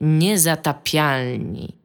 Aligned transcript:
Niezatapialni. 0.00 1.80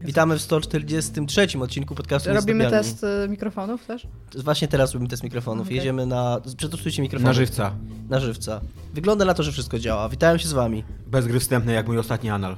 Witamy 0.00 0.38
w 0.38 0.42
143 0.42 1.46
odcinku 1.60 1.94
podcastu 1.94 2.34
Robimy 2.34 2.70
test 2.70 3.04
y, 3.24 3.28
mikrofonów 3.28 3.86
też? 3.86 4.06
Właśnie 4.44 4.68
teraz 4.68 4.92
robimy 4.92 5.08
test 5.10 5.22
mikrofonów. 5.22 5.66
Okej. 5.66 5.76
Jedziemy 5.76 6.06
na... 6.06 6.40
Przetestujcie 6.56 7.02
mikrofon. 7.02 7.26
Na 7.26 7.32
żywca. 7.32 7.74
Na 8.08 8.20
żywca. 8.20 8.60
Wygląda 8.94 9.24
na 9.24 9.34
to, 9.34 9.42
że 9.42 9.52
wszystko 9.52 9.78
działa. 9.78 10.08
Witałem 10.08 10.38
się 10.38 10.48
z 10.48 10.52
wami. 10.52 10.84
Bez 11.06 11.26
gry 11.26 11.40
wstępnej, 11.40 11.74
jak 11.74 11.86
mój 11.86 11.98
ostatni 11.98 12.30
anal. 12.30 12.56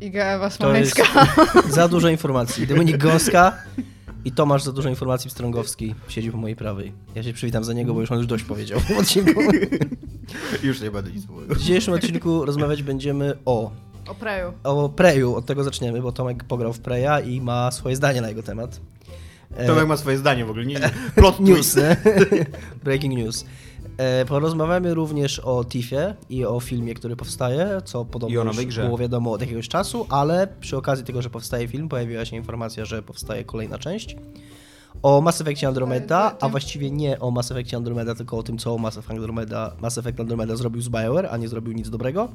Iga 0.00 0.50
Smoleńska. 0.50 1.04
za 1.68 1.88
dużo 1.88 2.08
informacji. 2.08 2.66
Dominik 2.66 2.96
Gąska 2.96 3.58
i 4.24 4.32
Tomasz 4.32 4.62
za 4.62 4.72
dużo 4.72 4.88
informacji 4.88 5.30
Pstrągowski 5.30 5.94
siedzi 6.08 6.30
po 6.30 6.38
mojej 6.38 6.56
prawej. 6.56 6.92
Ja 7.14 7.22
się 7.22 7.32
przywitam 7.32 7.64
za 7.64 7.72
niego, 7.72 7.94
bo 7.94 8.00
już 8.00 8.10
on 8.10 8.18
już 8.18 8.26
dość 8.26 8.44
powiedział 8.44 8.80
w 8.80 8.90
odcinku. 8.90 9.40
Już 10.62 10.80
nie 10.80 10.90
będę 10.90 11.10
nic 11.10 11.28
mówił. 11.28 11.54
W 11.54 11.58
dzisiejszym 11.58 11.94
odcinku 11.94 12.44
rozmawiać 12.44 12.82
będziemy 12.82 13.38
o 13.44 13.70
O 14.08 14.14
Preju. 14.14 14.52
o 14.64 14.88
Preju, 14.88 15.34
od 15.34 15.46
tego 15.46 15.64
zaczniemy, 15.64 16.02
bo 16.02 16.12
Tomek 16.12 16.44
pograł 16.44 16.72
w 16.72 16.78
Preja 16.80 17.20
i 17.20 17.40
ma 17.40 17.70
swoje 17.70 17.96
zdanie 17.96 18.20
na 18.20 18.28
jego 18.28 18.42
temat. 18.42 18.80
E, 19.56 19.66
Tomek 19.66 19.86
ma 19.86 19.96
swoje 19.96 20.18
zdanie 20.18 20.44
w 20.44 20.50
ogóle. 20.50 20.66
Nie, 20.66 20.80
plot 21.16 21.40
news? 21.40 21.76
Breaking 22.84 23.14
news. 23.14 23.44
E, 23.96 24.24
porozmawiamy 24.24 24.94
również 24.94 25.38
o 25.38 25.64
Tiffie 25.64 26.14
i 26.30 26.44
o 26.44 26.60
filmie, 26.60 26.94
który 26.94 27.16
powstaje, 27.16 27.80
co 27.84 28.04
podobno 28.04 28.44
już 28.62 28.76
było 28.76 28.98
wiadomo 28.98 29.32
od 29.32 29.40
jakiegoś 29.40 29.68
czasu, 29.68 30.06
ale 30.08 30.48
przy 30.60 30.76
okazji 30.76 31.04
tego, 31.04 31.22
że 31.22 31.30
powstaje 31.30 31.68
film, 31.68 31.88
pojawiła 31.88 32.24
się 32.24 32.36
informacja, 32.36 32.84
że 32.84 33.02
powstaje 33.02 33.44
kolejna 33.44 33.78
część. 33.78 34.16
O 35.02 35.20
Mass 35.20 35.40
Effectie 35.40 35.68
Andromeda, 35.68 36.30
Ty- 36.30 36.36
ty- 36.36 36.46
a 36.46 36.48
właściwie 36.48 36.90
nie 36.90 37.20
o 37.20 37.30
Mass 37.30 37.50
Effectie 37.50 37.76
Andromeda, 37.76 38.14
tylko 38.14 38.38
o 38.38 38.42
tym, 38.42 38.58
co 38.58 38.78
Mass 38.78 38.96
Effect 38.98 39.10
Andromeda, 39.18 39.72
Mass 39.80 39.98
Effect 39.98 40.20
Andromeda 40.20 40.56
zrobił 40.56 40.82
z 40.82 40.88
BioWare, 40.88 41.28
a 41.30 41.36
nie 41.36 41.48
zrobił 41.48 41.72
nic 41.72 41.90
dobrego. 41.90 42.28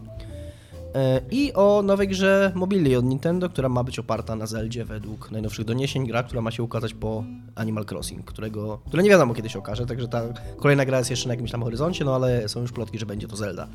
E, 0.96 1.22
I 1.32 1.54
o 1.54 1.82
nowej 1.82 2.08
grze 2.08 2.52
mobilnej 2.56 2.96
od 2.96 3.06
Nintendo, 3.06 3.50
która 3.50 3.70
ma 3.70 3.84
być 3.84 4.00
oparta 4.00 4.36
na 4.36 4.46
Zeldzie 4.48 4.86
według 4.86 5.32
najnowszych 5.32 5.66
doniesień. 5.66 6.08
Gra, 6.08 6.24
która 6.24 6.42
ma 6.42 6.52
się 6.52 6.64
ukazać 6.64 6.94
po 6.94 7.24
Animal 7.56 7.86
Crossing, 7.92 8.26
którego, 8.26 8.80
które 8.88 9.04
nie 9.04 9.10
wiadomo 9.10 9.34
kiedy 9.34 9.50
się 9.50 9.60
okaże, 9.60 9.86
także 9.86 10.08
ta 10.08 10.22
kolejna 10.58 10.86
gra 10.86 10.98
jest 10.98 11.10
jeszcze 11.10 11.28
na 11.28 11.34
jakimś 11.34 11.52
tam 11.52 11.64
horyzoncie, 11.64 12.06
no 12.06 12.16
ale 12.16 12.50
są 12.50 12.62
już 12.62 12.72
plotki, 12.72 13.00
że 13.00 13.06
będzie 13.06 13.28
to 13.28 13.36
Zelda. 13.36 13.68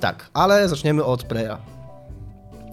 Tak, 0.00 0.30
ale 0.34 0.68
zaczniemy 0.68 1.04
od 1.04 1.22
Preya. 1.24 1.56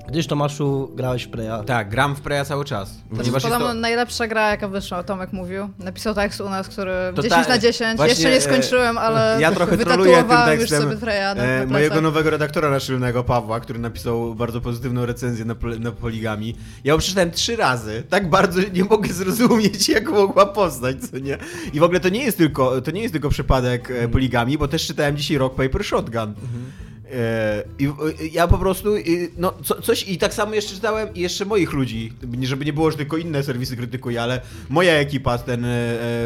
Gdyż 0.10 0.28
Tomaszu 0.28 0.92
grałeś 0.96 1.24
w 1.24 1.30
Preya. 1.30 1.64
Tak, 1.66 1.90
gram 1.90 2.16
w 2.16 2.22
Preya 2.22 2.46
cały 2.46 2.66
czas. 2.66 2.96
To 3.18 3.24
jest 3.24 3.32
podobno 3.32 3.68
to... 3.68 3.74
najlepsza 3.74 4.28
gra, 4.28 4.50
jaka 4.50 4.68
wyszła, 4.68 5.04
Tomek 5.04 5.34
mówił. 5.34 5.70
Napisał 5.80 6.14
tekst 6.16 6.42
u 6.42 6.50
nas, 6.50 6.68
który 6.68 6.92
To 7.16 7.22
10 7.22 7.46
ta- 7.48 7.54
na 7.54 7.58
10. 7.60 7.98
właśnie, 7.98 8.10
Jeszcze 8.12 8.30
nie 8.30 8.36
e, 8.36 8.42
skończyłem, 8.42 8.98
ale 8.98 9.38
Ja 9.42 9.52
trochę 9.52 9.78
troluję 9.78 10.18
tym 10.18 10.38
tekstem 10.46 11.00
na, 11.02 11.14
e, 11.44 11.66
na 11.66 11.72
mojego 11.74 12.02
nowego 12.02 12.30
redaktora 12.30 12.70
naczelnego, 12.70 13.24
Pawła, 13.24 13.60
który 13.60 13.80
napisał 13.80 14.36
bardzo 14.36 14.62
pozytywną 14.62 15.06
recenzję 15.06 15.46
na, 15.46 15.56
na 15.80 15.92
Poligami. 15.92 16.56
Ja 16.84 16.94
ją 16.94 17.00
przeczytałem 17.00 17.32
trzy 17.32 17.56
razy. 17.56 18.04
Tak 18.10 18.30
bardzo 18.30 18.62
nie 18.74 18.84
mogę 18.84 19.14
zrozumieć, 19.14 19.90
jak 19.98 20.10
mogła 20.12 20.46
poznać, 20.46 20.98
co 21.12 21.20
nie? 21.20 21.38
I 21.74 21.80
w 21.80 21.84
ogóle 21.84 22.00
to 22.00 22.10
nie 22.10 22.24
jest 22.24 22.38
tylko, 22.38 22.82
to 22.82 22.92
nie 22.92 23.02
jest 23.02 23.14
tylko 23.14 23.30
przypadek 23.30 23.82
Mhm. 23.92 24.06
e, 24.06 24.08
Poligami, 24.10 24.58
bo 24.58 24.68
też 24.68 24.88
czytałem 24.88 25.18
dzisiaj 25.18 25.38
Rock 25.38 25.56
Paper 25.56 25.84
Shotgun. 25.84 26.30
E, 26.30 26.87
I 27.80 27.86
e, 27.86 27.92
ja 28.32 28.48
po 28.48 28.58
prostu, 28.58 28.96
e, 28.96 29.02
no 29.38 29.54
co, 29.64 29.82
coś 29.82 30.10
i 30.10 30.18
tak 30.18 30.34
samo 30.34 30.54
jeszcze 30.54 30.76
czytałem 30.76 31.14
i 31.16 31.20
jeszcze 31.20 31.46
moich 31.46 31.74
ludzi, 31.74 32.14
nie- 32.38 32.48
żeby 32.48 32.66
nie 32.66 32.74
było, 32.74 32.92
że 32.92 32.98
tylko 32.98 33.18
inne 33.18 33.44
serwisy 33.44 33.78
krytykuję, 33.78 34.22
ale 34.22 34.42
moja 34.70 34.94
ekipa, 34.94 35.38
ten 35.38 35.66
e, 35.66 35.70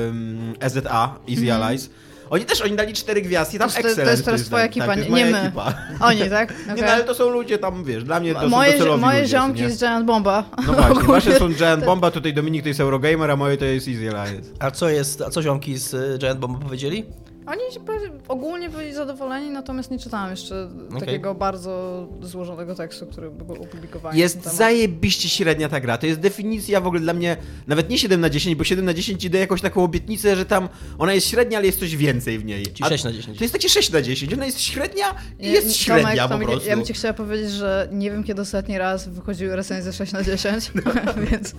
em, 0.07 0.53
EZA, 0.59 1.15
Easy 1.29 1.53
Allies, 1.53 1.89
oni 2.29 2.45
też, 2.45 2.61
oni 2.61 2.75
dali 2.75 2.93
cztery 2.93 3.21
gwiazdki, 3.21 3.57
tam. 3.59 3.69
To 3.69 3.79
jest- 3.87 3.95
to 4.03 4.11
jest 4.11 4.25
teraz 4.25 4.41
twoja 4.41 4.63
tak, 4.63 4.71
ekipa, 4.71 4.85
tak, 4.85 4.97
nie- 4.97 5.03
nie 5.03 5.09
moja 5.09 5.25
my. 5.25 5.41
ekipa. 5.41 5.73
Oni, 6.07 6.29
tak? 6.29 6.53
Nie, 6.67 6.73
Okej. 6.73 6.85
no 6.85 6.91
ale 6.91 7.03
to 7.03 7.15
są 7.15 7.29
ludzie 7.29 7.57
tam, 7.57 7.83
wiesz, 7.83 8.03
dla 8.03 8.19
mnie 8.19 8.33
to 8.33 8.49
moje 8.49 8.71
są 8.71 8.77
docelowi 8.77 9.01
moje 9.01 9.21
ludzie, 9.21 9.31
ziomki 9.31 9.61
nie? 9.61 9.69
z 9.69 9.79
Giant 9.79 10.05
Bomba. 10.05 10.43
No 10.67 10.73
właśnie, 10.73 11.03
wasze 11.03 11.39
są 11.39 11.53
Giant 11.53 11.85
Bomba, 11.85 12.11
tutaj 12.11 12.33
Dominik 12.33 12.61
to 12.63 12.67
jest 12.67 12.79
Eurogamer, 12.79 13.31
a 13.31 13.35
moje 13.35 13.57
to 13.57 13.65
jest 13.65 13.87
Easy 13.87 14.17
Allies. 14.17 14.47
A 14.59 14.71
co 14.71 14.89
jest, 14.89 15.21
a 15.21 15.29
co 15.29 15.41
ziomki 15.41 15.77
z 15.77 16.19
Giant 16.19 16.39
Bomb 16.39 16.63
powiedzieli? 16.63 17.05
Oni 17.45 17.61
się 17.73 17.79
ogólnie 18.27 18.69
byli 18.69 18.93
zadowoleni, 18.93 19.49
natomiast 19.49 19.91
nie 19.91 19.99
czytałem 19.99 20.31
jeszcze 20.31 20.69
Okej. 20.89 20.99
takiego 20.99 21.35
bardzo 21.35 22.07
złożonego 22.21 22.75
tekstu, 22.75 23.05
który 23.05 23.31
by 23.31 23.45
był 23.45 23.63
opublikowany. 23.63 24.17
Jest 24.17 24.55
zajebiście 24.55 25.29
średnia 25.29 25.69
ta 25.69 25.79
gra. 25.79 25.97
To 25.97 26.05
jest 26.07 26.19
definicja 26.19 26.81
w 26.81 26.87
ogóle 26.87 27.01
dla 27.01 27.13
mnie, 27.13 27.37
nawet 27.67 27.89
nie 27.89 27.97
7 27.97 28.21
na 28.21 28.29
10, 28.29 28.55
bo 28.55 28.63
7 28.63 28.85
na 28.85 28.93
10 28.93 29.21
ci 29.21 29.29
daje 29.29 29.41
jakąś 29.41 29.61
taką 29.61 29.83
obietnicę, 29.83 30.35
że 30.35 30.45
tam 30.45 30.69
ona 30.99 31.13
jest 31.13 31.27
średnia, 31.27 31.57
ale 31.57 31.67
jest 31.67 31.79
coś 31.79 31.95
więcej 31.95 32.39
w 32.39 32.45
niej. 32.45 32.63
A 32.81 32.89
6 32.89 33.03
na 33.03 33.11
10. 33.11 33.37
To 33.37 33.43
jest 33.43 33.53
takie 33.53 33.69
6 33.69 33.91
na 33.91 34.01
10. 34.01 34.33
Ona 34.33 34.45
jest 34.45 34.61
średnia 34.61 35.05
i 35.39 35.43
Nie, 35.43 35.49
jest 35.49 35.67
nie, 35.67 35.73
średnia 35.73 36.03
Tomek, 36.03 36.21
po 36.23 36.29
Tomek, 36.29 36.47
prostu. 36.47 36.69
Ja 36.69 36.75
bym 36.75 36.85
ci 36.85 36.93
chciała 36.93 37.13
powiedzieć, 37.13 37.51
że 37.51 37.87
nie 37.91 38.11
wiem 38.11 38.23
kiedy 38.23 38.41
ostatni 38.41 38.77
raz 38.77 39.07
wychodziły 39.09 39.55
recenzje 39.55 39.93
6 39.93 40.11
na 40.13 40.23
10, 40.23 40.71
więc 41.31 41.53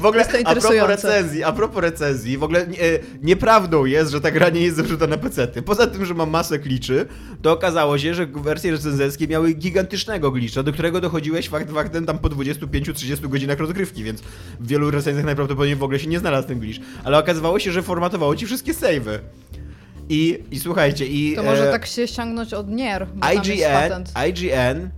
W 0.00 0.06
ogóle 0.06 0.22
Jest 0.22 0.32
to 0.32 0.38
a 0.38 0.42
propos 0.42 0.70
interesujące. 0.70 0.86
recenzji, 1.08 1.44
a 1.44 1.52
propos 1.52 1.82
recenzji, 1.82 2.38
w 2.38 2.42
ogóle 2.42 2.66
nie, 2.66 2.76
nieprawdą 3.22 3.84
jest, 3.84 4.10
że 4.12 4.20
ta 4.20 4.30
gra 4.30 4.48
nie 4.48 4.60
jest 4.60 4.76
zepsuta 4.76 5.06
na 5.16 5.22
PC. 5.22 5.62
Poza 5.62 5.86
tym, 5.86 6.04
że 6.04 6.14
ma 6.14 6.26
masę 6.26 6.58
kliczy, 6.58 7.06
to 7.42 7.52
okazało 7.52 7.98
się, 7.98 8.14
że 8.14 8.26
wersje 8.26 8.70
recenzenckie 8.70 9.28
miały 9.28 9.52
gigantycznego 9.52 10.30
glitcha, 10.30 10.62
do 10.62 10.72
którego 10.72 11.00
dochodziłeś 11.00 11.48
fakt 11.48 11.70
faktem 11.70 12.06
tam 12.06 12.18
po 12.18 12.28
25-30 12.28 13.28
godzinach 13.28 13.58
rozgrywki, 13.58 14.04
więc 14.04 14.20
w 14.60 14.66
wielu 14.68 14.90
recenzjach 14.90 15.26
najprawdopodobniej 15.26 15.76
w 15.76 15.82
ogóle 15.82 15.98
się 15.98 16.06
nie 16.06 16.18
znalazł 16.18 16.48
ten 16.48 16.58
glitch. 16.58 16.80
Ale 17.04 17.18
okazywało 17.18 17.58
się, 17.58 17.72
że 17.72 17.82
formatowało 17.82 18.36
ci 18.36 18.46
wszystkie 18.46 18.74
savey. 18.74 19.18
I, 20.08 20.38
I 20.50 20.60
słuchajcie, 20.60 21.06
i 21.06 21.36
to 21.36 21.42
może 21.42 21.68
e, 21.68 21.72
tak 21.72 21.86
się 21.86 22.06
ściągnąć 22.08 22.54
od 22.54 22.68
Nier, 22.68 23.06
bo 23.14 23.32
IGN. 23.32 24.04
IGN, 24.28 24.88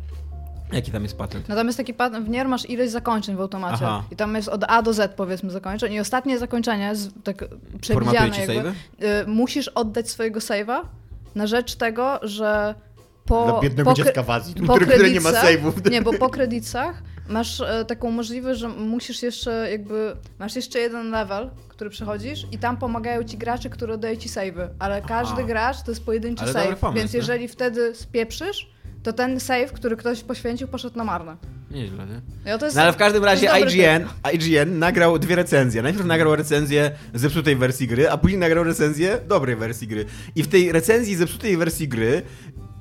jaki 0.72 0.90
tam 0.90 1.02
jest 1.02 1.18
patent? 1.18 1.48
No 1.48 1.54
tam 1.54 1.66
jest 1.66 1.76
taki 1.76 1.94
patent, 1.94 2.26
w 2.26 2.28
Nier 2.28 2.48
masz 2.48 2.70
ileś 2.70 2.90
zakończeń 2.90 3.36
w 3.36 3.40
automacie 3.40 3.86
Aha. 3.86 4.04
i 4.10 4.16
tam 4.16 4.34
jest 4.34 4.48
od 4.48 4.64
A 4.68 4.82
do 4.82 4.92
Z 4.92 5.14
powiedzmy 5.14 5.50
zakończeń 5.50 5.92
i 5.92 6.00
ostatnie 6.00 6.38
zakończenie, 6.38 6.92
tak 7.24 7.44
przewidziane 7.80 8.38
jakby, 8.38 8.68
y, 8.68 9.26
musisz 9.26 9.68
oddać 9.68 10.10
swojego 10.10 10.40
save'a 10.40 10.80
na 11.34 11.46
rzecz 11.46 11.74
tego, 11.74 12.20
że 12.22 12.74
po... 13.28 13.44
Dla 13.44 13.60
biednego 13.60 13.90
po, 13.90 13.96
dziecka 13.96 14.22
w 14.22 14.30
Azji, 14.30 14.54
po 14.54 14.74
które, 14.76 15.10
nie 15.10 15.20
ma 15.20 15.30
save'ów. 15.30 15.72
Nie, 15.90 16.02
bo 16.02 16.12
po 16.12 16.28
kredytach 16.30 17.02
masz 17.28 17.60
e, 17.60 17.84
taką 17.84 18.10
możliwość, 18.10 18.60
że 18.60 18.68
musisz 18.68 19.22
jeszcze 19.22 19.70
jakby, 19.70 20.16
masz 20.38 20.56
jeszcze 20.56 20.78
jeden 20.78 21.10
level, 21.10 21.50
który 21.68 21.90
przechodzisz 21.90 22.46
i 22.52 22.58
tam 22.58 22.76
pomagają 22.76 23.24
ci 23.24 23.38
gracze, 23.38 23.70
którzy 23.70 23.92
oddają 23.92 24.16
ci 24.16 24.28
save'y, 24.28 24.68
ale 24.78 25.02
każdy 25.02 25.34
Aha. 25.38 25.42
gracz 25.42 25.82
to 25.82 25.90
jest 25.90 26.04
pojedynczy 26.04 26.44
Ale 26.44 26.52
save, 26.52 26.78
pomysł, 26.78 26.98
więc 26.98 27.12
nie? 27.12 27.18
jeżeli 27.18 27.48
wtedy 27.48 27.94
spieprzysz, 27.94 28.70
to 29.02 29.12
ten 29.12 29.40
save, 29.40 29.72
który 29.72 29.96
ktoś 29.96 30.22
poświęcił, 30.22 30.68
poszedł 30.68 30.98
na 30.98 31.04
marne. 31.04 31.36
Nieźle, 31.70 32.06
nie? 32.06 32.20
Ja 32.44 32.58
to 32.58 32.64
jest, 32.64 32.76
No 32.76 32.82
ale 32.82 32.92
w 32.92 32.96
każdym 32.96 33.24
razie 33.24 33.46
IGN, 33.60 34.06
IGN 34.34 34.78
nagrał 34.78 35.18
dwie 35.18 35.36
recenzje. 35.36 35.82
Najpierw 35.82 36.06
nagrał 36.06 36.36
recenzję 36.36 36.90
zepsutej 37.14 37.56
wersji 37.56 37.86
gry, 37.86 38.10
a 38.10 38.18
później 38.18 38.38
nagrał 38.38 38.64
recenzję 38.64 39.18
dobrej 39.28 39.56
wersji 39.56 39.88
gry. 39.88 40.04
I 40.36 40.42
w 40.42 40.48
tej 40.48 40.72
recenzji 40.72 41.16
zepsutej 41.16 41.56
wersji 41.56 41.88
gry 41.88 42.22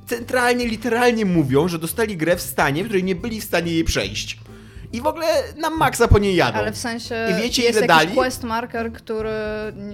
centralnie, 0.08 0.66
literalnie 0.68 1.26
mówią, 1.26 1.68
że 1.68 1.80
dostali 1.80 2.18
grę 2.18 2.36
w 2.36 2.42
stanie, 2.42 2.84
w 2.84 2.86
której 2.86 3.04
nie 3.04 3.16
byli 3.16 3.42
w 3.42 3.44
stanie 3.44 3.72
jej 3.72 3.84
przejść. 3.84 4.38
I 4.94 5.02
w 5.02 5.08
ogóle 5.08 5.28
na 5.58 5.70
maksa 5.70 6.08
po 6.08 6.20
niej 6.20 6.36
jadą. 6.36 6.58
Ale 6.60 6.72
w 6.72 6.78
sensie 6.78 7.16
I 7.32 7.42
wiecie, 7.42 7.64
jest 7.64 7.80
ile 7.80 7.88
jakiś 7.88 8.06
dali? 8.06 8.18
quest 8.18 8.44
marker, 8.44 8.94
który 8.94 9.30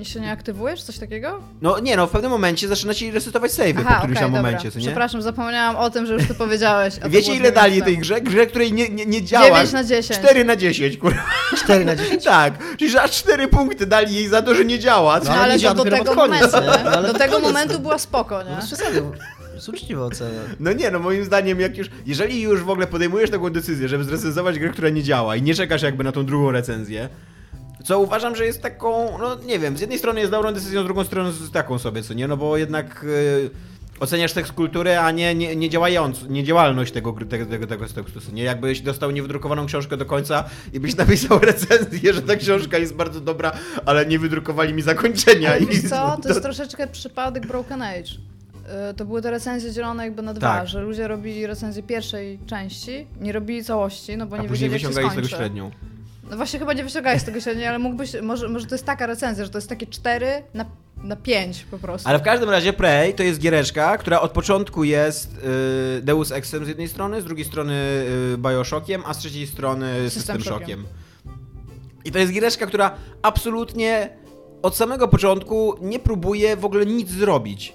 się 0.04 0.20
nie 0.20 0.32
aktywuje, 0.32 0.78
czy 0.78 0.84
coś 0.84 0.98
takiego? 0.98 1.42
No 1.62 1.80
nie 1.80 1.98
no, 1.98 2.08
w 2.08 2.12
pewnym 2.12 2.32
momencie 2.32 2.68
zaczyna 2.68 2.94
ci 2.94 3.12
resetować 3.12 3.52
save 3.52 3.74
po 3.74 3.82
którymś 3.82 4.02
okej, 4.04 4.16
tam 4.16 4.32
momencie, 4.32 4.72
co 4.72 4.80
nie? 4.80 4.86
Przepraszam, 4.86 5.22
zapomniałam 5.22 5.76
o 5.76 5.90
tym, 5.90 6.06
że 6.06 6.14
już 6.14 6.28
to 6.28 6.36
powiedziałeś. 6.36 6.94
a 7.04 7.10
Wiecie 7.10 7.36
ile 7.36 7.52
dali 7.52 7.84
tej 7.84 7.98
grze? 7.98 8.22
Grze, 8.22 8.48
której 8.48 8.74
nie, 8.74 8.90
nie, 8.90 9.06
nie 9.06 9.24
działa. 9.24 9.46
9 9.46 9.72
na 9.72 9.84
10. 9.84 10.20
4 10.20 10.46
na 10.46 10.56
10, 10.56 10.98
kurwa. 10.98 11.22
4 11.58 11.86
na 11.86 11.96
10. 11.96 12.24
Tak, 12.34 12.78
czyli 12.78 12.92
że 12.92 13.02
aż 13.02 13.12
4 13.12 13.48
punkty 13.48 13.86
dali 13.86 14.16
jej 14.16 14.28
za 14.28 14.42
to, 14.42 14.56
że 14.56 14.66
nie 14.66 14.80
działa. 14.80 15.20
No, 15.20 15.32
ale 15.32 15.42
ale 15.42 15.54
nie 15.54 15.60
to 15.60 15.62
działa 15.62 15.76
do 15.76 15.84
dopiero 15.84 15.98
tego 15.98 16.16
pod 16.16 16.30
koniec, 16.30 16.54
momentu, 16.54 16.84
nie? 16.84 16.92
No, 16.96 17.02
do 17.02 17.14
tego 17.14 17.40
momentu 17.40 17.80
była 17.80 17.98
spoko, 17.98 18.44
nie? 18.44 18.56
Bez 18.56 18.66
przesady. 18.66 19.04
Jest 19.64 19.70
uczciwa 19.84 20.06
ocena. 20.06 20.42
No 20.60 20.74
nie, 20.74 20.92
no 20.92 21.00
moim 21.00 21.26
zdaniem, 21.26 21.60
jak 21.60 21.78
już, 21.78 21.88
jeżeli 22.06 22.42
już 22.42 22.64
w 22.64 22.70
ogóle 22.70 22.88
podejmujesz 22.88 23.30
taką 23.30 23.50
decyzję, 23.50 23.88
żeby 23.88 24.04
zrecenzować 24.04 24.60
grę, 24.60 24.70
która 24.70 24.90
nie 24.90 25.04
działa 25.04 25.36
i 25.36 25.42
nie 25.42 25.56
czekasz 25.56 25.82
jakby 25.82 26.04
na 26.04 26.12
tą 26.12 26.26
drugą 26.26 26.52
recenzję, 26.52 27.10
co 27.84 28.00
uważam, 28.00 28.36
że 28.36 28.46
jest 28.46 28.62
taką, 28.62 29.18
no 29.18 29.36
nie 29.46 29.60
wiem, 29.60 29.78
z 29.78 29.82
jednej 29.82 30.00
strony 30.00 30.20
jest 30.20 30.32
dobrą 30.32 30.54
decyzją, 30.54 30.82
z 30.82 30.86
drugą 30.86 31.04
strony 31.04 31.32
z 31.32 31.52
taką 31.52 31.80
sobie, 31.80 32.04
co 32.04 32.14
nie, 32.14 32.28
no 32.28 32.38
bo 32.38 32.58
jednak 32.58 33.06
yy, 33.42 33.50
oceniasz 34.00 34.34
tekst 34.34 34.52
kultury, 34.52 34.98
a 34.98 35.12
nie, 35.12 35.36
nie, 35.36 35.56
nie 35.56 35.70
działając, 35.70 36.30
niedziałalność 36.30 36.94
tego, 36.94 37.14
gry- 37.14 37.28
tego, 37.28 37.46
tego, 37.46 37.68
tego 37.68 37.88
tekstu, 37.88 38.22
co 38.22 38.32
nie, 38.32 38.44
jakbyś 38.44 38.82
dostał 38.82 39.12
niewydrukowaną 39.12 39.66
książkę 39.66 39.98
do 39.98 40.06
końca 40.06 40.44
i 40.74 40.80
byś 40.80 40.96
napisał 40.96 41.40
recenzję, 41.52 42.14
że 42.14 42.22
ta 42.22 42.36
książka 42.36 42.78
jest 42.78 42.96
bardzo 42.96 43.22
dobra, 43.22 43.52
ale 43.86 44.06
nie 44.06 44.20
wydrukowali 44.20 44.74
mi 44.74 44.82
zakończenia. 44.82 45.50
Ale 45.50 45.60
i 45.60 45.66
wiesz 45.66 45.90
co, 45.90 46.18
to 46.24 46.30
jest 46.30 46.42
troszeczkę 46.42 46.88
przypadek 46.88 47.48
Broken 47.48 47.82
Age. 47.82 48.33
Y, 48.92 48.94
To 48.94 49.06
były 49.06 49.22
te 49.22 49.32
recenzje 49.32 49.72
dzielone 49.72 50.04
jakby 50.04 50.22
na 50.22 50.34
dwa, 50.34 50.48
Tak. 50.58 50.68
że 50.68 50.82
ludzie 50.82 51.08
robili 51.08 51.48
recenzję 51.48 51.84
pierwszej 51.84 52.40
części, 52.46 53.08
nie 53.22 53.32
robili 53.32 53.64
całości, 53.64 54.18
no 54.18 54.26
bo 54.26 54.36
A 54.36 54.42
nie 54.42 54.50
wiedzieli 54.50 54.74
jak 54.74 54.82
się 54.82 54.92
z 54.92 54.96
tego 54.96 55.10
skończy. 55.12 55.30
średnią. 55.30 55.72
No 56.32 56.38
właśnie 56.38 56.60
chyba 56.60 56.74
nie 56.74 56.84
wyciągałeś 56.84 57.22
z 57.22 57.26
tego 57.26 57.42
średniej, 57.42 57.68
ale 57.68 57.80
mógłbyś, 57.80 58.12
może, 58.22 58.50
może 58.50 58.66
to 58.66 58.76
jest 58.76 58.86
taka 58.86 59.06
recenzja, 59.06 59.44
że 59.46 59.50
to 59.52 59.58
jest 59.58 59.70
takie 59.70 59.88
4 59.88 60.28
na 60.54 60.66
na 61.04 61.16
pięć 61.16 61.64
po 61.72 61.78
prostu. 61.78 62.10
Ale 62.10 62.20
w 62.20 62.22
każdym 62.22 62.50
razie 62.50 62.74
Prey 62.74 63.14
to 63.14 63.24
jest 63.24 63.40
giereczka, 63.40 63.98
która 63.98 64.22
od 64.22 64.32
początku 64.32 64.84
jest 64.84 65.38
y, 65.98 66.02
Deus 66.02 66.32
Exem 66.32 66.66
z 66.66 66.68
jednej 66.68 66.88
strony, 66.88 67.22
z 67.22 67.26
drugiej 67.26 67.46
strony 67.46 67.74
y, 68.34 68.38
Bioshockiem, 68.38 69.04
a 69.06 69.14
z 69.14 69.18
trzeciej 69.18 69.48
strony 69.48 70.10
System 70.10 70.36
System. 70.36 70.42
Shockiem. 70.42 70.86
I 72.06 72.12
to 72.12 72.20
jest 72.20 72.32
giereczka, 72.34 72.66
która 72.66 72.96
absolutnie 73.22 74.10
od 74.62 74.76
samego 74.76 75.08
początku 75.08 75.76
nie 75.82 76.00
próbuje 76.00 76.58
w 76.58 76.66
ogóle 76.66 76.86
nic 76.86 77.10
zrobić. 77.10 77.74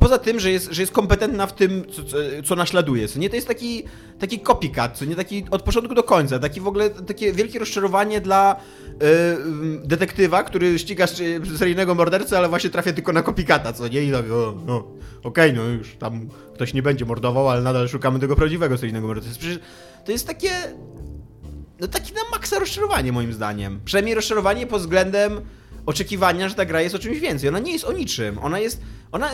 Poza 0.00 0.18
tym, 0.18 0.40
że 0.40 0.50
jest, 0.50 0.68
że 0.72 0.82
jest 0.82 0.92
kompetentna 0.92 1.46
w 1.46 1.52
tym, 1.54 1.84
co, 1.92 2.02
co, 2.44 2.56
naśladuje. 2.56 3.08
Co 3.08 3.18
nie, 3.18 3.30
to 3.30 3.36
jest 3.36 3.48
taki, 3.48 3.84
taki 4.18 4.40
copycat, 4.40 4.98
co 4.98 5.04
nie 5.04 5.16
taki 5.16 5.44
od 5.50 5.62
początku 5.62 5.94
do 5.94 6.02
końca. 6.02 6.38
Taki 6.38 6.60
w 6.60 6.68
ogóle 6.68 6.90
takie 6.90 7.32
wielkie 7.32 7.58
rozczarowanie 7.58 8.20
dla 8.20 8.56
y, 8.56 8.96
detektywa, 9.84 10.42
który 10.42 10.78
ściga 10.78 11.04
sz- 11.04 11.58
seryjnego 11.58 11.94
mordercę, 11.94 12.38
ale 12.38 12.48
właśnie 12.48 12.70
trafia 12.70 12.92
tylko 12.92 13.12
na 13.12 13.22
copycata, 13.22 13.72
co 13.72 13.88
nie? 13.88 14.02
I 14.02 14.12
tak, 14.12 14.30
o, 14.30 14.54
no, 14.66 14.84
okej, 15.22 15.52
no 15.52 15.62
już 15.64 15.96
tam 15.96 16.28
ktoś 16.54 16.74
nie 16.74 16.82
będzie 16.82 17.04
mordował, 17.04 17.48
ale 17.48 17.62
nadal 17.62 17.88
szukamy 17.88 18.18
tego 18.18 18.36
prawdziwego 18.36 18.76
seryjnego 18.76 19.06
mordercy. 19.06 19.38
Przecież 19.38 19.58
to 20.04 20.12
jest 20.12 20.26
takie 20.26 20.50
no 21.80 21.88
taki 21.88 22.12
na 22.12 22.20
maksa 22.32 22.58
rozczarowanie 22.58 23.12
moim 23.12 23.32
zdaniem. 23.32 23.80
Przynajmniej 23.84 24.14
rozczarowanie 24.14 24.66
pod 24.66 24.80
względem 24.80 25.40
oczekiwania, 25.86 26.48
że 26.48 26.54
ta 26.54 26.64
gra 26.64 26.80
jest 26.80 26.94
o 26.94 26.98
czymś 26.98 27.18
więcej. 27.20 27.48
Ona 27.48 27.58
nie 27.58 27.72
jest 27.72 27.84
o 27.84 27.92
niczym. 27.92 28.38
Ona 28.38 28.58
jest. 28.58 28.80
Ona. 29.12 29.30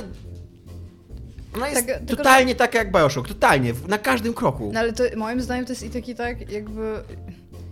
Ona 1.57 1.69
jest 1.69 1.87
Tak, 1.87 1.97
totalnie 2.07 2.55
taka 2.55 2.79
jak 2.79 2.93
Bioshock. 2.93 3.29
Totalnie. 3.29 3.75
Na 3.89 3.99
każdym 3.99 4.35
kroku. 4.35 4.71
No 4.75 4.81
ale 4.81 4.93
to, 4.93 5.05
moim 5.17 5.41
zdaniem 5.41 5.65
to 5.65 5.73
jest 5.73 5.83
i 5.83 5.91
taki 5.91 6.15
tak, 6.15 6.51
jakby... 6.51 7.03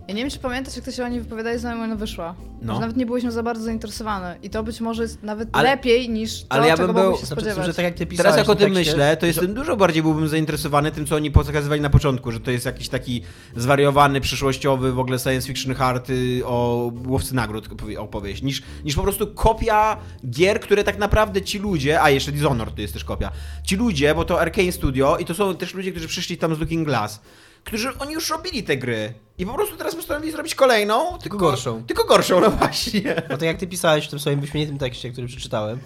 Ja 0.07 0.13
nie 0.13 0.21
wiem, 0.21 0.29
czy 0.31 0.39
pamiętasz, 0.39 0.75
jak 0.75 0.85
to 0.85 0.91
się 0.91 1.05
o 1.05 1.07
niej 1.07 1.21
wypowiadali, 1.21 1.59
zanim 1.59 1.83
ona 1.83 1.95
wyszła. 1.95 2.35
No. 2.61 2.73
Że 2.73 2.79
nawet 2.79 2.97
nie 2.97 3.05
byłyśmy 3.05 3.31
za 3.31 3.43
bardzo 3.43 3.63
zainteresowane. 3.63 4.37
I 4.43 4.49
to 4.49 4.63
być 4.63 4.81
może 4.81 5.03
jest 5.03 5.23
nawet 5.23 5.49
Ale- 5.51 5.69
lepiej 5.69 6.09
niż 6.09 6.41
to, 6.41 6.47
ale 6.49 6.67
ja 6.67 6.77
czego 6.77 6.93
bym 6.93 7.03
był- 7.03 7.17
się 7.17 7.25
Znaczy, 7.25 7.63
że 7.63 7.73
tak 7.73 7.85
jak 7.85 7.93
ty 7.95 8.05
pisałeś 8.05 8.23
Teraz 8.33 8.37
jak 8.37 8.49
o 8.49 8.55
tym 8.55 8.73
tekście, 8.73 8.91
myślę, 8.91 9.17
to 9.17 9.21
że- 9.21 9.27
jestem 9.27 9.53
dużo 9.53 9.77
bardziej 9.77 10.03
byłbym 10.03 10.27
zainteresowany 10.27 10.91
tym, 10.91 11.05
co 11.05 11.15
oni 11.15 11.31
pokazywali 11.31 11.81
na 11.81 11.89
początku, 11.89 12.31
że 12.31 12.39
to 12.39 12.51
jest 12.51 12.65
jakiś 12.65 12.89
taki 12.89 13.21
zwariowany, 13.55 14.21
przyszłościowy 14.21 14.91
w 14.91 14.99
ogóle 14.99 15.19
science 15.19 15.47
fiction 15.47 15.73
hard 15.75 16.09
y, 16.09 16.41
o 16.45 16.91
łowcy 17.07 17.35
nagród 17.35 17.67
opowie- 17.67 17.97
opowieść, 17.99 18.41
niż, 18.43 18.61
niż 18.85 18.95
po 18.95 19.03
prostu 19.03 19.27
kopia 19.27 19.97
gier, 20.29 20.59
które 20.59 20.83
tak 20.83 20.97
naprawdę 20.97 21.41
ci 21.41 21.59
ludzie, 21.59 22.01
a 22.01 22.09
jeszcze 22.09 22.31
Dishonored 22.31 22.75
to 22.75 22.81
jest 22.81 22.93
też 22.93 23.03
kopia, 23.03 23.31
ci 23.63 23.75
ludzie, 23.75 24.15
bo 24.15 24.25
to 24.25 24.39
Arkane 24.41 24.71
Studio 24.71 25.17
i 25.17 25.25
to 25.25 25.33
są 25.33 25.55
też 25.55 25.73
ludzie, 25.73 25.91
którzy 25.91 26.07
przyszli 26.07 26.37
tam 26.37 26.55
z 26.55 26.59
Looking 26.59 26.87
Glass, 26.87 27.21
którzy 27.63 27.97
oni 27.99 28.13
już 28.13 28.29
robili 28.29 28.63
te 28.63 28.77
gry 28.77 29.13
i 29.37 29.45
po 29.45 29.53
prostu 29.53 29.77
teraz 29.77 29.95
postanowili 29.95 30.31
zrobić 30.31 30.55
kolejną, 30.55 31.17
tylko, 31.17 31.37
gorszą. 31.37 31.83
Tylko 31.83 32.03
gorszą, 32.03 32.39
no 32.39 32.51
właśnie. 32.51 33.23
No 33.29 33.37
to 33.37 33.45
jak 33.45 33.57
ty 33.57 33.67
pisałeś 33.67 34.07
w 34.07 34.09
tym 34.09 34.19
swoim 34.19 34.39
wyśmienitym 34.41 34.77
tekście, 34.77 35.11
który 35.11 35.27
przeczytałem, 35.27 35.79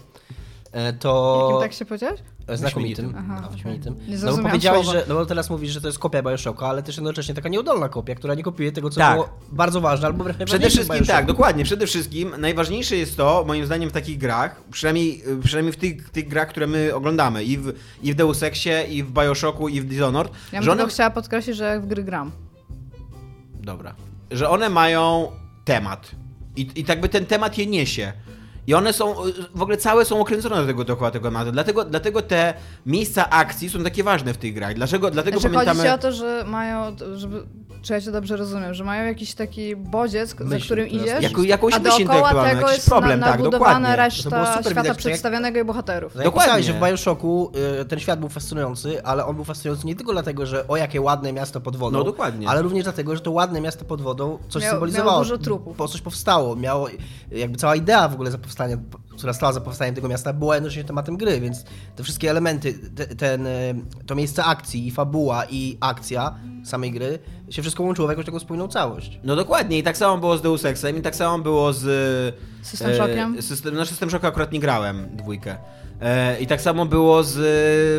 e, 0.72 0.94
to... 0.94 1.60
Jakim 1.62 1.78
się 1.78 1.86
powiedziałeś? 1.86 2.20
E, 2.48 2.58
Znakomitym. 2.58 3.14
Aha, 3.18 3.42
A, 3.46 3.50
wyśmienitym. 3.50 3.96
Nie 4.08 4.18
No 4.18 4.38
bo 4.38 4.44
powiedziałeś, 4.44 4.84
słowa. 4.86 5.00
że, 5.00 5.06
no 5.10 5.16
bo 5.16 5.26
teraz 5.26 5.50
mówisz, 5.50 5.72
że 5.72 5.82
to 5.82 5.88
jest 5.88 6.00
kopia 6.00 6.22
Bioshocka, 6.24 6.68
ale 6.68 6.84
też 6.84 6.96
jednocześnie 6.98 7.36
taka 7.36 7.50
nieudolna 7.50 7.90
kopia, 7.90 8.16
która 8.16 8.36
nie 8.36 8.44
kopiuje 8.44 8.72
tego, 8.72 8.90
co 8.90 9.00
Tak. 9.00 9.14
było 9.14 9.30
bardzo 9.52 9.82
ważne, 9.82 10.08
albo 10.08 10.24
wręcz 10.24 10.38
Przede 10.46 10.70
wszystkim 10.70 11.06
tak, 11.06 11.26
dokładnie. 11.26 11.64
Przede 11.64 11.88
wszystkim 11.88 12.34
najważniejsze 12.38 12.96
jest 12.96 13.18
to, 13.18 13.44
moim 13.48 13.66
zdaniem, 13.66 13.90
w 13.90 13.94
takich 13.94 14.18
grach, 14.18 14.62
przynajmniej, 14.72 15.24
przynajmniej 15.44 15.74
w 15.74 15.78
tych, 15.78 16.10
tych 16.10 16.28
grach, 16.28 16.48
które 16.50 16.68
my 16.68 16.96
oglądamy, 16.96 17.44
i 17.44 17.58
w, 17.58 17.74
i 18.04 18.14
w 18.14 18.16
Deus 18.16 18.44
Exie, 18.44 18.84
i 18.90 19.04
w 19.04 19.12
Bioshocku, 19.12 19.70
i 19.70 19.82
w 19.82 19.86
Dishonored, 19.86 20.32
Ja 20.52 20.62
bym 20.62 20.70
one... 20.70 20.88
chciała 20.88 21.10
podkreślić, 21.10 21.58
że 21.58 21.64
jak 21.64 21.82
w 21.82 21.88
gry 21.88 22.04
gram. 22.04 22.32
Dobra. 23.60 23.96
Że 24.32 24.50
one 24.50 24.70
mają 24.70 25.32
temat. 25.66 26.12
I, 26.56 26.68
I 26.76 26.84
tak 26.84 27.02
by 27.02 27.10
ten 27.10 27.26
temat 27.26 27.58
je 27.58 27.66
niesie. 27.66 28.14
I 28.70 28.74
one 28.74 28.94
są, 28.94 29.16
w 29.56 29.62
ogóle 29.62 29.78
całe 29.78 30.06
są 30.06 30.20
okręcone 30.22 30.56
do 30.62 30.66
tego 30.68 30.84
dookoła 30.84 31.12
tego 31.12 31.28
tematu. 31.30 31.52
Dlatego, 31.52 31.86
dlatego 31.86 32.22
te 32.22 32.54
miejsca 32.86 33.30
akcji 33.30 33.70
są 33.70 33.84
takie 33.84 34.04
ważne 34.04 34.34
w 34.34 34.38
tych 34.38 34.54
grach. 34.54 34.74
Dlaczego, 34.74 35.12
dlatego 35.12 35.40
Znaczy, 35.40 35.54
pamiętamy... 35.56 35.80
chodzi 35.80 35.94
o 35.94 35.98
to, 35.98 36.12
że 36.12 36.44
mają, 36.48 36.96
żeby, 37.16 37.44
czy 37.82 37.94
ja 37.94 38.02
cię 38.02 38.12
dobrze 38.12 38.38
rozumiem, 38.38 38.74
że 38.74 38.84
mają 38.84 39.06
jakiś 39.06 39.34
taki 39.34 39.76
bodziec, 39.76 40.36
za 40.40 40.46
Myśl, 40.46 40.66
którym 40.66 40.88
która 40.88 41.02
idziesz, 41.04 41.24
Jako, 41.24 41.44
jakąś 41.44 41.74
a 41.74 41.80
myśl 41.80 42.06
dookoła 42.06 42.46
tego 42.50 42.72
jest 42.72 42.90
problem, 42.90 43.20
na, 43.20 43.28
tak, 43.28 43.40
nabudowana 43.40 43.80
było 43.88 43.96
reszta 44.04 44.24
super 44.46 44.46
świata 44.64 44.70
widać, 44.70 44.86
jak- 44.88 44.98
przedstawionego 44.98 45.60
i 45.60 45.64
bohaterów. 45.64 46.16
No 46.16 46.22
jak 46.22 46.26
Dokładnie. 46.28 46.48
pisałeś, 46.48 46.66
że 46.66 46.74
w 46.74 46.90
Bioshocku 46.92 47.52
y, 47.82 47.86
ten 47.86 48.00
świat 48.00 48.20
był 48.20 48.30
fascynujący, 48.30 49.04
ale 49.04 49.26
on 49.26 49.36
był 49.36 49.46
fascynujący 49.46 49.88
nie 49.88 49.96
tylko 49.96 50.12
dlatego, 50.12 50.46
że 50.46 50.68
o 50.68 50.78
jakie 50.78 51.02
ładne 51.02 51.34
miasto 51.34 51.62
pod 51.62 51.76
wodą, 51.76 51.98
No, 51.98 52.04
dokładnie. 52.04 52.50
ale 52.50 52.62
również 52.62 52.84
dlatego, 52.84 53.16
że 53.16 53.22
to 53.22 53.32
ładne 53.32 53.62
miasto 53.62 53.86
pod 53.86 54.02
wodą 54.02 54.38
coś 54.50 54.64
Miało- 54.64 54.72
symbolizowało. 54.74 55.12
miało 55.12 55.24
dużo 55.24 55.38
trupów. 55.38 55.78
Po 55.78 55.88
coś 55.88 56.02
powstało, 56.02 56.56
miało 56.56 56.88
jakby 57.32 57.58
cała 57.58 57.76
idea 57.76 58.08
w 58.08 58.14
ogóle 58.14 58.32
za 58.32 58.38
powstanie, 58.38 58.59
która 59.18 59.34
stała 59.34 59.54
za 59.54 59.62
powstaniem 59.62 59.96
tego 59.96 60.08
miasta, 60.08 60.34
była 60.34 60.56
jednocześnie 60.56 60.84
tematem 60.84 61.18
gry, 61.18 61.40
więc 61.40 61.64
te 61.96 62.04
wszystkie 62.04 62.30
elementy, 62.30 62.74
te, 62.74 63.06
ten, 63.06 63.48
y, 63.48 63.76
to 64.06 64.16
miejsce 64.16 64.44
akcji, 64.44 64.88
i 64.88 64.92
fabuła, 64.92 65.46
i 65.50 65.78
akcja 65.80 66.36
samej 66.64 66.92
gry 66.92 67.20
się 67.50 67.62
wszystko 67.62 67.84
łączyło 67.84 68.08
w 68.08 68.12
jakąś 68.12 68.26
taką 68.26 68.40
spójną 68.40 68.68
całość. 68.68 69.20
No 69.24 69.36
dokładnie, 69.36 69.78
i 69.78 69.84
tak 69.84 69.98
samo 69.98 70.18
było 70.18 70.38
z 70.38 70.42
Deus 70.42 70.66
Exem, 70.66 70.98
i 70.98 71.02
tak 71.02 71.16
samo 71.16 71.40
było 71.40 71.74
z... 71.74 71.86
System 72.62 72.96
Shockiem? 72.96 73.42
System, 73.42 73.76
no 73.76 73.86
System 73.86 74.10
Shocka 74.10 74.28
akurat 74.28 74.52
nie 74.52 74.60
grałem, 74.60 75.08
dwójkę. 75.14 75.58
E, 76.02 76.40
I 76.40 76.48
tak 76.48 76.62
samo 76.62 76.86
było 76.86 77.24
z 77.24 77.38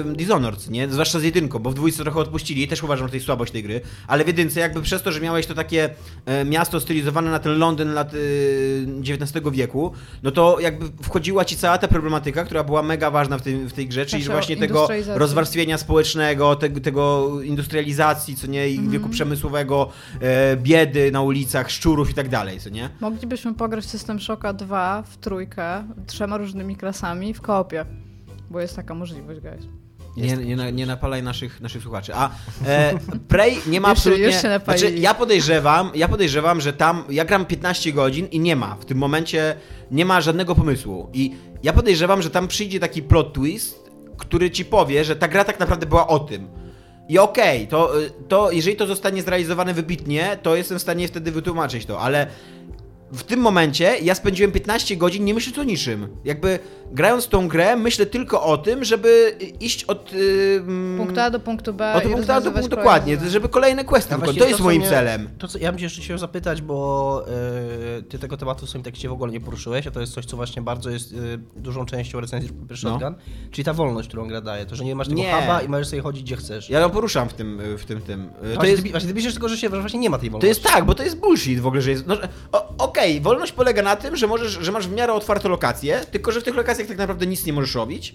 e, 0.08 0.14
Dishonored, 0.14 0.70
nie? 0.70 0.88
Zwłaszcza 0.88 1.18
z 1.18 1.22
jedynką, 1.22 1.58
bo 1.58 1.70
w 1.70 1.74
dwójce 1.74 2.02
trochę 2.02 2.20
odpuścili, 2.20 2.68
też 2.68 2.82
uważam, 2.82 3.06
że 3.06 3.10
to 3.10 3.16
jest 3.16 3.26
słabość 3.26 3.52
tej 3.52 3.62
gry, 3.62 3.80
ale 4.06 4.24
w 4.24 4.26
jedynce 4.26 4.60
jakby 4.60 4.82
przez 4.82 5.02
to, 5.02 5.12
że 5.12 5.20
miałeś 5.20 5.46
to 5.46 5.54
takie 5.54 5.90
e, 6.26 6.44
miasto 6.44 6.80
stylizowane 6.80 7.30
na 7.30 7.38
ten 7.38 7.58
Londyn 7.58 7.92
lat 7.94 8.12
XIX 9.00 9.44
wieku, 9.52 9.92
no 10.22 10.30
to 10.30 10.60
jakby 10.60 10.86
wchodziła 11.02 11.44
ci 11.44 11.56
cała 11.56 11.78
ta 11.78 11.88
problematyka, 11.88 12.44
która 12.44 12.64
była 12.64 12.82
mega 12.82 13.10
ważna 13.10 13.38
w, 13.38 13.42
tym, 13.42 13.68
w 13.68 13.72
tej 13.72 13.88
grze, 13.88 14.06
czyli 14.06 14.28
o 14.28 14.32
właśnie 14.32 14.56
tego 14.56 14.88
rozwarstwienia 15.14 15.78
społecznego, 15.78 16.56
tego, 16.56 16.80
tego 16.80 17.28
industrializacji, 17.42 18.36
co 18.36 18.46
nie, 18.46 18.68
i 18.68 18.72
Mhm. 18.74 18.90
wieku 18.90 19.08
przemysłowego, 19.08 19.88
biedy 20.56 21.10
na 21.12 21.22
ulicach, 21.22 21.70
szczurów 21.70 22.10
i 22.10 22.14
tak 22.14 22.28
dalej, 22.28 22.60
co 22.60 22.70
nie? 22.70 22.88
Moglibyśmy 23.00 23.54
pograć 23.54 23.84
System 23.84 24.20
Shocka 24.20 24.52
2 24.52 25.02
w 25.02 25.16
trójkę, 25.16 25.84
trzema 26.06 26.36
różnymi 26.36 26.76
klasami 26.76 27.34
w 27.34 27.40
koopie. 27.40 27.84
Bo 28.50 28.60
jest 28.60 28.76
taka 28.76 28.94
możliwość, 28.94 29.40
guys. 29.40 29.64
Nie, 30.16 30.36
nie, 30.36 30.56
na- 30.56 30.70
nie 30.70 30.86
napalaj 30.86 31.22
naszych, 31.22 31.60
naszych 31.60 31.82
słuchaczy. 31.82 32.12
A 32.14 32.30
e, 32.66 32.94
Prey 33.28 33.56
nie 33.66 33.80
ma 33.80 33.88
Już 33.90 33.98
absolutnie... 33.98 34.32
znaczy, 34.64 34.90
ja 34.90 35.14
podejrzewam, 35.14 35.90
ja 35.94 36.08
podejrzewam, 36.08 36.60
że 36.60 36.72
tam 36.72 37.04
ja 37.10 37.24
gram 37.24 37.46
15 37.46 37.92
godzin 37.92 38.26
i 38.26 38.40
nie 38.40 38.56
ma. 38.56 38.74
W 38.74 38.84
tym 38.84 38.98
momencie 38.98 39.56
nie 39.90 40.04
ma 40.04 40.20
żadnego 40.20 40.54
pomysłu. 40.54 41.10
I 41.12 41.34
ja 41.62 41.72
podejrzewam, 41.72 42.22
że 42.22 42.30
tam 42.30 42.48
przyjdzie 42.48 42.80
taki 42.80 43.02
plot 43.02 43.32
twist, 43.32 43.90
który 44.16 44.50
ci 44.50 44.64
powie, 44.64 45.04
że 45.04 45.16
ta 45.16 45.28
gra 45.28 45.44
tak 45.44 45.60
naprawdę 45.60 45.86
była 45.86 46.06
o 46.06 46.18
tym. 46.18 46.48
I 47.08 47.18
okej, 47.18 47.68
to, 47.68 48.00
y, 48.00 48.10
to 48.28 48.50
jeżeli 48.50 48.76
to 48.76 48.86
zostanie 48.86 49.22
zrealizowane 49.22 49.74
wybitnie, 49.74 50.38
to 50.42 50.56
jestem 50.56 50.78
w 50.78 50.82
stanie 50.82 51.08
wtedy 51.08 51.32
wytłumaczyć 51.32 51.86
to, 51.86 52.00
ale 52.00 52.26
w 53.12 53.22
tym 53.22 53.40
momencie 53.40 53.96
ja 54.02 54.14
spędziłem 54.14 54.52
15 54.52 54.96
godzin 54.96 55.24
nie 55.24 55.34
myśląc 55.34 55.58
o 55.58 55.62
niczym. 55.64 56.08
Jakby 56.24 56.58
grając 56.92 57.28
tą 57.28 57.48
grę, 57.48 57.76
myślę 57.76 58.06
tylko 58.06 58.42
o 58.42 58.58
tym, 58.58 58.84
żeby 58.84 59.36
iść 59.60 59.84
od. 59.84 60.12
Yy, 60.12 60.62
Punktu 60.96 61.20
A 61.20 61.30
do 61.30 61.40
punktu 61.40 61.74
B. 61.74 61.92
od 61.94 62.04
i 62.04 62.08
punktu 62.08 62.32
A 62.32 62.40
do 62.40 62.50
punktu 62.52 62.68
dokładnie, 62.76 63.16
żeby 63.28 63.48
kolejne 63.48 63.84
questy 63.84 64.14
wykonać. 64.14 64.36
To 64.38 64.44
jest 64.44 64.58
co 64.58 64.64
moim 64.64 64.80
mnie- 64.80 64.90
celem. 64.90 65.28
To, 65.38 65.48
co, 65.48 65.58
ja 65.58 65.72
bym 65.72 65.80
jeszcze 65.80 66.02
chciał 66.02 66.18
zapytać, 66.18 66.62
bo 66.62 67.24
e, 67.98 68.02
ty 68.02 68.18
tego 68.18 68.36
tematu 68.36 68.66
w 68.66 68.68
swoim 68.68 68.84
tekście 68.84 69.08
w 69.08 69.12
ogóle 69.12 69.32
nie 69.32 69.40
poruszyłeś, 69.40 69.86
a 69.86 69.90
to 69.90 70.00
jest 70.00 70.12
coś, 70.12 70.24
co 70.26 70.36
właśnie 70.36 70.62
bardzo 70.62 70.90
jest 70.90 71.12
e, 71.12 71.16
dużą 71.56 71.86
częścią 71.86 72.20
recenzji 72.20 72.50
No. 72.70 72.76
Shotgun, 72.76 73.14
czyli 73.50 73.64
ta 73.64 73.72
wolność, 73.74 74.08
którą 74.08 74.28
gra 74.28 74.40
daje. 74.40 74.66
To, 74.66 74.76
że 74.76 74.84
nie 74.84 74.94
masz 74.94 75.08
tego 75.08 75.20
Nie. 75.20 75.32
huba 75.40 75.62
i 75.62 75.68
możesz 75.68 75.88
sobie 75.88 76.02
chodzić 76.02 76.22
gdzie 76.22 76.36
chcesz. 76.36 76.70
Ja 76.70 76.80
ją 76.80 76.90
poruszam 76.90 77.28
w 77.28 77.34
tym, 77.34 77.60
w 77.78 77.84
tym, 77.84 78.00
tym. 78.00 78.30
To 78.42 78.54
właśnie, 78.54 78.70
jest, 78.70 78.82
ty, 78.82 78.90
właśnie 78.90 79.08
ty 79.08 79.14
piszesz 79.14 79.32
tylko, 79.32 79.48
że 79.48 79.56
się 79.56 79.68
że 79.70 79.80
właśnie 79.80 80.00
nie 80.00 80.10
ma 80.10 80.18
tej 80.18 80.28
to 80.28 80.32
wolności. 80.32 80.48
jest 80.48 80.62
tak, 80.62 80.84
bo 80.84 80.94
to 80.94 81.02
jest 81.02 81.16
bullshit 81.18 81.60
w 81.60 81.66
ogóle, 81.66 81.82
że 81.82 81.90
jest. 81.90 82.06
No, 82.06 82.14
że- 82.16 82.28
o- 82.52 82.74
Okej, 83.00 83.20
wolność 83.20 83.52
polega 83.52 83.82
na 83.82 83.96
tym, 83.96 84.16
że 84.16 84.26
możesz, 84.26 84.52
że 84.60 84.72
masz 84.72 84.88
w 84.88 84.92
miarę 84.92 85.12
otwarte 85.12 85.48
lokacje, 85.48 86.00
tylko 86.10 86.32
że 86.32 86.40
w 86.40 86.44
tych 86.44 86.54
lokacjach 86.54 86.88
tak 86.88 86.96
naprawdę 86.98 87.26
nic 87.26 87.46
nie 87.46 87.52
możesz 87.52 87.74
robić. 87.74 88.14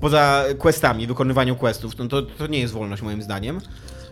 Poza 0.00 0.44
questami, 0.58 1.06
wykonywaniem 1.06 1.56
questów. 1.56 1.98
No 1.98 2.08
to, 2.08 2.22
to 2.22 2.46
nie 2.46 2.58
jest 2.58 2.74
wolność 2.74 3.02
moim 3.02 3.22
zdaniem. 3.22 3.60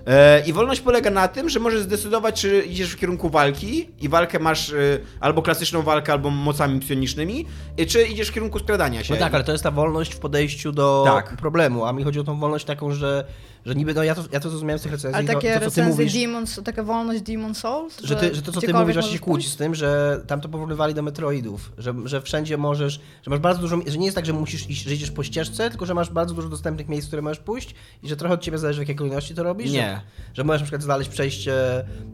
E, 0.06 0.42
I 0.46 0.52
wolność 0.52 0.80
polega 0.80 1.10
na 1.10 1.28
tym, 1.28 1.50
że 1.50 1.60
możesz 1.60 1.80
zdecydować, 1.80 2.40
czy 2.40 2.62
idziesz 2.62 2.92
w 2.92 2.96
kierunku 2.96 3.30
walki 3.30 3.88
i 4.00 4.08
walkę 4.08 4.38
masz 4.38 4.72
e, 4.72 4.76
albo 5.20 5.42
klasyczną 5.42 5.82
walkę, 5.82 6.12
albo 6.12 6.30
mocami 6.30 6.80
psionicznymi, 6.80 7.46
czy 7.88 8.02
idziesz 8.06 8.28
w 8.28 8.32
kierunku 8.32 8.58
skradania 8.58 9.04
się. 9.04 9.14
No 9.14 9.20
tak, 9.20 9.34
ale 9.34 9.44
to 9.44 9.52
jest 9.52 9.64
ta 9.64 9.70
wolność 9.70 10.14
w 10.14 10.18
podejściu 10.18 10.72
do 10.72 11.02
Tak. 11.06 11.36
problemu, 11.36 11.84
a 11.84 11.92
mi 11.92 12.04
chodzi 12.04 12.20
o 12.20 12.24
tą 12.24 12.40
wolność 12.40 12.64
taką, 12.64 12.92
że 12.92 13.24
Że 13.66 13.74
niby, 13.74 13.94
no 13.94 14.04
ja 14.04 14.14
to, 14.14 14.24
ja 14.32 14.40
to 14.40 14.50
zrozumiałem 14.50 14.78
z 14.78 14.82
tych 14.82 14.92
recenzji, 14.92 15.16
Ale 15.16 15.26
to, 15.26 15.32
takie 15.32 15.48
to, 15.48 15.54
co 15.54 15.60
ty 15.60 15.64
recenzje 15.64 15.92
mówisz, 15.92 16.12
Demons, 16.12 16.60
taka 16.64 16.82
wolność 16.82 17.22
Demon 17.22 17.54
Souls? 17.54 18.00
że, 18.02 18.16
ty, 18.16 18.34
że 18.34 18.42
to, 18.42 18.52
co 18.52 18.60
ty 18.60 18.74
mówisz, 18.74 18.94
właśnie 18.94 19.12
się 19.12 19.18
kłóci 19.18 19.48
z 19.48 19.56
tym, 19.56 19.74
że 19.74 20.20
tam 20.26 20.40
to 20.40 20.48
porównywali 20.48 20.94
do 20.94 21.02
Metroidów, 21.02 21.72
że, 21.78 21.94
że 22.04 22.22
wszędzie 22.22 22.56
możesz, 22.56 23.00
że 23.22 23.30
masz 23.30 23.40
bardzo 23.40 23.60
dużo, 23.60 23.78
że 23.86 23.98
nie 23.98 24.04
jest 24.04 24.14
tak, 24.14 24.26
że 24.26 24.32
musisz 24.32 24.70
iść, 24.70 24.84
że 24.84 24.94
idziesz 24.94 25.10
po 25.10 25.22
ścieżce, 25.22 25.70
tylko 25.70 25.86
że 25.86 25.94
masz 25.94 26.10
bardzo 26.10 26.34
dużo 26.34 26.48
dostępnych 26.48 26.88
miejsc, 26.88 27.06
które 27.06 27.22
możesz 27.22 27.38
pójść 27.38 27.74
i 28.02 28.08
że 28.08 28.16
trochę 28.16 28.34
od 28.34 28.40
ciebie 28.40 28.58
zależy, 28.58 28.78
w 28.78 28.82
jakiej 28.82 28.96
kolejności 28.96 29.34
to 29.34 29.42
robisz. 29.42 29.70
Nie. 29.72 30.00
Że, 30.28 30.34
że 30.34 30.44
możesz 30.44 30.60
na 30.60 30.64
przykład 30.64 30.82
znaleźć 30.82 31.10
przejście 31.10 31.54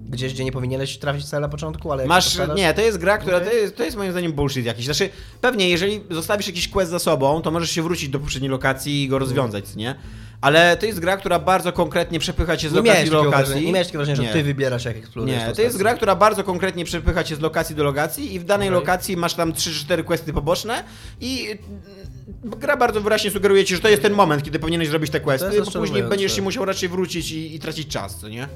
gdzieś, 0.08 0.34
gdzie 0.34 0.44
nie 0.44 0.52
powinieneś 0.52 0.98
trafić 0.98 1.24
cel 1.24 1.40
na 1.40 1.48
początku, 1.48 1.92
ale 1.92 2.06
Masz, 2.06 2.36
postarasz- 2.36 2.56
nie, 2.56 2.74
to 2.74 2.80
jest 2.80 2.98
gra, 2.98 3.18
która, 3.18 3.36
Okej. 3.36 3.48
to, 3.48 3.54
jest, 3.54 3.76
to 3.76 3.84
jest 3.84 3.96
moim 3.96 4.10
zdaniem 4.12 4.32
bullshit 4.32 4.66
jakiś. 4.66 4.84
Znaczy, 4.84 5.08
pewnie 5.40 5.68
jeżeli 5.68 6.00
zostawisz 6.10 6.46
jakiś 6.46 6.68
quest 6.68 6.90
za 6.90 6.98
sobą, 6.98 7.42
to 7.42 7.50
możesz 7.50 7.70
się 7.70 7.82
wrócić 7.82 8.08
do 8.08 8.18
poprzedniej 8.20 8.50
lokacji 8.50 9.02
i 9.02 9.08
go 9.08 9.18
rozwiązać, 9.18 9.76
nie? 9.76 9.94
Ale 10.42 10.76
to 10.76 10.86
jest 10.86 11.00
gra, 11.00 11.16
która 11.16 11.38
bardzo 11.38 11.72
konkretnie 11.72 12.18
przepycha 12.18 12.56
cię 12.56 12.68
z 12.68 12.72
Nie 12.72 12.78
lokacji 12.78 13.10
do 13.10 13.24
lokacji. 13.24 13.66
nie 13.66 13.72
miałeś 13.72 13.86
takiego 13.86 14.04
wrażenia, 14.04 14.28
że 14.28 14.34
ty 14.34 14.42
wybierasz 14.42 14.84
jak 14.84 14.96
eksplorujesz 14.96 15.48
Nie, 15.48 15.54
to 15.54 15.62
jest 15.62 15.78
gra, 15.78 15.94
która 15.94 16.16
bardzo 16.16 16.44
konkretnie 16.44 16.84
przepycha 16.84 17.24
cię 17.24 17.36
z 17.36 17.40
lokacji 17.40 17.76
do 17.76 17.84
lokacji 17.84 18.34
i 18.34 18.40
w 18.40 18.44
danej 18.44 18.68
Okej. 18.68 18.80
lokacji 18.80 19.16
masz 19.16 19.34
tam 19.34 19.52
3-4 19.52 20.04
questy 20.04 20.32
poboczne 20.32 20.84
i 21.20 21.46
mm, 21.46 22.58
gra 22.60 22.76
bardzo 22.76 23.00
wyraźnie 23.00 23.30
sugeruje 23.30 23.64
ci, 23.64 23.74
że 23.74 23.80
to 23.80 23.88
jest 23.88 24.02
ten 24.02 24.12
moment, 24.12 24.42
kiedy 24.42 24.58
powinieneś 24.58 24.88
zrobić 24.88 25.10
te 25.10 25.20
questy, 25.20 25.62
bo 25.64 25.70
później 25.70 26.02
będziesz 26.02 26.36
się 26.36 26.42
musiał 26.42 26.64
raczej 26.64 26.88
wrócić 26.88 27.32
i, 27.32 27.54
i 27.54 27.58
tracić 27.58 27.88
czas, 27.88 28.16
co 28.16 28.28
nie? 28.28 28.48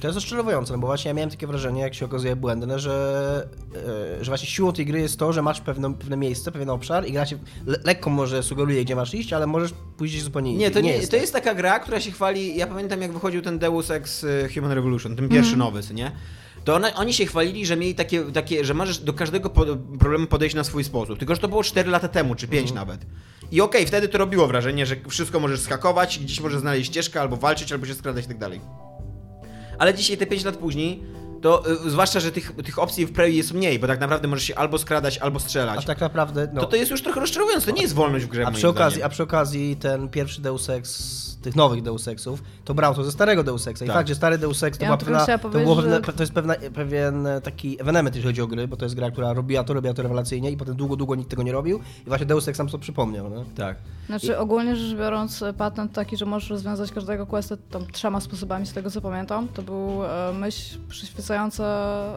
To 0.00 0.06
jest 0.08 0.14
rozczarowujące, 0.14 0.72
no 0.72 0.78
bo 0.78 0.86
właśnie 0.86 1.08
ja 1.08 1.14
miałem 1.14 1.30
takie 1.30 1.46
wrażenie, 1.46 1.80
jak 1.80 1.94
się 1.94 2.04
okazuje 2.04 2.36
błędne, 2.36 2.78
że, 2.78 3.48
e, 4.20 4.24
że 4.24 4.30
właśnie 4.30 4.48
siłą 4.48 4.72
tej 4.72 4.86
gry 4.86 5.00
jest 5.00 5.18
to, 5.18 5.32
że 5.32 5.42
masz 5.42 5.60
pewne, 5.60 5.94
pewne 5.94 6.16
miejsce, 6.16 6.52
pewien 6.52 6.70
obszar 6.70 7.06
i 7.08 7.12
gra 7.12 7.26
ci 7.26 7.36
le, 7.66 7.78
lekko 7.84 8.10
może 8.10 8.42
sugeruje, 8.42 8.84
gdzie 8.84 8.96
masz 8.96 9.14
iść, 9.14 9.32
ale 9.32 9.46
możesz 9.46 9.70
pójść 9.96 10.14
gdzieś 10.14 10.24
zupełnie 10.24 10.50
Nie, 10.50 10.54
indziej. 10.56 10.70
to, 10.70 10.80
nie, 10.80 10.92
jest 10.92 11.06
to 11.06 11.10
tak. 11.10 11.20
jest 11.20 11.32
taka 11.32 11.54
gra, 11.54 11.78
która 11.80 12.00
się 12.00 12.10
chwali. 12.10 12.56
Ja 12.56 12.66
pamiętam, 12.66 13.02
jak 13.02 13.12
wychodził 13.12 13.42
ten 13.42 13.58
Deus 13.58 13.90
Ex 13.90 14.24
y, 14.24 14.48
Human 14.54 14.72
Revolution, 14.72 15.16
ten 15.16 15.28
pierwszy 15.28 15.52
Mhm. 15.54 15.58
nowy, 15.74 15.94
nie? 15.94 16.12
To 16.64 16.74
one, 16.74 16.94
oni 16.94 17.12
się 17.14 17.26
chwalili, 17.26 17.66
że 17.66 17.76
mieli 17.76 17.94
takie, 17.94 18.22
takie 18.24 18.64
że 18.64 18.74
możesz 18.74 18.98
do 18.98 19.12
każdego 19.12 19.50
po, 19.50 19.64
problemu 19.98 20.26
podejść 20.26 20.54
na 20.56 20.64
swój 20.64 20.84
sposób. 20.84 21.18
Tylko, 21.18 21.34
że 21.34 21.40
to 21.40 21.48
było 21.48 21.62
4 21.64 21.90
lata 21.90 22.08
temu, 22.08 22.34
czy 22.34 22.48
5 22.48 22.70
Mhm. 22.70 22.88
nawet. 22.88 23.06
I 23.52 23.60
okej, 23.60 23.86
wtedy 23.86 24.08
to 24.08 24.18
robiło 24.18 24.46
wrażenie, 24.46 24.86
że 24.86 24.96
wszystko 25.08 25.40
możesz 25.40 25.60
skakować, 25.60 26.18
gdzieś 26.18 26.40
możesz 26.40 26.60
znaleźć 26.60 26.90
ścieżkę, 26.90 27.20
albo 27.20 27.36
walczyć, 27.36 27.72
albo 27.72 27.86
się 27.86 27.94
skradać 27.94 28.24
i 28.24 28.28
tak 28.28 28.38
dalej. 28.38 28.60
Ale 29.78 29.94
dzisiaj, 29.94 30.16
te 30.16 30.26
5 30.26 30.44
lat 30.44 30.56
później, 30.56 31.02
to 31.40 31.70
y, 31.86 31.90
zwłaszcza, 31.90 32.20
że 32.20 32.32
tych, 32.32 32.52
tych 32.64 32.78
opcji 32.78 33.06
w 33.06 33.12
Prey 33.12 33.36
jest 33.36 33.54
mniej, 33.54 33.78
bo 33.78 33.86
tak 33.86 34.00
naprawdę 34.00 34.28
możesz 34.28 34.44
się 34.44 34.54
albo 34.54 34.78
skradać, 34.78 35.18
albo 35.18 35.36
A 35.36 35.40
strzelać. 35.40 35.84
tak 35.84 36.00
naprawdę, 36.00 36.48
no, 36.52 36.60
To 36.60 36.66
to 36.66 36.76
jest 36.76 36.90
już 36.90 37.02
trochę 37.02 37.20
rozczarowujące, 37.20 37.66
to 37.66 37.72
nie 37.76 37.82
jest 37.82 37.94
wolność 37.94 38.24
w 38.24 38.28
grze, 38.28 38.46
a 38.46 38.50
przy, 38.50 38.68
okazji, 38.68 39.02
a 39.02 39.08
przy 39.08 39.22
okazji 39.22 39.76
ten 39.76 40.08
pierwszy 40.08 40.40
Deus 40.40 40.70
Ex, 40.70 41.18
tych 41.42 41.56
nowych 41.56 41.82
Deus 41.82 42.08
Exów, 42.08 42.42
to 42.64 42.74
brał 42.74 42.94
to 42.94 43.04
ze 43.04 43.12
starego 43.12 43.44
Deus 43.44 43.66
Exa. 43.68 43.84
I 43.84 43.88
Tak. 43.88 43.96
fakt, 43.96 44.08
że 44.08 44.14
stary 44.14 44.38
Deus 44.38 44.62
Ex 44.62 44.78
to, 44.78 44.84
Ja 44.84 44.88
była 44.88 44.96
pewna, 45.24 45.38
to, 45.38 45.48
było 45.48 45.76
pewne, 45.76 45.94
że- 46.06 46.12
to 46.12 46.22
jest 46.22 46.32
pewna, 46.32 46.54
pewien 46.74 47.26
taki 47.42 47.80
ewenement, 47.80 48.16
jeżeli 48.16 48.32
chodzi 48.32 48.42
o 48.42 48.46
gry, 48.46 48.68
bo 48.68 48.76
to 48.76 48.84
jest 48.84 48.94
gra, 48.94 49.10
która 49.10 49.32
robiła 49.32 49.64
to, 49.64 49.74
robiła 49.74 49.94
to 49.94 50.02
rewelacyjnie 50.02 50.50
i 50.50 50.56
potem 50.56 50.76
długo, 50.76 50.96
długo 50.96 51.14
nikt 51.14 51.30
tego 51.30 51.42
nie 51.42 51.52
robił 51.52 51.80
i 52.06 52.08
właśnie 52.08 52.26
Deus 52.26 52.48
Ex 52.48 52.58
nam 52.58 52.68
to 52.68 52.78
przypomniał. 52.78 53.30
No? 53.30 53.44
Tak. 53.56 53.76
Znaczy 54.06 54.38
ogólnie 54.38 54.76
rzecz 54.76 54.98
biorąc 54.98 55.44
patent 55.58 55.92
taki, 55.92 56.16
że 56.16 56.26
możesz 56.26 56.50
rozwiązać 56.50 56.92
każdego 56.92 57.26
questa 57.26 57.56
tam 57.70 57.86
trzema 57.86 58.20
sposobami 58.20 58.66
z 58.66 58.72
tego 58.72 58.90
co 58.90 59.00
pamiętam, 59.00 59.48
to 59.48 59.62
był 59.62 60.04
e, 60.04 60.32
myśl 60.34 60.78
przyświecająca 60.88 61.27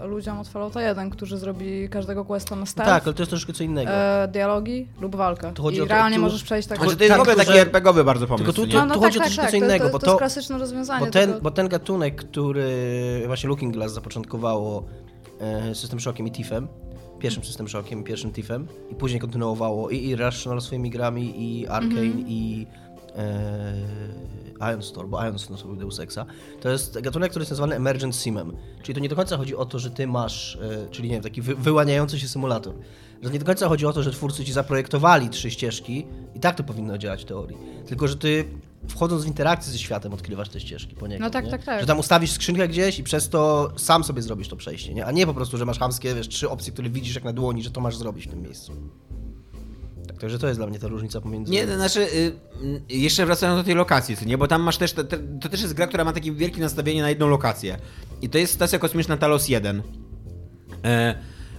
ludziom 0.06 0.40
od 0.40 0.48
Fallouta 0.48 0.82
1, 0.82 1.10
którzy 1.10 1.38
zrobili 1.38 1.90
każdego 1.90 2.26
questa 2.26 2.56
na 2.56 2.66
stealth, 2.66 2.92
Tak, 2.94 3.04
ale 3.06 3.14
to 3.14 3.22
jest 3.22 3.30
troszkę 3.30 3.54
co 3.54 3.64
innego. 3.64 3.92
e, 3.92 4.28
dialogi 4.32 4.88
lub 5.02 5.16
walkę. 5.16 5.54
Tu 5.54 5.64
chodzi 5.64 5.78
I 5.78 5.82
o 5.82 5.86
to- 5.86 5.90
realnie 5.94 6.16
tu- 6.16 6.22
możesz 6.22 6.44
przejść 6.44 6.68
tak... 6.68 6.78
Znaczy, 6.78 6.96
to 6.98 7.04
jest 7.04 7.10
tak, 7.12 7.18
w 7.18 7.22
ogóle 7.22 7.36
taki 7.36 7.52
że- 7.52 7.62
RPGowy 7.62 8.04
bardzo 8.04 8.28
pomysł. 8.28 8.44
tylko 8.46 8.62
tu- 8.62 8.68
tu- 8.72 8.78
no, 8.78 8.86
no 8.86 8.94
chodzi 9.00 9.18
o 9.18 9.22
tak, 9.22 9.28
troszeczkę 9.28 9.42
tak, 9.42 9.52
co 9.52 9.58
tak, 9.58 9.64
innego, 9.64 9.86
to, 9.86 9.92
bo 9.92 10.00
to, 10.00 10.06
to- 10.06 10.12
jest 10.12 10.20
klasyczne 10.20 10.58
rozwiązanie. 10.58 11.06
Bo 11.06 11.12
ten, 11.12 11.30
tylko- 11.30 11.42
bo 11.42 11.52
ten 11.52 11.68
gatunek, 11.70 12.16
który 12.16 12.68
właśnie 13.28 13.50
Looking 13.50 13.74
Glass 13.74 13.94
zapoczątkowało 13.94 14.84
e, 15.40 15.76
System 15.76 16.00
Shockiem 16.00 16.28
i 16.28 16.32
Tiffem, 16.32 16.68
pierwszym 17.20 17.44
System 17.44 17.68
Shockiem 17.68 18.00
i 18.02 18.04
pierwszym 18.04 18.32
Tiffem 18.32 18.68
i 18.92 18.96
później 18.96 19.20
kontynuowało 19.22 19.90
i 19.90 20.06
Irrational 20.06 20.62
swoimi 20.62 20.90
grami 20.90 21.34
i 21.38 21.68
Arkane 21.68 22.02
Mhm. 22.02 22.24
i 22.28 22.68
e, 22.76 22.81
Ion 24.74 24.84
Store, 24.84 25.08
bo 25.08 25.26
Ion 25.26 25.40
Store 25.40 25.60
zrobił 25.60 25.76
Deus 25.76 26.00
Exa, 26.00 26.26
to 26.62 26.70
jest 26.70 27.00
gatunek, 27.00 27.30
który 27.30 27.44
jest 27.44 27.52
nazwany 27.52 27.76
Emergent 27.76 28.16
Simem. 28.16 28.58
Czyli 28.84 28.96
to 28.96 29.00
nie 29.00 29.10
do 29.10 29.16
końca 29.16 29.38
chodzi 29.38 29.56
o 29.56 29.66
to, 29.66 29.80
że 29.80 29.92
ty 29.92 30.08
masz, 30.08 30.56
e, 30.56 30.90
czyli 30.92 31.10
nie 31.10 31.16
wiem, 31.16 31.24
taki 31.24 31.42
wy, 31.42 31.56
wyłaniający 31.56 32.20
się 32.20 32.28
symulator. 32.28 32.74
Że 33.22 33.30
nie 33.30 33.40
do 33.40 33.46
końca 33.46 33.68
chodzi 33.68 33.86
o 33.86 33.94
to, 33.94 34.04
że 34.04 34.12
twórcy 34.12 34.46
ci 34.46 34.54
zaprojektowali 34.54 35.30
trzy 35.30 35.52
ścieżki 35.52 36.06
i 36.36 36.40
tak 36.40 36.56
to 36.56 36.64
powinno 36.64 36.98
działać 36.98 37.22
w 37.22 37.26
teorii. 37.26 37.58
Tylko, 37.88 38.08
że 38.08 38.18
ty 38.18 38.46
wchodząc 38.88 39.24
w 39.24 39.28
interakcję 39.28 39.74
ze 39.74 39.80
światem 39.80 40.14
odkrywasz 40.14 40.50
te 40.50 40.60
ścieżki 40.60 40.96
poniekąd. 40.96 41.26
No 41.26 41.30
tak, 41.30 41.46
nie? 41.46 41.52
tak, 41.52 41.64
tak. 41.64 41.82
Że 41.82 41.88
tam 41.88 42.00
ustawisz 42.00 42.32
skrzynkę 42.32 42.68
gdzieś 42.68 43.00
i 43.00 43.04
przez 43.04 43.30
to 43.30 43.72
sam 43.78 44.04
sobie 44.04 44.22
zrobisz 44.22 44.48
to 44.48 44.56
przejście, 44.56 44.94
nie? 44.94 45.06
A 45.06 45.12
nie 45.12 45.26
po 45.26 45.34
prostu, 45.34 45.58
że 45.58 45.66
masz 45.66 45.80
hamskie, 45.80 46.16
wiesz, 46.16 46.28
trzy 46.28 46.50
opcje, 46.50 46.74
które 46.74 46.90
widzisz 46.90 47.16
jak 47.16 47.24
na 47.24 47.34
dłoni, 47.34 47.64
że 47.64 47.72
to 47.72 47.82
masz 47.82 47.98
zrobić 47.98 48.28
w 48.28 48.30
tym 48.30 48.42
miejscu. 48.42 48.74
Tak, 50.08 50.18
także 50.18 50.40
to 50.40 50.48
jest 50.48 50.60
dla 50.60 50.68
mnie 50.68 50.80
ta 50.80 50.88
różnica 50.88 51.22
pomiędzy... 51.22 51.52
Nie, 51.52 51.68
to 51.68 51.76
znaczy, 51.76 52.00
y, 52.02 52.32
y, 52.64 52.82
jeszcze 52.98 53.26
wracając 53.26 53.60
do 53.60 53.64
tej 53.64 53.76
lokacji, 53.76 54.16
nie? 54.26 54.38
Bo 54.38 54.48
tam 54.48 54.62
masz 54.62 54.78
też, 54.78 54.94
te, 54.94 55.04
te, 55.04 55.18
to 55.18 55.50
też 55.50 55.62
jest 55.62 55.74
gra, 55.74 55.88
która 55.88 56.04
ma 56.04 56.14
takie 56.14 56.32
wielkie 56.32 56.62
nastawienie 56.62 57.02
na 57.02 57.10
jedną 57.10 57.28
lokację. 57.28 57.78
I 58.22 58.30
to 58.30 58.38
jest 58.38 58.54
stacja 58.54 58.80
kosmiczna 58.80 59.18
Talos 59.18 59.50
1. 59.50 59.82
E, 60.86 61.16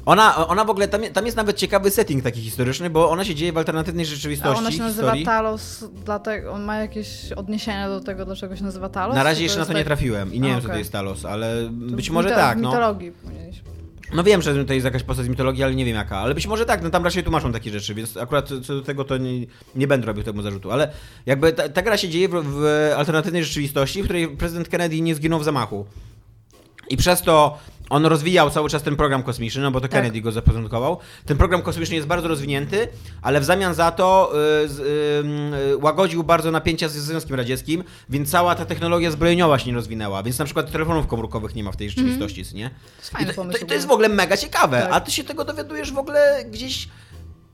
ona, 0.07 0.47
ona 0.49 0.65
w 0.65 0.71
ogóle, 0.71 0.89
tam, 0.89 1.03
tam 1.13 1.25
jest 1.27 1.37
nawet 1.37 1.57
ciekawy 1.57 1.91
setting 1.91 2.25
taki 2.25 2.41
historyczny, 2.41 2.91
bo 2.91 3.11
ona 3.11 3.25
się 3.25 3.35
dzieje 3.35 3.53
w 3.53 3.59
alternatywnej 3.59 4.05
A 4.07 4.09
rzeczywistości, 4.09 4.59
ona 4.59 4.73
się 4.73 4.79
nazywa 4.79 5.03
historii. 5.03 5.25
Talos, 5.25 5.85
dlatego 6.05 6.53
on 6.53 6.63
ma 6.63 6.77
jakieś 6.77 7.33
odniesienia 7.33 7.89
do 7.89 8.01
tego, 8.01 8.25
dlaczego 8.25 8.57
się 8.57 8.65
nazywa 8.65 8.89
Talos? 8.89 9.17
Na 9.17 9.23
razie 9.23 9.43
jeszcze 9.43 9.59
na 9.59 9.67
to 9.67 9.73
nie 9.73 9.79
tak- 9.79 9.87
trafiłem 9.87 10.35
i 10.35 10.41
nie 10.41 10.49
A, 10.51 10.53
wiem, 10.53 10.63
co 10.63 10.69
to 10.69 10.77
jest 10.79 10.93
Talos, 10.93 11.25
ale 11.25 11.65
To 11.91 11.97
być 11.97 12.11
może 12.11 12.29
mito- 12.29 12.35
tak, 12.35 12.59
no. 12.59 12.69
mitologii 12.69 13.13
powinieneś. 13.13 13.63
No 14.13 14.23
wiem, 14.23 14.43
że 14.43 14.65
to 14.65 14.75
jest 14.75 14.85
jakaś 14.85 15.03
postać 15.03 15.27
z 15.27 15.29
mitologii, 15.29 15.65
ale 15.65 15.75
nie 15.75 15.85
wiem 15.85 15.97
jaka. 15.97 16.19
Ale 16.19 16.35
być 16.35 16.47
może 16.47 16.65
tak, 16.67 16.83
no 16.83 16.91
tam 16.91 17.05
raczej 17.05 17.23
tłumaczą 17.23 17.53
takie 17.53 17.71
rzeczy, 17.71 17.95
więc 17.95 18.17
akurat 18.17 18.49
co 18.49 18.75
do 18.75 18.83
tego 18.83 19.05
to 19.05 19.19
nie, 19.19 19.47
nie 19.75 19.87
będę 19.87 20.07
robił 20.07 20.23
temu 20.23 20.43
zarzutu. 20.43 20.71
Ale 20.71 20.93
jakby 21.27 21.53
ta, 21.53 21.69
ta 21.69 21.83
gra 21.83 21.97
się 21.97 22.09
dzieje 22.09 22.29
w, 22.29 22.45
w 22.45 22.93
alternatywnej 22.97 23.45
rzeczywistości, 23.45 24.03
w 24.03 24.05
której 24.05 24.29
prezydent 24.29 24.69
Kennedy 24.69 25.01
nie 25.01 25.15
zginął 25.15 25.41
w 25.41 25.45
zamachu. 25.45 25.87
I 26.91 26.97
przez 26.97 27.23
to 27.23 27.59
on 27.93 28.07
rozwijał 28.07 28.51
cały 28.51 28.71
czas 28.71 28.83
ten 28.83 28.97
program 28.97 29.23
kosmiczny, 29.23 29.63
no 29.63 29.71
bo 29.71 29.81
to 29.81 29.89
Tak. 29.89 29.91
Kennedy 30.01 30.21
go 30.21 30.33
zaprezentował. 30.33 30.99
Ten 31.27 31.37
program 31.37 31.63
kosmiczny 31.63 31.97
jest 31.97 32.09
bardzo 32.09 32.29
rozwinięty, 32.29 32.89
ale 33.23 33.41
w 33.41 33.45
zamian 33.45 33.75
za 33.75 33.91
to 33.91 34.33
y, 34.35 34.83
y, 34.83 35.73
y, 35.73 35.77
łagodził 35.77 36.25
bardzo 36.25 36.51
napięcia 36.51 36.89
z 36.89 36.93
Związkiem 36.93 37.37
Radzieckim, 37.37 37.85
więc 38.09 38.31
cała 38.31 38.55
ta 38.55 38.65
technologia 38.67 39.11
zbrojeniowa 39.11 39.59
się 39.59 39.71
nie 39.71 39.77
rozwinęła. 39.77 40.23
Więc 40.23 40.39
na 40.39 40.45
przykład 40.45 40.73
telefonów 40.73 41.07
komórkowych 41.07 41.55
nie 41.55 41.65
ma 41.65 41.73
w 41.73 41.77
tej 41.77 41.91
rzeczywistości, 41.91 42.45
co 42.45 42.57
nie? 42.57 42.71
To 43.37 43.45
to, 43.45 43.67
to 43.67 43.75
jest 43.75 43.87
w 43.87 43.91
ogóle 43.91 44.09
mega 44.09 44.37
ciekawe, 44.37 44.81
Tak. 44.83 44.93
a 44.93 45.01
ty 45.01 45.11
się 45.11 45.25
tego 45.25 45.45
dowiadujesz 45.45 45.93
w 45.93 45.99
ogóle 45.99 46.45
gdzieś 46.51 46.89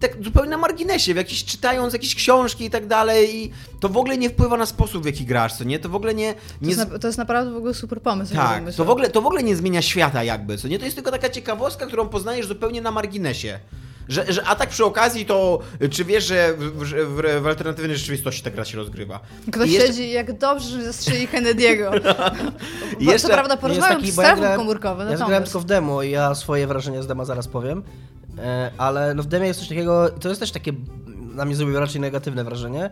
tak 0.01 0.25
zupełnie 0.25 0.51
na 0.51 0.57
marginesie, 0.59 1.15
w 1.15 1.17
jakiś, 1.17 1.45
czytając 1.45 1.93
jakieś 1.93 2.15
książki 2.15 2.65
i 2.65 2.71
tak 2.71 2.87
dalej 2.87 3.37
i 3.37 3.53
to 3.81 3.89
w 3.89 3.97
ogóle 3.97 4.19
nie 4.19 4.31
wpływa 4.31 4.57
na 4.57 4.67
sposób, 4.67 5.03
w 5.03 5.07
jaki 5.07 5.25
grasz, 5.25 5.55
co 5.55 5.65
nie? 5.65 5.79
To 5.79 5.89
w 5.89 5.95
ogóle 5.95 6.15
nie... 6.15 6.35
To 6.35 6.41
nie 6.63 6.69
jest, 6.69 6.81
z- 6.81 6.91
na, 6.93 6.99
to 6.99 7.07
jest 7.07 7.19
naprawdę 7.19 7.53
w 7.53 7.57
ogóle 7.57 7.75
super 7.75 8.03
pomysł. 8.03 8.35
jak 8.35 8.43
tak, 8.65 8.75
to 8.75 8.85
w, 8.85 8.91
ogóle, 8.91 9.11
to 9.11 9.23
w 9.23 9.27
ogóle 9.27 9.43
nie 9.43 9.57
zmienia 9.57 9.83
świata 9.83 10.25
jakby, 10.25 10.59
co 10.59 10.69
nie? 10.69 10.79
To 10.79 10.85
jest 10.85 10.97
tylko 10.97 11.11
taka 11.11 11.29
ciekawostka, 11.31 11.87
którą 11.87 12.09
poznajesz 12.09 12.47
zupełnie 12.47 12.83
na 12.83 12.91
marginesie. 12.91 13.59
Że, 14.09 14.33
że, 14.33 14.45
a 14.45 14.55
tak 14.55 14.69
przy 14.69 14.85
okazji 14.85 15.27
to, 15.27 15.59
czy 15.91 16.05
wiesz, 16.05 16.25
że 16.27 16.55
w, 16.59 16.85
w, 16.85 17.43
w, 17.43 17.47
alternatywnej 17.47 17.97
rzeczywistości 17.97 18.43
ta 18.43 18.51
gra 18.51 18.65
się 18.65 18.77
rozgrywa? 18.79 19.21
Ktoś 19.53 19.69
I 19.69 19.73
jeszcze- 19.73 19.89
siedzi 19.89 20.11
jak 20.11 20.39
dobrze, 20.39 20.69
że 20.69 20.85
zastrzeli 20.85 21.29
Kennedy'ego. 21.29 22.01
I 22.99 23.05
Bo, 23.05 23.13
jeszcze- 23.13 23.29
co 23.29 23.35
prawda 23.35 23.53
jest 23.55 23.61
porozmawiam 23.63 24.01
z 24.07 24.17
ja 24.17 24.23
telefon 24.23 24.41
grałem- 24.45 24.57
komórkowy, 24.57 25.05
Ja 25.05 25.11
no 25.11 25.17
zgrałem 25.17 25.45
tylko 25.45 25.61
w 25.61 25.65
demo 25.65 26.03
i 26.03 26.11
ja 26.11 26.35
swoje 26.35 26.67
wrażenia 26.67 27.03
z 27.03 27.07
dema 27.07 27.25
zaraz 27.25 27.49
powiem. 27.49 27.83
E, 28.43 28.71
ale 28.79 29.15
no 29.15 29.23
w 29.23 29.27
demie 29.27 29.47
jest 29.47 29.61
coś 29.61 29.69
takiego, 29.69 30.11
to 30.11 30.29
jest 30.29 30.41
też 30.41 30.51
takie, 30.51 30.73
na 31.35 31.45
mnie 31.45 31.57
zrobiło 31.57 31.81
raczej 31.81 32.01
negatywne 32.01 32.45
wrażenie. 32.45 32.91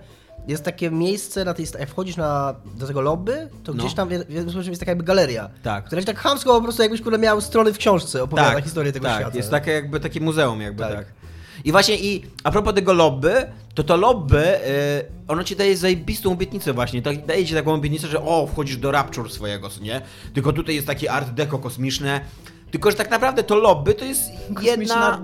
Jest 0.49 0.65
takie 0.65 0.91
miejsce 0.91 1.45
na 1.45 1.55
tej, 1.55 1.67
jak 1.79 1.89
wchodzisz 1.89 2.17
na, 2.17 2.55
do 2.75 2.87
tego 2.87 3.01
lobby, 3.01 3.49
to 3.65 3.73
No. 3.75 3.79
gdzieś 3.83 3.95
tam 3.95 4.09
sposób 4.43 4.67
jest 4.67 4.81
taka 4.81 4.91
jakby 4.91 5.05
galeria. 5.05 5.51
Tak. 5.63 5.85
Która 5.85 6.01
ci 6.03 6.07
tak 6.07 6.19
chamsko 6.19 6.55
po 6.55 6.63
prostu 6.63 6.83
jakbyś 6.83 7.03
kurde 7.03 7.19
miał 7.19 7.41
strony 7.41 7.73
w 7.73 7.79
książce, 7.79 8.23
opowiada 8.23 8.61
historię 8.61 8.93
tego 8.93 9.07
tak, 9.07 9.21
świata. 9.21 9.37
jest 9.37 9.51
takie 9.51 9.71
jakby 9.71 10.01
takie 10.01 10.21
muzeum 10.21 10.61
jakby, 10.61 10.83
tak. 10.83 10.95
Tak. 10.95 11.07
I 11.65 11.73
właśnie 11.73 11.97
i 11.97 12.23
a 12.45 12.51
propos 12.51 12.75
tego 12.75 12.93
lobby, 12.93 13.33
to 13.75 13.83
to 13.85 13.97
lobby, 13.97 14.39
y, 14.39 15.05
ono 15.29 15.45
ci 15.45 15.57
daje 15.57 15.77
zajebistą 15.77 16.33
obietnicę 16.33 16.73
właśnie, 16.73 17.03
tak, 17.03 17.27
daje 17.27 17.47
ci 17.47 17.55
taką 17.55 17.75
obietnicę, 17.75 18.09
że 18.09 18.21
o, 18.23 18.47
wchodzisz 18.47 18.77
do 18.77 18.91
Rapture 18.91 19.31
swojego, 19.31 19.71
nie? 19.81 20.01
Tylko 20.35 20.53
tutaj 20.53 20.75
jest 20.75 20.87
takie 20.87 21.13
art 21.13 21.31
deco 21.31 21.59
kosmiczne, 21.59 22.21
tylko 22.71 22.91
że 22.91 22.97
tak 22.97 23.11
naprawdę 23.11 23.43
to 23.43 23.55
lobby 23.57 23.95
to 23.95 24.05
jest 24.05 24.23
jedna... 24.63 25.21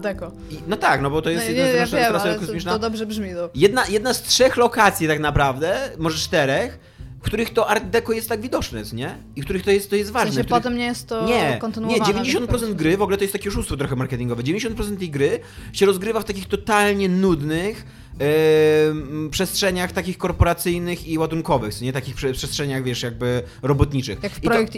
No 0.68 0.76
tak, 0.76 1.02
no 1.02 1.11
bo 1.11 1.22
to 1.22 1.30
jest 1.30 1.44
No, 1.46 1.52
nie, 1.52 1.58
jedna 1.58 1.72
ja 1.80 1.87
z 1.87 1.90
wiem, 1.90 2.12
nasza 2.12 2.25
ale 2.25 2.34
to, 2.34 2.40
kosmiczna. 2.40 2.72
to 2.72 2.78
dobrze 2.78 3.06
brzmi. 3.06 3.30
No. 3.32 3.49
Jedna, 3.54 3.87
jedna 3.87 4.14
z 4.14 4.22
trzech 4.22 4.56
lokacji 4.56 5.08
tak 5.08 5.20
naprawdę, 5.20 5.90
może 5.99 6.18
czterech, 6.18 6.78
w 7.20 7.25
których 7.25 7.50
to 7.50 7.68
art 7.68 7.84
deco 7.84 8.12
jest 8.12 8.28
tak 8.28 8.40
widoczne, 8.40 8.82
nie? 8.92 9.14
I 9.37 9.42
w 9.42 9.44
których 9.44 9.62
to 9.64 9.70
jest, 9.70 9.90
to 9.90 9.96
jest 9.96 10.11
W 10.11 10.12
ważne. 10.12 10.30
sensie 10.30 10.42
w 10.42 10.46
których... 10.46 10.62
potem 10.62 10.78
nie 10.78 10.84
jest 10.84 11.08
to 11.08 11.26
Nie, 11.26 11.50
nie, 11.50 11.58
kontynuowane. 11.58 12.04
90% 12.22 12.75
gry, 12.75 12.96
w 12.96 13.02
ogóle 13.02 13.16
to 13.18 13.25
jest 13.25 13.32
takie 13.32 13.49
oszustwo 13.49 13.76
trochę 13.76 13.96
marketingowe, 13.96 14.42
90% 14.42 14.99
tej 14.99 15.11
gry 15.11 15.40
się 15.72 15.87
rozgrywa 15.87 16.20
w 16.20 16.25
takich 16.25 16.49
totalnie 16.49 17.08
nudnych 17.08 17.84
em, 18.18 19.28
przestrzeniach 19.30 19.92
takich 19.92 20.18
korporacyjnych 20.18 21.06
i 21.08 21.18
ładunkowych, 21.18 21.80
nie 21.80 21.92
takich 21.92 22.14
prze- 22.14 22.32
przestrzeniach, 22.32 22.82
wiesz, 22.84 23.02
jakby 23.02 23.42
robotniczych. 23.62 24.18
Jak 24.22 24.32
w 24.32 24.38
I 24.38 24.40
to- 24.40 24.50
projekt 24.50 24.76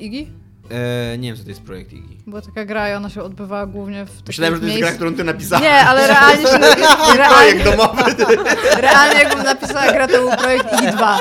E, 0.71 1.19
nie 1.19 1.29
wiem, 1.29 1.37
co 1.37 1.43
to 1.43 1.49
jest 1.49 1.63
projekt 1.63 1.93
Iggy. 1.93 2.15
Była 2.27 2.43
taka 2.43 2.65
gra 2.65 2.91
i 2.91 2.95
ona 2.95 3.11
się 3.11 3.23
odbywała 3.23 3.67
głównie 3.67 4.05
w 4.05 4.11
takich 4.11 4.27
Myślałem, 4.27 4.55
że 4.55 4.61
to 4.61 4.67
jest 4.67 4.79
gra, 4.79 4.89
miejsc- 4.89 4.95
którą 4.95 5.15
ty 5.15 5.25
napisałeś. 5.25 5.65
Nie, 5.65 5.81
ale 5.81 6.07
realnie 6.07 6.47
się... 6.47 6.59
realnie, 7.17 7.29
Projekt 7.29 7.65
domowy. 7.65 8.03
realnie 8.91 9.19
jakbym 9.19 9.45
napisała 9.45 9.93
grę, 9.93 10.09
to 10.09 10.19
był 10.19 10.31
projekt 10.31 10.67
Iggy 10.73 10.93
2. 10.93 11.19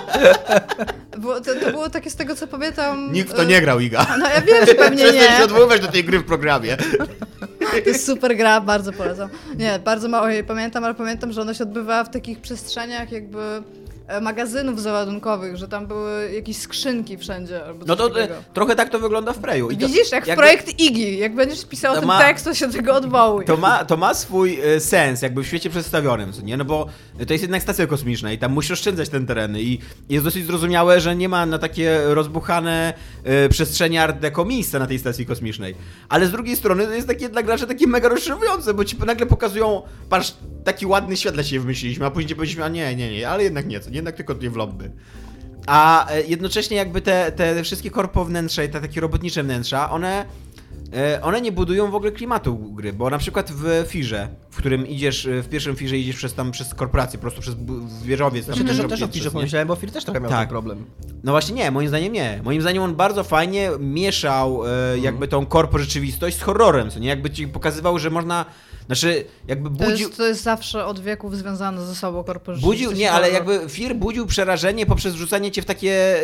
Było, 1.17 1.41
to, 1.41 1.55
to 1.55 1.71
było 1.71 1.89
takie 1.89 2.09
z 2.09 2.15
tego, 2.15 2.35
co 2.35 2.47
pamiętam... 2.47 3.13
Nikt 3.13 3.29
w 3.29 3.33
to 3.33 3.43
e, 3.43 3.45
nie 3.45 3.61
grał, 3.61 3.79
Iga. 3.79 4.05
No 4.19 4.29
ja 4.29 4.41
wiem, 4.41 4.65
że 4.65 4.75
pewnie 4.75 5.03
Przestań 5.03 5.27
się 5.31 5.37
nie. 5.37 5.43
odwoływać 5.43 5.81
do 5.81 5.87
tej 5.87 6.03
gry 6.03 6.19
w 6.19 6.25
programie. 6.25 6.77
To 7.83 7.89
jest 7.89 8.05
super 8.05 8.37
gra, 8.37 8.61
bardzo 8.61 8.91
polecam. 8.93 9.29
Nie, 9.57 9.79
bardzo 9.79 10.09
mało 10.09 10.27
jej 10.27 10.43
pamiętam, 10.43 10.83
ale 10.83 10.93
pamiętam, 10.93 11.31
że 11.31 11.41
ona 11.41 11.53
się 11.53 11.63
odbywała 11.63 12.03
w 12.03 12.09
takich 12.09 12.41
przestrzeniach 12.41 13.11
jakby 13.11 13.63
magazynów 14.21 14.81
załadunkowych, 14.81 15.57
że 15.57 15.67
tam 15.67 15.87
były 15.87 16.31
jakieś 16.33 16.57
skrzynki 16.57 17.17
wszędzie 17.17 17.65
albo 17.65 17.85
No 17.85 17.95
to 17.95 18.07
e, 18.07 18.09
takiego. 18.13 18.33
trochę 18.53 18.75
tak 18.75 18.89
to 18.89 18.99
wygląda 18.99 19.33
w 19.33 19.37
Preju. 19.37 19.69
I 19.69 19.77
to, 19.77 19.87
Widzisz, 19.87 20.11
jak 20.11 20.23
w 20.23 20.27
jakby- 20.27 20.41
projekt 20.43 20.79
Iggy, 20.79 21.11
jak 21.11 21.35
będziesz 21.35 21.65
pisał 21.65 21.93
To 21.93 21.99
ten 21.99 22.07
ma- 22.07 22.19
tekst, 22.21 22.45
to 22.45 22.53
się 22.53 22.71
tego 22.71 22.93
odwołuj. 22.95 23.45
To 23.45 23.57
ma, 23.57 23.85
to 23.85 23.97
ma 23.97 24.13
swój 24.13 24.59
e, 24.61 24.79
sens 24.79 25.21
jakby 25.21 25.43
w 25.43 25.47
świecie 25.47 25.69
przedstawionym, 25.69 26.33
co 26.33 26.41
nie? 26.41 26.57
No 26.57 26.65
bo 26.65 26.85
to 27.27 27.33
jest 27.33 27.41
jednak 27.41 27.61
stacja 27.61 27.87
kosmiczna 27.87 28.31
i 28.31 28.37
tam 28.37 28.51
musisz 28.51 28.71
oszczędzać 28.71 29.09
ten 29.09 29.25
tereny 29.25 29.61
i 29.61 29.79
jest 30.09 30.25
dosyć 30.25 30.45
zrozumiałe, 30.45 31.01
że 31.01 31.15
nie 31.15 31.29
ma 31.29 31.45
na 31.45 31.57
takie 31.59 31.99
rozbuchane 32.05 32.93
e, 33.23 33.49
przestrzenie 33.49 34.03
art 34.03 34.19
deco 34.19 34.45
miejsca 34.45 34.79
na 34.79 34.87
tej 34.87 34.99
stacji 34.99 35.25
kosmicznej. 35.25 35.75
Ale 36.09 36.27
z 36.27 36.31
drugiej 36.31 36.55
strony 36.55 36.85
to 36.85 36.93
jest 36.93 37.07
takie 37.07 37.29
dla 37.29 37.43
graczy 37.43 37.67
takie 37.67 37.87
mega 37.87 38.09
rozczarowujące, 38.09 38.73
bo 38.73 38.85
ci 38.85 38.97
nagle 39.05 39.25
pokazują, 39.25 39.81
patrz, 40.09 40.33
taki 40.63 40.85
ładny 40.85 41.17
świat 41.17 41.33
dla 41.33 41.43
siebie 41.43 41.59
wymyśliliśmy, 41.59 42.05
a 42.05 42.11
później 42.11 42.35
powiedzieliśmy, 42.35 42.63
a 42.63 42.69
nie, 42.69 42.95
nie, 42.95 43.11
nie, 43.17 43.29
ale 43.29 43.43
jednak 43.43 43.67
nie, 43.67 43.79
co, 43.79 43.89
jednak 43.93 44.15
tylko 44.15 44.33
tutaj 44.33 44.49
w 44.49 44.55
lobby. 44.55 44.91
A 45.67 46.09
e, 46.09 46.21
jednocześnie 46.21 46.77
jakby 46.77 47.01
te, 47.01 47.31
te 47.31 47.63
wszystkie 47.63 47.91
korpo 47.91 48.25
wnętrza 48.25 48.63
i 48.63 48.69
te 48.69 48.81
takie 48.81 49.01
robotnicze 49.01 49.43
wnętrza, 49.43 49.89
one, 49.91 50.25
e, 50.93 51.21
one 51.21 51.41
nie 51.41 51.51
budują 51.51 51.91
w 51.91 51.95
ogóle 51.95 52.11
klimatu 52.11 52.55
gry, 52.57 52.93
bo 52.93 53.09
na 53.09 53.17
przykład 53.17 53.51
w 53.51 53.85
Firze, 53.87 54.27
w 54.49 54.57
którym 54.57 54.87
idziesz, 54.87 55.25
e, 55.25 55.41
w 55.41 55.49
pierwszym 55.49 55.75
Firze 55.75 55.97
idziesz 55.97 56.15
przez 56.15 56.33
tam, 56.33 56.51
przez 56.51 56.73
korporację, 56.73 57.19
po 57.19 57.21
prostu 57.21 57.41
przez 57.41 57.55
wieżowiec. 58.03 58.45
Znaczy 58.45 58.65
też, 58.65 58.77
też 58.77 59.01
o 59.01 59.07
Firze 59.07 59.31
pomyślałem, 59.31 59.67
bo 59.67 59.75
Fir 59.75 59.91
też 59.91 60.03
trochę 60.05 60.19
miał 60.19 60.29
Tak. 60.29 60.39
ten 60.39 60.49
problem. 60.49 60.85
No 61.23 61.31
właśnie 61.31 61.55
nie, 61.55 61.71
moim 61.71 61.87
zdaniem 61.87 62.13
nie. 62.13 62.41
Moim 62.43 62.61
zdaniem 62.61 62.83
on 62.83 62.95
bardzo 62.95 63.23
fajnie 63.23 63.69
mieszał 63.79 64.61
e, 64.67 64.99
jakby 64.99 65.27
tą 65.27 65.45
korpo 65.45 65.77
rzeczywistość 65.77 66.37
z 66.37 66.41
horrorem, 66.41 66.89
co 66.89 66.99
nie? 66.99 67.09
Jakby 67.09 67.29
ci 67.29 67.47
pokazywał, 67.47 67.99
że 67.99 68.09
można, 68.09 68.45
znaczy 68.85 69.25
jakby 69.47 69.69
To 69.69 69.75
budził... 69.75 70.07
jest, 70.07 70.17
to 70.17 70.27
jest 70.27 70.43
zawsze 70.43 70.85
od 70.85 70.99
wieków 70.99 71.37
związane 71.37 71.85
ze 71.85 71.95
sobą 71.95 72.23
korporacja. 72.23 72.67
Budził, 72.67 72.91
nie, 72.91 73.11
ale 73.11 73.31
jakby 73.31 73.69
Fir 73.69 73.95
budził 73.95 74.25
przerażenie 74.25 74.85
poprzez 74.85 75.15
rzucanie 75.15 75.51
cię 75.51 75.61
w 75.61 75.65
takie 75.65 76.17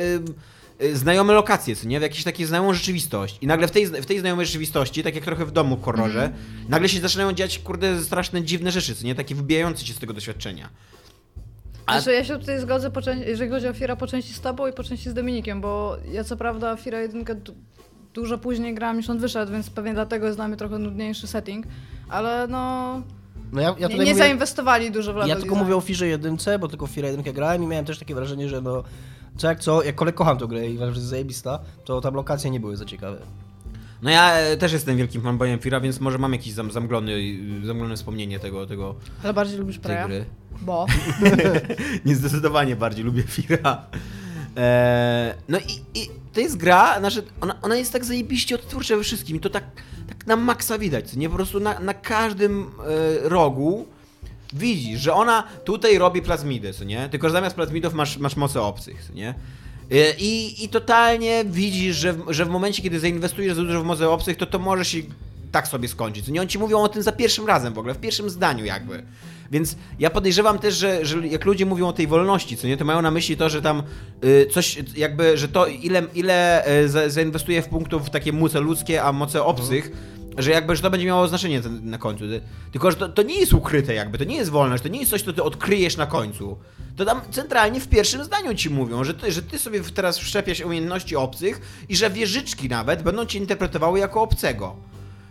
y, 0.81 0.85
y, 0.85 0.97
znajome 0.97 1.33
lokacje, 1.33 1.75
co 1.75 1.87
nie? 1.87 1.99
W 1.99 2.01
jakieś 2.03 2.23
takie 2.23 2.47
znajomą 2.47 2.73
rzeczywistość. 2.73 3.37
I 3.41 3.47
nagle 3.47 3.67
w 3.67 3.71
tej, 3.71 3.87
w 3.87 4.05
tej 4.05 4.19
znajomej 4.19 4.45
rzeczywistości, 4.45 5.03
tak 5.03 5.15
jak 5.15 5.23
trochę 5.23 5.45
w 5.45 5.51
domu 5.51 5.77
w 5.77 5.83
horrorze, 5.83 6.23
Mhm. 6.23 6.43
nagle 6.69 6.89
się 6.89 6.99
zaczynają 6.99 7.33
dziać, 7.33 7.59
kurde, 7.59 8.01
straszne, 8.03 8.43
dziwne 8.43 8.71
rzeczy, 8.71 8.95
co 8.95 9.05
nie? 9.05 9.15
Takie 9.15 9.35
wybijające 9.35 9.83
cię 9.85 9.93
z 9.93 9.99
tego 9.99 10.13
doświadczenia. 10.13 10.69
A- 11.85 12.01
Znaczy, 12.01 12.13
ja 12.17 12.23
się 12.23 12.39
tutaj 12.39 12.59
zgodzę, 12.59 12.91
jeżeli 13.27 13.51
chodzi 13.51 13.67
o 13.67 13.73
Fira, 13.73 13.95
po 13.95 14.07
części 14.07 14.33
z 14.33 14.41
tobą 14.41 14.67
i 14.67 14.73
po 14.73 14.83
części 14.83 15.09
z 15.09 15.13
Dominikiem, 15.13 15.61
bo 15.61 15.97
ja 16.11 16.23
co 16.23 16.37
prawda 16.37 16.75
Fira 16.75 16.99
1 17.01 17.23
du- 17.35 17.53
dużo 18.13 18.37
później 18.37 18.75
grałam 18.75 18.97
niż 18.97 19.09
on 19.09 19.19
wyszedł, 19.19 19.51
więc 19.51 19.69
pewnie 19.69 19.93
dlatego 19.93 20.25
jest 20.25 20.37
dla 20.37 20.47
mnie 20.47 20.57
trochę 20.57 20.79
nudniejszy 20.79 21.27
setting, 21.27 21.65
ale 22.09 22.47
no... 22.47 23.01
No 23.51 23.61
ja, 23.61 23.67
ja 23.67 23.73
nie, 23.73 23.75
tutaj 23.75 24.05
nie 24.05 24.11
mówię, 24.11 24.15
zainwestowali 24.15 24.91
dużo 24.91 25.13
w 25.13 25.15
level 25.15 25.29
Ja 25.29 25.35
tylko 25.35 25.49
design. 25.49 25.63
mówię 25.63 25.75
o 25.75 25.81
Firze 25.81 26.07
jedynce, 26.07 26.59
bo 26.59 26.67
tylko 26.67 26.87
w 26.87 26.91
Firze 26.91 27.07
jedynkę 27.07 27.33
grałem 27.33 27.63
i 27.63 27.67
miałem 27.67 27.85
też 27.85 27.99
takie 27.99 28.15
wrażenie, 28.15 28.49
że 28.49 28.61
no 28.61 28.83
co 29.37 29.47
jak 29.47 29.59
co, 29.59 29.83
jak 29.83 29.95
kolej 29.95 30.13
kocham 30.13 30.37
tę 30.37 30.47
grę 30.47 30.69
i 30.69 30.75
uważam, 30.75 30.93
że 30.93 30.99
jest 30.99 31.09
zajebista, 31.09 31.59
to 31.85 32.01
tam 32.01 32.13
lokacje 32.13 32.51
nie 32.51 32.59
były 32.59 32.77
za 32.77 32.85
ciekawe. 32.85 33.17
No 34.01 34.09
ja 34.09 34.33
e, 34.33 34.57
też 34.57 34.73
jestem 34.73 34.97
wielkim 34.97 35.21
fanboyem 35.21 35.59
Fira, 35.59 35.79
więc 35.79 35.99
może 35.99 36.17
mam 36.17 36.33
jakieś 36.33 36.53
zam, 36.53 36.71
zamglony, 36.71 37.11
y, 37.11 37.65
zamglone 37.65 37.95
wspomnienie 37.95 38.39
tego, 38.39 38.67
tego 38.67 38.95
Ale 39.23 39.33
bardziej 39.33 39.57
lubisz 39.59 39.79
tej 39.79 39.83
Preya? 39.83 40.07
gry. 40.07 40.25
Bo? 40.61 40.85
Nie 42.05 42.15
zdecydowanie 42.15 42.75
bardziej 42.75 43.05
lubię 43.05 43.23
Fira. 43.23 43.85
Eee, 44.56 45.34
no 45.50 45.58
i, 45.58 46.00
i 46.00 46.10
to 46.34 46.39
jest 46.39 46.58
gra, 46.58 47.00
znaczy 47.00 47.24
ona, 47.41 47.62
ona 47.62 47.75
jest 47.75 47.94
tak 47.94 48.06
zajebiście 48.06 48.56
odtwórcza 48.56 48.96
we 48.96 49.03
wszystkim 49.03 49.38
i 49.38 49.39
to 49.39 49.50
tak, 49.50 49.63
tak 50.08 50.27
na 50.27 50.36
maksa 50.36 50.77
widać, 50.77 51.13
nie? 51.13 51.29
Po 51.29 51.36
prostu 51.36 51.60
na, 51.60 51.79
na 51.79 51.94
każdym 51.94 52.62
e, 52.63 53.29
rogu 53.29 53.86
widzisz, 54.53 55.00
że 55.00 55.13
ona 55.13 55.44
tutaj 55.65 55.98
robi 55.98 56.22
plazmidy, 56.22 56.74
co 56.74 56.84
nie? 56.84 57.10
Tylko, 57.10 57.27
że 57.27 57.34
zamiast 57.34 57.56
plazmidów 57.56 57.94
masz, 57.94 58.18
masz 58.18 58.36
moce 58.36 58.62
obcych, 58.62 59.03
co 59.08 59.13
nie? 59.13 59.36
E, 59.91 60.13
I, 60.18 60.63
I 60.63 60.70
totalnie 60.70 61.46
widzisz, 61.46 61.96
że 61.96 62.13
w, 62.13 62.25
że 62.29 62.46
w 62.46 62.50
momencie, 62.50 62.84
kiedy 62.84 63.00
zainwestujesz 63.00 63.56
za 63.56 63.62
dużo 63.62 63.82
w 63.82 63.86
moce 63.86 64.10
obcych, 64.10 64.38
to 64.38 64.46
to 64.46 64.60
może 64.60 64.86
się 64.86 64.98
tak 65.51 65.68
sobie 65.68 65.88
skończyć. 65.88 66.27
Nie, 66.27 66.41
oni 66.41 66.50
ci 66.50 66.60
mówią 66.60 66.79
o 66.79 66.90
tym 66.90 67.03
za 67.03 67.12
pierwszym 67.12 67.48
razem 67.48 67.74
w 67.74 67.77
ogóle, 67.77 67.94
w 67.94 68.00
pierwszym 68.00 68.29
zdaniu 68.29 68.66
jakby. 68.66 69.03
Więc 69.51 69.75
ja 70.00 70.09
podejrzewam 70.09 70.59
też, 70.59 70.75
że, 70.75 71.05
że 71.05 71.27
jak 71.27 71.46
ludzie 71.46 71.66
mówią 71.66 71.88
o 71.88 71.94
tej 71.94 72.07
wolności, 72.07 72.57
co 72.57 72.68
nie, 72.68 72.77
to 72.77 72.85
mają 72.85 73.01
na 73.01 73.12
myśli 73.12 73.38
to, 73.38 73.50
że 73.50 73.62
tam 73.62 73.83
y, 74.24 74.48
coś 74.51 74.77
jakby, 74.98 75.38
że 75.38 75.48
to 75.48 75.68
ile, 75.68 76.03
ile 76.16 76.68
y, 76.83 76.90
za, 76.90 77.09
zainwestuje 77.09 77.62
w 77.62 77.68
punktów 77.68 78.05
w 78.05 78.09
takie 78.09 78.33
moce 78.33 78.59
ludzkie, 78.59 79.03
a 79.03 79.12
moce 79.12 79.44
obcych, 79.44 79.92
że 80.38 80.51
jakby, 80.51 80.75
że 80.75 80.81
to 80.81 80.90
będzie 80.90 81.05
miało 81.05 81.27
znaczenie 81.27 81.62
na 81.81 81.98
końcu. 81.98 82.25
Tylko, 82.72 82.92
że 82.92 82.98
to, 82.98 83.09
to 83.09 83.24
nie 83.24 83.40
jest 83.40 83.53
ukryte 83.53 83.94
jakby, 83.94 84.18
to 84.18 84.24
nie 84.24 84.35
jest 84.35 84.50
wolność, 84.50 84.83
to 84.83 84.90
nie 84.90 85.00
jest 85.00 85.12
coś, 85.12 85.22
co 85.22 85.33
ty 85.33 85.44
odkryjesz 85.44 85.98
na 85.98 86.05
końcu. 86.05 86.57
To 86.96 87.05
tam 87.05 87.22
centralnie 87.31 87.79
w 87.79 87.88
pierwszym 87.88 88.24
zdaniu 88.24 88.55
ci 88.55 88.70
mówią, 88.70 89.03
że 89.03 89.14
ty, 89.14 89.31
że 89.31 89.42
ty 89.42 89.59
sobie 89.59 89.81
teraz 89.81 90.18
wszczepiasz 90.18 90.59
umiejętności 90.59 91.16
obcych 91.16 91.85
i 91.90 91.96
że 91.96 92.09
wieżyczki 92.09 92.70
nawet 92.70 93.03
będą 93.03 93.25
cię 93.25 93.40
interpretowały 93.40 94.00
jako 94.00 94.22
obcego. 94.22 94.75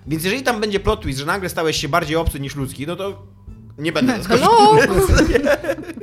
Więc 0.06 0.24
jeżeli 0.24 0.42
tam 0.42 0.60
będzie 0.60 0.80
plot 0.80 1.00
twist, 1.00 1.18
że 1.18 1.26
nagle 1.26 1.48
stałeś 1.48 1.76
się 1.76 1.88
bardziej 1.88 2.16
obcy 2.16 2.40
niż 2.40 2.56
ludzki, 2.56 2.86
no 2.86 2.96
to 2.96 3.22
nie 3.78 3.92
będę 3.92 4.16
zaskoczony. 4.22 4.80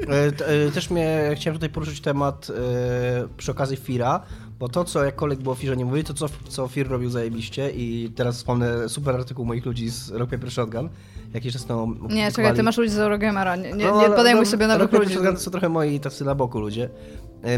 E, 0.09 0.25
e, 0.67 0.71
Też 0.71 0.89
mnie, 0.89 1.31
chciałem 1.35 1.55
tutaj 1.55 1.69
poruszyć 1.69 2.01
temat 2.01 2.47
e, 2.49 3.27
przy 3.37 3.51
okazji 3.51 3.77
Fira, 3.77 4.19
bo 4.59 4.69
to, 4.69 4.83
co 4.83 5.03
jakkolwiek 5.03 5.39
było 5.39 5.55
w 5.55 5.59
Firze 5.59 5.77
nie 5.77 5.85
mówi, 5.85 6.03
to 6.03 6.13
co, 6.13 6.27
co 6.49 6.67
Fir 6.67 6.87
robił 6.87 7.09
zajebiście 7.09 7.71
i 7.71 8.11
teraz 8.15 8.35
wspomnę 8.37 8.89
super 8.89 9.15
artykuł 9.15 9.45
moich 9.45 9.65
ludzi 9.65 9.89
z 9.89 10.11
Rock 10.11 10.31
Paper 10.31 10.51
Shotgun, 10.51 10.89
jakiś 11.33 11.53
czas 11.53 11.65
temu 11.65 11.95
Nie, 12.09 12.31
czekaj, 12.31 12.55
ty 12.55 12.63
masz 12.63 12.77
ludzi 12.77 12.89
z 12.89 12.99
Eurogamera, 12.99 13.55
nie, 13.55 13.71
nie, 13.71 13.85
No, 13.85 14.01
nie 14.01 14.09
podejmuj 14.15 14.45
no, 14.45 14.51
sobie 14.51 14.67
nowych 14.67 14.81
Rock 14.81 14.91
Paper 14.91 15.03
ludzi. 15.03 15.13
Shotgun 15.13 15.35
to 15.35 15.41
są 15.41 15.51
trochę 15.51 15.69
moi 15.69 15.99
tacy 15.99 16.25
na 16.25 16.35
boku 16.35 16.59
ludzie. 16.59 16.89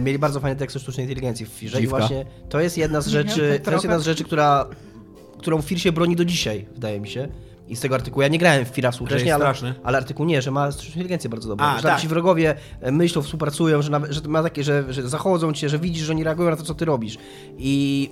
Mieli 0.01 0.19
bardzo 0.19 0.39
fajny 0.39 0.59
tekst 0.59 0.75
o 0.75 0.79
sztucznej 0.79 1.05
inteligencji 1.05 1.45
w 1.45 1.49
Firze 1.49 1.77
i 1.77 1.81
Dziwka. 1.81 1.97
właśnie 1.97 2.25
to 2.49 2.59
jest 2.59 2.77
jedna 2.77 3.01
z 3.01 3.07
rzeczy, 3.07 3.59
to 3.63 3.71
jest 3.71 3.83
jedna 3.83 3.99
z 3.99 4.03
rzeczy, 4.03 4.23
która, 4.23 4.65
którą 5.39 5.61
Fir 5.61 5.81
się 5.81 5.91
broni 5.91 6.15
do 6.15 6.25
dzisiaj, 6.25 6.65
wydaje 6.73 6.99
mi 6.99 7.09
się. 7.09 7.27
I 7.67 7.75
z 7.75 7.79
tego 7.79 7.95
artykułu, 7.95 8.21
ja 8.21 8.27
nie 8.27 8.39
grałem 8.39 8.65
w 8.65 8.67
Fira 8.67 8.91
współcześnie, 8.91 9.27
jest 9.27 9.35
ale, 9.35 9.43
straszny. 9.43 9.73
ale 9.83 9.97
artykuł 9.97 10.25
nie, 10.25 10.41
że 10.41 10.51
ma 10.51 10.71
sztuczną 10.71 10.89
inteligencję 10.89 11.29
bardzo 11.29 11.49
dobrą. 11.49 11.65
A, 11.65 11.75
że 11.75 11.83
tam 11.83 11.91
tak. 11.91 12.01
ci 12.01 12.07
wrogowie 12.07 12.55
e, 12.81 12.91
myślą, 12.91 13.21
współpracują, 13.21 13.81
że, 13.81 13.91
nawet, 13.91 14.11
że 14.11 14.21
ma 14.27 14.43
takie, 14.43 14.63
że, 14.63 14.93
że 14.93 15.09
zachodzą 15.09 15.53
cię, 15.53 15.69
że 15.69 15.79
widzisz, 15.79 16.03
że 16.03 16.13
oni 16.13 16.23
reagują 16.23 16.49
na 16.49 16.55
to, 16.55 16.63
co 16.63 16.75
ty 16.75 16.85
robisz. 16.85 17.17
I 17.57 18.09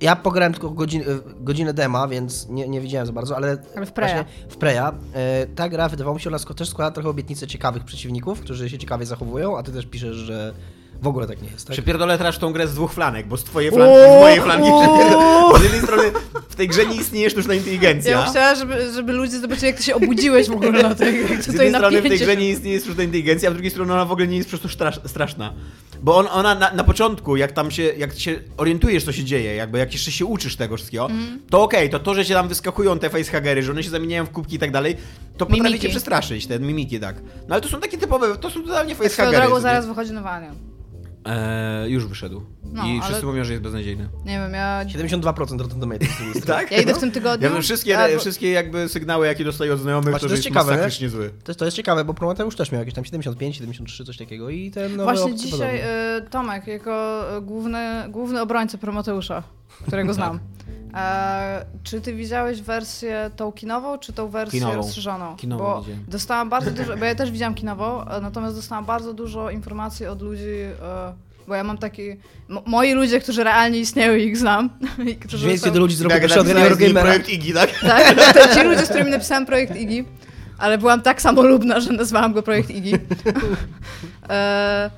ja 0.00 0.16
pograłem 0.16 0.52
tylko 0.52 0.70
godzinę, 0.70 1.04
godzinę 1.40 1.74
dema, 1.74 2.08
więc 2.08 2.48
nie, 2.48 2.68
nie 2.68 2.80
widziałem 2.80 3.06
za 3.06 3.12
bardzo, 3.12 3.36
ale, 3.36 3.56
Ale 3.76 3.86
w 3.86 3.92
Preya. 3.92 4.24
w 4.48 4.56
Preya. 4.56 4.92
E, 5.14 5.46
ta 5.46 5.68
gra 5.68 5.88
wydawało 5.88 6.14
mi 6.14 6.20
się, 6.20 6.30
ona 6.30 6.38
też 6.38 6.68
składa 6.68 6.90
trochę 6.90 7.08
obietnice 7.08 7.46
ciekawych 7.46 7.84
przeciwników, 7.84 8.40
którzy 8.40 8.70
się 8.70 8.78
ciekawie 8.78 9.06
zachowują, 9.06 9.58
a 9.58 9.62
ty 9.62 9.72
też 9.72 9.86
piszesz, 9.86 10.16
że 10.16 10.54
w 11.02 11.06
ogóle 11.06 11.26
tak 11.26 11.42
nie 11.42 11.48
jest. 11.48 11.66
Tak? 11.66 11.72
Przepierdolę 11.72 12.18
teraz 12.18 12.38
tą 12.38 12.52
grę 12.52 12.68
z 12.68 12.74
dwóch 12.74 12.92
flanek, 12.92 13.26
bo 13.26 13.36
z 13.36 13.44
twojej 13.44 13.70
flanki 13.70 13.94
i 13.94 14.18
z 14.18 14.20
mojej 14.20 14.40
flanki 14.40 14.68
przepierdolę. 14.82 15.42
Bo 15.52 15.58
z 15.58 15.62
jednej 15.62 15.80
strony 15.80 16.02
w 16.48 16.54
tej 16.54 16.68
grze 16.68 16.86
nie 16.86 16.96
istnieje 16.96 17.30
sztuczna 17.30 17.54
inteligencja. 17.54 18.10
Ja 18.10 18.22
bym 18.22 18.30
chciała, 18.30 18.54
żeby, 18.54 18.92
żeby 18.92 19.12
ludzie 19.12 19.38
zobaczyli, 19.40 19.66
jak 19.66 19.76
ty 19.76 19.82
się 19.82 19.94
obudziłeś 19.94 20.48
w 20.48 20.52
ogóle 20.52 20.82
na 20.82 20.94
tej 20.94 21.24
grze. 21.24 21.42
Z 21.42 21.46
jednej 21.46 21.70
strony 21.74 22.00
w 22.02 22.08
tej 22.08 22.18
grze 22.18 22.36
nie 22.36 22.50
istnieje 22.50 22.80
sztuczna 22.80 23.02
inteligencja, 23.02 23.48
a 23.48 23.52
z 23.52 23.54
drugiej 23.54 23.70
strony 23.70 23.92
ona 23.92 24.04
w 24.04 24.12
ogóle 24.12 24.26
nie 24.26 24.36
jest 24.36 24.48
przez 24.48 24.60
to 24.60 24.68
strasz, 24.68 25.00
straszna. 25.06 25.52
Bo 26.02 26.16
on, 26.16 26.26
ona 26.32 26.54
na, 26.54 26.72
na 26.72 26.84
początku, 26.84 27.36
jak 27.36 27.52
tam 27.52 27.70
się, 27.70 27.82
jak 27.82 28.18
się 28.18 28.40
orientujesz, 28.56 29.04
co 29.04 29.12
się 29.12 29.24
dzieje, 29.24 29.54
jakby 29.54 29.78
jak 29.78 29.92
jeszcze 29.92 30.12
się 30.12 30.26
uczysz 30.26 30.56
tego 30.56 30.76
wszystkiego, 30.76 31.04
Mhm. 31.06 31.40
to 31.50 31.62
okej, 31.62 31.90
to 31.90 31.98
to, 31.98 32.14
że 32.14 32.24
cię 32.24 32.34
tam 32.34 32.48
wyskakują 32.48 32.98
te 32.98 33.10
facehagery, 33.10 33.62
że 33.62 33.72
one 33.72 33.82
się 33.82 33.90
zamieniają 33.90 34.24
w 34.26 34.30
kubki 34.30 34.56
i 34.56 34.58
tak 34.58 34.70
dalej, 34.70 34.96
to 35.36 35.46
potrafi 35.46 35.62
Mimiki. 35.62 35.80
cię 35.82 35.88
przestraszyć, 35.88 36.46
te 36.46 36.60
mimiki, 36.60 37.00
tak. 37.00 37.16
No 37.48 37.54
ale 37.54 37.60
to 37.60 37.68
są 37.68 37.80
takie 37.80 37.98
typowe, 37.98 38.36
to 38.36 38.50
są 38.50 38.62
totalnie 38.62 38.94
facehagery. 38.94 39.52
nie? 39.54 39.60
zaraz 39.60 39.86
wychodzi 39.86 40.12
nowa 40.12 40.30
Anion. 40.30 40.71
Eee, 41.24 41.90
już 41.92 42.06
wyszedł. 42.06 42.42
No, 42.62 42.86
I 42.86 42.90
ale- 42.90 43.02
wszyscy 43.02 43.26
mówią, 43.26 43.44
że 43.44 43.52
jest 43.52 43.62
beznadziejny. 43.62 44.08
Nie 44.24 44.38
wiem, 44.38 44.52
ja, 44.52 44.84
72% 44.84 45.60
Rotten 45.60 45.80
Tomatoes. 45.80 46.08
Tak? 46.46 46.70
ja 46.70 46.78
idę 46.82 46.94
w 46.94 46.98
tym 46.98 47.12
tygodniu. 47.12 47.48
Ja 47.48 47.52
bym 47.52 47.62
wszystkie, 47.62 47.98
a, 47.98 48.18
wszystkie 48.18 48.50
jakby 48.50 48.88
sygnały, 48.88 49.26
jakie 49.26 49.44
dostaję 49.44 49.74
od 49.74 49.80
znajomych, 49.80 50.10
Właśnie, 50.10 50.20
to, 50.20 50.28
to 50.28 50.34
jest 50.34 50.44
jest 50.44 50.54
ciekawe, 50.54 50.90
zły. 51.08 51.30
To, 51.44 51.54
to 51.54 51.64
jest 51.64 51.76
ciekawe, 51.76 52.04
bo 52.04 52.14
Prometeusz 52.14 52.56
też 52.56 52.72
miał 52.72 52.78
jakieś 52.78 52.94
tam 52.94 53.04
75, 53.04 53.56
73, 53.56 54.04
coś 54.04 54.16
takiego 54.16 54.50
i 54.50 54.70
ten 54.70 54.96
nowy 54.96 55.12
Właśnie 55.12 55.34
dzisiaj 55.34 55.80
y, 56.18 56.22
Tomek, 56.30 56.66
jako 56.66 57.24
y, 57.38 57.40
główny, 57.40 58.04
główny 58.08 58.40
obrońca 58.40 58.78
Prometeusza, 58.78 59.42
którego 59.86 60.14
znam. 60.18 60.38
E, 60.94 61.64
czy 61.82 62.00
ty 62.00 62.14
widziałeś 62.14 62.62
wersję 62.62 63.30
tą 63.36 63.52
kinową, 63.52 63.98
czy 63.98 64.12
tą 64.12 64.28
wersję 64.28 64.58
Kinową. 64.60 64.76
rozszerzoną? 64.76 65.36
Kinową 65.36 65.64
bo 65.64 65.80
widziałem. 65.82 66.04
dostałam 66.08 66.48
bardzo 66.48 66.70
dużo, 66.70 66.96
bo 66.96 67.04
ja 67.04 67.14
też 67.14 67.30
widziałam 67.30 67.54
kinową, 67.54 68.04
e, 68.08 68.20
natomiast 68.20 68.56
dostałam 68.56 68.84
bardzo 68.84 69.14
dużo 69.14 69.50
informacji 69.50 70.06
od 70.06 70.22
ludzi, 70.22 70.58
e, 70.82 71.12
bo 71.48 71.54
ja 71.54 71.64
mam 71.64 71.78
taki, 71.78 72.02
mo- 72.48 72.62
moi 72.66 72.92
ludzie, 72.92 73.20
którzy 73.20 73.44
realnie 73.44 73.78
istnieją 73.78 74.14
i 74.14 74.22
ich 74.22 74.36
znam. 74.36 74.70
I 75.10 75.16
którzy 75.16 75.46
Więcej 75.48 75.68
są- 75.70 75.74
do 75.74 75.80
ludzi 75.80 75.96
zrobił 75.96 76.12
Jak 76.14 76.22
pierwszy 76.22 76.40
od 76.40 76.92
projekt 76.92 77.28
Iggy, 77.28 77.52
tak? 77.54 77.70
Tak, 77.80 78.34
to 78.34 78.54
ci 78.54 78.62
ludzie, 78.62 78.86
z 78.86 78.88
którymi 78.88 79.10
napisałam 79.10 79.46
projekt 79.46 79.76
Iggy, 79.76 80.04
ale 80.58 80.78
byłam 80.78 81.02
tak 81.02 81.22
samolubna, 81.22 81.80
że 81.80 81.92
nazwałam 81.92 82.32
go 82.32 82.42
projekt 82.42 82.70
Iggy. 82.70 82.98
e, 84.28 84.90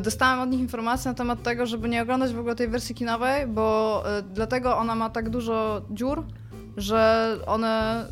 dostałam 0.00 0.40
od 0.40 0.50
nich 0.50 0.60
informacje 0.60 1.10
na 1.10 1.14
temat 1.14 1.42
tego, 1.42 1.66
żeby 1.66 1.88
nie 1.88 2.02
oglądać 2.02 2.32
w 2.32 2.38
ogóle 2.38 2.54
tej 2.54 2.68
wersji 2.68 2.94
kinowej, 2.94 3.46
bo 3.46 4.02
e, 4.18 4.22
dlatego 4.22 4.76
ona 4.76 4.94
ma 4.94 5.10
tak 5.10 5.30
dużo 5.30 5.82
dziur, 5.90 6.24
że 6.76 7.36
one... 7.46 8.04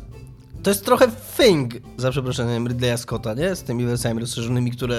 To 0.63 0.69
jest 0.69 0.85
trochę 0.85 1.07
thing, 1.37 1.73
za 1.97 2.11
przeproszeniem, 2.11 2.67
Ridleya 2.67 2.97
Scotta, 2.97 3.33
nie? 3.33 3.55
Z 3.55 3.63
tymi 3.63 3.85
wersjami 3.85 4.19
rozszerzonymi, 4.19 4.71
które 4.71 4.97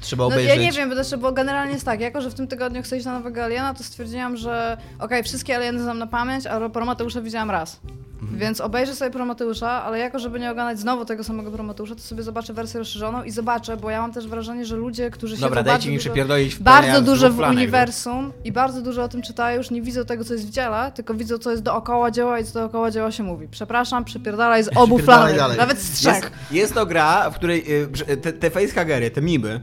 trzeba 0.00 0.24
No 0.24 0.28
obejrzeć. 0.28 0.56
ja 0.56 0.62
nie 0.62 0.72
wiem, 0.72 0.88
bo, 0.88 0.94
znaczy, 0.94 1.16
bo 1.18 1.32
generalnie 1.32 1.72
jest 1.72 1.84
tak, 1.84 2.00
jako 2.00 2.20
że 2.20 2.30
w 2.30 2.34
tym 2.34 2.46
tygodniu 2.48 2.82
chcę 2.82 2.96
iść 2.96 3.06
na 3.06 3.12
nowego 3.12 3.44
Aliena, 3.44 3.74
to 3.74 3.84
stwierdziłam, 3.84 4.36
że 4.36 4.76
okej, 4.98 5.22
wszystkie 5.22 5.56
Alieny 5.56 5.82
znam 5.82 5.98
na 5.98 6.06
pamięć, 6.06 6.46
a 6.46 6.68
Prometeusza 6.68 7.22
widziałam 7.22 7.50
raz. 7.50 7.80
Mhm. 8.22 8.38
Więc 8.38 8.60
obejrzę 8.60 8.94
sobie 8.94 9.10
Prometeusza, 9.10 9.70
ale 9.70 9.98
jako 9.98 10.18
żeby 10.18 10.40
nie 10.40 10.50
oglądać 10.50 10.78
znowu 10.78 11.04
tego 11.04 11.24
samego 11.24 11.50
Prometeusza, 11.50 11.94
to 11.94 12.00
sobie 12.00 12.22
zobaczę 12.22 12.52
wersję 12.52 12.78
rozszerzoną 12.78 13.22
i 13.22 13.30
zobaczę, 13.30 13.76
bo 13.76 13.90
ja 13.90 14.00
mam 14.00 14.12
też 14.12 14.28
wrażenie, 14.28 14.64
że 14.66 14.76
ludzie, 14.76 15.10
którzy 15.10 15.36
siedzą 15.36 15.46
Dobra, 15.46 15.62
bardzo 15.62 15.72
dajcie 15.72 15.90
mi 15.90 15.96
dużo, 15.96 16.10
przepierdolić 16.10 16.54
w 16.54 16.62
bardzo 16.62 17.02
dużo 17.02 17.30
w 17.30 17.38
uniwersum 17.38 18.32
i 18.44 18.52
bardzo 18.52 18.82
dużo 18.82 19.02
o 19.02 19.08
tym 19.08 19.22
czytają, 19.22 19.58
już 19.58 19.70
nie 19.70 19.82
widzą 19.82 20.04
tego, 20.04 20.24
co 20.24 20.32
jest 20.32 20.46
w 20.46 20.50
dziele, 20.50 20.92
tylko 20.94 21.14
widzą, 21.14 21.38
co 21.38 21.50
jest 21.50 21.62
dookoła 21.62 22.10
dzieła 22.10 22.38
i 22.40 22.44
co 22.44 22.52
dookoła 22.60 22.90
dzieła 22.90 23.12
się 23.12 23.22
mówi. 23.22 23.48
Przepraszam, 23.50 24.04
przepierdalaj 24.04 24.64
z 24.64 24.76
obu 24.76 24.98
flanek, 24.98 25.40
nawet 25.58 25.78
z 25.78 25.92
trzech. 25.92 26.14
Jest, 26.14 26.52
jest 26.52 26.74
to 26.74 26.86
gra, 26.86 27.30
w 27.30 27.34
której 27.34 27.72
y, 27.82 27.88
brz- 27.88 28.16
te, 28.16 28.32
te 28.32 28.50
facehagery, 28.50 29.10
te 29.10 29.20
miby, 29.20 29.60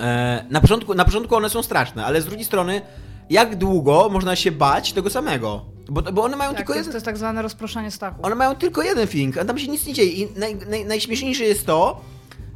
e, 0.00 0.44
na, 0.50 0.60
początku, 0.60 0.94
na 0.94 1.04
początku 1.04 1.36
one 1.36 1.50
są 1.50 1.62
straszne, 1.62 2.04
ale 2.04 2.20
z 2.22 2.24
drugiej 2.24 2.44
strony, 2.44 2.82
jak 3.30 3.56
długo 3.56 4.08
można 4.12 4.36
się 4.36 4.52
bać 4.52 4.92
tego 4.92 5.10
samego? 5.10 5.64
Bo, 5.88 6.02
bo 6.02 6.22
one 6.22 6.36
mają 6.36 6.50
Tak, 6.50 6.58
tylko 6.58 6.74
jeden... 6.74 6.90
to 6.90 6.96
jest 6.96 7.06
tak 7.06 7.18
zwane 7.18 7.42
rozproszenie 7.42 7.90
stachu. 7.90 8.16
One 8.22 8.34
mają 8.34 8.54
tylko 8.54 8.82
jeden 8.82 9.08
thing, 9.08 9.38
a 9.38 9.44
tam 9.44 9.58
się 9.58 9.68
nic 9.68 9.86
nie 9.86 9.92
dzieje. 9.94 10.10
I 10.12 10.38
naj, 10.38 10.56
naj, 10.70 10.84
najśmieszniejsze 10.84 11.44
jest 11.44 11.66
to, 11.66 12.00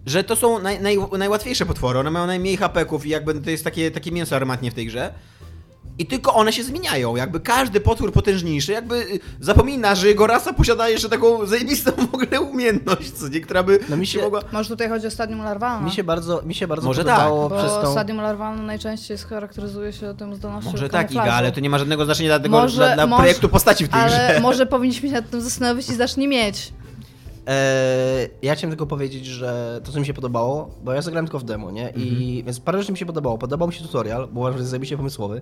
że 0.06 0.24
to 0.24 0.36
są 0.36 0.58
naj, 0.58 0.80
naj, 0.80 0.98
najłatwiejsze 1.18 1.66
potwory. 1.66 1.98
One 1.98 2.10
mają 2.10 2.26
najmniej 2.26 2.56
hapeków 2.56 3.06
i 3.06 3.08
jakby 3.08 3.34
to 3.34 3.50
jest 3.50 3.64
takie, 3.64 3.90
takie 3.90 4.12
mięso 4.12 4.36
aromatnie 4.36 4.70
w 4.70 4.74
tej 4.74 4.86
grze. 4.86 5.12
I 5.98 6.06
tylko 6.06 6.34
one 6.34 6.52
się 6.52 6.62
zmieniają. 6.64 7.16
Jakby 7.16 7.40
każdy 7.40 7.80
potwór 7.80 8.12
potężniejszy, 8.12 8.72
jakby 8.72 8.96
y, 8.96 9.20
zapomina, 9.40 9.94
że 9.94 10.08
jego 10.08 10.26
rasa 10.26 10.52
posiada 10.52 10.88
jeszcze 10.88 11.08
taką 11.08 11.46
zajebistą 11.46 11.90
w 11.92 12.14
ogóle 12.14 12.40
umiejętność, 12.40 13.10
co 13.10 13.28
nie, 13.28 13.40
która 13.40 13.62
by 13.62 13.78
No 13.88 13.96
mi 13.96 14.06
się 14.06 14.18
się- 14.18 14.24
mogła. 14.24 14.40
Może 14.52 14.68
tutaj 14.68 14.88
chodzi 14.88 15.06
o 15.06 15.10
stadium 15.10 15.42
larwalne. 15.42 15.84
Mi 15.86 15.92
się 15.92 16.04
bardzo, 16.04 16.42
mi 16.42 16.54
się 16.54 16.66
bardzo 16.66 16.86
Może 16.86 17.04
podobało 17.04 17.48
Bo 17.48 17.56
przez 17.58 17.72
tą... 17.72 17.92
stadium 17.92 18.18
larwalne 18.20 18.62
najczęściej 18.62 19.18
charakteryzuje 19.18 19.92
się 19.92 20.14
tym 20.16 20.34
zdolnością 20.34 20.70
Może 20.70 20.88
tak. 20.88 21.10
Iga, 21.12 21.22
ale 21.32 21.52
to 21.52 21.60
nie 21.60 21.70
ma 21.70 21.78
żadnego 21.78 22.04
znaczenia 22.04 22.28
dla, 22.28 22.40
tego, 22.40 22.56
Może- 22.60 22.76
dla, 22.76 22.94
dla 22.94 23.06
może- 23.06 23.22
projektu 23.22 23.48
postaci 23.48 23.84
w 23.84 23.88
tej 23.88 24.00
Ale 24.00 24.10
grze. 24.30 24.40
może 24.40 24.66
powinniśmy 24.66 25.08
się 25.08 25.14
nad 25.14 25.30
tym 25.30 25.40
zastanowić 25.40 25.88
i 25.88 25.94
zacznij 25.94 26.28
mieć. 26.28 26.72
Eee, 27.46 28.28
ja 28.42 28.54
chciałem 28.54 28.70
tylko 28.70 28.86
powiedzieć, 28.86 29.26
że 29.26 29.80
to, 29.84 29.92
co 29.92 30.00
mi 30.00 30.06
się 30.06 30.14
podobało, 30.14 30.70
bo 30.84 30.92
ja 30.92 31.02
zagrałem 31.02 31.26
tylko 31.26 31.38
w 31.38 31.44
demo, 31.44 31.70
nie? 31.70 31.90
I 31.96 32.42
więc 32.46 32.60
parę 32.60 32.78
rzeczy 32.78 32.92
mi 32.92 32.98
się 32.98 33.06
podobało. 33.06 33.38
Podobał 33.38 33.68
mi 33.68 33.74
się 33.74 33.82
tutorial, 33.82 34.28
bo 34.32 34.40
uważam, 34.40 34.56
że 34.58 34.60
jest 34.62 34.70
zajebiście 34.70 34.96
pomysłowy. 34.96 35.40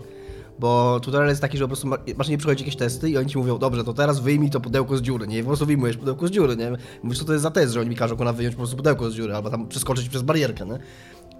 Bo 0.58 1.00
tutorial 1.00 1.28
jest 1.28 1.40
taki, 1.40 1.58
że 1.58 1.64
po 1.64 1.68
prostu 1.68 1.86
ma- 1.86 1.98
masz 2.16 2.28
nie 2.28 2.38
przychodzić 2.38 2.60
jakieś 2.60 2.76
testy 2.76 3.10
i 3.10 3.16
oni 3.18 3.30
ci 3.30 3.38
mówią, 3.38 3.58
dobrze, 3.58 3.84
to 3.84 3.94
teraz 3.94 4.20
wyjmij 4.20 4.50
to 4.50 4.60
pudełko 4.60 4.96
z 4.96 5.02
dziury, 5.02 5.26
nie? 5.26 5.42
Po 5.42 5.46
prostu 5.46 5.66
wyjmujesz 5.66 5.96
pudełko 5.96 6.28
z 6.28 6.30
dziury, 6.30 6.56
nie? 6.56 6.72
Mówisz, 7.02 7.18
co 7.18 7.24
to 7.24 7.32
jest 7.32 7.42
za 7.42 7.50
test, 7.50 7.72
że 7.72 7.80
oni 7.80 7.90
mi 7.90 7.96
każą 7.96 8.16
kurwa 8.16 8.32
wyjąć 8.32 8.54
po 8.54 8.58
prostu 8.58 8.76
pudełko 8.76 9.10
z 9.10 9.14
dziury, 9.14 9.34
albo 9.34 9.50
tam 9.50 9.68
przeskoczyć 9.68 10.08
przez 10.08 10.22
barierkę, 10.22 10.66
nie? 10.66 10.78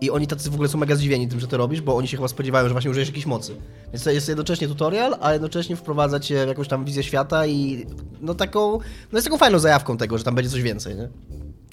I 0.01 0.11
oni 0.11 0.27
tacy 0.27 0.51
w 0.51 0.55
ogóle 0.55 0.69
są 0.69 0.79
mega 0.79 0.97
zdziwieni 0.97 1.29
tym, 1.29 1.41
że 1.41 1.47
to 1.47 1.57
robisz, 1.57 1.81
bo 1.81 1.97
oni 1.97 2.09
się 2.09 2.17
chyba 2.17 2.29
spodziewają, 2.29 2.69
że 2.69 2.75
właśnie 2.75 2.91
użyjesz 2.91 3.09
jakiejś 3.09 3.27
mocy. 3.27 3.57
Więc 3.93 4.05
to 4.05 4.11
jest 4.11 4.29
jednocześnie 4.29 4.69
tutorial, 4.69 5.17
a 5.21 5.33
jednocześnie 5.33 5.77
wprowadza 5.77 6.21
cię 6.21 6.45
w 6.45 6.49
jakąś 6.49 6.69
tam 6.69 6.85
wizję 6.85 7.03
świata 7.03 7.47
i 7.47 7.87
no 8.21 8.35
taką, 8.35 8.73
no 9.13 9.19
jest 9.19 9.27
taką 9.27 9.39
fajną 9.39 9.59
zajawką 9.59 9.97
tego, 9.97 10.19
że 10.19 10.25
tam 10.25 10.35
będzie 10.35 10.51
coś 10.51 10.63
więcej, 10.63 10.97
nie? 10.97 11.09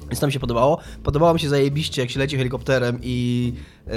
Więc 0.10 0.20
to 0.20 0.28
mi 0.28 0.34
się 0.34 0.40
podobało. 0.40 0.80
Podobało 1.04 1.34
mi 1.34 1.40
się 1.40 1.50
zajebiście, 1.50 2.02
jak 2.02 2.12
się 2.12 2.20
leci 2.20 2.38
helikopterem 2.38 3.00
i 3.04 3.54
e, 3.88 3.92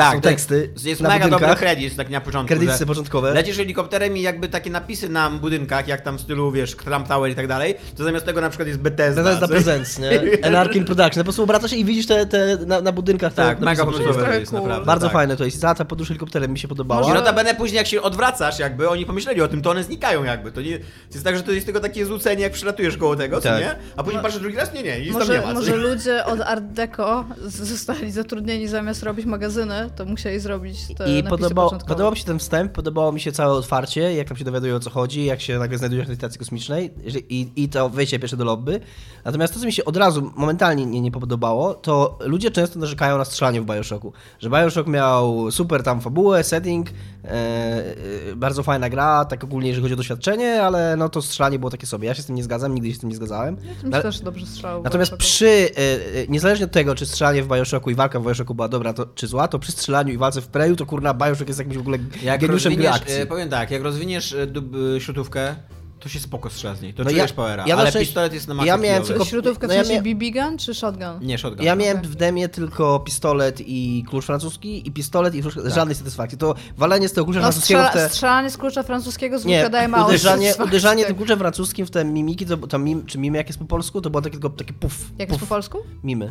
Tak, 0.00 0.14
są 0.14 0.20
to 0.20 0.28
teksty 0.28 0.70
Jest 0.84 1.00
na 1.00 1.08
mega 1.08 1.24
dobry 1.24 1.30
budynkach, 1.46 1.58
kredyt 1.58 1.96
tak 1.96 2.10
na 2.10 2.20
początku. 2.20 2.54
kredyty 2.56 2.86
początkowe. 2.86 3.34
Lecisz 3.34 3.56
helikopterem 3.56 4.16
i 4.16 4.22
jakby 4.22 4.48
takie 4.48 4.70
napisy 4.70 5.08
na 5.08 5.30
budynkach, 5.30 5.88
jak 5.88 6.00
tam 6.00 6.18
w 6.18 6.20
stylu, 6.20 6.52
wiesz, 6.52 6.76
Trump 6.76 7.08
Tower 7.08 7.30
i 7.32 7.34
tak 7.34 7.46
dalej, 7.46 7.74
to 7.96 8.04
zamiast 8.04 8.26
tego 8.26 8.40
na 8.40 8.48
przykład 8.48 8.68
jest 8.68 8.80
Bethesda. 8.80 9.22
To 9.22 9.28
jest 9.28 9.40
na 9.40 9.46
co- 9.46 9.52
Presents, 9.54 9.98
nie? 9.98 10.10
Anarchy 10.46 10.84
Production. 10.84 11.20
Po 11.20 11.24
prostu 11.24 11.42
obracasz 11.42 11.70
się 11.70 11.76
i 11.76 11.84
widzisz 11.84 12.06
te, 12.06 12.26
te 12.26 12.58
na, 12.66 12.80
na 12.80 12.92
budynkach. 12.92 13.32
te 13.34 13.42
Tak, 13.42 13.60
mega 13.60 13.84
napisy. 13.84 14.02
jest 14.02 14.12
pomysłowe 14.14 14.40
jest, 14.40 14.50
cool. 14.50 14.62
naprawdę. 14.62 14.86
Bardzo 14.86 15.06
tak. 15.06 15.12
fajne 15.12 15.36
to 15.36 15.44
jest. 15.44 15.60
Cała 15.60 15.74
ta 15.74 15.84
podróż 15.84 16.08
helikopterem 16.08 16.50
mi 16.52 16.58
się 16.58 16.68
podobała. 16.68 17.00
I 17.00 17.04
Może- 17.04 17.14
notabene 17.14 17.54
później 17.54 17.76
jak 17.76 17.86
się 17.86 18.02
odwracasz 18.02 18.58
jakby, 18.58 18.88
oni 18.88 19.06
pomyśleli 19.06 19.40
o 19.42 19.48
tym, 19.48 19.62
to 19.62 19.70
one 19.70 19.84
znikają 19.84 20.24
jakby. 20.24 20.52
To, 20.52 20.60
nie, 20.60 20.78
to 20.78 20.84
jest 21.12 21.24
tak, 21.24 21.36
że 21.36 21.42
to 21.42 21.52
jest 21.52 21.66
tylko 21.66 21.80
takie 21.80 22.06
złucenie, 22.06 22.42
jak 22.42 22.52
przelatujesz 22.52 22.96
koło 22.96 23.16
tego, 23.16 23.40
co 23.40 23.48
Tak. 23.48 23.60
nie? 23.60 23.74
A 23.96 24.02
później 24.02 24.22
patrzysz 24.22 24.40
drugi 24.40 24.56
raz, 24.56 24.72
nie, 24.74 24.82
nie, 24.82 25.00
nic 25.00 25.08
tam 25.12 25.18
Może, 25.18 25.32
nie 25.32 25.40
ma. 25.40 25.46
co 25.46 25.54
może 25.54 25.76
ludzie 25.76 26.24
od 26.24 26.40
Art 26.40 26.64
Deco 26.64 27.24
zostali 27.46 28.10
zatrudnieni 28.12 28.68
zamiast 28.68 29.02
robić 29.02 29.26
magazyny, 29.26 29.89
to 29.96 30.04
musieli 30.04 30.40
zrobić 30.40 30.94
te 30.94 31.10
I 31.10 31.22
napisy 31.22 31.54
podobał, 31.84 32.10
mi 32.10 32.16
się 32.16 32.24
ten 32.24 32.38
wstęp, 32.38 32.72
podobało 32.72 33.12
mi 33.12 33.20
się 33.20 33.32
całe 33.32 33.52
otwarcie, 33.52 34.14
jak 34.14 34.28
tam 34.28 34.36
się 34.36 34.44
dowiadują 34.44 34.76
o 34.76 34.80
co 34.80 34.90
chodzi, 34.90 35.24
jak 35.24 35.40
się 35.40 35.58
nagle 35.58 35.78
znajdujesz 35.78 36.06
na 36.06 36.08
tej 36.08 36.16
stacji 36.16 36.38
kosmicznej 36.38 36.90
i, 37.28 37.52
i 37.56 37.68
to 37.68 37.88
wejście 37.88 38.18
pierwsze 38.18 38.36
do 38.36 38.44
lobby. 38.44 38.80
Natomiast 39.24 39.54
to, 39.54 39.60
co 39.60 39.66
mi 39.66 39.72
się 39.72 39.84
od 39.84 39.96
razu 39.96 40.32
momentalnie 40.36 40.86
nie, 40.86 41.00
nie 41.00 41.10
podobało, 41.10 41.74
to 41.74 42.18
ludzie 42.20 42.50
często 42.50 42.78
narzekają 42.78 43.18
na 43.18 43.24
strzelanie 43.24 43.60
w 43.60 43.64
Bioshocku. 43.64 44.12
Że 44.38 44.50
Bioshock 44.50 44.88
miał 44.88 45.50
super 45.50 45.82
tam 45.82 46.00
fabułę, 46.00 46.44
setting, 46.44 46.88
e, 47.24 47.30
e, 47.30 48.36
bardzo 48.36 48.62
fajna 48.62 48.90
gra, 48.90 49.24
tak 49.24 49.44
ogólnie 49.44 49.68
jeżeli 49.68 49.82
chodzi 49.82 49.94
o 49.94 49.96
doświadczenie, 49.96 50.62
ale 50.62 50.96
no 50.96 51.08
to 51.08 51.22
strzelanie 51.22 51.58
było 51.58 51.70
takie 51.70 51.86
sobie. 51.86 52.08
Ja 52.08 52.14
się 52.14 52.22
z 52.22 52.26
tym 52.26 52.34
nie 52.34 52.44
zgadzam, 52.44 52.74
nigdy 52.74 52.90
się 52.90 52.94
z 52.94 52.98
tym 52.98 53.08
nie 53.08 53.16
zgadzałem. 53.16 53.56
Na- 53.82 53.96
się 53.96 54.02
też 54.02 54.20
dobrze 54.20 54.46
strzelał. 54.46 54.82
Natomiast 54.82 55.16
przy, 55.16 55.48
e, 55.48 56.20
e, 56.22 56.26
niezależnie 56.28 56.64
od 56.64 56.72
tego, 56.72 56.94
czy 56.94 57.06
strzelanie 57.06 57.42
w 57.42 57.48
Bioshocku 57.48 57.90
i 57.90 57.94
walka 57.94 58.20
w 58.20 58.26
Bioshocku 58.26 58.54
była 58.54 58.68
dobra 58.68 58.92
to, 58.92 59.06
czy 59.06 59.26
zła, 59.26 59.48
to 59.48 59.58
przy 59.58 59.72
strzelaniu 59.80 60.12
i 60.14 60.16
walce 60.18 60.40
w 60.40 60.46
Preju, 60.48 60.76
to 60.76 60.86
kurna 60.86 61.14
Bioshock 61.14 61.48
jest 61.48 61.58
jakimś 61.58 61.76
w 61.76 61.80
ogóle 61.80 61.98
Jak 62.22 62.40
geniuszem 62.40 62.74
gry 62.74 62.88
akcji. 62.90 63.14
e, 63.14 63.26
powiem 63.26 63.48
tak, 63.48 63.70
jak 63.70 63.82
rozwiniesz 63.82 64.32
e, 64.32 64.46
dub, 64.46 64.72
e, 64.96 65.00
śrutówkę, 65.00 65.54
to 66.00 66.08
się 66.08 66.20
spoko 66.20 66.50
strzela 66.50 66.74
z 66.74 66.82
niej. 66.82 66.94
To 66.94 67.04
No 67.04 67.10
czujesz 67.10 67.30
ja- 67.30 67.36
powera, 67.36 67.64
ja 67.66 67.76
ale 67.76 67.90
szczęście- 67.90 68.06
pistolet 68.06 68.32
jest 68.34 68.48
na 68.48 68.54
maksa 68.54 68.66
ja 68.66 68.76
miałem 68.76 69.02
tylko- 69.04 69.24
Śrutówkę 69.24 69.66
no 69.66 69.72
w 69.72 69.76
ja 69.76 69.84
sensie 69.84 70.02
mia- 70.02 70.14
BB 70.14 70.40
gun 70.40 70.58
czy 70.58 70.74
shotgun? 70.74 71.06
Nie, 71.20 71.38
shotgun. 71.38 71.66
Ja 71.66 71.76
miałem 71.76 72.02
w 72.02 72.14
demie 72.14 72.48
tylko 72.48 73.00
pistolet 73.00 73.60
i 73.66 74.04
klucz 74.08 74.24
francuski 74.24 74.88
i 74.88 74.92
pistolet 74.92 75.34
i 75.34 75.42
klucz, 75.42 75.54
Tak. 75.54 75.70
żadnej 75.74 75.94
satysfakcji. 75.94 76.38
To 76.38 76.54
walenie 76.76 77.08
z 77.08 77.12
tego 77.12 77.24
klucza 77.24 77.40
No 77.40 77.42
francuskiego 77.46 77.82
strzela, 77.84 78.04
te... 78.06 78.08
strzelanie 78.12 78.50
z 78.50 78.56
klucza 78.56 78.82
francuskiego 78.82 79.38
zwykle 79.38 79.62
Nie, 79.62 79.70
daje 79.70 79.88
mało 79.88 80.08
uderzanie, 80.08 80.54
uderzanie 80.64 81.04
tym 81.04 81.16
kluczem 81.16 81.38
francuskim 81.38 81.86
w 81.86 81.90
te 81.90 82.04
mimiki, 82.04 82.46
to, 82.46 82.56
to 82.56 82.78
mim, 82.78 83.06
czy 83.06 83.18
mimy 83.18 83.38
jak 83.38 83.46
jest 83.46 83.58
po 83.58 83.64
polsku, 83.64 84.00
to 84.00 84.10
było 84.10 84.22
takie, 84.22 84.32
tylko 84.32 84.50
takie 84.50 84.72
puf, 84.72 85.00
Jak 85.18 85.28
puf, 85.28 85.38
jest 85.38 85.40
po 85.40 85.54
polsku? 85.54 85.78
mimy. 86.04 86.30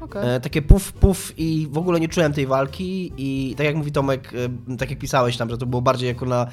Okej. 0.00 0.34
E, 0.34 0.40
takie 0.40 0.62
puf, 0.62 0.92
puf 0.92 1.32
i 1.38 1.68
w 1.70 1.78
ogóle 1.78 2.00
nie 2.00 2.08
czułem 2.08 2.32
tej 2.32 2.46
walki 2.46 3.12
i 3.16 3.54
tak 3.56 3.66
jak 3.66 3.76
mówi 3.76 3.92
Tomek, 3.92 4.32
e, 4.72 4.76
tak 4.76 4.90
jak 4.90 4.98
pisałeś 4.98 5.36
tam, 5.36 5.50
że 5.50 5.58
to 5.58 5.66
było 5.66 5.82
bardziej 5.82 6.08
jako 6.08 6.26
na 6.26 6.42
e, 6.44 6.48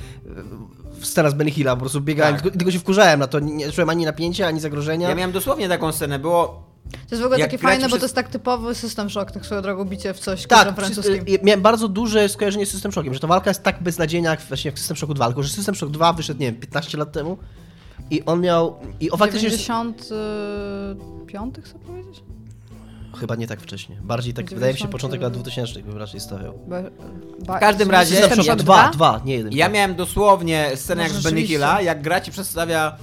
scena 1.06 1.30
z 1.30 1.34
Benny 1.34 1.52
Hilla, 1.52 1.76
po 1.76 1.80
prostu 1.80 2.02
biegałem, 2.02 2.34
Tak. 2.34 2.42
tylko, 2.42 2.58
tylko 2.58 2.72
się 2.72 2.80
wkurzałem 2.80 3.20
na 3.20 3.28
to, 3.28 3.40
nie, 3.40 3.72
czułem 3.72 3.90
ani 3.90 4.06
napięcia, 4.06 4.48
ani 4.48 4.60
zagrożenia. 4.60 5.10
Ja 5.10 5.16
miałem 5.16 5.32
dosłownie 5.32 5.70
taką 5.70 5.92
scenę, 5.92 6.20
było... 6.20 6.64
To 6.92 6.98
jest 7.12 7.22
w 7.22 7.26
ogóle 7.26 7.40
jak 7.40 7.52
takie 7.52 7.62
fajne, 7.62 7.82
bo 7.84 7.88
przez- 7.88 8.00
to 8.00 8.06
jest 8.06 8.16
tak 8.16 8.30
typowy 8.30 8.76
system 8.76 9.10
shock, 9.10 9.32
tak 9.32 9.46
swoją 9.46 9.62
drogą 9.62 9.86
bicie 9.86 10.14
w 10.14 10.20
coś 10.20 10.48
Tak, 10.48 10.76
francuskim. 10.76 11.14
e, 11.28 11.44
miałem 11.44 11.62
bardzo 11.62 11.88
duże 11.88 12.30
skojarzenie 12.30 12.66
z 12.66 12.70
System 12.72 12.92
Shockiem, 12.92 13.14
że 13.14 13.20
ta 13.20 13.28
walka 13.28 13.50
jest 13.50 13.64
tak 13.64 13.84
beznadziejna 13.84 14.30
jak 14.30 14.42
właśnie 14.42 14.72
w 14.72 14.80
System 14.80 14.98
Shocku 14.98 15.14
2, 15.14 15.26
tylko 15.28 15.44
że 15.44 15.50
System 15.50 15.76
Shock 15.76 15.92
2 15.92 16.14
wyszedł, 16.14 16.40
nie 16.40 16.52
wiem, 16.52 16.62
15 16.62 16.98
lat 16.98 17.12
temu 17.12 17.38
i 18.12 18.26
on 18.26 18.42
miał, 18.42 18.76
i 19.00 19.12
o 19.12 19.18
faktycznie... 19.18 19.50
95 19.50 21.56
chcę 21.64 21.80
powiedzieć? 21.80 22.24
Chyba 23.20 23.36
nie 23.36 23.48
tak 23.48 23.62
wcześnie, 23.62 23.98
bardziej 24.02 24.34
tak, 24.34 24.50
wydaje 24.50 24.74
mi 24.74 24.80
się, 24.80 24.88
początek 24.88 25.22
lat 25.22 25.34
2000 25.34 25.84
bym 25.84 25.98
raczej 25.98 26.20
stawiał. 26.20 26.60
Ba- 26.68 26.82
ba- 27.46 27.58
W 27.58 27.60
każdym 27.60 27.92
razie- 27.92 28.16
Shock 28.16 28.36
2, 28.46 28.56
2? 28.56 28.90
2, 28.90 29.22
nie 29.26 29.36
jeden. 29.36 29.54
Ja 29.54 29.70
miałem 29.70 29.96
dosłownie 29.96 30.72
scenę 30.76 31.04
jak 31.04 31.14
No 31.14 31.20
z 31.20 31.24
Benny. 31.24 31.44
Hilla, 31.48 31.82
jak 31.82 32.02
gra 32.02 32.22
ci 32.22 32.32
przedstawia 32.32 32.98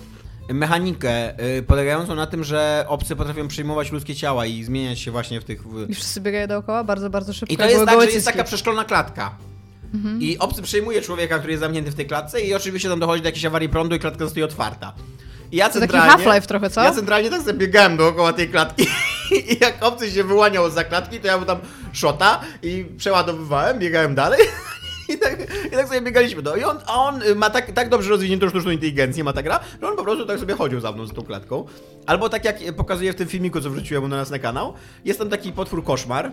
mechanikę 0.49 1.41
y, 1.59 1.63
polegającą 1.63 2.15
na 2.15 2.27
tym, 2.27 2.45
że 2.45 2.85
obcy 2.89 3.17
potrafią 3.17 3.49
przyjmować 3.49 3.93
ludzkie 3.93 4.15
ciała 4.17 4.47
i 4.47 4.65
zmieniać 4.65 4.99
się 4.99 5.11
właśnie 5.11 5.41
w 5.41 5.45
tych... 5.45 5.63
W... 5.63 5.91
I 5.91 5.95
wszyscy 5.95 6.21
biegają 6.21 6.47
dookoła 6.47 6.85
bardzo, 6.85 7.11
bardzo 7.11 7.33
szybko. 7.33 7.55
I 7.55 7.57
to 7.57 7.63
jak 7.63 7.73
jest 7.73 7.87
tak, 7.87 8.01
że 8.01 8.11
jest 8.11 8.27
taka 8.27 8.45
przeszklona 8.45 8.85
klatka. 8.85 9.35
I 10.21 10.39
obcy 10.39 10.63
przyjmuje 10.63 11.03
człowieka, 11.03 11.39
który 11.39 11.53
jest 11.53 11.61
zamknięty 11.61 11.91
w 11.91 11.95
tej 11.95 12.07
klatce 12.07 12.41
i 12.41 12.55
oczywiście 12.55 12.89
tam 12.89 13.01
dochodzi 13.01 13.23
do 13.23 13.29
jakiejś 13.29 13.45
awarii 13.45 13.69
prądu 13.69 13.97
i 13.97 13.99
klatka 13.99 14.25
zostaje 14.25 14.45
otwarta. 14.45 14.93
I 15.53 15.57
ja 15.57 15.69
To 15.69 15.81
taki 15.81 15.93
centralnie... 15.93 16.25
Half-Life 16.25 16.47
trochę, 16.47 16.71
co? 16.71 16.83
Ja 16.85 16.93
centralnie 16.93 17.31
tak 17.31 17.41
sobie 17.43 17.53
biegałem 17.59 17.97
dookoła 17.97 18.33
tej 18.33 18.49
klatki 18.49 18.87
i 19.31 19.59
jak 19.61 19.85
obcy 19.85 20.11
się 20.11 20.25
wyłaniał 20.25 20.71
za 20.71 20.85
klatki, 20.85 21.21
to 21.21 21.27
ja 21.27 21.39
mu 21.39 21.45
tam 21.45 21.59
szota 21.93 22.41
i 22.63 22.87
przeładowywałem, 22.97 23.79
biegałem 23.79 24.15
dalej. 24.15 24.41
I 25.15 25.19
tak, 25.19 25.41
I 25.67 25.71
tak 25.71 25.89
sobie 25.89 26.01
biegaliśmy. 26.01 26.43
No. 26.43 26.57
I 26.57 26.65
on, 26.65 26.79
on 26.87 27.21
ma 27.37 27.51
tak, 27.51 27.73
tak 27.73 27.89
dobrze 27.89 28.11
rozwiniętą 28.11 28.49
sztuczną 28.49 28.71
inteligencję, 28.71 29.25
ma 29.25 29.33
ta 29.33 29.43
gra, 29.43 29.61
że 29.81 29.89
on 29.89 29.97
po 29.97 30.03
prostu 30.03 30.27
tak 30.27 30.39
sobie 30.39 30.55
chodził 30.55 30.81
za 30.81 30.93
mną 30.93 31.07
z 31.07 31.13
tą 31.13 31.23
klatką. 31.23 31.65
Albo 32.07 32.29
tak 32.29 32.45
jak 32.45 32.57
pokazuję 32.77 33.13
w 33.13 33.17
tym 33.17 33.29
filmiku, 33.29 33.61
co 33.61 33.71
wrzuciłem 33.71 34.09
na 34.09 34.17
nas 34.17 34.31
na 34.31 34.39
kanał, 34.39 34.75
jest 35.05 35.19
tam 35.19 35.29
taki 35.29 35.53
potwór 35.53 35.85
koszmar, 35.85 36.33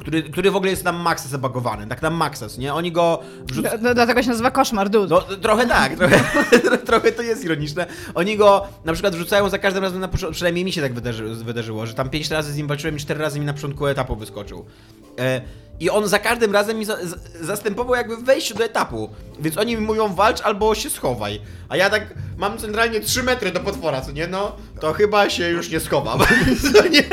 który, 0.00 0.22
który 0.22 0.50
w 0.50 0.56
ogóle 0.56 0.70
jest 0.70 0.84
na 0.84 0.92
maksa 0.92 1.28
zabagowany, 1.28 1.86
tak 1.86 2.02
na 2.02 2.10
maksa, 2.10 2.46
nie? 2.58 2.74
Oni 2.74 2.92
go 2.92 3.20
wrzucają... 3.46 3.78
Dlatego 3.94 4.22
się 4.22 4.28
nazywa 4.28 4.50
koszmar, 4.50 4.88
dude. 4.90 5.14
No 5.14 5.36
trochę 5.36 5.66
tak, 5.66 5.96
trochę, 5.96 6.20
trochę 6.86 7.12
to 7.12 7.22
jest 7.22 7.44
ironiczne. 7.44 7.86
Oni 8.14 8.36
go 8.36 8.66
na 8.84 8.92
przykład 8.92 9.14
wrzucają 9.14 9.48
za 9.48 9.58
każdym 9.58 9.82
razem 9.82 10.00
na 10.00 10.08
początku, 10.08 10.34
przynajmniej 10.34 10.64
mi 10.64 10.72
się 10.72 10.82
tak 10.82 10.94
wydarzy, 10.94 11.24
wydarzyło, 11.34 11.86
że 11.86 11.94
tam 11.94 12.10
pięć 12.10 12.30
razy 12.30 12.52
z 12.52 12.56
nim 12.56 12.66
walczyłem 12.66 12.96
i 12.96 13.00
cztery 13.00 13.20
razy 13.20 13.40
mi 13.40 13.46
na 13.46 13.54
początku 13.54 13.86
etapu 13.86 14.16
wyskoczył. 14.16 14.64
E, 15.18 15.40
I 15.80 15.90
on 15.90 16.08
za 16.08 16.18
każdym 16.18 16.52
razem 16.52 16.78
mi 16.78 16.84
za, 16.84 17.06
za, 17.06 17.16
zastępował 17.40 17.94
jakby 17.94 18.16
w 18.16 18.24
wejściu 18.24 18.54
do 18.54 18.64
etapu. 18.64 19.10
Więc 19.40 19.58
oni 19.58 19.76
mi 19.76 19.82
mówią 19.82 20.14
walcz 20.14 20.40
albo 20.40 20.74
się 20.74 20.90
schowaj. 20.90 21.40
A 21.68 21.76
ja 21.76 21.90
tak 21.90 22.14
mam 22.36 22.58
centralnie 22.58 23.00
3 23.00 23.22
metry 23.22 23.52
do 23.52 23.60
potwora, 23.60 24.00
co 24.00 24.12
nie? 24.12 24.26
No, 24.26 24.56
to 24.80 24.92
chyba 24.92 25.30
się 25.30 25.48
już 25.48 25.70
nie 25.70 25.80
schowam. 25.80 26.18
co 26.72 26.88
nie? 26.88 27.04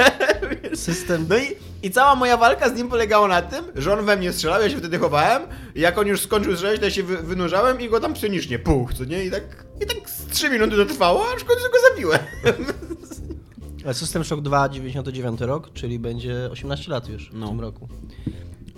System 0.75 1.25
No 1.29 1.37
i, 1.37 1.55
i 1.85 1.91
cała 1.91 2.15
moja 2.15 2.37
walka 2.37 2.69
z 2.69 2.75
nim 2.77 2.89
polegała 2.89 3.27
na 3.27 3.41
tym, 3.41 3.65
że 3.75 3.93
on 3.93 4.05
we 4.05 4.17
mnie 4.17 4.33
strzelał, 4.33 4.61
ja 4.61 4.69
się 4.69 4.77
wtedy 4.77 4.99
chowałem 4.99 5.41
i 5.75 5.81
jak 5.81 5.97
on 5.97 6.07
już 6.07 6.21
skończył 6.21 6.53
strzelać, 6.53 6.79
to 6.79 6.85
ja 6.85 6.91
się 6.91 7.03
wy, 7.03 7.17
wynurzałem 7.17 7.81
i 7.81 7.89
go 7.89 7.99
tam 7.99 8.13
psynicznie 8.13 8.59
puch, 8.59 8.93
co 8.93 9.05
nie? 9.05 9.25
I 9.25 9.31
tak, 9.31 9.65
i 9.81 9.85
tak 9.85 10.09
z 10.09 10.25
3 10.27 10.49
minuty 10.49 10.75
to 10.75 10.85
trwało, 10.85 11.25
aż 11.35 11.41
w 11.41 11.45
końcu 11.45 11.63
go 11.63 11.77
zabiłem. 11.89 12.19
System 13.93 14.23
Shock 14.23 14.41
2, 14.41 14.69
99 14.69 15.41
rok, 15.41 15.73
czyli 15.73 15.99
będzie 15.99 16.49
18 16.51 16.91
lat 16.91 17.09
już 17.09 17.29
No. 17.33 17.45
w 17.45 17.49
tym 17.49 17.61
roku. 17.61 17.87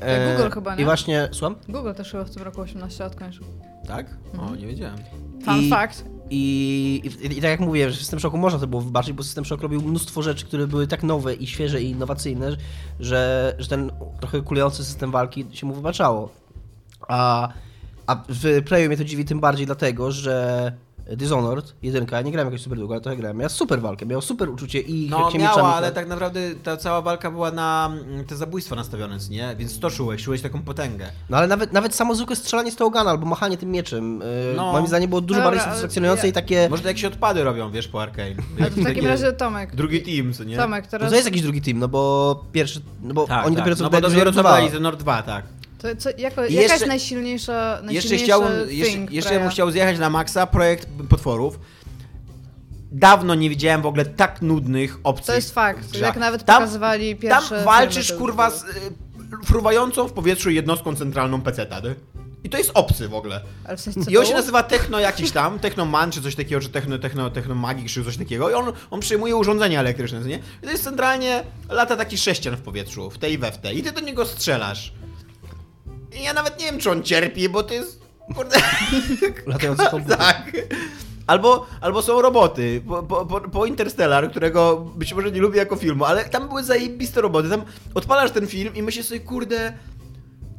Jak 0.07 0.37
Google 0.37 0.49
chyba, 0.53 0.75
nie? 0.75 0.81
I 0.81 0.85
właśnie, 0.85 1.29
słucham? 1.31 1.55
Google 1.69 1.93
też 1.93 2.11
chyba 2.11 2.23
w 2.23 2.29
tym 2.29 2.43
roku 2.43 2.61
18 2.61 3.03
lat 3.03 3.15
kończył. 3.15 3.43
Tak? 3.87 4.05
O, 4.39 4.55
nie 4.55 4.67
wiedziałem. 4.67 4.97
Fun 5.45 5.59
I- 5.59 5.69
fact. 5.69 6.03
I, 6.29 7.01
i, 7.21 7.25
I 7.25 7.41
tak 7.41 7.51
jak 7.51 7.59
mówiłem, 7.59 7.91
że 7.91 7.97
System 7.97 8.19
Shocku 8.19 8.37
można 8.37 8.59
to 8.59 8.67
było 8.67 8.81
wybaczyć, 8.81 9.13
bo 9.13 9.23
System 9.23 9.45
Shock 9.45 9.63
robił 9.63 9.81
mnóstwo 9.81 10.21
rzeczy, 10.21 10.45
które 10.45 10.67
były 10.67 10.87
tak 10.87 11.03
nowe 11.03 11.33
i 11.33 11.47
świeże 11.47 11.81
i 11.81 11.89
innowacyjne, 11.89 12.57
że, 12.99 13.55
że 13.59 13.67
ten 13.67 13.91
trochę 14.19 14.41
kulejący 14.41 14.83
system 14.85 15.11
walki 15.11 15.45
się 15.51 15.65
mu 15.65 15.73
wybaczało. 15.73 16.29
A, 17.07 17.49
a 18.07 18.23
w 18.29 18.63
Playu 18.63 18.87
mnie 18.87 18.97
to 18.97 19.03
dziwi 19.03 19.25
tym 19.25 19.39
bardziej 19.39 19.65
dlatego, 19.65 20.11
że 20.11 20.71
Dishonored, 21.15 21.75
jedynka, 21.81 22.15
ja 22.15 22.21
nie 22.21 22.31
grałem 22.31 22.47
jakoś 22.47 22.61
super 22.63 22.79
długo, 22.79 22.93
ale 22.93 23.01
trochę 23.01 23.17
grałem, 23.17 23.37
miała 23.37 23.49
super 23.49 23.81
walkę, 23.81 24.05
miał 24.05 24.21
super 24.21 24.49
uczucie 24.49 24.79
i 24.81 25.07
No 25.09 25.17
miała, 25.17 25.31
mieczami, 25.33 25.73
ale 25.73 25.91
tak 25.91 26.07
naprawdę 26.07 26.39
ta 26.63 26.77
cała 26.77 27.01
walka 27.01 27.31
była 27.31 27.51
na 27.51 27.89
mm, 28.07 28.25
te 28.25 28.35
zabójstwa 28.35 28.75
nastawione, 28.75 29.17
nie? 29.29 29.55
Więc 29.57 29.79
to 29.79 29.89
czułeś, 29.89 30.23
czułeś 30.23 30.41
taką 30.41 30.61
potęgę. 30.61 31.05
No 31.29 31.37
ale 31.37 31.47
nawet, 31.47 31.73
nawet 31.73 31.95
samo 31.95 32.15
zwykłe 32.15 32.35
strzelanie 32.35 32.71
z 32.71 32.75
tego 32.75 32.89
gana 32.89 33.09
albo 33.11 33.25
machanie 33.25 33.57
tym 33.57 33.71
mieczem, 33.71 34.19
yy, 34.19 34.25
No. 34.55 34.71
moim 34.71 34.87
zdaniem 34.87 35.09
było 35.09 35.21
dużo 35.21 35.39
Dobra, 35.39 35.49
bardziej 35.51 35.65
satysfakcjonujące 35.65 36.23
ja- 36.23 36.29
i 36.29 36.33
takie... 36.33 36.67
Może 36.69 36.81
to 36.83 36.87
jakieś 36.87 37.05
odpady 37.05 37.43
robią, 37.43 37.71
wiesz, 37.71 37.87
po 37.87 38.01
Arkane. 38.01 38.35
Ale 38.59 38.71
to 38.71 38.81
w 38.81 38.83
takim 38.83 39.05
razie 39.07 39.33
Tomek. 39.33 39.75
Drugi 39.75 40.01
team, 40.01 40.33
co 40.33 40.43
nie? 40.43 40.57
Tomek, 40.57 40.85
No 40.85 40.91
teraz... 40.91 41.09
to 41.09 41.15
jest 41.15 41.27
jakiś 41.27 41.41
drugi 41.41 41.61
team, 41.61 41.79
no 41.79 41.87
bo 41.87 42.43
pierwszy, 42.51 42.81
no 43.01 43.13
bo 43.13 43.27
Tak, 43.27 43.45
oni 43.45 43.55
tak. 43.55 43.63
dopiero 43.63 43.75
co 43.75 43.83
no 43.83 43.89
dopiero 43.89 44.07
co 44.09 44.13
Dishonored 44.13 44.35
2. 44.35 44.51
wydali 44.51 44.67
Dishonored 44.69 44.99
2, 44.99 45.23
tak. 45.23 45.45
To, 45.77 45.95
co, 45.95 46.09
jako, 46.09 46.41
jaka 46.41 46.45
jeszcze- 46.47 46.73
jest 46.73 46.87
najsilniejsza, 46.87 47.71
Jeszcze 47.71 47.85
najsilniejszy 47.85 48.25
chciałbym, 48.25 48.67
thing, 48.67 48.77
jeszcze, 48.81 49.15
jeszcze 49.15 49.39
bym 49.39 49.49
chciał 49.49 49.71
zjechać 49.71 49.99
na 49.99 50.09
maksa 50.09 50.47
projekt 50.47 50.87
potworów. 51.09 51.59
Dawno 52.91 53.35
nie 53.35 53.49
widziałem 53.49 53.81
w 53.81 53.85
ogóle 53.85 54.05
tak 54.05 54.41
nudnych 54.41 54.97
opcji. 55.03 55.27
To 55.27 55.33
jest 55.33 55.53
fakt. 55.53 55.91
grach. 55.91 56.01
Jak 56.01 56.17
nawet 56.17 56.45
Tam- 56.45 56.55
pokazywali 56.61 57.15
pierwsze 57.15 57.55
Tam 57.55 57.65
walczysz, 57.65 58.13
kurwa, 58.13 58.49
z 58.49 58.63
y, 58.63 58.67
fruwającą 59.45 60.07
w 60.07 60.13
powietrzu 60.13 60.49
jednostką 60.49 60.95
centralną 60.95 61.41
peceta, 61.41 61.79
nie? 61.79 61.95
I 62.43 62.49
to 62.49 62.57
jest 62.57 62.71
obcy 62.73 63.07
w 63.07 63.13
ogóle. 63.13 63.41
Ale 63.63 63.77
w 63.77 63.81
sensie 63.81 64.11
I 64.11 64.17
on 64.17 64.25
się 64.25 64.33
nazywa 64.33 64.63
Techno 64.63 64.99
jakiś 64.99 65.31
tam, 65.31 65.59
Techno 65.59 65.85
Man 65.85 66.11
czy 66.11 66.21
coś 66.21 66.35
takiego, 66.35 66.61
czy 66.61 66.69
Techno, 66.69 66.97
techno, 66.99 67.29
techno 67.29 67.55
Magik 67.55 67.89
czy 67.89 68.03
coś 68.03 68.17
takiego. 68.17 68.49
I 68.49 68.53
on, 68.53 68.73
on 68.91 68.99
przyjmuje 68.99 69.35
urządzenia 69.35 69.79
elektryczne, 69.79 70.19
nie? 70.19 70.35
I 70.35 70.65
to 70.65 70.71
jest 70.71 70.83
centralnie 70.83 71.43
lata 71.69 71.95
taki 71.95 72.17
sześcian 72.17 72.55
w 72.55 72.61
powietrzu, 72.61 73.09
w 73.09 73.17
tej 73.17 73.33
i 73.33 73.37
we 73.37 73.51
w 73.51 73.57
tej. 73.57 73.77
I 73.77 73.83
ty 73.83 73.91
do 73.91 73.99
niego 73.99 74.25
strzelasz. 74.25 74.93
Ja 76.23 76.33
nawet 76.33 76.59
nie 76.59 76.65
wiem, 76.65 76.79
czy 76.79 76.91
on 76.91 77.03
cierpi, 77.03 77.49
bo 77.49 77.63
to 77.63 77.73
jest... 77.73 78.01
Kurde... 78.35 78.57
Latający 79.45 79.85
komputer. 79.91 80.17
tak. 80.17 80.51
Albo, 81.27 81.65
albo 81.81 82.01
są 82.01 82.21
roboty. 82.21 82.81
Po, 82.87 83.03
po, 83.03 83.41
po, 83.41 83.65
Interstellar, 83.65 84.31
którego 84.31 84.77
być 84.95 85.13
może 85.13 85.31
nie 85.31 85.41
lubię 85.41 85.57
jako 85.57 85.75
filmu, 85.75 86.05
ale 86.05 86.25
tam 86.25 86.47
były 86.47 86.63
zajebiste 86.63 87.21
roboty. 87.21 87.49
Tam 87.49 87.61
odpalasz 87.93 88.31
ten 88.31 88.47
film 88.47 88.75
i 88.75 88.83
myślisz 88.83 89.05
sobie, 89.05 89.19
kurde, 89.19 89.73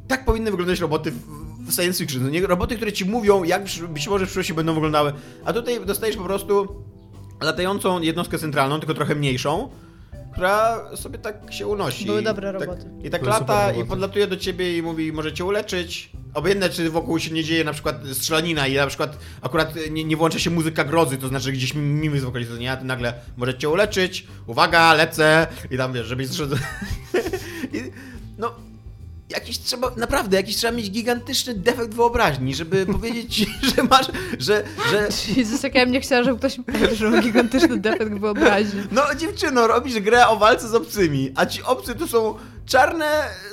tak 0.07 0.25
powinny 0.25 0.51
wyglądać 0.51 0.79
roboty 0.79 1.11
w, 1.11 1.73
science 1.73 1.99
fiction. 1.99 2.23
No 2.23 2.29
Nie, 2.29 2.47
roboty, 2.47 2.75
które 2.75 2.93
ci 2.93 3.05
mówią, 3.05 3.43
jak 3.43 3.63
być 3.89 4.07
może 4.07 4.25
w 4.25 4.27
przyszłości 4.27 4.53
będą 4.53 4.73
wyglądały. 4.73 5.13
A 5.45 5.53
tutaj 5.53 5.85
dostajesz 5.85 6.17
po 6.17 6.23
prostu 6.23 6.83
latającą 7.41 8.01
jednostkę 8.01 8.39
centralną, 8.39 8.79
tylko 8.79 8.93
trochę 8.93 9.15
mniejszą, 9.15 9.69
która 10.31 10.81
sobie 10.95 11.19
tak 11.19 11.53
się 11.53 11.67
unosi. 11.67 12.05
Były 12.05 12.21
dobre 12.21 12.53
tak, 12.53 12.61
roboty. 12.61 12.85
I 13.03 13.09
tak 13.09 13.21
Były 13.21 13.33
lata 13.33 13.71
i 13.71 13.85
podlatuje 13.85 14.27
do 14.27 14.37
ciebie 14.37 14.77
i 14.77 14.81
mówi, 14.81 15.13
może 15.13 15.33
cię 15.33 15.45
uleczyć. 15.45 16.11
Obojętne, 16.33 16.69
czy 16.69 16.89
wokół 16.89 17.19
się 17.19 17.31
nie 17.31 17.43
dzieje 17.43 17.63
na 17.63 17.73
przykład 17.73 17.95
strzelanina 18.13 18.67
i 18.67 18.75
na 18.75 18.87
przykład 18.87 19.17
akurat 19.41 19.73
nie, 19.91 20.03
nie 20.03 20.17
włącza 20.17 20.39
się 20.39 20.49
muzyka 20.49 20.83
grozy, 20.83 21.17
to 21.17 21.27
znaczy 21.27 21.51
gdzieś 21.51 21.73
mimy 21.73 22.19
z 22.19 22.25
okolicy, 22.25 22.69
a 22.69 22.77
ty 22.77 22.85
nagle 22.85 23.13
może 23.37 23.57
cię 23.57 23.69
uleczyć, 23.69 24.27
uwaga, 24.47 24.93
lecę 24.93 25.47
i 25.71 25.77
tam 25.77 25.93
wiesz, 25.93 26.07
żebyś 26.07 26.29
zszedł. 26.29 26.55
Jakiś 29.29 29.59
trzeba, 29.59 29.91
naprawdę, 29.97 30.37
jakiś 30.37 30.55
trzeba 30.55 30.73
mieć 30.73 30.91
gigantyczny 30.91 31.53
defekt 31.53 31.93
wyobraźni, 31.93 32.55
żeby 32.55 32.85
powiedzieć 32.95 33.45
że 33.75 33.83
masz, 33.83 34.07
że, 34.39 34.63
że 34.91 35.09
Jezus, 35.35 35.63
jak 35.63 35.75
ja 35.75 35.85
bym 35.85 35.93
nie 35.93 36.01
chciała, 36.01 36.23
żeby 36.23 36.37
ktoś 36.37 36.57
mi 36.57 36.63
powiedział, 36.63 36.95
że 36.95 37.09
mam 37.09 37.21
gigantyczny 37.21 37.77
defekt 37.77 38.13
wyobraźni. 38.13 38.81
No 38.91 39.01
dziewczyno, 39.17 39.67
robisz 39.67 39.99
grę 39.99 40.27
o 40.27 40.37
walce 40.37 40.67
z 40.67 40.75
obcymi, 40.75 41.31
a 41.35 41.45
ci 41.45 41.63
obcy 41.63 41.95
to 41.95 42.07
są 42.07 42.35
czarne 42.69 43.05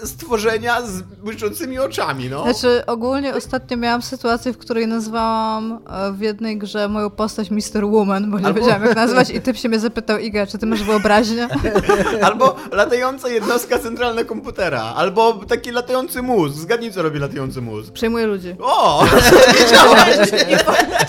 stworzenia 0.05 0.83
z 0.83 1.03
błyszczącymi 1.03 1.79
oczami, 1.79 2.29
no. 2.31 2.43
Znaczy, 2.43 2.83
ogólnie 2.87 3.35
ostatnio 3.35 3.77
miałam 3.77 4.03
sytuację, 4.03 4.53
w 4.53 4.59
której 4.59 4.87
nazwałam 4.87 5.79
e, 5.91 6.13
w 6.13 6.21
jednej 6.21 6.59
grze 6.59 6.89
moją 6.89 7.11
postać 7.11 7.51
Mr. 7.51 7.85
Woman, 7.85 8.31
bo 8.31 8.39
nie 8.39 8.47
Albo- 8.47 8.61
wiedziałam 8.61 8.85
jak 8.85 8.97
nazwać 8.97 9.31
i 9.31 9.41
typ 9.41 9.57
się 9.57 9.69
mnie 9.69 9.79
zapytał, 9.79 10.19
Iga, 10.19 10.47
czy 10.47 10.59
ty 10.59 10.67
masz 10.67 10.83
wyobraźnię? 10.83 11.49
Albo 12.27 12.57
latająca 12.73 13.29
jednostka 13.29 13.79
centralna 13.79 14.25
komputera, 14.25 14.83
albo 14.83 15.33
taki 15.33 15.71
latający 15.71 16.23
mózg. 16.23 16.57
Zgadnij, 16.57 16.93
co 16.93 17.03
robi 17.03 17.19
latający 17.19 17.61
mózg. 17.61 17.93
Przejmuję 17.93 18.27
ludzi. 18.27 18.57
O! 18.61 19.05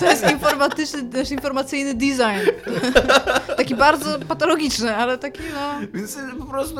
To 0.00 0.04
jest 0.04 0.30
informatyczny, 0.30 1.02
też 1.04 1.30
informacyjny 1.30 1.94
design. 1.94 2.50
Taki 3.56 3.74
bardzo 3.74 4.18
patologiczny, 4.28 4.96
ale 4.96 5.18
taki 5.18 5.40
no... 5.54 5.86
Więc 5.94 6.16
y, 6.16 6.20
po 6.38 6.44
prostu, 6.44 6.76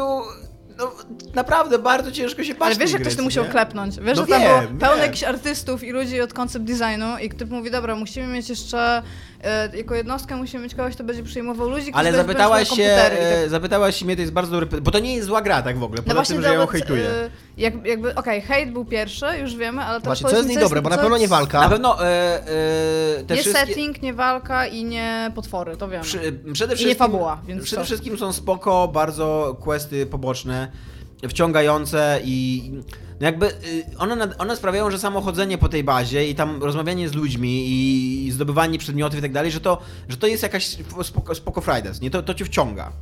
no 0.79 0.93
naprawdę 1.35 1.79
bardzo 1.79 2.13
ciężko 2.13 2.45
się 2.45 2.51
Ale 2.51 2.59
patrzeć. 2.59 2.79
wiesz, 2.79 2.93
jak 2.93 3.01
ktoś 3.03 3.17
to 3.17 3.23
musiał 3.23 3.45
klepnąć? 3.45 3.97
Wiesz, 4.01 4.19
No 4.19 4.27
że 4.27 4.33
tam 4.33 4.41
wiem, 4.43 4.67
było 4.67 4.81
pełno 4.81 5.03
jakichś 5.03 5.23
artystów 5.25 5.85
i 5.85 5.91
ludzi 5.91 6.21
od 6.21 6.33
koncept 6.33 6.65
designu 6.65 7.19
i 7.23 7.29
typ 7.31 7.51
mówi, 7.51 7.71
dobra, 7.71 7.97
musimy 7.97 8.27
mieć 8.27 8.49
jeszcze 8.49 9.03
jako 9.75 9.95
jednostkę, 9.95 10.37
musimy 10.37 10.63
mieć 10.65 10.75
kogoś, 10.75 10.95
kto 10.95 11.05
będzie 11.05 11.23
przyjmował 11.23 11.69
ludzi, 11.69 11.83
którzy 11.83 11.99
Ale 11.99 12.13
zapytałaś 12.13 12.69
się, 12.69 12.83
i 12.83 12.87
tak 12.87 13.13
e, 13.19 13.49
zapytałaś 13.49 13.97
się 13.97 14.05
mnie, 14.05 14.17
to 14.17 14.21
jest 14.23 14.33
bardzo 14.33 14.61
dobry, 14.61 14.81
bo 14.81 14.91
to 14.91 14.99
nie 14.99 15.15
jest 15.15 15.27
zła 15.27 15.43
gra 15.43 15.63
tak 15.63 15.79
w 15.79 15.83
ogóle, 15.83 16.03
No 16.07 16.15
poza 16.15 16.35
tym, 16.35 16.43
że 16.43 16.49
ja 16.49 16.55
ją 16.55 16.61
nawet, 16.61 16.73
hejtuję. 16.73 17.31
Jak, 17.57 17.87
jakby, 17.87 18.15
okej, 18.15 18.41
hejt 18.41 18.73
był 18.73 18.85
pierwszy, 18.85 19.27
już 19.41 19.57
wiemy, 19.57 19.83
ale 19.83 20.01
teraz 20.01 20.21
Właśnie, 20.21 20.31
co 20.31 20.37
jest 20.37 20.49
niedobre, 20.57 20.83
bo 20.83 20.91
na 20.91 20.99
pewno 20.99 21.19
nie 21.19 21.29
walka. 21.29 21.61
Na 21.61 21.69
pewno 21.69 22.05
e, 22.05 22.07
e, 22.09 23.25
te 23.27 23.35
Nie 23.35 23.41
wszystkie... 23.41 23.67
setting, 23.67 24.03
nie 24.03 24.15
walka 24.15 24.67
i 24.67 24.85
nie 24.85 25.33
potwory, 25.35 25.77
to 25.77 25.89
wiemy. 25.89 26.05
Przy, 26.05 26.19
przede 26.19 26.45
I 26.45 26.53
wszystkim, 26.53 26.89
nie 26.89 26.95
fabuła, 26.95 27.41
więc 27.47 27.65
Przede 27.65 27.83
co? 27.83 27.87
wszystkim 27.87 28.19
są 28.19 28.33
spoko, 28.33 28.89
bardzo 28.89 29.57
questy 29.61 30.07
poboczne, 30.07 30.69
wciągające 31.29 32.21
i 32.25 32.71
no 33.21 33.27
jakby 33.27 33.47
y, 33.47 33.85
one, 33.99 34.37
one 34.39 34.57
sprawiają, 34.57 34.91
że 34.91 34.99
samo 34.99 35.21
chodzenie 35.21 35.59
po 35.59 35.69
tej 35.69 35.85
bazie 35.85 36.29
i 36.29 36.35
tam 36.35 36.63
rozmawianie 36.63 37.09
z 37.09 37.15
ludźmi 37.15 37.65
i 37.69 38.31
zdobywanie 38.31 38.79
przedmiotów 38.79 39.19
i 39.19 39.23
tak 39.23 39.33
dalej, 39.33 39.51
że 39.51 39.61
to, 39.61 39.79
że 40.09 40.17
to 40.17 40.27
jest 40.27 40.43
jakaś 40.43 40.77
spoko, 41.03 41.35
spoko 41.35 41.61
Fridays, 41.61 42.01
nie? 42.01 42.11
To, 42.11 42.23
to 42.23 42.35
cię 42.35 42.45
wciąga. 42.45 42.93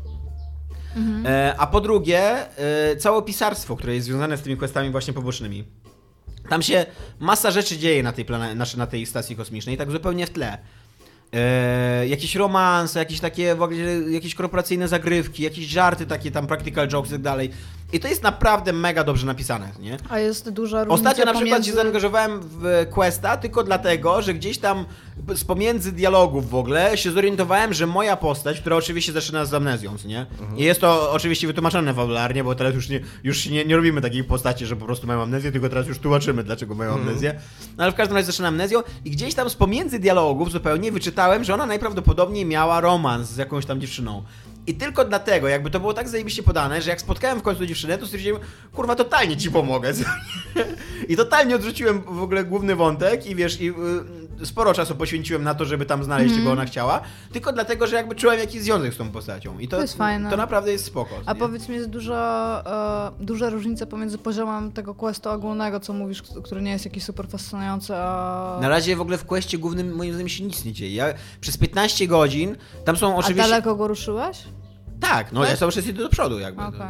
Mhm. 0.96 1.26
E, 1.26 1.54
a 1.58 1.66
po 1.66 1.80
drugie, 1.80 2.20
e, 2.58 2.96
całe 2.96 3.22
pisarstwo, 3.22 3.76
które 3.76 3.94
jest 3.94 4.06
związane 4.06 4.36
z 4.36 4.42
tymi 4.42 4.56
questami 4.56 4.90
właśnie 4.90 5.14
pobocznymi. 5.14 5.64
Tam 6.48 6.62
się 6.62 6.86
masa 7.20 7.50
rzeczy 7.50 7.78
dzieje 7.78 8.02
na 8.02 8.12
tej, 8.12 8.26
znaczy 8.54 8.78
na 8.78 8.86
tej 8.86 9.06
stacji 9.06 9.36
kosmicznej, 9.36 9.76
tak 9.76 9.90
zupełnie 9.90 10.26
w 10.26 10.30
tle. 10.30 10.58
E, 11.32 12.08
jakieś 12.08 12.34
romanse, 12.34 12.98
jakieś 12.98 13.20
takie 13.20 13.54
w 13.54 13.62
ogóle 13.62 13.80
jakieś 14.10 14.34
korporacyjne 14.34 14.88
zagrywki, 14.88 15.42
jakieś 15.42 15.66
żarty 15.66 16.06
takie 16.06 16.30
tam 16.30 16.46
practical 16.46 16.88
jokes 16.88 17.10
i 17.10 17.12
tak 17.12 17.22
dalej. 17.22 17.50
I 17.92 18.00
to 18.00 18.08
jest 18.08 18.22
naprawdę 18.22 18.72
mega 18.72 19.04
dobrze 19.04 19.26
napisane, 19.26 19.68
nie? 19.80 19.96
A 20.08 20.18
jest 20.18 20.50
duża 20.50 20.84
różnica 20.84 20.94
Ostatnio 20.94 21.24
na 21.24 21.32
przykład 21.32 21.50
pomiędzy... 21.50 21.70
się 21.70 21.76
zaangażowałem 21.76 22.40
w 22.42 22.86
Questa 22.90 23.36
tylko 23.36 23.62
dlatego, 23.62 24.22
że 24.22 24.34
gdzieś 24.34 24.58
tam 24.58 24.84
z 25.34 25.44
pomiędzy 25.44 25.92
dialogów 25.92 26.50
w 26.50 26.54
ogóle 26.54 26.96
się 26.98 27.10
zorientowałem, 27.10 27.74
że 27.74 27.86
moja 27.86 28.16
postać, 28.16 28.60
która 28.60 28.76
oczywiście 28.76 29.12
zaczyna 29.12 29.44
z 29.44 29.54
amnezją, 29.54 29.96
nie? 30.04 30.26
I 30.56 30.62
jest 30.62 30.80
to 30.80 31.12
oczywiście 31.12 31.46
wytłumaczone 31.46 31.94
fabularnie, 31.94 32.44
bo 32.44 32.54
teraz 32.54 32.74
już 32.74 32.88
nie, 32.88 33.00
już 33.24 33.46
nie, 33.46 33.64
nie 33.64 33.76
robimy 33.76 34.00
takiej 34.00 34.24
postaci, 34.24 34.66
że 34.66 34.76
po 34.76 34.86
prostu 34.86 35.06
mają 35.06 35.22
amnezję, 35.22 35.52
tylko 35.52 35.68
teraz 35.68 35.86
już 35.86 35.98
tłumaczymy, 35.98 36.44
dlaczego 36.44 36.74
mają 36.74 36.94
amnezję. 36.94 37.40
No 37.76 37.84
ale 37.84 37.92
w 37.92 37.94
każdym 37.94 38.16
razie 38.16 38.26
zaczyna 38.26 38.48
amnezją 38.48 38.82
i 39.04 39.10
gdzieś 39.10 39.34
tam 39.34 39.50
z 39.50 39.54
pomiędzy 39.54 39.98
dialogów 39.98 40.52
zupełnie 40.52 40.92
wyczytałem, 40.92 41.44
że 41.44 41.54
ona 41.54 41.66
najprawdopodobniej 41.66 42.44
miała 42.44 42.80
romans 42.80 43.30
z 43.30 43.36
jakąś 43.36 43.66
tam 43.66 43.80
dziewczyną. 43.80 44.22
I 44.66 44.74
tylko 44.74 45.04
dlatego, 45.04 45.48
jakby 45.48 45.70
to 45.70 45.80
było 45.80 45.94
tak 45.94 46.08
zajebiście 46.08 46.42
podane, 46.42 46.82
że 46.82 46.90
jak 46.90 47.00
spotkałem 47.00 47.38
w 47.38 47.42
końcu 47.42 47.66
dziewczynę, 47.66 47.98
to 47.98 48.06
stwierdziłem, 48.06 48.42
kurwa, 48.72 48.96
totalnie 48.96 49.36
ci 49.36 49.50
pomogę. 49.50 49.92
I 51.08 51.16
totalnie 51.16 51.56
odrzuciłem 51.56 52.02
w 52.02 52.22
ogóle 52.22 52.44
główny 52.44 52.76
wątek 52.76 53.26
i 53.26 53.34
wiesz, 53.34 53.60
i 53.60 53.70
y, 53.70 53.72
sporo 54.44 54.74
czasu 54.74 54.94
poświęciłem 54.94 55.42
na 55.42 55.54
to, 55.54 55.64
żeby 55.64 55.86
tam 55.86 56.04
znaleźć, 56.04 56.34
czego 56.34 56.52
ona 56.52 56.64
chciała, 56.64 57.00
tylko 57.32 57.52
dlatego, 57.52 57.86
że 57.86 57.96
jakby 57.96 58.14
czułem 58.14 58.38
jakiś 58.38 58.62
związek 58.62 58.94
z 58.94 58.96
tą 58.96 59.10
postacią. 59.10 59.58
I 59.58 59.68
to, 59.68 59.76
To 59.76 59.82
jest 59.82 59.96
fajne. 59.96 60.30
to 60.30 60.36
naprawdę 60.36 60.72
jest 60.72 60.84
spoko. 60.84 61.10
A 61.26 61.32
nie? 61.32 61.38
powiedz 61.38 61.68
mi, 61.68 61.74
jest 61.76 61.90
duża, 61.90 62.62
e, 63.20 63.24
duża 63.24 63.50
różnica 63.50 63.86
pomiędzy 63.86 64.18
poziomem 64.18 64.72
tego 64.72 64.94
questu 64.94 65.28
ogólnego, 65.30 65.80
co 65.80 65.92
mówisz, 65.92 66.22
który 66.44 66.62
nie 66.62 66.70
jest 66.70 66.84
jakiś 66.84 67.04
super 67.04 67.28
fascynujący, 67.28 67.94
a... 67.96 68.58
Na 68.62 68.68
razie 68.68 68.96
w 68.96 69.00
ogóle 69.00 69.18
w 69.18 69.24
questie 69.24 69.58
głównym 69.58 69.94
moim 69.94 70.12
zdaniem 70.12 70.28
się 70.28 70.44
nic 70.44 70.64
nie 70.64 70.72
dzieje. 70.72 70.94
Ja 70.94 71.06
przez 71.40 71.56
15 71.56 72.06
godzin, 72.06 72.56
tam 72.84 72.96
są 72.96 73.12
A 73.12 73.16
oczywiście... 73.16 73.50
daleko 73.50 73.76
go 73.76 73.88
ruszyłeś? 73.88 74.38
Tak, 75.00 75.32
no 75.32 75.40
Tak? 75.40 75.50
ja 75.50 75.56
cały 75.56 75.72
czas 75.72 75.86
idę 75.86 76.02
do 76.02 76.08
przodu 76.08 76.38
jakby. 76.38 76.62
Okej. 76.62 76.86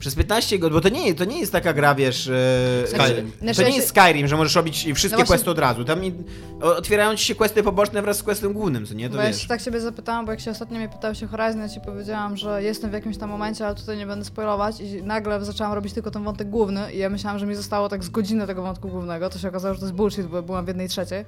Przez 0.00 0.14
15 0.14 0.58
godzin, 0.58 0.74
bo 0.74 0.80
to 0.80 0.88
nie, 0.88 1.14
to 1.14 1.24
nie 1.24 1.40
jest 1.40 1.52
taka 1.52 1.72
gra, 1.72 1.94
wiesz, 1.94 2.28
e, 2.28 2.86
Skyrim. 2.86 3.32
to 3.32 3.44
nie 3.44 3.52
ja 3.70 3.76
jest 3.76 3.94
się- 3.94 4.00
Skyrim, 4.02 4.28
że 4.28 4.36
możesz 4.36 4.54
robić 4.54 4.88
wszystkie 4.94 5.20
No 5.20 5.26
questy 5.26 5.50
od 5.50 5.58
razu. 5.58 5.84
Tam 5.84 6.04
i, 6.04 6.12
otwierają 6.60 7.16
ci 7.16 7.24
się 7.24 7.34
questy 7.34 7.62
poboczne 7.62 8.02
wraz 8.02 8.18
z 8.18 8.22
questem 8.22 8.52
głównym, 8.52 8.86
co 8.86 8.94
nie? 8.94 9.08
To 9.10 9.16
Bo 9.16 9.22
ja 9.22 9.28
wiesz. 9.28 9.42
się 9.42 9.48
tak 9.48 9.60
siebie 9.60 9.80
zapytałam, 9.80 10.26
bo 10.26 10.32
jak 10.32 10.40
się 10.40 10.50
ostatnio 10.50 10.78
mnie 10.78 10.88
pytałeś 10.88 11.22
o 11.22 11.28
Horizon, 11.28 11.60
ja 11.60 11.68
ci 11.68 11.80
powiedziałam, 11.80 12.36
że 12.36 12.62
jestem 12.62 12.90
w 12.90 12.92
jakimś 12.92 13.16
tam 13.18 13.30
momencie, 13.30 13.66
ale 13.66 13.74
tutaj 13.74 13.96
nie 13.96 14.06
będę 14.06 14.24
spoilować 14.24 14.80
i 14.80 15.02
nagle 15.02 15.44
zaczęłam 15.44 15.72
robić 15.72 15.92
tylko 15.92 16.10
ten 16.10 16.24
wątek 16.24 16.50
główny 16.50 16.92
i 16.92 16.98
ja 16.98 17.10
myślałam, 17.10 17.38
że 17.38 17.46
mi 17.46 17.54
zostało 17.54 17.88
tak 17.88 18.04
z 18.04 18.08
godziny 18.08 18.46
tego 18.46 18.62
wątku 18.62 18.88
głównego, 18.88 19.30
to 19.30 19.38
się 19.38 19.48
okazało, 19.48 19.74
że 19.74 19.80
to 19.80 19.86
jest 19.86 19.96
bullshit, 19.96 20.26
bo 20.26 20.42
byłam 20.42 20.64
w 20.64 20.68
jednej 20.68 20.88
trzeciej. 20.88 21.24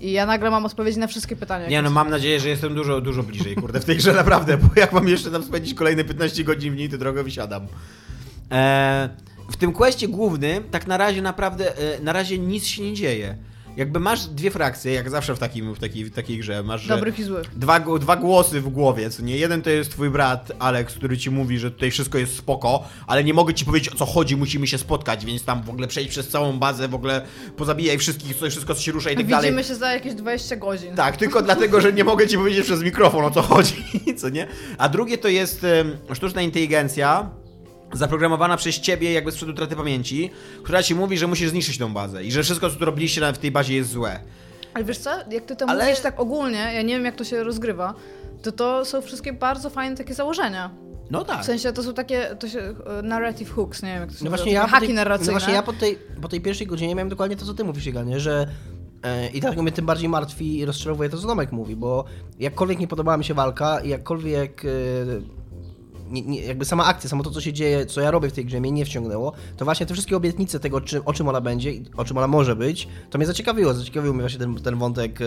I 0.00 0.12
ja 0.12 0.26
nagle 0.26 0.50
mam 0.50 0.66
odpowiedzi 0.66 0.98
na 0.98 1.06
wszystkie 1.06 1.36
pytania. 1.36 1.68
Nie 1.68 1.82
no, 1.82 1.90
mam 1.90 2.10
nadzieję, 2.10 2.40
że 2.40 2.48
jestem 2.48 2.74
dużo, 2.74 3.00
dużo 3.00 3.22
bliżej, 3.22 3.54
kurde, 3.56 3.80
w 3.80 3.84
tej 3.84 3.96
grze 3.96 4.12
naprawdę, 4.12 4.56
bo 4.56 4.68
jak 4.76 4.92
mam 4.92 5.08
jeszcze 5.08 5.30
tam 5.30 5.42
spędzić 5.42 5.74
kolejne 5.74 6.04
15 6.04 6.44
godzin 6.44 6.72
w 6.72 6.76
niej, 6.76 6.88
to 6.88 6.98
drogę 6.98 7.22
wysiadam. 7.22 7.66
E, 8.52 9.08
w 9.50 9.56
tym 9.56 9.72
questie 9.72 10.08
głównym, 10.08 10.64
tak 10.70 10.86
na 10.86 10.96
razie 10.96 11.22
naprawdę, 11.22 11.78
e, 11.78 12.00
na 12.00 12.12
razie 12.12 12.38
nic 12.38 12.66
się 12.66 12.82
nie 12.82 12.94
dzieje. 12.94 13.36
Jakby 13.76 14.00
masz 14.00 14.26
dwie 14.26 14.50
frakcje, 14.50 14.92
jak 14.92 15.10
zawsze 15.10 15.34
w, 15.34 15.38
takim, 15.38 15.74
w, 15.74 15.78
takiej, 15.78 16.04
w 16.04 16.14
takiej 16.14 16.38
grze, 16.38 16.62
masz... 16.62 16.86
Dobrych 16.86 17.18
i 17.18 17.24
złych. 17.24 17.58
dwa, 17.58 17.80
dwa 17.80 18.16
głosy 18.16 18.60
w 18.60 18.68
głowie, 18.68 19.10
co 19.10 19.22
nie? 19.22 19.36
Jeden 19.36 19.62
to 19.62 19.70
jest 19.70 19.90
twój 19.90 20.10
brat 20.10 20.52
Alex, 20.58 20.94
który 20.94 21.18
ci 21.18 21.30
mówi, 21.30 21.58
że 21.58 21.70
tutaj 21.70 21.90
wszystko 21.90 22.18
jest 22.18 22.36
spoko, 22.36 22.84
ale 23.06 23.24
nie 23.24 23.34
mogę 23.34 23.54
ci 23.54 23.64
powiedzieć 23.64 23.92
o 23.92 23.96
co 23.96 24.06
chodzi, 24.06 24.36
musimy 24.36 24.66
się 24.66 24.78
spotkać, 24.78 25.26
więc 25.26 25.44
tam 25.44 25.62
w 25.62 25.70
ogóle 25.70 25.88
przejść 25.88 26.10
przez 26.10 26.28
całą 26.28 26.58
bazę, 26.58 26.88
w 26.88 26.94
ogóle 26.94 27.26
pozabijaj 27.56 27.98
wszystkich, 27.98 28.36
co, 28.36 28.50
wszystko 28.50 28.74
co 28.74 28.82
się 28.82 28.92
rusza 28.92 29.10
i 29.10 29.16
tak 29.16 29.26
dalej. 29.26 29.50
Widzimy 29.50 29.64
się 29.64 29.74
za 29.74 29.92
jakieś 29.92 30.14
20 30.14 30.56
godzin. 30.56 30.94
Tak, 30.94 31.16
tylko 31.16 31.42
dlatego, 31.50 31.80
że 31.80 31.92
nie 31.92 32.04
mogę 32.04 32.28
ci 32.28 32.36
powiedzieć 32.36 32.64
przez 32.64 32.82
mikrofon 32.82 33.24
o 33.24 33.30
co 33.30 33.42
chodzi, 33.42 33.74
co 34.20 34.28
nie? 34.28 34.46
A 34.78 34.88
drugie 34.88 35.18
to 35.18 35.28
jest 35.28 35.66
sztuczna 36.14 36.42
inteligencja, 36.42 37.30
zaprogramowana 37.92 38.56
przez 38.56 38.80
ciebie 38.80 39.12
jakby 39.12 39.32
sprzed 39.32 39.48
utraty 39.48 39.76
pamięci, 39.76 40.30
która 40.62 40.82
ci 40.82 40.94
mówi, 40.94 41.18
że 41.18 41.26
musisz 41.26 41.50
zniszczyć 41.50 41.78
tą 41.78 41.92
bazę 41.94 42.24
i 42.24 42.32
że 42.32 42.42
wszystko, 42.42 42.70
co 42.70 42.76
tu 42.76 42.84
robiliście 42.84 43.20
na- 43.20 43.32
w 43.32 43.38
tej 43.38 43.50
bazie 43.50 43.74
jest 43.74 43.90
złe. 43.90 44.20
Ale 44.74 44.84
wiesz 44.84 44.98
co, 44.98 45.10
jak 45.30 45.44
ty 45.44 45.56
to 45.56 45.64
Ale- 45.68 45.84
mówisz 45.84 46.00
tak 46.00 46.20
ogólnie, 46.20 46.58
ja 46.74 46.82
nie 46.82 46.94
wiem 46.94 47.04
jak 47.04 47.16
to 47.16 47.24
się 47.24 47.44
rozgrywa, 47.44 47.94
to 48.42 48.52
to 48.52 48.84
są 48.84 49.02
wszystkie 49.02 49.32
bardzo 49.32 49.70
fajne 49.70 49.96
takie 49.96 50.14
założenia. 50.14 50.70
No 51.10 51.24
tak. 51.24 51.42
W 51.42 51.44
sensie 51.44 51.72
to 51.72 51.82
są 51.82 51.94
takie, 51.94 52.36
to 52.38 52.48
się, 52.48 52.58
e, 52.98 53.02
narrative 53.02 53.52
hooks, 53.54 53.82
nie 53.82 53.88
wiem 53.88 54.00
jak 54.00 54.10
to 54.12 54.18
się 54.18 54.24
No 54.24 54.30
właśnie 54.30 54.52
ja, 54.52 54.66
haki 54.66 54.86
tej, 54.86 54.94
narracyjne. 54.94 55.32
no 55.32 55.38
właśnie 55.38 55.54
ja 55.54 55.62
po 55.62 55.72
tej, 55.72 55.98
po 56.22 56.28
tej 56.28 56.40
pierwszej 56.40 56.66
godzinie 56.66 56.94
miałem 56.94 57.08
dokładnie 57.08 57.36
to, 57.36 57.46
co 57.46 57.54
ty 57.54 57.64
mówisz, 57.64 57.86
Iganie, 57.86 58.20
że 58.20 58.46
e, 59.02 59.28
i 59.28 59.40
tak 59.40 59.56
mnie 59.56 59.72
tym 59.72 59.86
bardziej 59.86 60.08
martwi 60.08 60.58
i 60.58 60.64
rozczarowuje 60.64 61.08
to, 61.08 61.18
co 61.18 61.26
Domek 61.28 61.52
mówi, 61.52 61.76
bo 61.76 62.04
jakkolwiek 62.38 62.78
nie 62.78 62.88
podobała 62.88 63.16
mi 63.16 63.24
się 63.24 63.34
walka 63.34 63.80
i 63.80 63.88
jakkolwiek 63.88 64.64
e, 64.64 64.68
nie, 66.10 66.22
nie, 66.22 66.42
jakby 66.42 66.64
sama 66.64 66.84
akcja, 66.84 67.10
samo 67.10 67.22
to, 67.22 67.30
co 67.30 67.40
się 67.40 67.52
dzieje, 67.52 67.86
co 67.86 68.00
ja 68.00 68.10
robię 68.10 68.28
w 68.28 68.32
tej 68.32 68.44
grze 68.44 68.60
mnie 68.60 68.70
nie 68.70 68.84
wciągnęło, 68.84 69.32
to 69.56 69.64
właśnie 69.64 69.86
te 69.86 69.94
wszystkie 69.94 70.16
obietnice 70.16 70.60
tego, 70.60 70.80
czy, 70.80 71.04
o 71.04 71.12
czym 71.12 71.28
ona 71.28 71.40
będzie, 71.40 71.72
o 71.96 72.04
czym 72.04 72.16
ona 72.16 72.26
może 72.26 72.56
być, 72.56 72.88
to 73.10 73.18
mnie 73.18 73.26
zaciekawiło. 73.26 73.74
Zaciekawił 73.74 74.14
mnie 74.14 74.22
właśnie 74.22 74.38
ten, 74.38 74.54
ten 74.54 74.76
wątek 74.78 75.18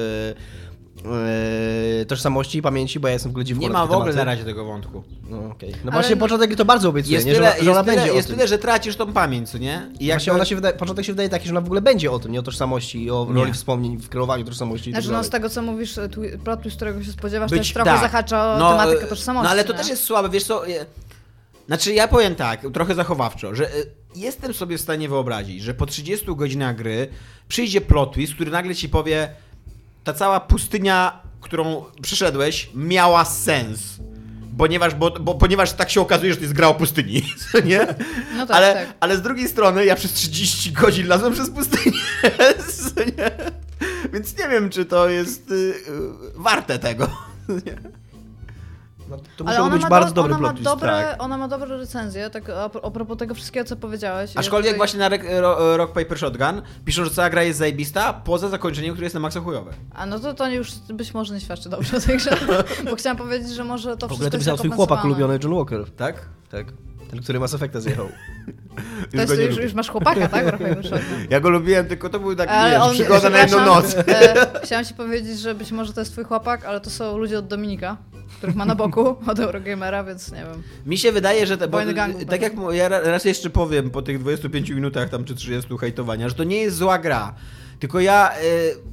e, 2.01 2.05
tożsamości 2.05 2.57
i 2.57 2.61
pamięci, 2.61 2.99
bo 2.99 3.07
ja 3.07 3.13
jestem 3.13 3.31
w 3.31 3.35
ogóle. 3.35 3.45
Nie 3.59 3.69
ma 3.69 3.87
w 3.87 3.91
ogóle 3.91 4.13
na 4.13 4.23
razie 4.23 4.43
tego 4.43 4.65
wątku. 4.65 5.03
No, 5.29 5.37
okej. 5.49 5.69
no 5.71 5.77
Ale 5.83 5.91
właśnie 5.91 6.15
no- 6.15 6.19
początek 6.19 6.55
to 6.55 6.65
bardzo 6.65 6.89
obiecuje, 6.89 7.15
Jest 7.15 7.27
nie? 7.27 7.33
tyle, 7.33 7.53
że, 7.57 7.63
że 7.63 7.71
ona 7.71 7.79
jest, 7.79 7.85
tyle, 7.89 7.95
będzie 7.97 8.15
jest 8.15 8.27
o 8.27 8.29
tym. 8.29 8.35
tyle, 8.37 8.47
że 8.47 8.57
tracisz 8.57 8.95
tą 8.95 9.13
pamięć, 9.13 9.49
co 9.49 9.57
nie? 9.57 9.91
I 9.99 10.05
jak 10.05 10.17
Właśnie 10.19 10.33
ona 10.33 10.45
się 10.45 10.55
wydaje, 10.55 10.75
początek 10.75 11.05
się 11.05 11.11
wydaje 11.13 11.29
taki, 11.29 11.45
że 11.47 11.51
ona 11.53 11.61
w 11.61 11.65
ogóle 11.65 11.81
będzie 11.81 12.11
o 12.11 12.19
tym, 12.19 12.31
nie 12.31 12.39
o 12.39 12.43
tożsamości, 12.43 13.11
o 13.11 13.27
Nie. 13.29 13.33
roli 13.39 13.53
wspomnień 13.53 13.97
w 13.97 14.09
kreowaniu 14.09 14.45
tożsamości 14.45 14.89
i 14.89 14.93
tak 14.93 15.01
Znaczy 15.01 15.17
no 15.17 15.23
z 15.23 15.29
tego 15.29 15.49
co 15.49 15.61
mówisz, 15.61 15.97
e, 15.97 16.09
plot 16.43 16.61
twist, 16.61 16.75
którego 16.75 17.03
się 17.03 17.11
spodziewasz, 17.11 17.51
Być- 17.51 17.59
też 17.59 17.73
trochę 17.73 17.91
tak. 17.91 18.01
zahacza 18.01 18.55
o 18.55 18.59
No, 18.59 18.71
tematykę 18.71 19.03
e, 19.03 19.07
tożsamości. 19.07 19.43
No 19.43 19.49
ale 19.49 19.63
to 19.63 19.73
nie? 19.73 19.79
też 19.79 19.87
jest 19.89 20.03
słabe, 20.03 20.29
wiesz 20.29 20.43
co? 20.43 20.67
e, 20.67 20.85
Znaczy 21.67 21.93
ja 21.93 22.07
powiem 22.07 22.35
tak, 22.35 22.61
trochę 22.73 22.95
zachowawczo, 22.95 23.55
że 23.55 23.69
jestem 24.15 24.53
sobie 24.53 24.77
w 24.77 24.81
stanie 24.81 25.09
wyobrazić, 25.09 25.61
że 25.63 25.73
po 25.73 25.85
30 25.85 26.35
godzinach 26.35 26.75
gry 26.75 27.07
przyjdzie 27.47 27.81
plot 27.81 28.13
twist, 28.13 28.33
który 28.35 28.51
nagle 28.51 28.75
ci 28.75 28.89
powie 28.89 29.29
ta 30.03 30.13
cała 30.13 30.39
pustynia, 30.39 31.21
którą 31.41 31.85
przeszedłeś, 32.01 32.69
miała 32.75 33.25
sens. 33.25 33.79
Ponieważ, 34.57 34.95
bo, 34.95 35.11
bo, 35.11 35.35
ponieważ 35.35 35.73
tak 35.73 35.89
się 35.89 36.01
okazuje, 36.01 36.31
że 36.31 36.37
to 36.37 36.43
jest 36.43 36.53
gra 36.53 36.67
o 36.67 36.73
pustyni, 36.73 37.23
nie? 37.65 37.87
No 38.37 38.45
tak, 38.45 38.57
ale, 38.57 38.73
tak. 38.73 38.93
ale 38.99 39.17
z 39.17 39.21
drugiej 39.21 39.47
strony 39.47 39.85
ja 39.85 39.95
przez 39.95 40.13
30 40.13 40.71
godzin 40.71 41.07
lazłem 41.07 41.33
przez 41.33 41.49
pustynię, 41.49 41.97
nie? 43.17 43.31
Więc 44.13 44.37
nie 44.37 44.47
wiem, 44.49 44.69
czy 44.69 44.85
to 44.85 45.09
jest 45.09 45.51
y, 45.51 45.53
y, 45.53 45.73
warte 46.35 46.79
tego. 46.79 47.07
Nie? 47.65 48.02
No, 49.09 49.17
to 49.37 49.43
musiał 49.43 49.63
ona 49.63 49.73
być 49.73 49.83
ma, 49.83 49.89
bardzo 49.89 50.13
do, 50.13 50.21
dobry 50.21 50.33
ona, 50.33 50.41
ma 50.41 50.47
plot 50.47 50.55
twist. 50.57 50.69
dobre, 50.69 50.89
tak. 50.89 51.23
ona 51.23 51.37
ma 51.37 51.47
dobre 51.47 51.77
recenzje, 51.77 52.29
tak 52.29 52.49
a, 52.49 52.69
pro- 52.69 52.85
a 52.85 52.91
propos 52.91 53.17
tego 53.17 53.33
wszystkiego, 53.33 53.65
co 53.65 53.75
powiedziałeś. 53.75 54.31
Aczkolwiek 54.37 54.67
tutaj- 54.75 54.77
właśnie 54.77 54.99
na 54.99 55.09
Ro- 55.41 55.77
Rock 55.77 55.93
Paper 55.93 56.17
Shotgun 56.17 56.61
piszą, 56.85 57.03
że 57.05 57.11
cała 57.11 57.29
gra 57.29 57.43
jest 57.43 57.59
zajebista, 57.59 58.13
poza 58.13 58.49
zakończeniem, 58.49 58.93
które 58.93 59.05
jest 59.05 59.13
na 59.13 59.19
maksa 59.19 59.39
chujowe. 59.39 59.73
A 59.95 60.05
no 60.05 60.19
to 60.19 60.33
to 60.33 60.49
już 60.49 60.71
być 60.75 61.13
może 61.13 61.33
nie 61.33 61.41
świadczy 61.41 61.69
dobrze 61.69 61.97
o 61.97 61.99
tej 61.99 62.17
grze, 62.17 62.37
bo 62.89 62.95
chciałam 62.95 63.17
powiedzieć, 63.17 63.49
że 63.49 63.63
może 63.63 63.97
to 63.97 64.07
W 64.07 64.11
ogóle 64.11 64.29
wszystko 64.29 64.31
to 64.31 64.37
jest 64.37 64.45
pisał 64.45 64.57
twój 64.57 64.71
chłopak 64.71 65.05
ulubiony 65.05 65.39
John 65.43 65.55
Walker. 65.55 65.91
Tak? 65.91 66.15
Tak. 66.51 66.65
Ten, 67.13 67.23
który 67.23 67.39
Mass 67.39 67.53
Effecta 67.53 67.79
zjechał. 67.81 68.09
To 69.11 69.21
jest, 69.21 69.39
już, 69.39 69.57
już 69.57 69.73
masz 69.73 69.89
chłopaka, 69.89 70.27
tak? 70.27 70.45
Ja 71.29 71.39
go 71.39 71.49
lubiłem, 71.49 71.87
tylko 71.87 72.09
to 72.09 72.19
był 72.19 72.35
taki, 72.35 72.49
Ale 72.49 72.71
wiesz, 72.71 72.81
on- 72.81 72.93
przygoda 72.93 73.29
na 73.29 73.39
jedną 73.41 73.65
noc. 73.65 73.95
E, 73.95 74.35
chciałam 74.63 74.85
ci 74.85 74.93
powiedzieć, 74.93 75.39
że 75.39 75.55
być 75.55 75.71
może 75.71 75.93
to 75.93 76.01
jest 76.01 76.11
twój 76.11 76.23
chłopak, 76.23 76.65
ale 76.65 76.81
to 76.81 76.89
są 76.89 77.17
ludzie 77.17 77.39
od 77.39 77.47
Dominika, 77.47 77.97
których 78.37 78.55
ma 78.55 78.65
na 78.65 78.75
boku, 78.75 79.15
od 79.27 79.39
Eurogamera, 79.39 80.03
więc 80.03 80.31
nie 80.31 80.37
wiem. 80.37 80.63
Mi 80.85 80.97
się 80.97 81.11
wydaje, 81.11 81.47
że 81.47 81.57
te, 81.57 81.67
bo, 81.67 81.79
gangów 81.93 82.25
tak 82.25 82.41
jak 82.41 82.53
ja 82.71 82.89
ra- 82.89 82.99
raz 82.99 83.25
jeszcze 83.25 83.49
powiem 83.49 83.89
po 83.89 84.01
tych 84.01 84.19
25 84.19 84.69
minutach 84.69 85.09
tam 85.09 85.23
czy 85.23 85.35
30 85.35 85.77
hejtowania, 85.77 86.29
że 86.29 86.35
to 86.35 86.43
nie 86.43 86.57
jest 86.57 86.77
zła 86.77 86.99
gra. 86.99 87.35
Tylko 87.79 87.99
ja 87.99 88.31
e, 88.31 88.39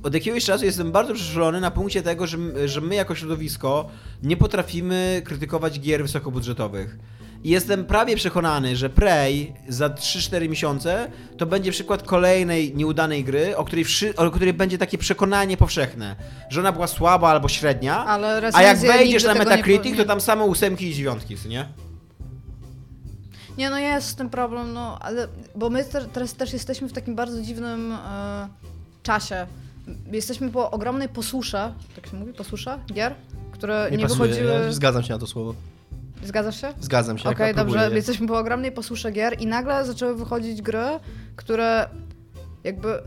od 0.02 0.14
jakiegoś 0.14 0.44
czasu 0.44 0.64
jestem 0.64 0.92
bardzo 0.92 1.14
przeszkolony 1.14 1.60
na 1.60 1.70
punkcie 1.70 2.02
tego, 2.02 2.26
że, 2.26 2.38
że 2.68 2.80
my 2.80 2.94
jako 2.94 3.14
środowisko 3.14 3.88
nie 4.22 4.36
potrafimy 4.36 5.22
krytykować 5.24 5.80
gier 5.80 6.02
wysokobudżetowych. 6.02 6.96
Jestem 7.44 7.84
prawie 7.84 8.16
przekonany, 8.16 8.76
że 8.76 8.90
Prey 8.90 9.52
za 9.68 9.88
3-4 9.88 10.48
miesiące 10.48 11.10
to 11.38 11.46
będzie 11.46 11.70
przykład 11.72 12.02
kolejnej 12.02 12.74
nieudanej 12.76 13.24
gry, 13.24 13.56
o 13.56 13.64
której, 13.64 13.84
wszy- 13.84 14.16
o 14.16 14.30
której 14.30 14.52
będzie 14.54 14.78
takie 14.78 14.98
przekonanie 14.98 15.56
powszechne, 15.56 16.16
że 16.50 16.60
ona 16.60 16.72
była 16.72 16.86
słaba 16.86 17.28
albo 17.30 17.48
średnia, 17.48 18.04
Ale 18.06 18.50
a 18.52 18.62
jak 18.62 18.78
wejdziesz 18.78 19.24
na 19.24 19.32
nie 19.32 19.38
Metacritic, 19.38 19.92
to 19.92 19.98
nie- 20.02 20.04
tam 20.04 20.20
same 20.20 20.44
ósemki 20.44 20.86
i 20.88 20.94
dziewiątki, 20.94 21.36
co 21.36 21.48
nie? 21.48 21.68
Nie, 23.58 23.70
no 23.70 23.78
jest 23.78 24.16
ten 24.18 24.30
problem, 24.30 24.72
no 24.72 24.98
ale. 25.00 25.28
Bo 25.56 25.70
my 25.70 25.84
te, 25.84 26.04
teraz 26.04 26.34
też 26.34 26.52
jesteśmy 26.52 26.88
w 26.88 26.92
takim 26.92 27.14
bardzo 27.14 27.42
dziwnym 27.42 27.92
e, 27.92 28.48
czasie. 29.02 29.46
Jesteśmy 30.12 30.50
po 30.50 30.70
ogromnej 30.70 31.08
posłusze, 31.08 31.74
tak 31.96 32.06
się 32.06 32.16
mówi, 32.16 32.32
posłusze 32.32 32.78
gier, 32.92 33.14
które 33.52 33.88
nie, 33.92 33.98
pasuje. 33.98 34.28
wychodziły. 34.28 34.50
Ja 34.66 34.72
zgadzam 34.72 35.02
się 35.02 35.12
na 35.12 35.18
to 35.18 35.26
słowo. 35.26 35.54
Zgadzasz 36.22 36.60
się? 36.60 36.72
Zgadzam 36.80 37.18
się. 37.18 37.28
Okej, 37.28 37.46
jak 37.46 37.56
dobrze. 37.56 37.90
Jesteśmy 37.94 38.26
po 38.26 38.38
ogromnej 38.38 38.72
posłusze 38.72 39.10
gier 39.12 39.40
i 39.40 39.46
nagle 39.46 39.84
zaczęły 39.84 40.14
wychodzić 40.14 40.62
gry, 40.62 40.86
które 41.36 41.88
jakby 42.64 43.02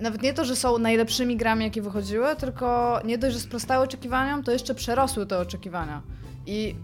nawet 0.00 0.22
nie 0.22 0.34
to, 0.34 0.44
że 0.44 0.56
są 0.56 0.78
najlepszymi 0.78 1.36
grami, 1.36 1.64
jakie 1.64 1.82
wychodziły, 1.82 2.36
tylko 2.36 3.00
nie 3.04 3.18
dość, 3.18 3.34
że 3.34 3.40
sprostały 3.40 3.84
oczekiwaniom, 3.84 4.42
to 4.42 4.52
jeszcze 4.52 4.74
przerosły 4.74 5.26
te 5.26 5.38
oczekiwania. 5.38 6.02
I 6.46 6.74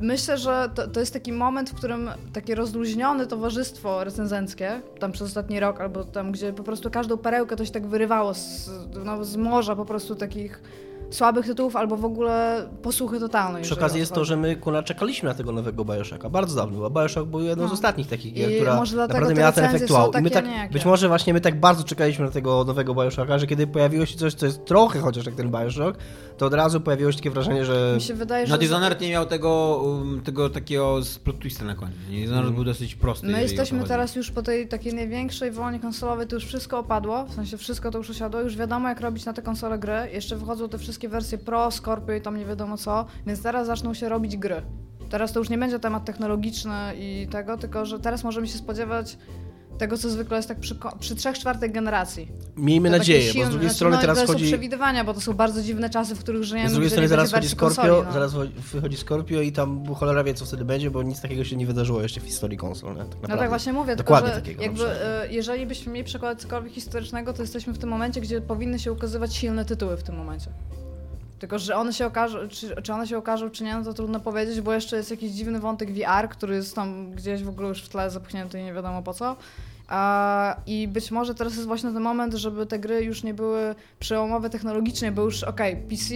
myślę, 0.00 0.38
że 0.38 0.70
to, 0.74 0.88
to 0.88 1.00
jest 1.00 1.12
taki 1.12 1.32
moment, 1.32 1.70
w 1.70 1.74
którym 1.74 2.10
takie 2.32 2.54
rozluźnione 2.54 3.26
towarzystwo 3.26 4.04
recenzenckie, 4.04 4.80
tam 4.98 5.12
przez 5.12 5.28
ostatni 5.28 5.60
rok, 5.60 5.80
albo 5.80 6.04
tam, 6.04 6.32
gdzie 6.32 6.52
po 6.52 6.62
prostu 6.62 6.90
każdą 6.90 7.16
perełkę 7.16 7.56
to 7.56 7.64
się 7.64 7.72
tak 7.72 7.86
wyrywało 7.86 8.34
z, 8.34 8.70
no, 9.04 9.24
z 9.24 9.36
morza 9.36 9.76
po 9.76 9.84
prostu 9.84 10.14
takich 10.14 10.62
słabych 11.10 11.46
tytułów, 11.46 11.76
albo 11.76 11.96
w 11.96 12.04
ogóle 12.04 12.68
posłuchy 12.82 13.20
totalnej. 13.20 13.62
Przy 13.62 13.74
okazji 13.74 14.00
jest 14.00 14.12
to, 14.12 14.24
że 14.24 14.36
my 14.36 14.56
kurna 14.56 14.82
czekaliśmy 14.82 15.28
na 15.28 15.34
tego 15.34 15.52
nowego 15.52 15.84
Bioshocka 15.84 16.30
bardzo 16.30 16.56
dawno, 16.56 16.78
bo 16.78 16.90
Bioshock 16.90 17.26
był 17.28 17.40
jedną 17.40 17.66
z 17.66 17.68
No. 17.68 17.74
ostatnich 17.74 18.08
takich 18.08 18.34
gier, 18.34 18.50
I 18.50 18.56
która 18.56 18.82
naprawdę 18.96 19.34
miała 19.34 19.52
ten 19.52 19.64
efekt 19.64 19.90
wow. 19.90 20.10
I 20.20 20.22
my 20.22 20.30
tak, 20.30 20.46
niejakie. 20.46 20.72
być 20.72 20.84
może 20.84 21.08
właśnie 21.08 21.34
my 21.34 21.40
tak 21.40 21.60
bardzo 21.60 21.84
czekaliśmy 21.84 22.24
na 22.24 22.30
tego 22.30 22.64
nowego 22.64 22.94
Bioshocka, 22.94 23.38
że 23.38 23.46
kiedy 23.46 23.66
pojawiło 23.66 24.06
się 24.06 24.16
coś, 24.18 24.34
co 24.34 24.46
jest 24.46 24.64
trochę 24.64 25.00
chociaż 25.00 25.26
jak 25.26 25.34
ten 25.34 25.50
Bioshock, 25.50 25.98
to 26.38 26.46
od 26.46 26.54
razu 26.54 26.80
pojawiło 26.80 27.12
się 27.12 27.18
takie 27.18 27.30
wrażenie, 27.30 27.64
że 27.64 27.92
Mi 27.94 28.00
się 28.02 28.14
wydaje, 28.14 28.46
że... 28.46 28.52
No 28.52 28.58
Dishonored 28.58 29.00
nie 29.00 29.10
miał 29.10 29.26
tego, 29.26 29.82
um, 29.84 30.20
tego 30.24 30.50
takiego 30.50 31.02
z 31.02 31.18
plot 31.18 31.38
twista 31.40 31.64
na 31.64 31.74
końcu. 31.74 31.96
Nie? 32.10 32.20
Dishonored 32.20 32.54
był 32.54 32.64
dosyć 32.64 32.94
prosty. 32.94 33.26
My 33.26 33.42
jesteśmy 33.42 33.84
teraz 33.84 34.16
już 34.16 34.30
po 34.30 34.42
tej 34.42 34.68
takiej 34.68 34.94
największej 34.94 35.50
wolnie 35.50 35.80
konsolowej, 35.80 36.26
to 36.26 36.34
już 36.34 36.44
wszystko 36.44 36.78
opadło, 36.78 37.24
w 37.24 37.34
sensie 37.34 37.56
wszystko 37.56 37.90
to 37.90 37.98
już 37.98 38.10
osiadło, 38.10 38.40
już 38.40 38.56
wiadomo 38.56 38.88
jak 38.88 39.00
robić 39.00 39.24
na 39.24 39.32
te 39.32 39.42
konsole 39.42 39.78
gry, 39.78 40.10
jeszcze 40.12 40.36
wychodzą 40.36 40.68
te 40.68 40.78
wszystkie 40.78 40.95
wersje 41.08 41.38
Pro, 41.38 41.70
Scorpio 41.70 42.14
i 42.14 42.20
tam 42.20 42.36
nie 42.36 42.44
wiadomo 42.44 42.76
co, 42.76 43.06
więc 43.26 43.42
teraz 43.42 43.66
zaczną 43.66 43.94
się 43.94 44.08
robić 44.08 44.36
gry. 44.36 44.62
Teraz 45.10 45.32
to 45.32 45.38
już 45.38 45.50
nie 45.50 45.58
będzie 45.58 45.78
temat 45.78 46.04
technologiczny 46.04 46.92
i 46.98 47.28
tego, 47.30 47.56
tylko 47.56 47.86
że 47.86 48.00
teraz 48.00 48.24
możemy 48.24 48.48
się 48.48 48.58
spodziewać 48.58 49.18
tego, 49.78 49.98
co 49.98 50.10
zwykle 50.10 50.36
jest 50.36 50.48
tak 50.48 50.60
przy, 50.60 50.76
przy 50.98 51.16
trzech 51.16 51.38
czwartych 51.38 51.72
generacji. 51.72 52.28
miejmy 52.56 52.90
To 52.90 52.98
nadzieję, 52.98 53.26
bo 53.26 53.44
z 53.44 53.48
drugiej 53.48 53.60
znaczy, 53.60 53.74
strony 53.74 53.96
no, 53.96 54.00
teraz 54.00 54.20
to 54.20 54.26
chodzi... 54.26 54.44
są 54.44 54.48
przewidywania, 54.48 55.04
bo 55.04 55.14
to 55.14 55.20
są 55.20 55.32
bardzo 55.32 55.62
dziwne 55.62 55.90
czasy, 55.90 56.14
w 56.14 56.18
których 56.18 56.44
żyjemy. 56.44 56.70
Z 56.70 56.72
drugiej 56.72 56.90
strony 56.90 57.08
zaraz 57.08 57.32
chodzi 57.32 57.48
Scorpio, 57.48 57.76
konsoli, 57.76 58.06
no. 58.06 58.12
zaraz 58.12 58.34
wychodzi 58.72 58.96
Scorpio 58.96 59.40
i 59.40 59.52
tam 59.52 59.94
cholera 59.94 60.24
wie 60.24 60.34
co 60.34 60.44
wtedy 60.44 60.64
będzie, 60.64 60.90
bo 60.90 61.02
nic 61.02 61.20
takiego 61.20 61.44
się 61.44 61.56
nie 61.56 61.66
wydarzyło 61.66 62.02
jeszcze 62.02 62.20
w 62.20 62.24
historii 62.24 62.58
konsol. 62.58 62.94
Nie? 62.94 63.04
Tak 63.04 63.28
No 63.28 63.36
tak 63.36 63.48
właśnie 63.48 63.72
mówię, 63.72 63.96
Dokładnie 63.96 64.30
tylko 64.30 64.44
takiego, 64.44 64.62
jakby, 64.62 64.82
no 64.82 64.92
e, 64.92 65.32
jeżeli 65.32 65.66
byśmy 65.66 65.92
mieli 65.92 66.04
przykład 66.04 66.40
cokolwiek 66.40 66.72
historycznego, 66.72 67.32
to 67.32 67.42
jesteśmy 67.42 67.72
w 67.72 67.78
tym 67.78 67.88
momencie, 67.88 68.20
gdzie 68.20 68.40
powinny 68.40 68.78
się 68.78 68.92
ukazywać 68.92 69.34
silne 69.36 69.64
tytuły 69.64 69.96
w 69.96 70.02
tym 70.02 70.16
momencie. 70.16 70.50
Tylko, 71.38 71.58
że 71.58 71.76
one 71.76 71.92
się 71.92 72.06
okażą, 72.06 72.38
czy, 72.48 72.82
czy 72.82 72.92
one 72.92 73.06
się 73.06 73.18
okażą, 73.18 73.50
czy 73.50 73.64
nie, 73.64 73.74
no 73.74 73.84
to 73.84 73.94
trudno 73.94 74.20
powiedzieć, 74.20 74.60
bo 74.60 74.72
jeszcze 74.72 74.96
jest 74.96 75.10
jakiś 75.10 75.32
dziwny 75.32 75.60
wątek 75.60 75.92
VR, 75.92 76.28
który 76.28 76.54
jest 76.54 76.74
tam 76.74 77.10
gdzieś 77.10 77.42
w 77.42 77.48
ogóle 77.48 77.68
już 77.68 77.82
w 77.82 77.88
tle 77.88 78.10
zapchnięty 78.10 78.60
i 78.60 78.64
nie 78.64 78.74
wiadomo 78.74 79.02
po 79.02 79.14
co. 79.14 79.36
I 80.66 80.88
być 80.88 81.10
może 81.10 81.34
teraz 81.34 81.54
jest 81.54 81.66
właśnie 81.66 81.92
ten 81.92 82.02
moment, 82.02 82.34
żeby 82.34 82.66
te 82.66 82.78
gry 82.78 83.04
już 83.04 83.22
nie 83.22 83.34
były 83.34 83.74
przełomowe 83.98 84.50
technologicznie, 84.50 85.12
bo 85.12 85.22
już 85.22 85.42
okej, 85.42 85.76
PC 85.76 86.14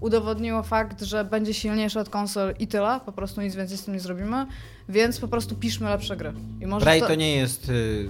udowodniło 0.00 0.62
fakt, 0.62 1.02
że 1.02 1.24
będzie 1.24 1.54
silniejsze 1.54 2.00
od 2.00 2.08
konsol 2.08 2.54
i 2.58 2.66
tyle, 2.66 3.00
po 3.06 3.12
prostu 3.12 3.40
nic 3.40 3.54
więcej 3.54 3.78
z 3.78 3.84
tym 3.84 3.94
nie 3.94 4.00
zrobimy, 4.00 4.46
więc 4.88 5.20
po 5.20 5.28
prostu 5.28 5.54
piszmy 5.54 5.88
lepsze 5.88 6.16
gry. 6.16 6.32
I 6.60 6.66
może 6.66 6.84
Prey 6.86 7.00
to 7.00 7.14
nie 7.14 7.36
jest. 7.36 7.68
y, 7.68 8.08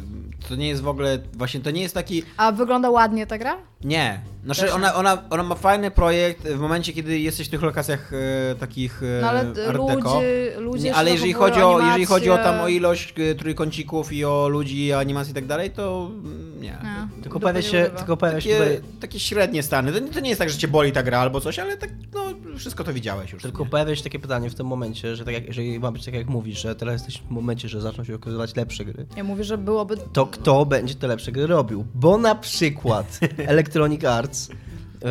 To 0.49 0.57
nie 0.57 0.68
jest 0.68 0.83
w 0.83 0.89
ogóle. 0.89 1.18
Właśnie 1.35 1.61
to 1.61 1.70
nie 1.70 1.83
jest 1.83 1.95
taki. 1.95 2.22
A 2.37 2.53
wygląda 2.53 2.91
ładnie 2.91 3.26
ta 3.26 3.39
gra? 3.39 3.57
Nie. 3.85 4.20
Znaczy 4.45 4.61
Też 4.61 4.70
ona, 4.72 4.95
ona, 4.95 5.22
ona 5.31 5.43
ma 5.43 5.55
fajny 5.55 5.91
projekt 5.91 6.49
w 6.49 6.59
momencie, 6.59 6.93
kiedy 6.93 7.18
jesteś 7.18 7.47
w 7.47 7.51
tych 7.51 7.62
lokacjach 7.62 8.12
e, 8.12 8.55
takich 8.55 9.03
e, 9.03 9.20
No 9.20 9.29
ale 9.29 9.45
ludzie, 9.72 10.53
ludzie 10.59 10.95
ale 10.95 11.11
jeżeli 11.11 11.33
chodzi, 11.33 11.62
o, 11.62 11.81
jeżeli 11.81 12.07
chodzi 12.07 12.31
o 12.31 12.37
tam 12.37 12.45
animacje. 12.47 12.64
o 12.64 12.68
ilość 12.68 13.14
trójkącików 13.39 14.12
i 14.12 14.24
o 14.24 14.49
ludzi, 14.49 14.93
animacji 14.93 15.31
i 15.31 15.35
tak 15.35 15.47
dalej, 15.47 15.70
to 15.70 16.11
mm, 16.11 16.47
nie. 16.61 16.68
Nie, 16.68 17.09
Tylko 17.22 17.38
dupy 17.38 17.40
pojawia 17.40 17.61
nie 17.61 17.66
się, 17.66 17.90
tylko 17.96 18.16
pojawia 18.16 18.40
się 18.40 18.50
Takie, 18.50 18.74
tutaj... 18.74 19.00
takie 19.00 19.20
średnie 19.20 19.62
stany. 19.62 19.92
To, 19.92 19.98
nie- 19.98 20.11
to 20.11 20.20
nie 20.20 20.28
jest 20.28 20.38
tak, 20.38 20.50
że 20.50 20.59
cię 20.59 20.68
boli 20.68 20.92
ta 20.92 21.02
gra 21.02 21.18
albo 21.18 21.40
coś, 21.40 21.59
ale 21.59 21.76
tak, 21.76 21.90
no, 22.14 22.20
wszystko 22.56 22.84
to 22.84 22.92
widziałeś 22.92 23.32
już. 23.32 23.42
Tylko 23.42 23.64
nie? 23.64 23.70
pojawia 23.70 23.96
się 23.96 24.02
takie 24.02 24.18
pytanie 24.18 24.50
w 24.50 24.54
tym 24.54 24.66
momencie, 24.66 25.16
że 25.16 25.24
tak 25.24 25.34
jak, 25.34 25.46
jeżeli 25.46 25.80
ma 25.80 25.92
być 25.92 26.04
tak 26.04 26.14
jak 26.14 26.28
mówisz, 26.28 26.62
że 26.62 26.74
teraz 26.74 26.92
jesteśmy 26.94 27.26
w 27.26 27.30
momencie, 27.30 27.68
że 27.68 27.80
zaczną 27.80 28.04
się 28.04 28.14
okazywać 28.14 28.56
lepsze 28.56 28.84
gry, 28.84 29.06
Ja 29.16 29.24
mówię, 29.24 29.44
że 29.44 29.59
byłoby... 29.59 29.96
to 30.12 30.26
kto 30.26 30.66
będzie 30.66 30.94
te 30.94 31.06
lepsze 31.06 31.32
gry 31.32 31.46
robił? 31.46 31.84
Bo 31.94 32.18
na 32.18 32.34
przykład 32.34 33.20
Electronic 33.38 34.04
Arts 34.04 34.48
yy, 34.48 35.09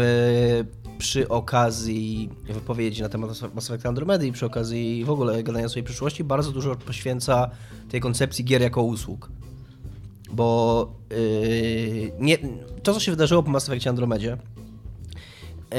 przy 0.97 1.29
okazji 1.29 2.29
wypowiedzi 2.49 3.01
na 3.01 3.09
temat 3.09 3.29
Mass 3.55 3.69
Effect 3.69 3.85
Andromedy 3.85 4.27
i 4.27 4.31
przy 4.31 4.45
okazji 4.45 5.05
w 5.05 5.09
ogóle 5.09 5.43
gadania 5.43 5.69
swojej 5.69 5.83
przyszłości 5.83 6.23
bardzo 6.23 6.51
dużo 6.51 6.75
poświęca 6.75 7.49
tej 7.89 8.01
koncepcji 8.01 8.45
gier 8.45 8.61
jako 8.61 8.83
usług. 8.83 9.29
Bo 10.37 10.89
yy, 11.09 12.11
nie, 12.19 12.37
to, 12.83 12.93
co 12.93 12.99
się 12.99 13.11
wydarzyło 13.11 13.43
po 13.43 13.49
Mass 13.49 13.69
Effectie 13.69 13.89
Andromedzie, 13.89 14.37
yy, 15.71 15.77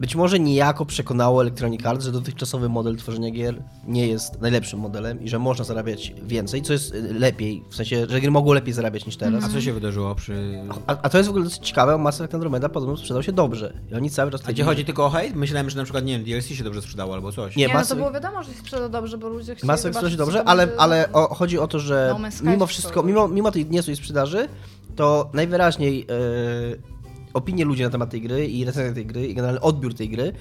być 0.00 0.14
może 0.14 0.40
niejako 0.40 0.86
przekonało 0.86 1.42
Electronic 1.42 1.86
Arts, 1.86 2.04
że 2.04 2.12
dotychczasowy 2.12 2.68
model 2.68 2.96
tworzenia 2.96 3.30
gier 3.30 3.62
nie 3.86 4.06
jest 4.06 4.40
najlepszym 4.40 4.80
modelem 4.80 5.22
i 5.22 5.28
że 5.28 5.38
można 5.38 5.64
zarabiać 5.64 6.14
więcej, 6.22 6.62
co 6.62 6.72
jest 6.72 6.94
y, 6.94 7.14
lepiej, 7.14 7.64
w 7.70 7.76
sensie, 7.76 8.06
że 8.08 8.20
gry 8.20 8.30
mogą 8.30 8.52
lepiej 8.52 8.74
zarabiać 8.74 9.06
niż 9.06 9.16
teraz. 9.16 9.44
A 9.44 9.48
co 9.48 9.60
się 9.60 9.72
wydarzyło 9.72 10.14
przy... 10.14 10.58
A, 10.86 10.96
a 11.02 11.08
to 11.08 11.18
jest 11.18 11.28
w 11.28 11.30
ogóle 11.30 11.44
dosyć 11.44 11.68
ciekawe, 11.68 11.98
Mass 11.98 12.20
Effect 12.20 12.34
Andromeda 12.34 12.68
podobno 12.68 12.96
sprzedał 12.96 13.22
się 13.22 13.32
dobrze. 13.32 13.72
I 13.90 13.94
oni 13.94 14.10
cały 14.10 14.30
czas... 14.30 14.40
A 14.46 14.52
gdzie 14.52 14.64
chodzi 14.64 14.84
tylko 14.84 15.06
o 15.06 15.10
hejt? 15.10 15.34
Myślałem, 15.34 15.70
że 15.70 15.76
na 15.76 15.84
przykład, 15.84 16.04
nie 16.04 16.12
wiem, 16.12 16.24
DLC 16.24 16.46
się 16.46 16.64
dobrze 16.64 16.82
sprzedało 16.82 17.14
albo 17.14 17.32
coś. 17.32 17.56
Nie, 17.56 17.66
Nie, 17.66 17.74
no 17.74 17.84
to 17.84 17.96
było 17.96 18.12
wiadomo, 18.12 18.42
że 18.42 18.52
się 18.52 18.58
sprzeda 18.58 18.88
dobrze, 18.88 19.18
bo 19.18 19.28
ludzie 19.28 19.54
chcieli 19.54 19.66
Mass 19.66 19.80
Effect 19.80 19.94
sprzedał 19.96 20.10
się 20.10 20.16
dobrze, 20.16 20.44
ale, 20.44 20.68
ale 20.78 21.12
o, 21.12 21.34
chodzi 21.34 21.58
o 21.58 21.66
to, 21.68 21.78
że 21.78 22.16
No 22.42 22.50
mimo 22.50 22.66
wszystko, 22.66 22.88
sprzedał. 22.88 23.06
mimo, 23.06 23.28
mimo 23.28 23.50
tej 23.50 23.66
niezłej 23.66 23.96
sprzedaży, 23.96 24.48
to 24.96 25.30
najwyraźniej 25.34 26.06
e, 26.08 26.99
opinie 27.32 27.64
ludzi 27.64 27.82
na 27.82 27.90
temat 27.90 28.10
tej 28.10 28.20
gry 28.20 28.46
i 28.46 28.64
recenzja 28.64 28.94
tej 28.94 29.06
gry 29.06 29.26
i 29.26 29.34
generalny 29.34 29.60
odbiór 29.60 29.94
tej 29.94 30.08
gry 30.08 30.32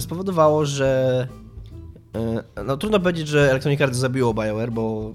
spowodowało, 0.00 0.66
że 0.66 1.28
e, 2.56 2.64
no 2.64 2.76
trudno 2.76 3.00
powiedzieć, 3.00 3.28
że 3.28 3.50
Electronic 3.50 3.80
Arts 3.80 3.98
zabiło 3.98 4.34
BioWare, 4.34 4.72
bo 4.72 5.14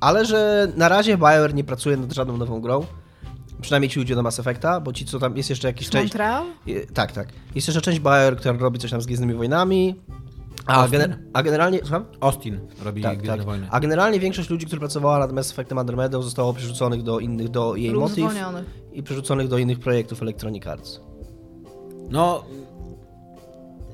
ale 0.00 0.24
że 0.24 0.72
na 0.76 0.88
razie 0.88 1.16
BioWare 1.16 1.54
nie 1.54 1.64
pracuje 1.64 1.96
nad 1.96 2.12
żadną 2.12 2.36
nową 2.36 2.60
grą. 2.60 2.86
Przynajmniej 3.60 3.90
ci 3.90 3.98
ludzie 3.98 4.14
do 4.14 4.22
Mass 4.22 4.38
Effecta, 4.38 4.80
bo 4.80 4.92
ci 4.92 5.04
co 5.04 5.18
tam 5.18 5.36
jest 5.36 5.50
jeszcze 5.50 5.68
jakiś 5.68 5.88
część. 5.88 6.04
Montreal? 6.04 6.44
Tak, 6.94 7.12
tak. 7.12 7.28
Jest 7.54 7.68
jeszcze 7.68 7.80
część 7.80 8.00
BioWare, 8.00 8.36
która 8.36 8.58
robi 8.58 8.78
coś 8.78 8.90
tam 8.90 9.00
z 9.00 9.06
Gwiezdnymi 9.06 9.34
Wojnami. 9.34 9.94
A, 10.66 10.88
gener- 10.88 11.16
a 11.32 11.42
generalnie. 11.42 11.78
Słucham? 11.78 12.04
Austin 12.20 12.60
robi 12.84 13.02
Tak, 13.02 13.22
tak. 13.22 13.44
Wojny. 13.44 13.68
A 13.70 13.80
generalnie 13.80 14.20
większość 14.20 14.50
ludzi, 14.50 14.66
która 14.66 14.80
pracowała 14.80 15.18
nad 15.18 15.32
Mass 15.32 15.50
Effectem 15.50 15.78
Andromedą 15.78 16.22
zostało 16.22 16.54
przerzuconych 16.54 17.02
do 17.02 17.18
innych, 17.18 17.48
do 17.48 17.76
jej 17.76 17.90
Lub 17.90 18.02
motyw 18.02 18.32
i 18.92 19.02
przerzuconych 19.02 19.48
do 19.48 19.58
innych 19.58 19.78
projektów 19.78 20.22
Electronic 20.22 20.66
Arts. 20.66 21.00
No... 22.10 22.44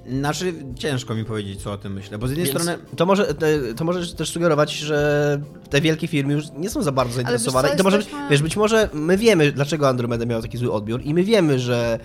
Znaczy, 0.09 0.55
ciężko 0.75 1.15
mi 1.15 1.25
powiedzieć, 1.25 1.63
co 1.63 1.73
o 1.73 1.79
tym 1.79 1.93
myślę, 1.93 2.19
bo 2.19 2.27
z 2.27 2.31
jednej 2.31 2.47
Więc 2.47 2.63
strony... 2.63 2.79
to, 2.97 3.07
może, 3.07 3.35
to 3.77 3.85
może 3.85 4.15
też 4.15 4.31
sugerować, 4.31 4.73
że 4.73 5.41
te 5.71 5.81
wielkie 5.81 6.07
firmy 6.07 6.33
już 6.33 6.45
nie 6.57 6.71
są 6.71 6.83
za 6.83 6.93
bardzo 6.93 7.15
zainteresowane. 7.15 7.75
I 7.75 7.77
to 7.77 7.85
może 7.85 7.99
być, 7.99 8.09
wiesz, 8.31 8.43
być 8.43 8.57
może 8.57 8.89
my 8.93 9.17
wiemy, 9.17 9.53
dlaczego 9.53 9.89
Andromeda 9.89 10.27
miała 10.27 10.43
taki 10.43 10.59
zły 10.59 10.73
odbiór 10.73 11.01
i 11.05 11.15
my 11.15 11.25
wiemy, 11.25 11.59
że, 11.59 11.99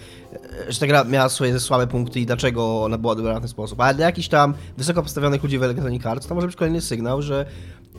że 0.69 0.79
ta 0.79 0.87
gra 0.87 1.03
miała 1.03 1.29
swoje 1.29 1.59
słabe 1.59 1.87
punkty 1.87 2.19
i 2.19 2.25
dlaczego 2.25 2.83
ona 2.83 2.97
była 2.97 3.15
dobrana 3.15 3.39
w 3.39 3.41
ten 3.41 3.49
sposób. 3.49 3.81
Ale 3.81 3.95
dla 3.95 4.05
jakichś 4.05 4.27
tam 4.27 4.53
wysoko 4.77 5.03
postawionych 5.03 5.43
ludzi 5.43 5.57
w 5.57 5.63
Electronic 5.63 6.05
Arts 6.05 6.27
to 6.27 6.35
może 6.35 6.47
być 6.47 6.55
kolejny 6.55 6.81
sygnał, 6.81 7.21
że 7.21 7.45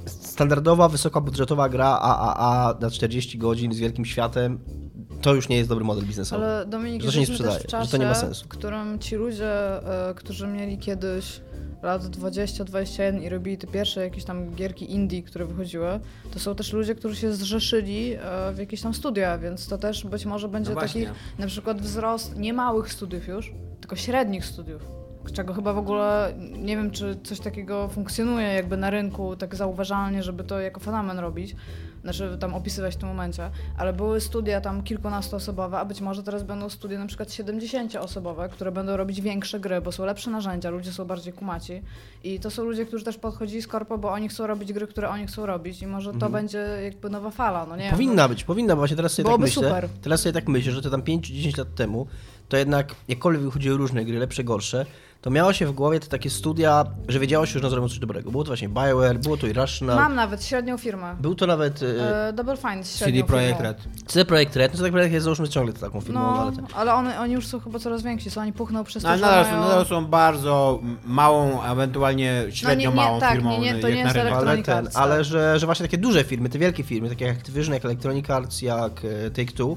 standardowa, 0.07 0.89
wysokobudżetowa 0.89 1.69
gra 1.69 1.87
AAA 1.87 2.75
na 2.81 2.91
40 2.91 3.39
godzin 3.39 3.73
z 3.73 3.79
wielkim 3.79 4.05
światem 4.05 4.59
to 5.23 5.35
już 5.35 5.49
nie 5.49 5.57
jest 5.57 5.69
dobry 5.69 5.85
model 5.85 6.05
biznesowy. 6.05 6.45
Ale 6.45 6.67
Dominik, 6.67 7.03
Że 7.03 7.07
to 7.09 7.13
się 7.13 7.21
nie 7.21 7.27
sprzedaje, 7.27 7.59
w 7.59 7.71
że 7.71 7.89
to 7.91 7.97
nie 7.97 8.05
ma 8.07 8.13
czasie, 8.13 8.27
sensu. 8.27 8.45
w 8.45 8.49
którym 8.49 8.99
ci 8.99 9.17
ludzie, 9.17 9.53
e, 10.11 10.15
którzy 10.15 10.47
mieli 10.47 10.79
kiedyś 10.79 11.41
lat 11.83 12.03
20-21 12.03 13.23
i 13.23 13.29
robili 13.29 13.59
te 13.59 13.67
pierwsze 13.67 14.05
jakieś 14.05 14.25
tam 14.25 14.55
gierki 14.55 14.93
indie, 14.93 15.23
które 15.23 15.45
wychodziły, 15.47 16.01
to 16.31 16.39
są 16.39 16.55
też 16.55 16.73
ludzie, 16.73 16.95
którzy 16.95 17.17
się 17.17 17.33
zrzeszyli 17.33 18.13
e, 18.13 18.19
w 18.53 18.59
jakieś 18.59 18.81
tam 18.81 18.95
studia, 18.95 19.39
więc 19.39 19.69
to 19.69 19.79
też 19.79 20.05
być 20.07 20.27
może 20.27 20.49
będzie 20.49 20.75
No 20.75 20.81
taki 20.81 21.07
na 21.39 21.47
przykład 21.47 21.83
wzrost 21.83 22.37
nie 22.37 22.53
małych 22.53 22.93
studiów 22.93 23.29
już, 23.29 23.53
tylko 23.81 23.97
średnich 23.97 24.47
studiów. 24.47 24.83
Czego 25.33 25.55
chyba 25.55 25.73
w 25.73 25.79
ogóle 25.79 26.35
nie 26.39 26.77
wiem, 26.77 26.91
czy 26.91 27.17
coś 27.25 27.41
takiego 27.41 27.89
funkcjonuje 27.89 28.47
jakby 28.49 28.77
na 28.77 28.91
rynku 28.91 29.37
tak 29.37 29.55
zauważalnie, 29.57 30.23
żeby 30.23 30.45
to 30.45 30.61
jako 30.61 30.81
fenomen 30.81 31.19
robić, 31.19 31.57
znaczy 32.03 32.37
tam 32.41 32.55
opisywać 32.55 32.95
w 32.95 32.97
tym 32.99 33.09
momencie, 33.09 33.51
ale 33.77 33.93
były 33.93 34.21
studia 34.21 34.61
tam 34.61 34.83
kilkunastoosobowe, 34.83 35.79
a 35.79 35.85
być 35.85 36.01
może 36.01 36.23
teraz 36.23 36.43
będą 36.43 36.69
studia 36.69 36.99
na 36.99 37.07
przykład 37.07 37.29
70-osobowe, 37.29 38.49
które 38.49 38.73
będą 38.73 38.97
robić 38.97 39.21
większe 39.21 39.61
gry, 39.61 39.81
bo 39.81 39.93
są 39.93 40.05
lepsze 40.05 40.31
narzędzia, 40.31 40.71
ludzie 40.71 40.93
są 40.93 41.05
bardziej 41.05 41.33
kumaci 41.33 41.83
i 42.25 42.41
to 42.41 42.51
są 42.51 42.65
ludzie, 42.65 42.87
którzy 42.87 43.05
też 43.05 43.19
podchodzili 43.19 43.63
z 43.63 43.67
korpo, 43.67 43.99
bo 43.99 44.13
oni 44.13 44.29
chcą 44.29 44.47
robić 44.47 44.73
gry, 44.73 44.87
które 44.87 45.09
oni 45.09 45.27
chcą 45.27 45.47
robić 45.47 45.83
i 45.83 45.87
może 45.87 46.13
to 46.13 46.31
będzie 46.31 46.67
jakby 46.85 47.11
nowa 47.11 47.31
fala, 47.31 47.67
no 47.67 47.77
nie 47.77 47.91
Powinna 47.91 48.29
być, 48.29 48.45
powinna, 48.45 48.75
bo 48.75 48.79
właśnie 48.81 48.97
teraz 48.97 49.13
sobie 49.13 49.25
Byłoby 49.25 49.45
tak 49.45 49.57
myślę. 49.57 49.69
super. 49.69 49.89
Teraz 50.03 50.21
sobie 50.21 50.33
tak 50.33 50.49
myślę, 50.49 50.73
że 50.73 50.83
to 50.83 50.91
tam 50.91 51.03
5 51.03 51.27
czy 51.27 51.33
10 51.33 51.57
lat 51.57 51.75
temu, 51.75 52.07
to 52.49 52.57
jednak 52.57 52.95
jakkolwiek 53.09 53.43
wychodziły 53.43 53.77
różne 53.77 54.05
gry, 54.05 54.19
lepsze, 54.19 54.45
gorsze, 54.45 54.87
to 55.23 55.31
miało 55.31 55.53
się 55.53 55.67
w 55.67 55.73
głowie 55.73 56.01
te 56.01 56.07
takie 56.07 56.31
studia, 56.31 56.85
że 57.09 57.19
wiedziało 57.19 57.47
się, 57.47 57.59
że 57.61 57.71
zrobią 57.71 57.89
coś 57.89 57.99
dobrego. 57.99 58.31
Było 58.31 58.45
to 58.45 58.49
właśnie 58.49 58.69
BioWare, 58.69 59.19
było 59.19 59.37
to 59.37 59.47
Irrational, 59.47 59.97
Mam 59.97 60.15
nawet 60.15 60.45
średnią 60.45 60.79
firmę. 60.79 61.17
był 61.21 61.35
to 61.35 61.47
nawet 61.47 61.83
e, 61.83 62.29
E, 62.29 62.33
Double 62.33 62.57
Fine 62.57 62.85
średnią 62.85 63.17
CD 63.21 63.27
Projekt. 63.29 63.61
Red. 63.61 63.79
CD 64.07 64.25
Projekt 64.25 64.57
Red, 64.57 64.73
no 64.73 64.79
CD 64.79 64.91
Projekt 64.91 65.15
Red 65.15 65.23
załóżmy 65.23 65.49
ciągle 65.49 65.73
taką 65.75 66.01
firmą, 66.01 66.21
No, 66.21 66.41
ale... 66.43 66.53
Te... 66.53 66.63
ale 66.75 66.95
one, 66.95 67.21
oni 67.21 67.35
już 67.35 67.47
są 67.47 67.61
chyba 67.61 67.79
coraz 67.79 68.03
więksi, 68.03 68.31
co 68.31 68.41
oni 68.41 68.53
puchną 68.53 68.85
przez 68.85 69.03
No, 69.03 69.09
to, 69.09 69.13
ale 69.13 69.21
że 69.21 69.27
nadal, 69.27 69.45
są, 69.45 69.51
mają... 69.51 69.63
nadal 69.69 69.87
są 69.87 70.07
bardzo 70.07 70.81
małą, 71.05 71.63
ewentualnie 71.63 72.45
średnio 72.51 72.91
nie, 72.91 72.97
nie, 72.97 73.03
małą 73.03 73.21
tak, 73.21 73.33
firmą 73.33 73.51
nie, 73.51 73.73
nie, 73.73 73.75
to 73.81 73.89
nie 73.89 73.95
na 73.95 74.01
jest 74.01 74.15
rynku. 74.15 74.29
Electronic 74.29 74.69
Ale, 74.69 74.77
ten, 74.77 74.85
Arts, 74.85 74.95
tak. 74.95 75.03
ale 75.03 75.25
że, 75.25 75.59
że 75.59 75.67
właśnie 75.67 75.87
takie 75.87 75.99
duże 75.99 76.25
firmy, 76.25 76.49
te 76.49 76.59
wielkie 76.59 76.83
firmy, 76.83 77.09
takie 77.09 77.25
jak 77.25 77.37
Activision, 77.37 77.75
jak 77.75 77.85
Electronic 77.85 78.31
Arts, 78.31 78.63
jak 78.63 78.93
e, 79.05 79.31
Take-Two, 79.31 79.77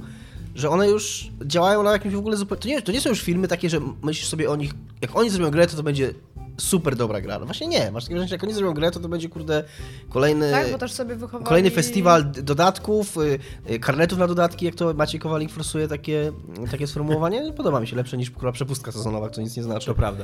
że 0.55 0.69
one 0.69 0.89
już 0.89 1.31
działają 1.45 1.83
na 1.83 1.91
jakimś 1.91 2.13
w 2.13 2.17
ogóle 2.17 2.37
zupełnie... 2.37 2.61
To 2.61 2.67
nie, 2.67 2.81
to 2.81 2.91
nie 2.91 3.01
są 3.01 3.09
już 3.09 3.21
filmy 3.21 3.47
takie, 3.47 3.69
że 3.69 3.79
myślisz 4.03 4.27
sobie 4.27 4.49
o 4.49 4.55
nich, 4.55 4.73
jak 5.01 5.15
oni 5.15 5.29
zrobią 5.29 5.51
grę, 5.51 5.67
to 5.67 5.77
to 5.77 5.83
będzie 5.83 6.13
super 6.57 6.95
dobra 6.95 7.21
gra. 7.21 7.39
No 7.39 7.45
właśnie 7.45 7.67
nie, 7.67 7.91
masz 7.91 8.03
takie 8.03 8.13
wrażenie, 8.13 8.29
że 8.29 8.35
jak 8.35 8.43
oni 8.43 8.53
zrobią 8.53 8.73
grę, 8.73 8.91
to 8.91 8.99
to 8.99 9.09
będzie, 9.09 9.29
kurde, 9.29 9.63
kolejny... 10.09 10.51
Tak, 10.51 10.71
bo 10.71 10.77
też 10.77 10.91
sobie 10.91 11.15
wychowali... 11.15 11.45
Kolejny 11.45 11.71
festiwal 11.71 12.31
dodatków, 12.31 13.17
y, 13.17 13.39
y, 13.69 13.79
karnetów 13.79 14.19
na 14.19 14.27
dodatki, 14.27 14.65
jak 14.65 14.75
to 14.75 14.93
Maciej 14.93 15.19
Kowalik 15.19 15.51
forsuje 15.51 15.87
takie, 15.87 16.31
takie 16.71 16.87
sformułowanie. 16.87 17.53
Podoba 17.53 17.79
mi 17.79 17.87
się, 17.87 17.95
lepsze 17.95 18.17
niż 18.17 18.31
kurwa 18.31 18.51
przepustka 18.51 18.91
sezonowa, 18.91 19.29
co 19.29 19.41
nic 19.41 19.57
nie 19.57 19.63
znaczy. 19.63 19.85
To 19.85 19.95
prawda. 19.95 20.23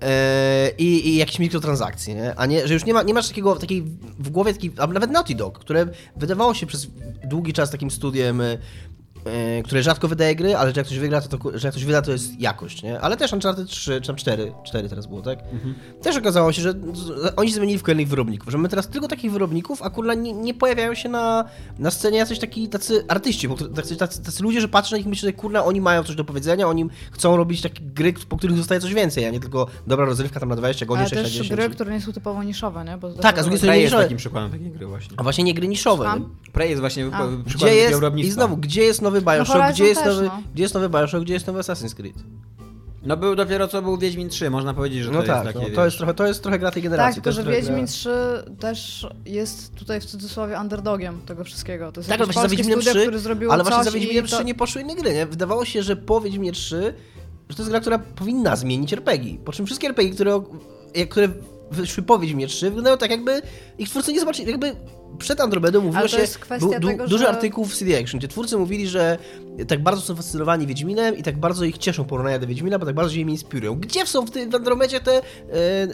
E, 0.00 0.70
i, 0.78 1.08
i 1.08 1.16
jakieś 1.16 1.38
mikrotransakcje, 1.38 2.14
nie? 2.14 2.34
A 2.34 2.46
nie, 2.46 2.68
że 2.68 2.74
już 2.74 2.84
nie, 2.84 2.94
ma, 2.94 3.02
nie 3.02 3.14
masz 3.14 3.28
takiego, 3.28 3.56
takiej 3.56 3.82
w 4.18 4.30
głowie, 4.30 4.52
takiej, 4.52 4.72
a 4.78 4.86
nawet 4.86 5.10
Naughty 5.10 5.34
Dog, 5.34 5.58
które 5.58 5.86
wydawało 6.16 6.54
się 6.54 6.66
przez 6.66 6.86
długi 7.24 7.52
czas 7.52 7.70
takim 7.70 7.90
studiem, 7.90 8.42
które 9.64 9.82
rzadko 9.82 10.08
wydaje 10.08 10.36
gry, 10.36 10.56
ale 10.56 10.70
że 10.74 10.80
jak 10.80 10.86
ktoś 10.86 10.98
wygra, 10.98 11.20
to, 11.20 11.38
to, 11.38 11.58
że 11.58 11.68
jak 11.68 11.72
ktoś 11.74 11.84
wyda, 11.84 12.02
to 12.02 12.12
jest 12.12 12.40
jakość, 12.40 12.82
nie? 12.82 13.00
Ale 13.00 13.16
też 13.16 13.32
Uncharted 13.32 13.68
3, 13.68 14.00
czy 14.00 14.06
tam 14.06 14.16
4, 14.16 14.52
4 14.64 14.88
teraz 14.88 15.06
było, 15.06 15.22
tak? 15.22 15.38
Też 16.02 16.16
okazało 16.16 16.52
się, 16.52 16.62
że 16.62 16.74
oni 17.36 17.52
zmienili 17.52 17.78
w 17.78 17.82
kolejnych 17.82 18.08
wyrobników, 18.08 18.52
że 18.52 18.58
my 18.58 18.68
teraz 18.68 18.88
tylko 18.88 19.08
takich 19.08 19.32
wyrobników, 19.32 19.82
a 19.82 19.90
kurwa 19.90 20.14
nie, 20.14 20.32
nie 20.32 20.54
pojawiają 20.54 20.94
się 20.94 21.08
na, 21.08 21.44
na 21.78 21.90
scenie 21.90 22.18
jacyś 22.18 22.38
taki, 22.38 22.68
tacy 22.68 23.04
artyści, 23.08 23.48
bo 23.48 23.56
tacy, 23.56 23.96
tacy, 23.96 24.22
tacy 24.22 24.42
ludzie, 24.42 24.60
że 24.60 24.68
patrzą 24.68 24.92
na 24.92 24.96
nich 24.98 25.06
i 25.06 25.08
myślą, 25.08 25.26
że 25.26 25.32
kurna, 25.32 25.64
oni 25.64 25.80
mają 25.80 26.04
coś 26.04 26.16
do 26.16 26.24
powiedzenia, 26.24 26.68
oni 26.68 26.88
chcą 27.12 27.36
robić 27.36 27.62
takie 27.62 27.80
gry, 27.84 28.12
po 28.28 28.36
których 28.36 28.56
zostaje 28.56 28.80
coś 28.80 28.94
więcej, 28.94 29.26
a 29.26 29.30
nie 29.30 29.40
tylko 29.40 29.66
dobra 29.86 30.04
rozrywka 30.06 30.40
tam 30.40 30.48
na 30.48 30.56
20 30.56 30.86
godzin, 30.86 31.00
Ale 31.00 31.08
6 31.08 31.16
na 31.16 31.22
też 31.22 31.32
10. 31.32 31.50
gry, 31.50 31.70
które 31.70 31.92
nie 31.92 32.00
są 32.00 32.12
typowo 32.12 32.42
niszowe, 32.42 32.84
nie? 32.84 32.96
Bo 32.98 33.12
Tak, 33.12 33.38
a 33.38 33.42
z 33.42 33.44
drugiej 33.44 33.58
strony 33.58 33.72
Prey 33.72 33.80
jest 33.82 33.92
niszowe. 33.92 34.04
takim 34.04 34.18
przykładem 34.18 34.50
takiej 34.50 34.70
gry 34.70 34.86
właśnie. 34.86 35.16
A 35.16 35.22
właśnie 35.22 35.44
nie 35.44 35.54
gry 35.54 35.68
niszowe. 35.68 36.14
Prey 36.52 36.70
jest 36.70 36.80
właśnie 36.80 37.06
A. 37.06 37.10
przykładem 37.10 37.42
Gdzie 37.46 37.74
jest. 37.74 38.02
I 38.18 38.30
znowu, 38.30 38.56
gdzie 38.56 38.82
jest 38.82 39.02
nowy 39.02 39.17
Bioshock, 39.20 39.48
Horizon 39.48 39.72
gdzie, 39.72 39.84
jest 39.84 40.02
też, 40.02 40.14
nowy, 40.16 40.26
no. 40.26 40.42
gdzie 40.54 40.62
jest 40.62 40.74
nowy 40.74 40.88
Bioshock, 40.88 41.24
gdzie 41.24 41.34
jest 41.34 41.46
nowy 41.46 41.60
Assassin's 41.60 41.94
Creed? 41.94 42.16
No 43.02 43.16
był 43.16 43.36
dopiero 43.36 43.68
co 43.68 43.82
był 43.82 43.98
Wiedźmin 43.98 44.28
3, 44.28 44.50
można 44.50 44.74
powiedzieć, 44.74 45.02
że 45.02 45.10
No 45.10 45.20
to 45.20 45.26
tak, 45.26 45.44
jest 45.44 45.56
takie, 45.58 45.68
no, 45.70 45.74
to, 45.76 45.84
jest 45.84 45.96
trochę, 45.96 46.14
to 46.14 46.26
jest 46.26 46.42
trochę 46.42 46.58
gra 46.58 46.70
tej 46.70 46.82
Tak, 46.82 46.90
generacji. 46.90 47.22
tylko 47.22 47.36
to 47.36 47.44
że 47.44 47.50
Wiedźmin 47.50 47.76
gra- 47.76 47.86
3 47.86 48.10
też 48.60 49.06
jest 49.26 49.74
tutaj 49.74 50.00
w 50.00 50.04
cudzysłowie 50.04 50.58
underdogiem 50.60 51.20
tego 51.26 51.44
wszystkiego. 51.44 51.92
To 51.92 52.00
jest 52.00 52.10
Tak, 52.10 52.18
właśnie 52.24 52.42
za 52.42 52.48
Wiedźminem 52.48 52.82
studio, 52.82 52.92
3, 52.94 53.02
które 53.02 53.18
zrobiło 53.18 53.52
ale 53.52 53.64
właśnie 53.64 53.84
za 53.84 53.90
Wiedźminem 53.90 54.24
i 54.24 54.28
3 54.28 54.36
to... 54.36 54.42
nie 54.42 54.54
poszły 54.54 54.82
inne 54.82 54.94
gry, 54.94 55.14
nie? 55.14 55.26
Wydawało 55.26 55.64
się, 55.64 55.82
że 55.82 55.96
po 55.96 56.20
Wiedźminie 56.20 56.52
3, 56.52 56.94
że 57.48 57.56
to 57.56 57.62
jest 57.62 57.70
gra, 57.70 57.80
która 57.80 57.98
powinna 57.98 58.56
zmienić 58.56 58.92
RPG. 58.92 59.38
Po 59.44 59.52
czym 59.52 59.66
wszystkie 59.66 59.86
RPG, 59.88 60.14
które, 60.14 60.40
jak- 60.94 61.08
które 61.08 61.28
wyszły 61.70 62.02
po 62.02 62.18
Wiedźminie 62.18 62.46
3, 62.46 62.66
wyglądają 62.66 62.98
tak 62.98 63.10
jakby 63.10 63.42
ich 63.78 63.88
twórcy 63.88 64.12
nie 64.12 64.20
zobaczyli, 64.20 64.50
jakby 64.50 64.76
przed 65.18 65.40
Andromedą 65.40 65.80
mówiło 65.80 66.08
się, 66.08 66.18
jest 66.20 66.38
kwestia 66.38 66.68
był 66.68 66.80
du, 66.80 66.88
tego, 66.88 67.04
duży 67.08 67.24
że- 67.24 67.28
artykuł 67.28 67.64
w 67.64 67.74
CD 67.76 67.98
Action, 68.00 68.18
gdzie 68.18 68.28
twórcy 68.28 68.56
mówili, 68.58 68.88
że 68.88 69.18
tak 69.68 69.82
bardzo 69.82 70.02
są 70.02 70.16
fascynowani 70.16 70.66
Wiedźminem 70.66 71.16
i 71.16 71.22
tak 71.22 71.38
bardzo 71.38 71.64
ich 71.64 71.78
cieszą 71.78 72.04
porównania 72.04 72.38
do 72.38 72.46
Wiedźmina, 72.46 72.78
bo 72.78 72.86
tak 72.86 72.94
bardzo 72.94 73.14
się 73.14 73.20
im 73.20 73.30
inspirują. 73.30 73.74
Gdzie 73.74 74.06
są 74.06 74.26
w, 74.26 74.30
tej, 74.30 74.48
w 74.48 74.54
Andromedzie 74.54 75.00
te 75.00 75.12
e, 75.16 75.22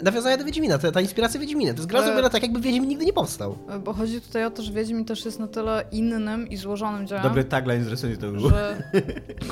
nawiązania 0.02 0.36
do 0.36 0.44
Wiedźmina, 0.44 0.78
te, 0.78 0.92
ta 0.92 1.00
inspiracja 1.00 1.40
Wiedźmina? 1.40 1.72
To 1.72 1.76
jest 1.78 1.88
gra 1.88 1.98
Ale- 1.98 2.06
zrobiona 2.06 2.30
tak, 2.30 2.42
jakby 2.42 2.60
Wiedźmin 2.60 2.88
nigdy 2.88 3.04
nie 3.04 3.12
powstał. 3.12 3.58
Bo 3.84 3.92
chodzi 3.92 4.20
tutaj 4.20 4.44
o 4.44 4.50
to, 4.50 4.62
że 4.62 4.72
Wiedźmin 4.72 5.04
też 5.04 5.24
jest 5.24 5.38
na 5.38 5.48
tyle 5.48 5.84
innym 5.92 6.48
i 6.48 6.56
złożonym 6.56 7.06
dziełem, 7.06 7.22
Dobry 7.22 7.44
tagline 7.44 7.84
z 7.84 7.88
recenzji 7.88 8.18
to 8.18 8.30
był. 8.32 8.48
że 8.50 8.82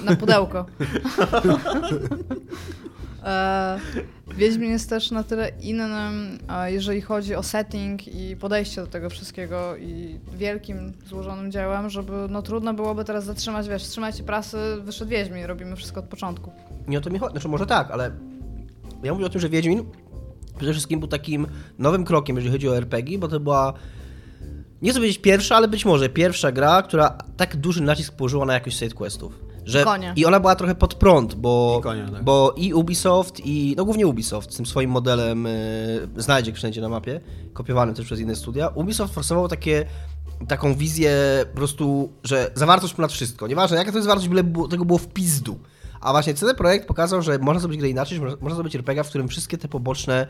na 0.05 0.17
pudełko. 0.17 0.67
e, 3.25 3.79
Wiedźmin 4.37 4.71
jest 4.71 4.91
też 4.91 5.11
na 5.11 5.23
tyle 5.23 5.49
innym, 5.61 6.39
jeżeli 6.67 7.01
chodzi 7.01 7.35
o 7.35 7.43
setting 7.43 8.09
i 8.09 8.37
podejście 8.37 8.81
do 8.81 8.87
tego 8.87 9.11
wszystkiego 9.11 9.77
i 9.77 10.19
wielkim, 10.35 10.93
złożonym 11.07 11.53
dziełem, 11.53 11.91
żeby 11.91 12.13
no 12.31 12.43
trudno 12.43 12.75
byłoby 12.75 13.05
teraz 13.05 13.25
zatrzymać, 13.25 13.69
wiesz, 13.69 13.83
trzymajcie 13.83 14.23
prasy, 14.23 14.59
wyszedł 14.81 15.11
Wiedźmin, 15.11 15.45
robimy 15.45 15.77
wszystko 15.77 16.01
od 16.01 16.07
początku. 16.07 16.53
Nie 16.89 16.99
o 16.99 17.01
to 17.01 17.11
mi 17.11 17.19
chodzi, 17.19 17.33
znaczy 17.33 17.49
może 17.49 17.67
tak, 17.67 17.91
ale 17.91 18.11
ja 19.03 19.13
mówię 19.13 19.27
o 19.27 19.29
tym, 19.29 19.41
że 19.41 19.49
Wiedźmin 19.49 19.85
przede 20.57 20.73
wszystkim 20.73 21.01
był 21.01 21.09
takim 21.09 21.47
nowym 21.79 22.05
krokiem, 22.05 22.37
jeżeli 22.37 22.53
chodzi 22.53 22.69
o 22.69 22.77
RPG, 22.77 23.19
bo 23.19 23.29
to 23.29 23.41
była 23.41 23.75
nie 24.83 24.91
chcę 24.91 24.99
powiedzieć 25.01 25.19
pierwsza, 25.19 25.57
ale 25.57 25.69
być 25.69 25.85
może 25.85 26.09
pierwsza 26.09 26.53
gra, 26.53 26.83
która 26.83 27.19
tak 27.37 27.57
duży 27.57 27.83
nacisk 27.83 28.15
położyła 28.15 28.45
na 28.45 28.55
jakość 28.55 28.79
side 28.79 28.95
questów. 28.95 29.52
Że, 29.65 29.85
Konie. 29.85 30.13
I 30.17 30.27
ona 30.27 30.41
była 30.41 30.57
trochę 30.57 30.75
pod 30.75 30.95
prąd, 30.95 31.35
bo 31.35 31.77
I 31.81 31.83
konia, 31.83 32.11
tak. 32.11 32.25
bo 32.25 32.55
i 32.57 32.75
Ubisoft, 32.75 33.41
i 33.45 33.75
no 33.77 33.85
głównie 33.85 34.07
Ubisoft 34.07 34.53
z 34.53 34.57
tym 34.57 34.67
swoim 34.67 34.91
modelem 34.91 35.47
y, 35.47 36.09
znajdzie 36.17 36.53
wszędzie 36.53 36.81
na 36.81 36.89
mapie, 36.89 37.21
kopiowanym 37.53 37.95
też 37.95 38.07
przez 38.07 38.21
inne 38.21 38.37
studia. 38.37 38.69
Ubisoft 38.69 39.15
forsował 39.15 39.49
takie, 39.49 39.87
taką 40.49 40.75
wizję 40.75 41.13
po 41.51 41.57
prostu, 41.57 42.13
że 42.25 42.51
zawartość 42.55 42.95
ponad 42.95 43.13
wszystko. 43.13 43.47
Nieważne 43.47 43.77
jaka 43.77 43.93
to 43.93 43.99
jest 43.99 44.09
wartość, 44.09 44.29
byle 44.29 44.45
było, 44.45 44.69
tego 44.69 44.85
było 44.85 44.99
w 44.99 45.09
pizdu. 45.09 45.59
A 46.01 46.13
właśnie 46.13 46.35
CD 46.35 46.55
Projekt 46.55 46.87
pokazał, 46.87 47.23
że 47.23 47.39
można 47.39 47.61
zrobić 47.61 47.79
grę 47.79 47.89
inaczej, 47.89 48.19
że 48.19 48.25
można, 48.41 48.55
zrobić 48.55 48.75
RPG, 48.77 49.05
w 49.05 49.09
którym 49.09 49.29
wszystkie 49.29 49.59
te 49.59 49.69
poboczne 49.69 50.27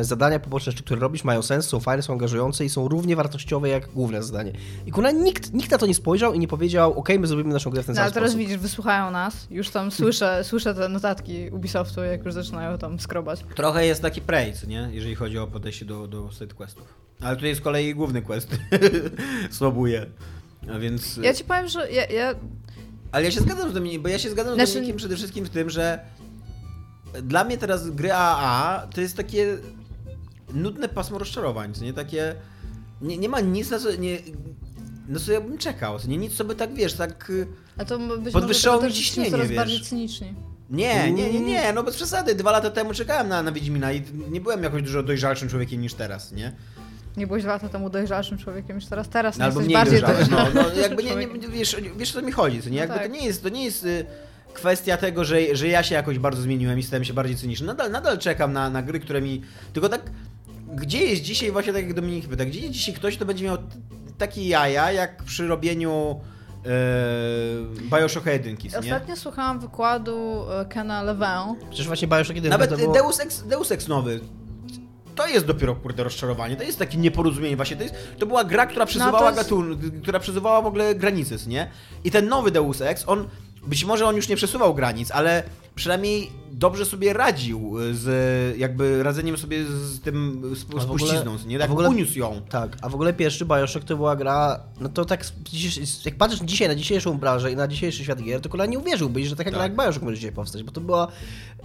zadania, 0.00 0.38
poboczne 0.40 0.72
które 0.72 1.00
robisz, 1.00 1.24
mają 1.24 1.42
sens, 1.42 1.66
są 1.68 1.80
fajne, 1.80 2.02
są 2.02 2.12
angażujące 2.12 2.64
i 2.64 2.68
są 2.68 2.88
równie 2.88 3.16
wartościowe 3.16 3.68
jak 3.68 3.88
główne 3.92 4.22
zadanie. 4.22 4.52
I 4.86 4.90
kurwa, 4.92 5.10
nikt, 5.10 5.52
nikt 5.54 5.70
na 5.70 5.78
to 5.78 5.86
nie 5.86 5.94
spojrzał 5.94 6.34
i 6.34 6.38
nie 6.38 6.48
powiedział, 6.48 6.98
ok, 6.98 7.08
my 7.18 7.26
zrobimy 7.26 7.52
naszą 7.52 7.70
grę 7.70 7.82
w 7.82 7.86
ten 7.86 7.92
No, 7.94 7.96
sam 7.96 8.04
ale 8.04 8.12
teraz 8.12 8.30
sposób. 8.30 8.40
widzisz, 8.46 8.58
wysłuchają 8.58 9.10
nas, 9.10 9.46
już 9.50 9.70
tam 9.70 9.90
słyszę, 9.90 10.40
słyszę 10.44 10.74
te 10.74 10.88
notatki 10.88 11.50
Ubisoftu, 11.50 12.04
jak 12.04 12.24
już 12.24 12.34
zaczynają 12.34 12.78
tam 12.78 13.00
skrobać. 13.00 13.44
Trochę 13.56 13.86
jest 13.86 14.02
taki 14.02 14.20
Prey, 14.20 14.52
co 14.52 14.66
nie? 14.66 14.88
Jeżeli 14.92 15.14
chodzi 15.14 15.38
o 15.38 15.46
podejście 15.46 15.84
do, 15.84 16.06
do 16.08 16.30
side 16.32 16.54
questów. 16.54 16.94
Ale 17.20 17.36
tutaj 17.36 17.54
z 17.54 17.60
kolei 17.60 17.94
główny 17.94 18.22
quest 18.22 18.48
słabuje. 19.50 20.06
A 20.74 20.78
więc... 20.78 21.16
Ja 21.16 21.34
ci 21.34 21.44
powiem, 21.44 21.68
że 21.68 21.90
ja, 21.92 22.06
ja 22.06 22.34
Ale 23.12 23.24
ja 23.24 23.30
się 23.30 23.40
zgadzam 23.40 23.70
z 23.70 23.72
Dominikiem, 23.74 24.02
bo 24.02 24.08
ja 24.08 24.18
się 24.18 24.30
zgadzam 24.30 24.52
z 24.52 24.56
Znaczy- 24.56 24.72
Dominikiem 24.72 24.96
przede 24.96 25.16
wszystkim 25.16 25.44
w 25.44 25.50
tym, 25.50 25.70
że 25.70 26.00
dla 27.22 27.44
mnie 27.44 27.58
teraz 27.58 27.90
gry 27.90 28.12
AA 28.12 28.86
to 28.94 29.00
jest 29.00 29.16
takie 29.16 29.56
nudne 30.54 30.88
pasmo 30.88 31.18
rozczarowań, 31.18 31.74
co 31.74 31.84
nie? 31.84 31.92
Takie... 31.92 32.34
Nie, 33.00 33.18
nie 33.18 33.28
ma 33.28 33.40
nic 33.40 33.70
na 33.70 33.78
co... 33.78 33.96
Nie, 33.96 34.18
na 35.08 35.20
co 35.20 35.32
ja 35.32 35.40
bym 35.40 35.58
czekał, 35.58 35.98
nie? 36.08 36.16
Nic, 36.16 36.34
co 36.34 36.44
by 36.44 36.54
tak, 36.54 36.74
wiesz, 36.74 36.94
tak... 36.94 37.32
A 37.78 37.84
to 37.84 37.98
być 37.98 38.32
Podwyższało 38.32 38.82
mi 38.82 38.92
ciśnienie, 38.92 39.30
coraz 39.30 39.48
wiesz. 39.48 39.56
bardziej 39.56 39.80
cyniczni. 39.80 40.34
Nie, 40.70 41.12
nie, 41.12 41.32
nie, 41.32 41.40
nie, 41.40 41.72
no 41.72 41.82
bez 41.82 41.96
przesady. 41.96 42.34
Dwa 42.34 42.50
lata 42.50 42.70
temu 42.70 42.94
czekałem 42.94 43.28
na, 43.28 43.42
na 43.42 43.52
Wiedźmina 43.52 43.92
i 43.92 44.02
nie 44.30 44.40
byłem 44.40 44.62
jakoś 44.62 44.82
dużo 44.82 45.02
dojrzalszym 45.02 45.48
człowiekiem 45.48 45.80
niż 45.80 45.94
teraz, 45.94 46.32
nie? 46.32 46.52
Nie 47.16 47.26
byłeś 47.26 47.42
dwa 47.42 47.52
lata 47.52 47.68
temu 47.68 47.90
dojrzalszym 47.90 48.38
człowiekiem 48.38 48.76
niż 48.76 48.86
teraz. 48.86 49.08
Teraz 49.08 49.40
Albo 49.40 49.60
jesteś 49.60 49.74
bardziej 49.74 50.00
dojrzałym. 50.00 50.54
No, 50.54 50.62
no, 50.62 50.74
jakby 50.80 51.04
nie, 51.04 51.16
nie, 51.16 51.48
wiesz, 51.48 51.76
wiesz, 51.96 52.10
o 52.10 52.20
co 52.20 52.26
mi 52.26 52.32
chodzi, 52.32 52.62
co 52.62 52.68
nie? 52.68 52.74
No 52.76 52.80
Jakby 52.80 52.94
tak. 52.94 53.06
to 53.06 53.12
nie 53.12 53.26
jest, 53.26 53.42
to 53.42 53.48
nie 53.48 53.64
jest 53.64 53.84
y, 53.84 54.06
kwestia 54.56 54.96
tego, 54.96 55.24
że, 55.24 55.56
że 55.56 55.68
ja 55.68 55.82
się 55.82 55.94
jakoś 55.94 56.18
bardzo 56.18 56.42
zmieniłem 56.42 56.78
i 56.78 56.82
stałem 56.82 57.04
się 57.04 57.14
bardziej 57.14 57.36
cyniczny. 57.36 57.66
Nadal, 57.66 57.90
nadal 57.90 58.18
czekam 58.18 58.52
na, 58.52 58.70
na 58.70 58.82
gry, 58.82 59.00
które 59.00 59.20
mi... 59.22 59.42
Tylko 59.72 59.88
tak, 59.88 60.00
gdzie 60.74 60.98
jest 60.98 61.22
dzisiaj, 61.22 61.52
właśnie 61.52 61.72
tak 61.72 61.82
jak 61.82 61.94
Dominik 61.94 62.28
pyta, 62.28 62.44
gdzie 62.44 62.60
jest 62.60 62.72
dzisiaj 62.72 62.94
ktoś, 62.94 63.16
kto 63.16 63.24
będzie 63.24 63.44
miał 63.44 63.56
takie 64.18 64.48
jaja, 64.48 64.92
jak 64.92 65.22
przy 65.22 65.46
robieniu 65.46 66.20
e, 66.66 67.98
Bioshocka 67.98 68.30
1, 68.30 68.56
co 68.56 68.62
nie? 68.62 68.78
Ostatnio 68.78 69.16
słuchałam 69.16 69.60
wykładu 69.60 70.44
e, 70.50 70.64
Kena 70.64 71.02
Levin. 71.02 71.68
Przecież 71.70 71.86
właśnie 71.86 72.08
Bioshock 72.08 72.34
1 72.36 72.50
Nawet 72.50 72.70
to 72.70 72.76
było... 72.76 72.94
Deus, 72.94 73.20
Ex, 73.20 73.42
Deus 73.46 73.72
Ex 73.72 73.88
nowy. 73.88 74.20
To 75.14 75.26
jest 75.26 75.46
dopiero 75.46 75.74
kurde 75.74 76.04
rozczarowanie. 76.04 76.56
To 76.56 76.62
jest 76.62 76.78
takie 76.78 76.98
nieporozumienie 76.98 77.56
właśnie. 77.56 77.76
To, 77.76 77.82
jest, 77.82 77.94
to 78.18 78.26
była 78.26 78.44
gra, 78.44 78.66
która 78.66 78.86
przesuwała 78.86 79.20
No, 79.20 79.26
jest- 79.26 79.36
gatun, 79.36 79.78
która 80.02 80.20
przesuwała 80.20 80.62
w 80.62 80.66
ogóle 80.66 80.94
granice, 80.94 81.34
nie? 81.46 81.70
I 82.04 82.10
ten 82.10 82.28
nowy 82.28 82.50
Deus 82.50 82.80
Ex, 82.80 83.04
on 83.06 83.28
być 83.66 83.84
może 83.84 84.06
on 84.06 84.16
już 84.16 84.28
nie 84.28 84.36
przesuwał 84.36 84.74
granic, 84.74 85.10
ale 85.10 85.42
przynajmniej 85.76 86.30
dobrze 86.52 86.84
sobie 86.84 87.12
radził 87.12 87.74
z 87.92 88.58
jakby 88.58 89.02
radzeniem 89.02 89.36
sobie 89.36 89.64
z 89.64 90.00
tym 90.00 90.42
z, 90.54 90.58
z 90.82 90.84
puścizną, 90.86 91.36
nie? 91.46 91.58
Tak 91.58 91.68
w 91.68 91.72
ogóle- 91.72 91.88
uniósł 91.88 92.18
ją. 92.18 92.40
Tak, 92.48 92.76
a 92.82 92.88
w 92.88 92.94
ogóle 92.94 93.12
pierwszy 93.12 93.44
Bioshock 93.44 93.84
to 93.84 93.96
była 93.96 94.16
gra, 94.16 94.60
no 94.80 94.88
to 94.88 95.04
tak, 95.04 95.24
jak 96.04 96.16
patrzysz 96.16 96.40
dzisiaj 96.40 96.68
na 96.68 96.74
dzisiejszą 96.74 97.18
branżę 97.18 97.52
i 97.52 97.56
na 97.56 97.68
dzisiejszy 97.68 98.04
świat 98.04 98.22
gier, 98.22 98.40
to 98.40 98.48
kolej 98.48 98.68
nie 98.68 98.78
uwierzyłbyś, 98.78 99.26
że 99.26 99.36
taka 99.36 99.50
gra 99.50 99.60
Tak. 99.62 99.70
jak 99.72 99.86
Bioshock 99.86 100.02
może 100.04 100.16
dzisiaj 100.16 100.32
powstać, 100.32 100.62
bo 100.62 100.72
to 100.72 100.80
była 100.80 101.08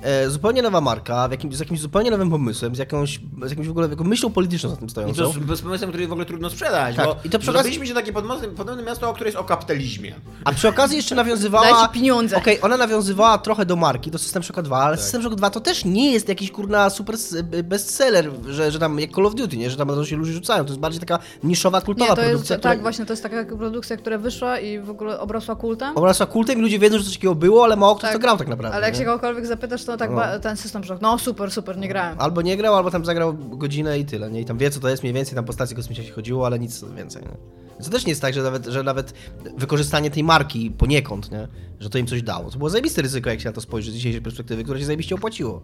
e, 0.01 0.29
zupełnie 0.29 0.61
nowa 0.61 0.81
marka, 0.81 1.27
w 1.27 1.31
jakim, 1.31 1.53
z 1.53 1.59
jakimś 1.59 1.79
zupełnie 1.79 2.11
nowym 2.11 2.29
pomysłem, 2.29 2.75
z 2.75 2.77
jakąś, 2.79 3.19
z 3.45 3.49
jakimś 3.49 3.67
w 3.67 3.71
ogóle 3.71 3.87
jaką 3.89 4.03
myślą 4.03 4.29
polityczną 4.31 4.69
za 4.69 4.75
tym 4.75 4.87
I 4.87 4.89
stojącą. 4.91 5.23
to 5.23 5.55
z, 5.55 5.59
z 5.59 5.61
pomysłem, 5.61 5.89
który 5.89 6.07
w 6.07 6.11
ogóle 6.11 6.25
trudno 6.25 6.49
sprzedać, 6.49 6.95
Tak, 6.95 7.05
bo 7.05 7.15
i 7.25 7.29
to 7.29 7.39
przy 7.39 7.51
okazji- 7.51 7.53
zrobiliśmy 7.53 7.87
się 7.87 7.93
takie 7.93 8.13
podobne, 8.13 8.47
podobne 8.47 8.83
miasto, 8.83 9.13
które 9.13 9.27
jest 9.27 9.37
o 9.37 9.43
kapitalizmie. 9.43 10.15
A 10.43 10.51
przy 10.53 10.67
okazji 10.67 10.97
jeszcze 10.97 11.15
nawiązywała... 11.15 11.69
Dajcie 11.71 11.93
pieniądze. 11.93 12.37
Okej, 12.37 12.61
ona 12.61 12.77
nawiązywała 12.77 13.37
trochę 13.37 13.65
do 13.65 13.75
marki, 13.75 14.00
do 14.09 14.17
System 14.19 14.43
Shocka 14.43 14.61
2, 14.61 14.77
ale 14.77 14.95
Tak. 14.97 15.03
System 15.03 15.21
Shock 15.21 15.35
2 15.35 15.49
to 15.49 15.59
też 15.59 15.85
nie 15.85 16.11
jest 16.13 16.29
jakiś 16.29 16.51
kurna 16.51 16.89
super 16.89 17.15
bestseller, 17.63 18.31
że, 18.49 18.71
że 18.71 18.79
tam 18.79 18.99
jak 18.99 19.11
Call 19.15 19.25
of 19.25 19.35
Duty, 19.35 19.57
nie? 19.57 19.69
Że 19.69 19.77
tam 19.77 19.87
na 19.87 19.93
to 19.93 20.05
się 20.05 20.15
ludzie 20.15 20.33
rzucają. 20.33 20.63
To 20.65 20.69
jest 20.69 20.79
bardziej 20.79 20.99
taka 20.99 21.19
niszowa, 21.43 21.81
kultowa 21.81 22.09
Nie, 22.09 22.15
to 22.15 22.21
jest, 22.21 22.31
produkcja, 22.31 22.55
tak, 22.59 22.71
która 22.71 22.81
właśnie, 22.81 23.05
to 23.05 23.13
jest 23.13 23.23
taka 23.23 23.45
produkcja, 23.45 23.97
która 23.97 24.17
wyszła 24.17 24.59
i 24.59 24.79
w 24.79 24.89
ogóle 24.89 25.19
obrosła 25.19 25.55
kultem. 25.55 25.97
obrasła 25.97 26.25
kultem 26.25 26.59
i 26.59 26.61
ludzie 26.61 26.79
wiedzą, 26.79 26.97
że 26.97 27.03
coś 27.03 27.13
takiego 27.13 27.35
było, 27.35 27.63
ale 27.63 27.75
mało 27.75 27.95
kto 27.95 28.01
Tak. 28.01 28.13
to 28.13 28.19
grał 28.19 28.37
tak 28.37 28.47
naprawdę. 28.47 28.75
Ale 28.77 28.85
jak 28.85 28.93
nie? 28.95 28.99
się 28.99 29.05
kogokolwiek 29.05 29.45
zapytasz, 29.45 29.83
to 29.85 29.97
tak 29.97 30.11
No. 30.11 30.21
ten 30.41 30.57
system 30.57 30.83
shock. 30.83 31.01
No 31.01 31.19
super, 31.19 31.51
super, 31.51 31.77
nie 31.77 31.87
grałem. 31.87 32.15
Albo 32.19 32.41
nie 32.41 32.57
grał, 32.57 32.75
albo 32.75 32.91
tam 32.91 33.05
zagrał 33.05 33.33
godzinę 33.33 33.99
i 33.99 34.05
tyle, 34.05 34.31
nie? 34.31 34.41
I 34.41 34.45
tam 34.45 34.57
wie, 34.57 34.69
co 34.69 34.79
to 34.79 34.89
jest 34.89 35.03
mniej 35.03 35.13
więcej, 35.13 35.35
tam 35.35 35.45
po 35.45 35.53
stacji 35.53 35.75
kosmicznej 35.75 36.07
się 36.07 36.13
chodziło, 36.13 36.45
ale 36.45 36.59
nic 36.59 36.83
więcej, 36.97 37.21
nie? 37.21 37.60
To 37.83 37.89
też 37.89 38.05
nie 38.05 38.09
jest 38.09 38.21
tak, 38.21 38.33
że 38.33 38.41
nawet, 38.43 38.65
że 38.65 38.83
nawet 38.83 39.13
wykorzystanie 39.57 40.11
tej 40.11 40.23
marki 40.23 40.71
poniekąd, 40.71 41.31
nie? 41.31 41.47
Że 41.79 41.89
to 41.89 41.97
im 41.97 42.07
coś 42.07 42.23
dało. 42.23 42.49
To 42.51 42.57
było 42.57 42.69
zajebiste 42.69 43.01
ryzyko, 43.01 43.29
jak 43.29 43.39
się 43.41 43.49
na 43.49 43.53
to 43.53 43.61
spojrzy 43.61 43.91
z 43.91 43.93
dzisiejszej 43.93 44.21
perspektywy, 44.21 44.63
które 44.63 44.79
się 44.79 44.85
zajebiście 44.85 45.15
opłaciło. 45.15 45.61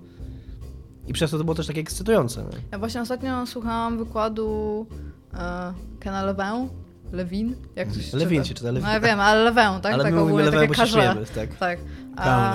I 1.07 1.13
przez 1.13 1.31
to 1.31 1.37
to 1.37 1.43
było 1.43 1.55
też 1.55 1.67
takie 1.67 1.81
ekscytujące. 1.81 2.41
Nie? 2.41 2.57
Ja 2.71 2.79
właśnie 2.79 3.01
ostatnio 3.01 3.45
słuchałam 3.45 3.97
wykładu 3.97 4.85
e, 5.33 5.73
Kena 5.99 6.23
Levin, 6.23 6.69
Lewin, 7.11 7.55
jak 7.75 7.87
to 7.87 7.99
się 8.01 8.17
Lewin 8.17 8.37
czyta? 8.43 8.47
się 8.49 8.53
czyta, 8.55 8.67
Lewin. 8.71 8.83
No 8.83 8.91
ja 8.93 8.99
wiem, 8.99 9.19
ale 9.19 9.43
Lewin, 9.43 9.81
tak? 9.81 9.93
Ale 9.93 10.03
tak 10.03 10.13
my 10.13 10.19
mówimy 10.19 10.41
ogólnie, 10.41 10.45
Lewin, 10.45 10.59
takie 10.59 10.67
bo 10.67 10.73
się 10.73 10.79
karze. 10.79 10.93
śmiejemy, 10.93 11.25
tak. 11.25 11.55
Tak. 11.57 11.79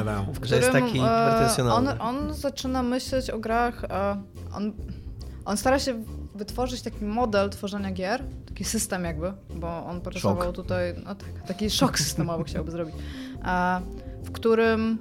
Lewin. 0.05 0.35
w 0.35 0.47
Że 0.47 0.57
jest 0.57 0.69
którym, 0.69 0.87
taki 0.87 0.99
e, 0.99 1.03
on, 1.03 1.31
pretensjonalny. 1.31 1.99
on 2.01 2.35
zaczyna 2.35 2.83
myśleć 2.83 3.31
o 3.31 3.39
grach, 3.39 3.85
e, 3.85 4.23
on, 4.55 4.73
on 5.45 5.57
stara 5.57 5.79
się 5.79 6.05
wytworzyć 6.35 6.83
taki 6.83 7.05
model 7.05 7.51
tworzenia 7.51 7.93
gier, 7.93 8.25
taki 8.53 8.65
system 8.65 9.05
jakby, 9.05 9.33
bo 9.55 9.87
on 9.87 10.01
porysował 10.01 10.45
Szok. 10.45 10.57
tutaj, 10.57 10.95
no 11.05 11.15
tak, 11.15 11.29
taki 11.47 11.71
szok 11.71 11.99
systemowy 11.99 12.45
chciałby 12.45 12.71
zrobić, 12.71 12.95
w 14.25 14.33
którym 14.33 14.99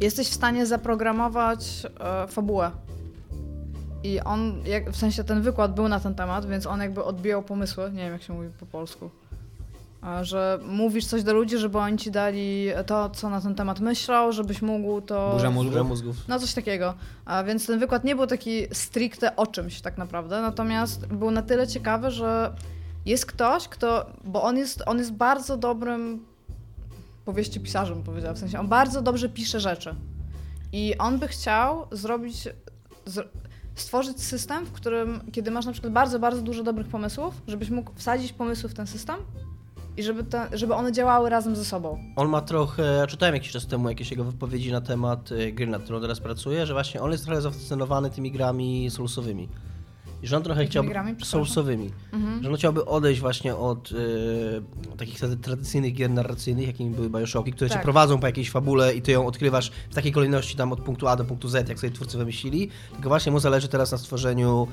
jesteś 0.00 0.28
w 0.28 0.34
stanie 0.34 0.66
zaprogramować 0.66 1.86
e, 2.00 2.26
fabułę. 2.26 2.70
I 4.02 4.20
on, 4.20 4.62
w 4.92 4.96
sensie 4.96 5.24
ten 5.24 5.42
wykład 5.42 5.74
był 5.74 5.88
na 5.88 6.00
ten 6.00 6.14
temat, 6.14 6.46
więc 6.46 6.66
on 6.66 6.80
jakby 6.80 7.04
odbijał 7.04 7.42
pomysły, 7.42 7.90
nie 7.92 8.02
wiem 8.02 8.12
jak 8.12 8.22
się 8.22 8.32
mówi 8.32 8.48
po 8.60 8.66
polsku, 8.66 9.10
że 10.22 10.58
mówisz 10.62 11.06
coś 11.06 11.22
do 11.22 11.34
ludzi, 11.34 11.58
żeby 11.58 11.78
oni 11.78 11.98
ci 11.98 12.10
dali 12.10 12.68
to, 12.86 13.10
co 13.10 13.30
na 13.30 13.40
ten 13.40 13.54
temat 13.54 13.80
myślał, 13.80 14.32
żebyś 14.32 14.62
mógł 14.62 15.00
to... 15.00 15.30
Burza. 15.32 15.50
Dużo 15.70 15.84
mózgów. 15.84 16.16
No 16.28 16.38
coś 16.38 16.54
takiego. 16.54 16.94
A 17.24 17.44
więc 17.44 17.66
ten 17.66 17.78
wykład 17.78 18.04
nie 18.04 18.16
był 18.16 18.26
taki 18.26 18.66
stricte 18.72 19.36
o 19.36 19.46
czymś 19.46 19.80
tak 19.80 19.98
naprawdę, 19.98 20.42
natomiast 20.42 21.06
był 21.06 21.30
na 21.30 21.42
tyle 21.42 21.66
ciekawy, 21.66 22.10
że 22.10 22.54
jest 23.06 23.26
ktoś, 23.26 23.68
kto, 23.68 24.06
bo 24.24 24.42
on 24.42 24.56
jest, 24.56 24.82
on 24.86 24.98
jest 24.98 25.12
bardzo 25.12 25.56
dobrym 25.56 26.26
powieściopisarzem, 27.24 28.02
powiedział, 28.02 28.34
w 28.34 28.38
sensie 28.38 28.60
on 28.60 28.68
bardzo 28.68 29.02
dobrze 29.02 29.28
pisze 29.28 29.60
rzeczy. 29.60 29.94
I 30.72 30.98
on 30.98 31.18
by 31.18 31.28
chciał 31.28 31.86
zrobić, 31.90 32.48
zr- 33.06 33.28
stworzyć 33.74 34.22
system, 34.22 34.66
w 34.66 34.72
którym, 34.72 35.20
kiedy 35.32 35.50
masz 35.50 35.66
na 35.66 35.72
przykład 35.72 35.92
bardzo, 35.92 36.18
bardzo 36.18 36.42
dużo 36.42 36.62
dobrych 36.62 36.88
pomysłów, 36.88 37.34
żebyś 37.46 37.70
mógł 37.70 37.92
wsadzić 37.94 38.32
pomysły 38.32 38.68
w 38.68 38.74
ten 38.74 38.86
system 38.86 39.16
i 39.98 40.02
żeby, 40.02 40.24
te, 40.24 40.48
żeby 40.52 40.74
one 40.74 40.92
działały 40.92 41.30
razem 41.30 41.56
ze 41.56 41.64
sobą. 41.64 41.98
On 42.16 42.28
ma 42.28 42.40
trochę, 42.40 43.06
czytałem 43.08 43.34
jakiś 43.34 43.52
czas 43.52 43.66
temu 43.66 43.88
jakieś 43.88 44.10
jego 44.10 44.24
wypowiedzi 44.24 44.72
na 44.72 44.80
temat 44.80 45.32
y, 45.32 45.52
gry, 45.52 45.66
nad 45.66 45.82
którą 45.82 46.00
teraz 46.00 46.20
pracuje, 46.20 46.66
że 46.66 46.72
właśnie 46.72 47.00
on 47.00 47.12
jest 47.12 47.24
trochę 47.24 47.40
zafascynowany 47.40 48.10
tymi 48.10 48.32
grami 48.32 48.90
soulsowymi. 48.90 49.48
I 50.22 50.26
że 50.26 50.36
on 50.36 50.42
trochę 50.42 50.60
Jakimi 50.60 50.70
chciałby... 50.70 50.88
grami? 50.90 51.14
Soulsowymi. 51.24 51.90
Mhm. 52.12 52.42
Że 52.42 52.50
on 52.50 52.56
chciałby 52.56 52.84
odejść 52.84 53.20
właśnie 53.20 53.56
od 53.56 53.92
y, 53.92 53.96
takich 54.98 55.18
tra- 55.20 55.36
tradycyjnych 55.36 55.94
gier 55.94 56.10
narracyjnych, 56.10 56.66
jakimi 56.66 56.90
były 56.90 57.10
Bioshocki, 57.10 57.52
które 57.52 57.68
cię 57.70 57.74
Tak. 57.74 57.82
prowadzą 57.82 58.18
po 58.18 58.26
jakiejś 58.26 58.50
fabule 58.50 58.94
i 58.94 59.02
ty 59.02 59.12
ją 59.12 59.26
odkrywasz 59.26 59.70
w 59.90 59.94
takiej 59.94 60.12
kolejności 60.12 60.56
tam 60.56 60.72
od 60.72 60.80
punktu 60.80 61.08
A 61.08 61.16
do 61.16 61.24
punktu 61.24 61.48
Z, 61.48 61.68
jak 61.68 61.78
sobie 61.78 61.92
twórcy 61.92 62.18
wymyślili. 62.18 62.68
Tylko 62.92 63.08
właśnie 63.08 63.32
mu 63.32 63.40
zależy 63.40 63.68
teraz 63.68 63.92
na 63.92 63.98
stworzeniu 63.98 64.68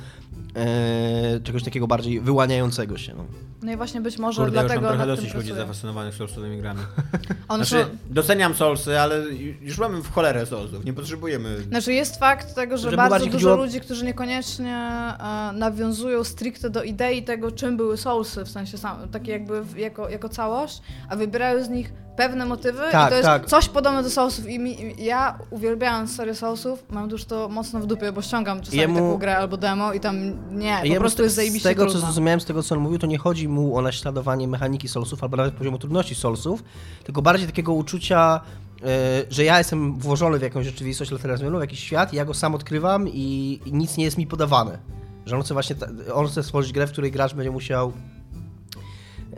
e, 0.56 1.39
czegoś 1.43 1.64
takiego 1.64 1.88
bardziej 1.88 2.20
wyłaniającego 2.22 2.98
się. 2.98 3.14
No. 3.18 3.26
No 3.64 3.72
i 3.72 3.78
właśnie 3.78 4.02
być 4.02 4.18
może 4.18 4.41
Kurde, 4.41 4.56
ja 4.56 4.62
już 4.64 4.70
dlatego 4.72 4.88
mam 4.88 4.98
trochę 4.98 5.16
dosyć 5.16 5.34
ludzi 5.34 5.54
zafascynowanych 5.54 6.16
soulsowymi 6.16 6.58
grami. 6.58 6.80
On 7.48 7.66
Znaczy, 7.66 7.86
doceniam 8.10 8.54
Soulsy, 8.54 9.00
ale 9.00 9.20
ju- 9.22 9.54
już 9.62 9.78
mamy 9.78 10.02
w 10.04 10.12
cholerę 10.12 10.46
Soulsów, 10.46 10.86
nie 10.86 10.93
potrzebujemy... 10.93 11.62
znaczy 11.62 11.93
jest 11.93 12.20
fakt 12.20 12.56
tego, 12.56 12.78
że 12.78 12.84
Żeby 12.84 12.98
bardzo 12.98 13.10
bardziej 13.10 13.32
dużo 13.32 13.50
chodziło- 13.50 13.66
ludzi, 13.66 13.82
którzy 13.82 14.06
niekoniecznie 14.06 14.76
e, 15.20 15.35
nawiązują 15.54 16.24
stricte 16.24 16.70
do 16.70 16.84
idei 16.84 17.24
tego, 17.24 17.52
czym 17.52 17.78
były 17.78 17.98
Soulsy, 17.98 18.46
w 18.46 18.50
sensie 18.50 18.78
sam, 18.78 19.10
takie 19.10 19.32
jakby 19.32 19.64
w, 19.64 19.78
jako, 19.78 20.10
jako 20.10 20.30
całość, 20.30 20.82
a 21.10 21.16
wybierają 21.16 21.64
z 21.64 21.70
nich 21.70 21.94
pewne 22.16 22.46
motywy 22.46 22.84
Tak, 22.92 23.08
i 23.08 23.10
to 23.10 23.16
jest 23.16 23.26
tak. 23.26 23.46
coś 23.46 23.70
podobne 23.70 24.04
do 24.04 24.10
Soulsów 24.10 24.50
i 24.50 24.60
mi, 24.60 24.96
ja 24.98 25.40
uwielbiając 25.50 26.16
serię 26.16 26.36
Soulsów 26.36 26.84
mam 26.90 27.10
już 27.10 27.26
to 27.26 27.50
mocno 27.50 27.80
w 27.80 27.86
dupie, 27.86 28.12
bo 28.12 28.22
ściągam 28.22 28.62
czasami 28.62 28.82
Jemu- 28.82 28.96
taką 28.96 29.18
grę 29.18 29.38
albo 29.38 29.58
demo 29.58 29.94
i 29.94 30.00
tam 30.00 30.16
nie, 30.58 30.82
po 30.94 31.00
prostu 31.00 31.18
z, 31.18 31.24
jest 31.24 31.34
z 31.34 31.36
zajebiście 31.36 31.70
tego, 31.70 31.86
co 31.86 32.00
zrozumiałem, 32.00 32.42
z 32.42 32.46
tego, 32.46 32.64
co 32.64 32.76
on 32.76 32.82
mówił, 32.82 33.00
to 33.00 33.08
nie 33.08 33.18
chodzi 33.18 33.48
mu 33.48 33.78
o 33.78 33.82
naśladowanie 33.82 34.48
mechaniki 34.48 34.88
Soulsów, 34.88 35.24
albo 35.24 35.38
nawet 35.38 35.54
poziomu 35.54 35.78
trudności 35.78 36.16
Soulsów, 36.16 36.64
tylko 37.04 37.22
bardziej 37.22 37.48
takiego 37.48 37.74
uczucia, 37.74 38.42
e, 38.84 38.88
że 39.30 39.44
ja 39.44 39.58
jestem 39.58 40.00
włożony 40.00 40.40
w 40.40 40.42
jakąś 40.42 40.66
rzeczywistość 40.66 41.12
alternatywną, 41.12 41.58
w 41.58 41.62
jakiś 41.62 41.80
świat, 41.80 42.14
ja 42.14 42.26
go 42.26 42.34
sam 42.34 42.56
odkrywam 42.56 43.08
i, 43.08 43.60
i 43.66 43.74
nic 43.74 43.98
nie 43.98 44.04
jest 44.04 44.18
mi 44.18 44.28
podawane. 44.28 44.78
Że 45.26 45.36
on 45.36 45.44
chce 45.44 45.54
właśnie, 45.54 45.76
ta, 45.76 45.88
on 46.14 46.28
chce 46.28 46.44
stworzyć 46.44 46.74
grę, 46.74 46.88
w 46.88 46.92
której 46.92 47.12
gracz 47.12 47.34
będzie 47.34 47.52
musiał 47.52 47.94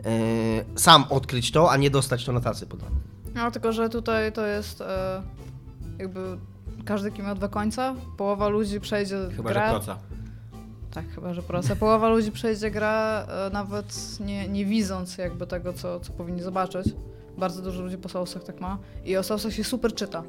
e, 0.04 0.78
sam 0.80 1.04
odkryć 1.10 1.52
to, 1.52 1.70
a 1.70 1.76
nie 1.76 1.90
dostać 1.90 2.24
to 2.24 2.32
na 2.32 2.40
tacy 2.40 2.66
podane. 2.66 2.96
No 3.34 3.50
tylko, 3.50 3.72
że 3.72 3.88
tutaj 3.88 4.32
to 4.32 4.46
jest 4.46 4.80
e, 4.80 5.22
jakby 5.98 6.38
każdy 6.84 7.12
kim 7.12 7.24
ma 7.24 7.34
dwa 7.34 7.48
końca, 7.48 7.94
połowa 8.16 8.48
ludzi 8.48 8.80
przejdzie 8.80 9.16
Chyba, 9.36 9.50
grę, 9.50 9.66
że 9.66 9.70
proca. 9.70 9.98
Tak, 10.90 11.08
chyba, 11.14 11.34
że 11.34 11.42
proste. 11.42 11.76
Połowa 11.76 12.08
ludzi 12.08 12.32
przejdzie 12.32 12.70
grę 12.70 13.26
e, 13.28 13.50
nawet 13.52 14.20
nie, 14.20 14.48
nie 14.48 14.64
widząc 14.64 15.18
jakby 15.18 15.46
tego, 15.46 15.72
co, 15.72 16.00
co 16.00 16.12
powinni 16.12 16.42
zobaczyć. 16.42 16.86
Bardzo 17.38 17.62
dużo 17.62 17.82
ludzi 17.82 17.98
po 17.98 18.08
Soulsach 18.08 18.44
tak 18.44 18.60
ma. 18.60 18.78
I 19.04 19.16
o 19.16 19.22
Soulsach 19.22 19.52
się 19.52 19.64
super 19.64 19.94
czyta. 19.94 20.22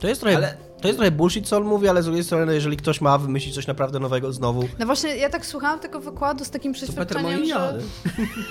To 0.00 0.08
jest 0.08 0.20
trochę, 0.20 0.36
Ale- 0.36 0.54
to 0.80 0.88
jest 0.88 0.98
trochę 0.98 1.10
bullshit, 1.10 1.48
co 1.48 1.56
on 1.56 1.64
mówi, 1.64 1.88
ale 1.88 2.02
z 2.02 2.04
drugiej 2.04 2.24
strony, 2.24 2.54
jeżeli 2.54 2.76
ktoś 2.76 3.00
ma 3.00 3.18
wymyślić 3.18 3.54
coś 3.54 3.66
naprawdę 3.66 3.98
nowego 3.98 4.32
znowu, 4.32 4.68
No 4.78 4.86
właśnie, 4.86 5.16
ja 5.16 5.30
tak 5.30 5.46
słuchałam 5.46 5.78
tego 5.78 6.00
wykładu 6.00 6.44
z 6.44 6.50
takim 6.50 6.72
przeświadczeniem, 6.72 7.44
że 7.46 7.78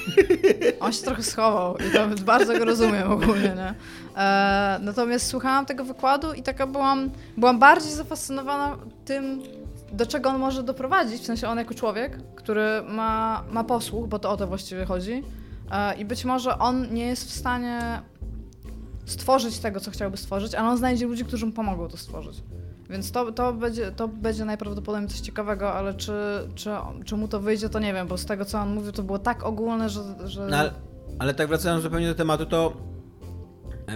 on 0.79 0.93
się 0.93 1.03
trochę 1.03 1.23
schował 1.23 1.77
i 1.77 1.91
to 1.93 2.23
bardzo 2.23 2.59
go 2.59 2.65
rozumiem 2.65 3.11
ogólnie, 3.11 3.53
nie? 3.55 3.73
E, 4.17 4.79
natomiast 4.81 5.27
słuchałam 5.27 5.65
tego 5.65 5.83
wykładu 5.85 6.33
i 6.33 6.43
taka 6.43 6.67
byłam, 6.67 7.09
byłam 7.37 7.59
bardziej 7.59 7.91
zafascynowana 7.91 8.77
tym, 9.05 9.41
do 9.91 10.05
czego 10.05 10.29
on 10.29 10.39
może 10.39 10.63
doprowadzić, 10.63 11.21
w 11.21 11.25
sensie 11.25 11.47
on 11.47 11.57
jako 11.57 11.73
człowiek, 11.73 12.17
który 12.35 12.81
ma, 12.87 13.43
ma 13.51 13.63
posłuch, 13.63 14.07
bo 14.07 14.19
to 14.19 14.31
o 14.31 14.37
to 14.37 14.47
właściwie 14.47 14.85
chodzi 14.85 15.23
e, 15.71 15.95
i 15.95 16.05
być 16.05 16.25
może 16.25 16.57
on 16.59 16.93
nie 16.93 17.05
jest 17.05 17.27
w 17.27 17.31
stanie 17.33 18.01
stworzyć 19.09 19.59
tego, 19.59 19.79
co 19.79 19.91
chciałby 19.91 20.17
stworzyć, 20.17 20.55
ale 20.55 20.69
on 20.69 20.77
znajdzie 20.77 21.07
ludzi, 21.07 21.25
którzy 21.25 21.45
mu 21.45 21.51
pomogą 21.51 21.87
to 21.87 21.97
stworzyć. 21.97 22.43
Więc 22.89 23.11
to, 23.11 23.31
to, 23.31 23.53
będzie, 23.53 23.91
to 23.91 24.07
będzie 24.07 24.45
najprawdopodobniej 24.45 25.09
coś 25.09 25.19
ciekawego, 25.19 25.73
ale 25.73 25.93
czy, 25.93 26.13
czy, 26.55 26.69
czy 27.05 27.15
mu 27.15 27.27
to 27.27 27.39
wyjdzie, 27.39 27.69
to 27.69 27.79
nie 27.79 27.93
wiem, 27.93 28.07
bo 28.07 28.17
z 28.17 28.25
tego, 28.25 28.45
co 28.45 28.59
on 28.59 28.73
mówił, 28.73 28.91
to 28.91 29.03
było 29.03 29.19
tak 29.19 29.43
ogólne, 29.43 29.89
że... 29.89 30.01
że... 30.25 30.47
No, 30.47 30.57
ale, 30.57 30.73
ale 31.19 31.33
tak 31.33 31.47
wracając 31.47 31.83
zupełnie 31.83 32.07
do 32.07 32.15
tematu, 32.15 32.45
to 32.45 32.73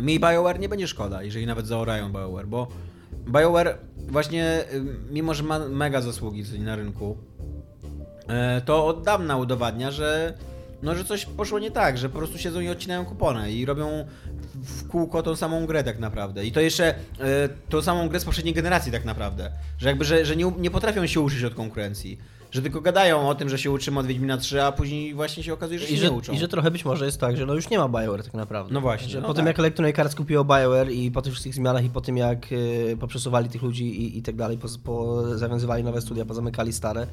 mi 0.02 0.20
BioWare 0.20 0.60
nie 0.60 0.70
będzie 0.70 0.88
szkoda, 0.88 1.24
jeżeli 1.24 1.46
nawet 1.46 1.68
zaorają 1.68 2.12
BioWare, 2.12 2.48
bo 2.48 2.68
BioWare 3.28 3.78
właśnie, 4.08 4.64
y, 4.74 4.84
mimo 5.12 5.34
że 5.34 5.44
ma 5.44 5.60
mega 5.60 6.02
zasługi 6.02 6.44
na 6.60 6.76
rynku, 6.76 7.18
e, 8.28 8.62
to 8.62 8.86
od 8.86 9.04
dawna 9.04 9.38
udowadnia, 9.38 9.92
że 9.92 10.34
no, 10.84 10.96
że 10.96 11.06
coś 11.06 11.26
poszło 11.26 11.60
nie 11.60 11.72
tak, 11.72 11.98
że 11.98 12.10
po 12.10 12.18
prostu 12.18 12.38
siedzą 12.38 12.60
i 12.60 12.70
odcinają 12.70 13.06
kupony 13.06 13.52
i 13.52 13.66
robią 13.66 14.06
w 14.64 14.88
kółko 14.88 15.24
tą 15.24 15.36
samą 15.36 15.66
grę 15.66 15.84
tak 15.84 16.00
naprawdę. 16.00 16.46
I 16.46 16.52
to 16.52 16.60
jeszcze 16.60 16.96
e, 17.20 17.50
tą 17.70 17.82
samą 17.82 18.10
grę 18.10 18.20
z 18.20 18.26
poprzedniej 18.26 18.54
generacji 18.54 18.92
tak 18.92 19.06
naprawdę. 19.06 19.52
Że 19.78 19.90
jakby, 19.90 20.06
że, 20.06 20.26
że 20.26 20.36
nie, 20.36 20.52
nie 20.58 20.72
potrafią 20.72 21.08
się 21.08 21.20
uczyć 21.20 21.44
od 21.44 21.54
konkurencji. 21.54 22.18
Że 22.52 22.62
tylko 22.62 22.82
gadają 22.82 23.30
o 23.30 23.36
tym, 23.36 23.50
że 23.50 23.58
się 23.58 23.72
uczymy 23.72 24.00
od 24.00 24.06
Wiedźmina 24.06 24.38
3, 24.38 24.64
a 24.64 24.72
później 24.72 25.14
właśnie 25.14 25.44
się 25.44 25.54
okazuje, 25.54 25.80
że 25.80 25.88
się 25.88 25.92
I 25.92 25.96
nie 25.96 26.02
że, 26.02 26.12
uczą. 26.12 26.34
I 26.34 26.38
że 26.38 26.48
trochę 26.48 26.72
być 26.72 26.86
może 26.86 27.06
jest 27.06 27.20
tak, 27.20 27.38
że 27.38 27.46
no 27.46 27.54
już 27.54 27.70
nie 27.70 27.78
ma 27.78 27.90
BioWare 27.90 28.24
tak 28.24 28.34
naprawdę. 28.34 28.74
No 28.74 28.82
właśnie, 28.82 29.10
Że 29.10 29.22
no 29.22 29.28
po 29.28 29.34
tak. 29.34 29.38
tym 29.38 29.48
jak 29.48 29.60
Electronic 29.60 30.00
Arts 30.00 30.16
kupiło 30.16 30.44
BioWare 30.44 30.92
i 30.92 31.12
po 31.12 31.22
tych 31.22 31.34
wszystkich 31.34 31.56
zmianach 31.56 31.86
i 31.86 31.90
po 31.90 32.02
tym 32.02 32.18
jak 32.18 32.52
y, 32.52 32.98
poprzesuwali 33.00 33.50
tych 33.50 33.62
ludzi 33.62 34.02
i, 34.02 34.18
i 34.18 34.22
tak 34.22 34.36
dalej, 34.36 34.58
po, 34.58 34.68
po, 34.84 35.24
zawiązywali 35.38 35.84
nowe 35.84 36.02
studia, 36.02 36.26
pozamykali 36.26 36.74
stare, 36.74 37.08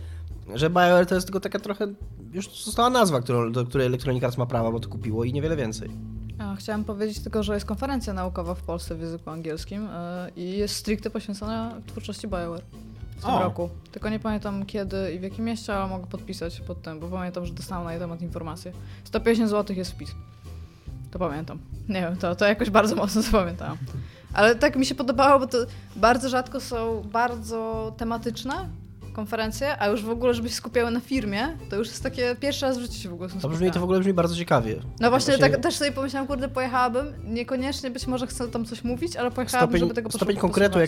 że 0.54 0.70
BioWare 0.70 1.06
to 1.06 1.14
jest 1.14 1.26
tylko 1.26 1.40
taka 1.40 1.58
trochę, 1.58 1.86
już 2.32 2.64
została 2.64 2.90
nazwa, 2.90 3.20
którą, 3.20 3.52
do 3.52 3.64
której 3.64 3.86
Electronic 3.86 4.24
Arts 4.24 4.38
ma 4.38 4.46
prawa, 4.46 4.72
bo 4.72 4.80
to 4.80 4.88
kupiło 4.88 5.24
i 5.24 5.32
niewiele 5.32 5.56
więcej. 5.56 5.90
Chciałam 6.56 6.84
powiedzieć 6.84 7.20
tylko, 7.20 7.42
że 7.42 7.54
jest 7.54 7.66
konferencja 7.66 8.12
naukowa 8.12 8.54
w 8.54 8.62
Polsce 8.62 8.94
w 8.94 9.00
języku 9.00 9.30
angielskim 9.30 9.82
yy, 9.82 10.42
i 10.42 10.58
jest 10.58 10.76
stricte 10.76 11.10
poświęcona 11.10 11.74
twórczości 11.86 12.28
BioWare 12.28 12.62
w 13.16 13.24
tym 13.24 13.30
O. 13.30 13.42
roku. 13.42 13.70
Tylko 13.92 14.08
nie 14.08 14.18
pamiętam 14.18 14.66
kiedy 14.66 15.12
i 15.12 15.18
w 15.18 15.22
jakim 15.22 15.44
mieście, 15.44 15.74
ale 15.74 15.88
mogę 15.88 16.06
podpisać 16.06 16.60
pod 16.60 16.82
tym, 16.82 17.00
bo 17.00 17.08
pamiętam, 17.08 17.46
że 17.46 17.52
dostałam 17.52 17.84
na 17.84 17.92
jej 17.92 18.00
temat 18.00 18.22
informację. 18.22 18.72
150 19.04 19.50
zł 19.50 19.76
jest 19.76 19.90
wpis. 19.90 20.10
To 21.10 21.18
pamiętam. 21.18 21.58
Nie 21.88 22.00
wiem, 22.00 22.16
to, 22.16 22.36
to 22.36 22.44
jakoś 22.44 22.70
bardzo 22.70 22.96
mocno 22.96 23.22
zapamiętałam. 23.22 23.78
Ale 24.32 24.54
tak 24.54 24.76
mi 24.76 24.86
się 24.86 24.94
podobało, 24.94 25.40
bo 25.40 25.46
to 25.46 25.58
bardzo 25.96 26.28
rzadko 26.28 26.60
są 26.60 27.02
bardzo 27.12 27.92
tematyczne 27.96 28.68
konferencje, 29.12 29.78
a 29.82 29.88
już 29.88 30.02
w 30.04 30.10
ogóle, 30.10 30.34
żeby 30.34 30.48
się 30.48 30.54
skupiały 30.54 30.90
na 30.90 31.00
firmie, 31.00 31.48
to 31.70 31.76
już 31.76 31.88
jest 31.88 32.02
takie 32.02 32.36
pierwszy 32.40 32.66
raz 32.66 32.78
w 32.78 32.80
życiu 32.80 32.94
się 32.94 33.08
w 33.08 33.12
ogóle 33.12 33.28
są 33.30 33.40
To 33.40 33.48
brzmi, 33.48 33.70
to 33.70 33.80
w 33.80 33.82
ogóle 33.82 33.98
brzmi 34.00 34.12
bardzo 34.12 34.36
ciekawie. 34.36 34.76
No 35.00 35.10
właśnie, 35.10 35.36
Właśnie- 35.36 35.50
tak 35.54 35.62
też 35.62 35.74
sobie 35.76 35.92
pomyślałam, 35.92 36.26
kurde, 36.26 36.48
pojechałabym, 36.48 37.06
niekoniecznie 37.24 37.90
być 37.90 38.06
może 38.06 38.26
chcę 38.26 38.48
tam 38.48 38.64
coś 38.64 38.84
mówić, 38.84 39.16
ale 39.16 39.30
pojechałabym, 39.30 39.68
Stopień, 39.70 39.80
żeby 39.80 39.94
tego 39.94 40.10
stopień 40.10 40.36
konkretu, 40.36 40.78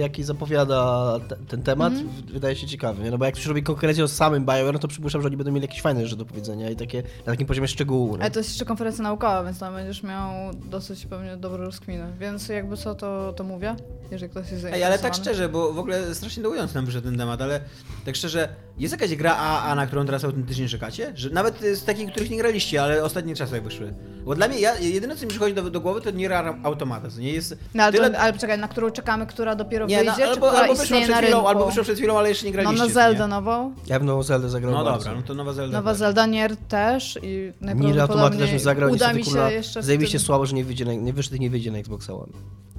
jaki 0.00 0.22
zapowiada 0.24 1.12
te, 1.28 1.36
ten 1.36 1.62
temat, 1.62 1.92
Mhm. 1.92 2.08
w- 2.10 2.32
wydaje 2.32 2.56
się 2.56 2.66
ciekawy. 2.66 3.10
No 3.10 3.18
bo 3.18 3.24
jak 3.24 3.34
ktoś 3.34 3.46
robi 3.46 3.62
konkurencję 3.62 4.04
o 4.04 4.08
samym 4.08 4.44
BioWare, 4.44 4.72
no 4.72 4.78
to 4.78 4.88
przypuszczam, 4.88 5.22
że 5.22 5.26
oni 5.28 5.36
będą 5.36 5.52
mieli 5.52 5.64
jakieś 5.66 5.82
fajne 5.82 6.04
rzeczy 6.04 6.16
do 6.16 6.24
powiedzenia 6.24 6.70
i 6.70 6.76
takie 6.76 7.02
na 7.26 7.32
takim 7.32 7.46
poziomie 7.46 7.68
szczegółu. 7.68 8.16
Nie? 8.16 8.22
Ale 8.22 8.30
to 8.30 8.40
jest 8.40 8.50
jeszcze 8.50 8.64
konferencja 8.64 9.02
naukowa, 9.02 9.44
więc 9.44 9.58
tam 9.58 9.74
będziesz 9.74 10.02
miał 10.02 10.30
dosyć 10.54 11.06
pewnie 11.06 11.36
dobre 11.36 11.64
rozkminy. 11.64 12.04
Więc 12.20 12.48
jakby 12.48 12.76
co, 12.76 12.94
to, 12.94 13.32
to 13.36 13.44
mówię, 13.44 13.76
jeżeli 14.10 14.30
ktoś 14.30 14.42
jest 14.42 14.52
Ej, 14.54 14.60
zainteresowany. 14.60 14.86
ale 14.94 14.98
tak 15.02 15.14
szczerze, 15.14 15.48
bo 15.48 15.72
w 15.72 15.78
ogóle 15.78 16.14
strasznie 16.14 16.42
dołując 16.42 16.74
nam 16.74 16.86
wyszedł 16.86 17.08
ten 17.08 17.18
temat, 17.18 17.42
ale 17.46 17.60
tak 18.04 18.16
szczerze, 18.16 18.48
jest 18.78 18.92
jakaś 18.92 19.14
gra 19.16 19.36
AA, 19.36 19.74
na 19.74 19.86
którą 19.86 20.06
teraz 20.06 20.24
autentycznie 20.24 20.68
czekacie? 20.68 21.12
Że 21.14 21.30
nawet 21.30 21.60
z 21.60 21.84
takich, 21.84 22.10
których 22.10 22.30
nie 22.30 22.38
graliście, 22.38 22.82
ale 22.82 23.04
ostatnie 23.04 23.34
czasy 23.36 23.54
jak 23.54 23.64
wyszły. 23.64 23.94
Bo 24.24 24.34
dla 24.34 24.48
mnie, 24.48 24.60
ja, 24.60 24.78
jedyne 24.78 25.16
co 25.16 25.22
mi 25.22 25.28
przychodzi 25.30 25.54
do, 25.54 25.70
do 25.70 25.80
głowy, 25.80 26.00
to 26.00 26.10
nie 26.10 26.36
Automata, 26.62 27.10
to 27.10 27.20
nie 27.20 27.32
jest... 27.32 27.58
No 27.74 27.82
ale, 27.82 27.92
tyle... 27.92 28.10
to, 28.10 28.18
ale 28.18 28.32
czekaj, 28.32 28.58
na 28.58 28.68
którą 28.68 28.90
czekamy, 28.90 29.26
która 29.26 29.54
dopiero 29.56 29.86
nie, 29.86 29.96
no, 29.96 30.04
wyjdzie, 30.04 30.24
czy 30.24 30.30
albo, 30.30 30.46
która 30.46 30.62
albo 30.62 30.74
wyszła 30.74 30.96
przed 30.98 31.10
na 31.10 31.16
chwilą, 31.16 31.36
rynku? 31.36 31.48
albo 31.48 31.66
wyszła 31.66 31.82
przed 31.82 31.98
chwilą, 31.98 32.18
ale 32.18 32.28
jeszcze 32.28 32.46
nie 32.46 32.52
No 32.52 32.54
graliście. 32.54 32.78
na 32.82 32.88
co 32.88 32.94
Zeldę 32.94 33.22
nie? 33.22 33.28
nową. 33.28 33.74
Ja 33.86 33.98
w 33.98 34.04
nową 34.04 34.22
Zeldę 34.22 34.48
zagrał 34.48 34.72
No 34.72 34.84
bardzo. 34.84 34.98
dobra, 34.98 35.14
no 35.20 35.22
to 35.26 35.34
nowa 35.34 35.52
Zelda. 35.52 35.78
Nowa 35.78 35.90
też. 35.90 35.98
Zelda 35.98 36.26
Nier 36.26 36.56
też 36.56 37.18
i 37.22 37.52
Nier 37.60 38.00
Automata 38.00 38.36
też 38.36 38.52
mi 38.52 38.58
zagrał, 38.58 38.90
uda 38.92 39.12
mi 39.12 39.24
się 39.24 39.30
kurwa, 39.30 39.50
jeszcze 39.50 39.82
zajebiście 39.82 40.18
tym, 40.18 40.26
słabo, 40.26 40.46
że 40.46 40.54
nie, 40.54 40.64
wyjdzie 40.64 40.84
na, 40.84 40.94
nie 40.94 41.12
wyszedł 41.12 41.36
nie 41.36 41.50
wyjdzie 41.50 41.70
na 41.70 41.78
Xbox 41.78 42.10
One. 42.10 42.32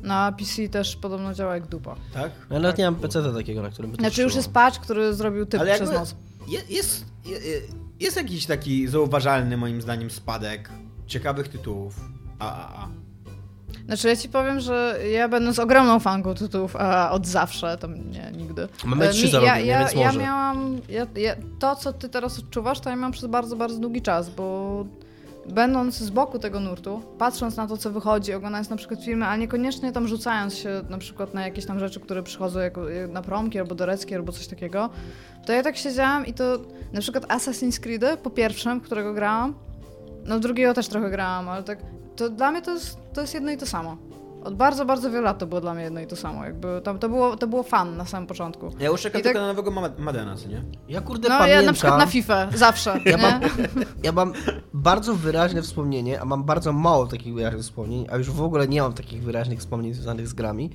na 0.04 0.32
PC 0.32 0.70
też 0.70 0.95
podobno 0.95 1.34
działa 1.34 1.54
jak 1.54 1.68
dupa. 1.68 1.95
Tak? 2.14 2.32
Ja 2.52 2.60
nawet 2.60 2.78
nie 2.78 2.86
mam 2.86 2.95
PC 2.95 3.34
takiego, 3.34 3.62
na 3.62 3.70
którym 3.70 3.91
by 3.91 3.98
to 3.98 4.04
Znaczy 4.04 4.22
już 4.22 4.36
jest 4.36 4.52
patch, 4.52 4.80
który 4.80 5.14
zrobił 5.14 5.45
typ 5.45 5.62
Ale 5.62 5.72
przez 5.88 6.00
noc. 6.00 6.16
Je, 6.48 6.62
jest, 6.70 7.06
je, 7.26 7.40
jest 8.00 8.18
jakiś 8.18 8.46
taki 8.46 8.88
zauważalny, 8.88 9.58
moim 9.58 9.82
zdaniem, 9.82 10.10
spadek 10.12 10.70
ciekawych 11.08 11.48
tytułów 11.48 11.96
AAA. 12.40 12.88
Znaczy 13.86 14.08
ja 14.08 14.16
ci 14.16 14.30
powiem, 14.30 14.60
że 14.60 15.00
ja 15.12 15.30
będąc 15.30 15.60
ogromną 15.60 16.00
fanką 16.00 16.34
tytułów 16.34 16.76
a 16.76 17.12
od 17.12 17.28
zawsze, 17.28 17.78
tam 17.78 18.12
nie, 18.12 18.32
nigdy. 18.38 18.68
Mamy 18.86 19.06
E, 19.10 19.10
trzy 19.10 19.28
zarobki, 19.28 19.48
ja, 19.48 19.60
nie? 19.60 19.66
ja, 19.66 19.80
Więc 19.80 19.94
ja 19.94 20.12
miałam, 20.12 20.82
ja, 20.90 21.08
ja, 21.16 21.36
to 21.60 21.76
co 21.76 21.94
ty 21.94 22.10
teraz 22.10 22.40
odczuwasz, 22.40 22.80
to 22.80 22.90
ja 22.90 22.96
miałam 22.96 23.12
przez 23.12 23.30
bardzo, 23.30 23.56
bardzo 23.56 23.80
długi 23.80 24.02
czas, 24.02 24.30
bo 24.30 24.86
będąc 25.50 25.95
z 25.95 26.10
boku 26.10 26.39
tego 26.39 26.60
nurtu, 26.60 27.02
patrząc 27.18 27.56
na 27.56 27.68
to, 27.68 27.78
co 27.78 27.91
wychodzi, 27.91 28.34
oglądając 28.34 28.70
na 28.70 28.76
przykład 28.76 29.04
filmy, 29.04 29.26
a 29.26 29.36
niekoniecznie 29.36 29.91
tam 29.91 30.08
rzucając 30.08 30.56
się 30.56 30.82
na 30.89 30.98
przykład 30.98 31.34
na 31.34 31.45
jakieś 31.45 31.66
tam 31.66 31.80
rzeczy, 31.80 32.00
które 32.00 32.24
przychodzą 32.24 32.60
jako, 32.60 32.82
na 33.10 33.22
promki 33.22 33.60
albo 33.60 33.76
do 33.76 33.86
recki 33.86 34.16
albo 34.16 34.32
coś 34.32 34.48
takiego, 34.48 34.89
to 35.45 35.54
ja 35.54 35.64
tak 35.64 35.78
siedziałam 35.78 36.26
i 36.26 36.34
to 36.34 36.58
na 36.93 37.02
przykład 37.02 37.28
Assassin's 37.28 37.80
Creed 37.80 38.20
po 38.24 38.30
pierwszym, 38.30 38.82
którego 38.82 39.14
grałam, 39.14 39.54
no 40.26 40.39
drugiego 40.39 40.74
też 40.74 40.88
trochę 40.88 41.10
grałam, 41.10 41.50
ale 41.50 41.64
tak, 41.64 41.80
to 42.16 42.30
dla 42.30 42.52
mnie 42.52 42.62
to 42.62 42.72
jest, 42.72 42.98
to 43.14 43.22
jest 43.22 43.34
jedno 43.34 43.52
i 43.52 43.58
to 43.58 43.66
samo. 43.66 43.98
Od 44.48 44.56
bardzo, 44.56 44.86
bardzo 44.86 45.12
wielu 45.12 45.24
lat 45.24 45.38
to 45.38 45.48
było 45.48 45.62
dla 45.62 45.74
mnie 45.74 45.84
jedno 45.84 46.00
i 46.00 46.08
to 46.08 46.16
samo. 46.16 46.45
Jakby 46.45 46.82
tam, 46.84 47.00
to, 47.00 47.10
było, 47.10 47.38
to 47.38 47.48
było 47.48 47.64
fan 47.64 47.98
na 47.98 48.06
samym 48.06 48.28
początku. 48.28 48.72
Ja 48.80 48.88
już 48.88 49.02
czekam 49.02 49.22
tak- 49.22 49.24
tylko 49.24 49.39
na 49.39 49.48
nowego 49.48 49.72
Ma- 49.72 49.89
Madena, 49.98 50.36
co 50.36 50.48
nie? 50.48 50.62
Ja 50.89 51.02
kurde 51.02 51.30
No 51.30 51.38
pamiętam... 51.38 51.62
ja 51.62 51.68
na 51.68 51.74
przykład 51.74 51.98
na 52.00 52.06
FIFA, 52.06 52.48
zawsze. 52.56 53.00
Ja 53.06 53.18
mam, 53.18 53.41
ja 54.04 54.12
mam 54.12 54.34
bardzo 54.74 55.16
wyraźne 55.16 55.62
wspomnienie, 55.62 56.22
a 56.22 56.26
mam 56.26 56.43
bardzo 56.43 56.74
mało 56.74 57.08
takich 57.08 57.34
wyraźnych 57.34 57.64
wspomnień, 57.64 58.06
a 58.12 58.18
już 58.18 58.32
w 58.32 58.41
ogóle 58.41 58.68
nie 58.68 58.82
mam 58.82 58.93
takich 58.93 59.24
wyraźnych 59.24 59.60
wspomnień 59.60 59.93
związanych 59.93 60.28
z 60.28 60.34
grami. 60.34 60.70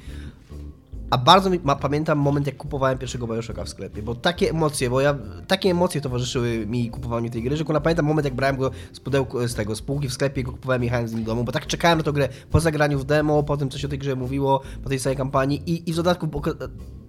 A 1.13 1.19
bardzo 1.19 1.51
mi, 1.51 1.61
ma, 1.65 1.77
pamiętam 1.77 2.19
moment, 2.19 2.47
jak 2.47 2.57
kupowałem 2.57 2.99
pierwszego 2.99 3.27
Bioshocka 3.27 3.65
w 3.65 3.69
sklepie, 3.69 4.03
bo 4.03 4.15
takie 4.15 4.51
emocje, 4.51 4.91
bo 4.91 5.01
ja, 5.01 5.15
takie 5.47 5.71
emocje 5.71 6.01
towarzyszyły 6.01 6.67
mi 6.67 6.91
kupowaniu 6.91 7.31
tej 7.31 7.43
gry, 7.43 7.57
że 7.57 7.65
kurwa, 7.65 7.81
pamiętam 7.81 8.07
moment, 8.07 8.25
jak 8.25 8.35
brałem 8.35 8.57
go 8.57 8.71
z 8.93 9.01
pudełku, 9.01 9.49
z 9.49 9.55
tego, 9.55 9.75
z 9.77 9.83
półki 9.83 10.09
w 10.09 10.13
sklepie, 10.13 10.43
go 10.43 10.53
kupowałem 10.53 10.83
i 10.83 10.87
jechałem 10.87 11.09
z 11.09 11.13
nim 11.13 11.25
do 11.25 11.31
domu, 11.31 11.45
bo 11.45 11.53
tak 11.53 11.67
czekałem 11.67 11.99
na 11.99 12.05
tę 12.05 12.13
grę 12.13 12.29
po 12.51 12.61
zagraniu 12.61 12.99
w 12.99 13.05
demo, 13.05 13.43
po 13.43 13.57
tym, 13.57 13.71
co 13.71 13.79
się 13.79 13.87
o 13.87 13.91
tej 13.91 13.99
grze 13.99 14.17
mówiło, 14.17 14.61
po 14.83 14.89
tej 14.89 15.01
całej 15.01 15.17
kampanii 15.17 15.63
i, 15.71 15.91
i 15.91 15.93
w 15.93 15.97
dodatku 15.97 16.27
poka- 16.27 16.69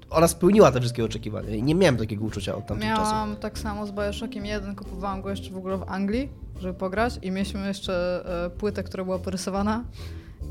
ona 0.10 0.28
spełniła 0.28 0.72
te 0.72 0.80
wszystkie 0.80 1.06
oczekiwania 1.06 1.50
i 1.50 1.64
nie 1.64 1.76
miałem 1.76 1.98
takiego 1.98 2.26
uczucia 2.26 2.56
od 2.56 2.68
tamtych 2.68 2.90
czasów. 2.90 3.14
Miałam 3.14 3.36
tak 3.36 3.60
samo 3.60 3.88
z 3.88 3.92
Bioshockiem 3.92 4.46
1, 4.46 4.76
kupowałam 4.76 5.22
go 5.22 5.30
jeszcze 5.30 5.52
w 5.52 5.58
ogóle 5.58 5.78
w 5.78 5.84
Anglii, 5.88 6.30
żeby 6.60 6.74
pograć 6.74 7.20
i 7.22 7.32
mieliśmy 7.32 7.68
jeszcze 7.68 8.24
e, 8.46 8.50
płytę, 8.50 8.84
która 8.84 9.04
była 9.04 9.20
porysowana 9.20 9.84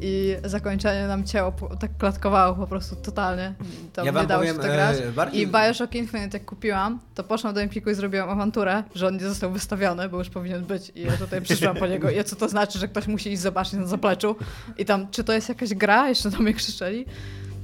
i 0.01 0.36
zakończenie 0.45 1.07
nam 1.07 1.24
ciało 1.24 1.53
tak 1.80 1.90
klatkowało 1.99 2.55
po 2.55 2.66
prostu 2.66 2.97
totalnie. 2.97 3.55
Tam 3.93 4.07
Ja 4.07 4.12
nie 4.12 4.26
dało 4.26 4.40
powiem, 4.40 4.57
się 4.57 4.62
to 4.62 4.68
grać. 4.68 4.97
e, 5.01 5.12
bardziej- 5.12 5.43
I 5.43 5.47
Bioshock 5.47 5.95
Infinite 5.95 6.38
jak 6.38 6.45
kupiłam, 6.47 6.99
to 7.14 7.24
poszłam 7.24 7.55
do 7.55 7.61
Empiku 7.62 7.90
i 7.90 7.95
zrobiłam 7.95 8.30
awanturę, 8.30 8.82
że 8.95 9.07
on 9.07 9.14
nie 9.14 9.20
został 9.28 9.51
wystawiony, 9.53 10.09
bo 10.09 10.18
już 10.18 10.30
powinien 10.30 10.64
być 10.64 10.93
i 10.95 11.03
ja 11.03 11.12
tutaj 11.16 11.43
przyszłam 11.43 11.76
po 11.76 11.86
niego. 11.86 12.11
I 12.11 12.24
co 12.24 12.36
to 12.36 12.49
znaczy, 12.49 12.78
że 12.78 12.88
ktoś 12.88 13.07
musi 13.07 13.32
iść 13.32 13.43
zobaczyć 13.43 13.72
na 13.72 13.86
zapleczu 13.86 14.36
i 14.78 14.84
tam, 14.84 15.11
czy 15.11 15.24
to 15.24 15.32
jest 15.32 15.49
jakaś 15.49 15.74
gra? 15.74 16.09
Jeszcze 16.09 16.30
do 16.30 16.38
mnie 16.38 16.55
krzyczeli. 16.55 17.07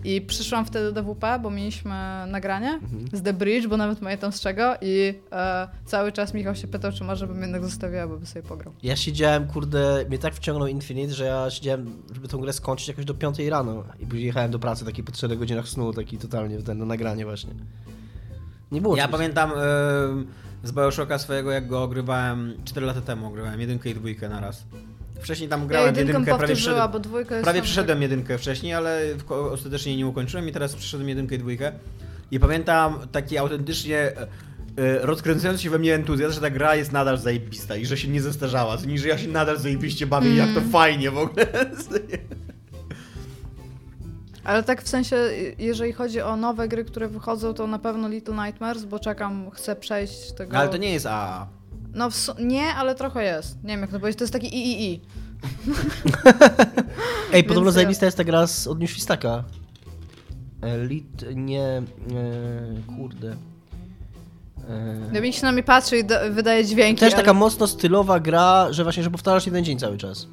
I 0.08 0.20
przyszłam 0.20 0.64
wtedy 0.64 0.92
do 0.92 1.02
WP, 1.02 1.24
bo 1.42 1.50
mieliśmy 1.50 1.94
nagranie 2.26 2.68
Mhm. 2.82 3.04
z 3.12 3.22
The 3.22 3.32
Bridge, 3.32 3.66
bo 3.66 3.76
nawet 3.76 3.98
pamiętam 3.98 4.32
z 4.32 4.40
czego 4.40 4.74
i 4.80 5.14
e, 5.32 5.68
cały 5.84 6.12
czas 6.12 6.34
Michał 6.34 6.54
się 6.54 6.66
pytał, 6.68 6.92
czy 6.92 7.04
może 7.04 7.26
bym 7.26 7.42
jednak 7.42 7.64
zostawiła, 7.64 8.06
bo 8.08 8.16
by 8.18 8.26
sobie 8.26 8.42
pograł. 8.42 8.72
Ja 8.82 8.96
siedziałem, 8.96 9.46
kurde, 9.46 10.04
mnie 10.08 10.18
tak 10.18 10.34
wciągnął 10.34 10.68
Infinite, 10.68 11.14
że 11.14 11.24
ja 11.24 11.50
siedziałem, 11.50 12.02
żeby 12.14 12.28
tą 12.28 12.38
grę 12.38 12.52
skończyć 12.52 12.88
jakoś 12.88 13.04
do 13.04 13.14
5 13.14 13.38
rano. 13.38 13.84
I 14.00 14.06
później 14.06 14.26
jechałem 14.26 14.50
do 14.50 14.58
pracy 14.58 14.84
taki 14.84 15.02
po 15.02 15.12
4 15.12 15.36
godzinach 15.36 15.68
snu, 15.68 15.92
taki 15.92 16.18
totalnie 16.18 16.58
ten, 16.62 16.78
na 16.78 16.84
nagranie 16.84 17.24
właśnie. 17.24 17.54
Nie 18.72 18.80
było 18.80 18.96
Ja 18.96 19.04
czegoś- 19.04 19.12
pamiętam 19.18 19.50
e, 19.50 19.54
z 20.64 20.72
Bioshocka 20.72 21.18
swojego, 21.18 21.50
jak 21.50 21.66
go 21.68 21.82
ogrywałem 21.82 22.54
4 22.64 22.86
lata 22.86 23.00
temu, 23.00 23.26
ogrywałem 23.26 23.60
jedynkę 23.60 23.90
i 23.90 23.94
dwójkę 23.94 24.28
na 24.28 24.40
raz. 24.40 24.64
Wcześniej 25.20 25.48
tam 25.48 25.60
Ja 25.60 25.66
grałem 25.66 25.94
w 25.94 25.98
jedynkę 25.98 26.24
prawie 26.24 26.38
powtórzyła, 26.38 26.54
przeszedłem, 26.54 26.92
bo 26.92 26.98
dwójka 26.98 27.34
jest 27.34 27.44
prawie 27.44 27.62
przeszedłem 27.62 28.02
jedynkę 28.02 28.38
wcześniej, 28.38 28.74
ale 28.74 29.00
ostatecznie 29.28 29.96
nie 29.96 30.06
ukończyłem 30.06 30.48
i 30.48 30.52
teraz 30.52 30.74
przeszedłem 30.74 31.08
jedynkę 31.08 31.34
i 31.34 31.38
dwójkę. 31.38 31.72
I 32.30 32.40
pamiętam 32.40 32.98
taki 33.12 33.38
autentycznie 33.38 33.98
e, 33.98 34.12
e, 34.76 34.98
rozkręcający 35.06 35.62
się 35.62 35.70
we 35.70 35.78
mnie 35.78 35.94
entuzjazm, 35.94 36.34
że 36.34 36.40
ta 36.40 36.50
gra 36.50 36.74
jest 36.74 36.92
nadal 36.92 37.18
zajebista 37.18 37.76
i 37.76 37.86
że 37.86 37.96
się 37.96 38.08
nie 38.08 38.22
zestarzała, 38.22 38.76
to 38.76 38.86
nie, 38.86 38.98
że 38.98 39.08
ja 39.08 39.18
się 39.18 39.28
nadal 39.28 39.58
zajebiście 39.58 40.06
bawię 40.06 40.30
i 40.30 40.36
jak 40.36 40.54
to 40.54 40.60
fajnie 40.60 41.10
w 41.10 41.18
ogóle. 41.18 41.46
Ale 44.44 44.62
tak 44.62 44.82
w 44.82 44.88
sensie, 44.88 45.16
jeżeli 45.58 45.92
chodzi 45.92 46.20
o 46.20 46.36
nowe 46.36 46.68
gry, 46.68 46.84
które 46.84 47.08
wychodzą, 47.08 47.54
to 47.54 47.66
na 47.66 47.78
pewno 47.78 48.08
Little 48.08 48.46
Nightmares, 48.46 48.84
bo 48.84 48.98
czekam, 48.98 49.50
chcę 49.50 49.76
przejść 49.76 50.32
tego... 50.32 50.56
Ale 50.56 50.68
to 50.68 50.76
nie 50.76 50.92
jest 50.92 51.06
AA. 51.06 51.57
No 51.94 52.08
nie, 52.38 52.64
ale 52.64 52.94
trochę 52.94 53.24
jest. 53.24 53.64
Nie 53.64 53.70
wiem 53.70 53.80
jak 53.80 53.90
to 53.90 54.00
powiedzieć, 54.00 54.18
to 54.18 54.24
jest 54.24 54.32
taki 54.32 54.46
III. 54.46 55.02
Ej, 57.32 57.44
podobno 57.44 57.64
Więc 57.64 57.74
zajebista 57.74 58.06
jest 58.06 58.16
ta 58.16 58.24
gra 58.24 58.46
z 58.46 58.66
od 58.66 58.80
New 58.80 58.90
Świstaka. 58.90 59.44
Lit, 60.88 61.24
nie, 61.34 61.62
e, 61.62 61.82
kurde. 62.96 63.36
E, 64.68 65.10
Dominik 65.12 65.36
się 65.36 65.42
na 65.42 65.52
mnie 65.52 65.62
patrzy 65.62 65.98
i 65.98 66.04
da- 66.04 66.30
wydaje 66.30 66.64
dźwięki. 66.64 67.00
Też 67.00 67.14
ale- 67.14 67.22
taka 67.22 67.34
mocno 67.34 67.66
stylowa 67.66 68.20
gra, 68.20 68.66
że 68.70 68.82
właśnie, 68.82 69.02
że 69.02 69.10
powtarzasz 69.10 69.46
jeden 69.46 69.64
dzień 69.64 69.78
cały 69.78 69.96
czas. 69.96 70.26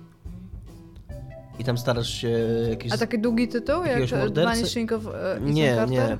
I 1.60 1.64
tam 1.64 1.78
starasz 1.78 2.10
się 2.10 2.30
jakieś... 2.70 2.93
A 2.93 2.97
taki 2.97 3.20
długi 3.20 3.47
tytuł? 3.47 3.84
Jak 3.84 4.12
mordercy? 4.12 4.43
Vanishing 4.43 4.91
of 4.91 5.06
uh, 5.06 5.14
Ethan 5.16 5.53
Nie, 5.53 5.86
nie. 5.89 6.18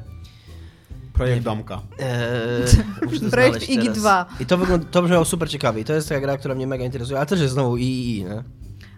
Projekt 1.16 1.43
Domka. 1.43 1.82
Eee, 1.99 3.30
Projekt 3.32 3.68
teraz. 3.68 3.97
2. 3.97 4.26
I 4.39 4.45
to, 4.45 4.57
wygląda, 4.57 4.86
to 4.91 5.01
brzmiało 5.01 5.26
super 5.26 5.49
ciekawie. 5.49 5.82
I 5.82 5.86
to 5.86 5.93
jest 5.93 6.09
taka 6.09 6.22
gra, 6.22 6.38
która 6.38 6.55
mnie 6.55 6.68
mega 6.68 6.86
interesuje, 6.86 7.18
ale 7.20 7.26
też 7.26 7.41
jest 7.41 7.53
znowu 7.53 7.76
III, 7.78 8.24
nie? 8.24 8.43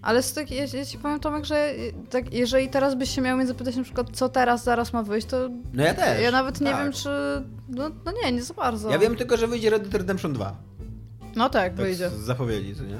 Ale 0.01 0.23
z 0.23 0.33
tych, 0.33 0.51
ja, 0.51 0.65
ja 0.73 0.85
ci 0.85 0.97
powiem 0.97 1.19
Tomek, 1.19 1.45
że 1.45 1.71
y, 1.75 1.93
tak, 2.09 2.33
jeżeli 2.33 2.69
teraz 2.69 2.95
byś 2.95 3.09
się 3.15 3.21
miał 3.21 3.37
mnie 3.37 3.47
zapytać 3.47 3.75
na 3.75 3.83
przykład, 3.83 4.07
co 4.13 4.29
teraz, 4.29 4.63
zaraz 4.63 4.93
ma 4.93 5.03
wyjść, 5.03 5.27
to 5.27 5.49
No 5.73 5.83
ja 5.83 5.93
też. 5.93 6.21
ja 6.23 6.31
nawet 6.31 6.61
nie 6.61 6.71
tak. 6.71 6.83
wiem, 6.83 6.93
czy... 6.93 7.09
No, 7.69 7.89
no 8.05 8.11
nie, 8.23 8.31
nie 8.31 8.43
za 8.43 8.53
bardzo. 8.53 8.89
Ja 8.89 8.99
wiem 8.99 9.15
tylko, 9.15 9.37
że 9.37 9.47
wyjdzie 9.47 9.69
Red 9.69 9.83
Dead 9.83 9.93
Redemption 9.93 10.33
2. 10.33 10.55
No 11.35 11.49
tak, 11.49 11.63
Tak 11.63 11.75
wyjdzie. 11.85 12.09
z 12.09 12.13
zapowiedzi, 12.13 12.75
co 12.75 12.83
nie? 12.83 12.97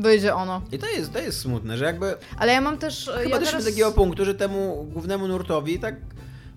Wyjdzie 0.00 0.34
ono. 0.34 0.62
I 0.72 0.78
to 0.78 0.86
jest, 0.86 1.12
to 1.12 1.18
jest 1.18 1.40
smutne, 1.40 1.76
że 1.78 1.84
jakby 1.84 2.14
Ale 2.38 2.52
ja 2.52 2.60
mam 2.60 2.78
też... 2.78 3.10
chyba 3.18 3.30
ja 3.30 3.38
też 3.38 3.48
teraz... 3.48 3.64
do 3.64 3.70
takiego 3.70 3.92
punktu, 3.92 4.24
że 4.24 4.34
temu 4.34 4.86
głównemu 4.92 5.28
nurtowi 5.28 5.78
tak 5.78 5.94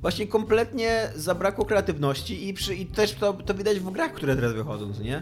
właśnie 0.01 0.27
kompletnie 0.27 1.09
zabrakło 1.15 1.65
kreatywności 1.65 2.47
i, 2.49 2.53
przy, 2.53 2.75
i 2.75 2.85
też 2.85 3.13
to, 3.13 3.33
to 3.33 3.53
widać 3.53 3.79
w 3.79 3.91
grach, 3.91 4.13
które 4.13 4.35
teraz 4.35 4.53
wychodzą, 4.53 4.87
nie? 5.03 5.21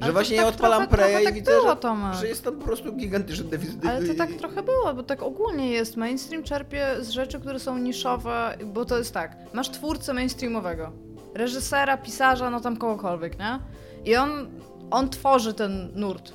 Że 0.00 0.02
Ale 0.04 0.12
właśnie 0.12 0.36
tak 0.36 0.44
ja 0.44 0.48
odpalam 0.48 0.78
trochę- 0.88 0.96
trochę 0.96 1.10
Preya 1.12 1.22
i 1.22 1.24
tak 1.24 1.34
widzę, 1.34 1.50
było, 1.52 1.70
że, 1.70 1.76
Tomek. 1.76 2.14
że 2.14 2.28
jest 2.28 2.44
tam 2.44 2.58
po 2.58 2.64
prostu 2.64 2.92
gigantyczny 2.92 3.44
deficyt. 3.44 3.86
Ale 3.86 4.06
to 4.08 4.14
tak 4.14 4.32
trochę 4.32 4.62
było, 4.62 4.94
bo 4.94 5.02
tak 5.02 5.22
ogólnie 5.22 5.70
jest. 5.70 5.96
Mainstream 5.96 6.42
czerpie 6.44 6.86
z 7.00 7.10
rzeczy, 7.10 7.40
które 7.40 7.58
są 7.60 7.78
niszowe, 7.78 8.56
bo 8.64 8.84
to 8.84 8.98
jest 8.98 9.14
tak. 9.14 9.36
Masz 9.52 9.70
twórcę 9.70 10.14
mainstreamowego, 10.14 10.92
reżysera, 11.34 11.96
pisarza, 11.96 12.50
no 12.50 12.60
tam 12.60 12.76
kogokolwiek, 12.76 13.38
nie? 13.38 13.58
I 14.04 14.16
on, 14.16 14.30
on 14.90 15.08
tworzy 15.10 15.54
ten 15.54 15.88
nurt. 15.94 16.32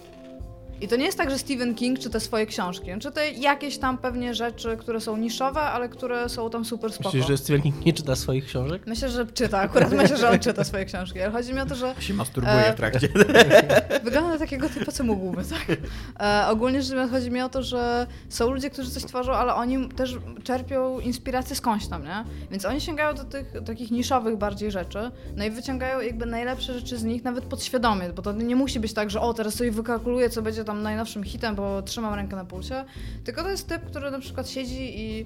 I 0.82 0.88
to 0.88 0.96
nie 0.96 1.06
jest 1.06 1.18
tak, 1.18 1.30
że 1.30 1.38
Stephen 1.38 1.76
King 1.76 2.00
czyta 2.00 2.20
swoje 2.20 2.46
książki. 2.46 2.92
On 2.92 3.00
czyta 3.00 3.24
jakieś 3.24 3.78
tam 3.78 3.98
pewnie 3.98 4.36
rzeczy, 4.36 4.78
które 4.78 5.02
są 5.02 5.18
niszowe, 5.18 5.62
ale 5.62 5.90
które 5.90 6.30
są 6.30 6.50
tam 6.50 6.66
super 6.66 6.94
spoko. 6.94 7.10
Myślisz, 7.10 7.28
że 7.28 7.38
Stephen 7.38 7.62
King 7.62 7.86
nie 7.86 7.94
czyta 7.94 8.16
swoich 8.16 8.46
książek? 8.46 8.82
Myślę, 8.88 9.10
że 9.10 9.26
czyta. 9.26 9.60
Akurat 9.60 9.92
myślę, 9.92 10.18
że 10.18 10.30
on 10.30 10.40
czyta 10.40 10.64
swoje 10.64 10.86
książki. 10.86 11.22
Ale 11.22 11.32
chodzi 11.32 11.54
mi 11.54 11.60
o 11.60 11.66
to, 11.66 11.76
że 11.76 11.96
Się 12.00 12.14
masturbuje 12.14 12.56
E, 12.56 12.74
w 12.74 12.76
trakcie. 12.76 13.08
wygląda 14.04 14.30
na 14.30 14.38
takiego 14.38 14.70
typu, 14.70 14.92
co 14.92 15.04
mógłby, 15.04 15.44
tak? 15.44 15.78
E, 16.20 16.48
ogólnie 16.48 16.82
rzecz 16.82 16.92
biorąc, 16.92 17.12
chodzi 17.12 17.32
mi 17.32 17.42
o 17.42 17.50
to, 17.50 17.64
że 17.64 18.08
są 18.30 18.52
ludzie, 18.52 18.70
którzy 18.70 18.92
coś 18.92 19.06
tworzą, 19.06 19.34
ale 19.34 19.56
oni 19.56 19.90
też 19.90 20.18
czerpią 20.44 21.00
inspirację 21.00 21.56
skądś 21.56 21.88
tam, 21.88 22.04
nie? 22.04 22.24
Więc 22.52 22.66
oni 22.66 22.82
sięgają 22.82 23.16
do 23.16 23.24
tych 23.24 23.54
takich 23.66 23.92
niszowych 23.92 24.38
bardziej 24.38 24.72
rzeczy, 24.72 25.12
no 25.36 25.46
i 25.46 25.50
wyciągają 25.52 26.00
jakby 26.00 26.26
najlepsze 26.26 26.74
rzeczy 26.74 26.98
z 26.98 27.04
nich, 27.04 27.24
nawet 27.24 27.44
podświadomie, 27.44 28.10
bo 28.10 28.22
to 28.22 28.32
nie 28.32 28.56
musi 28.56 28.80
być 28.80 28.94
tak, 28.94 29.10
że 29.10 29.22
o, 29.22 29.34
teraz 29.34 29.54
sobie 29.54 29.72
wykalkuluję, 29.72 30.30
co 30.30 30.42
będzie 30.42 30.64
tam 30.64 30.71
najnowszym 30.74 31.24
hitem, 31.24 31.56
bo 31.56 31.82
trzymam 31.82 32.14
rękę 32.14 32.36
na 32.36 32.46
pulsie, 32.46 32.86
tylko 33.24 33.44
to 33.44 33.50
jest 33.50 33.68
typ, 33.68 33.86
który 33.86 34.12
na 34.12 34.20
przykład 34.20 34.50
siedzi 34.50 35.00
i 35.00 35.26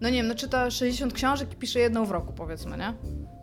no 0.00 0.08
nie 0.08 0.16
wiem, 0.16 0.28
no 0.28 0.34
czyta 0.34 0.70
60 0.70 1.12
książek 1.12 1.52
i 1.52 1.56
pisze 1.56 1.80
jedną 1.80 2.04
w 2.04 2.10
roku, 2.10 2.32
powiedzmy, 2.32 2.78
nie? 2.78 2.94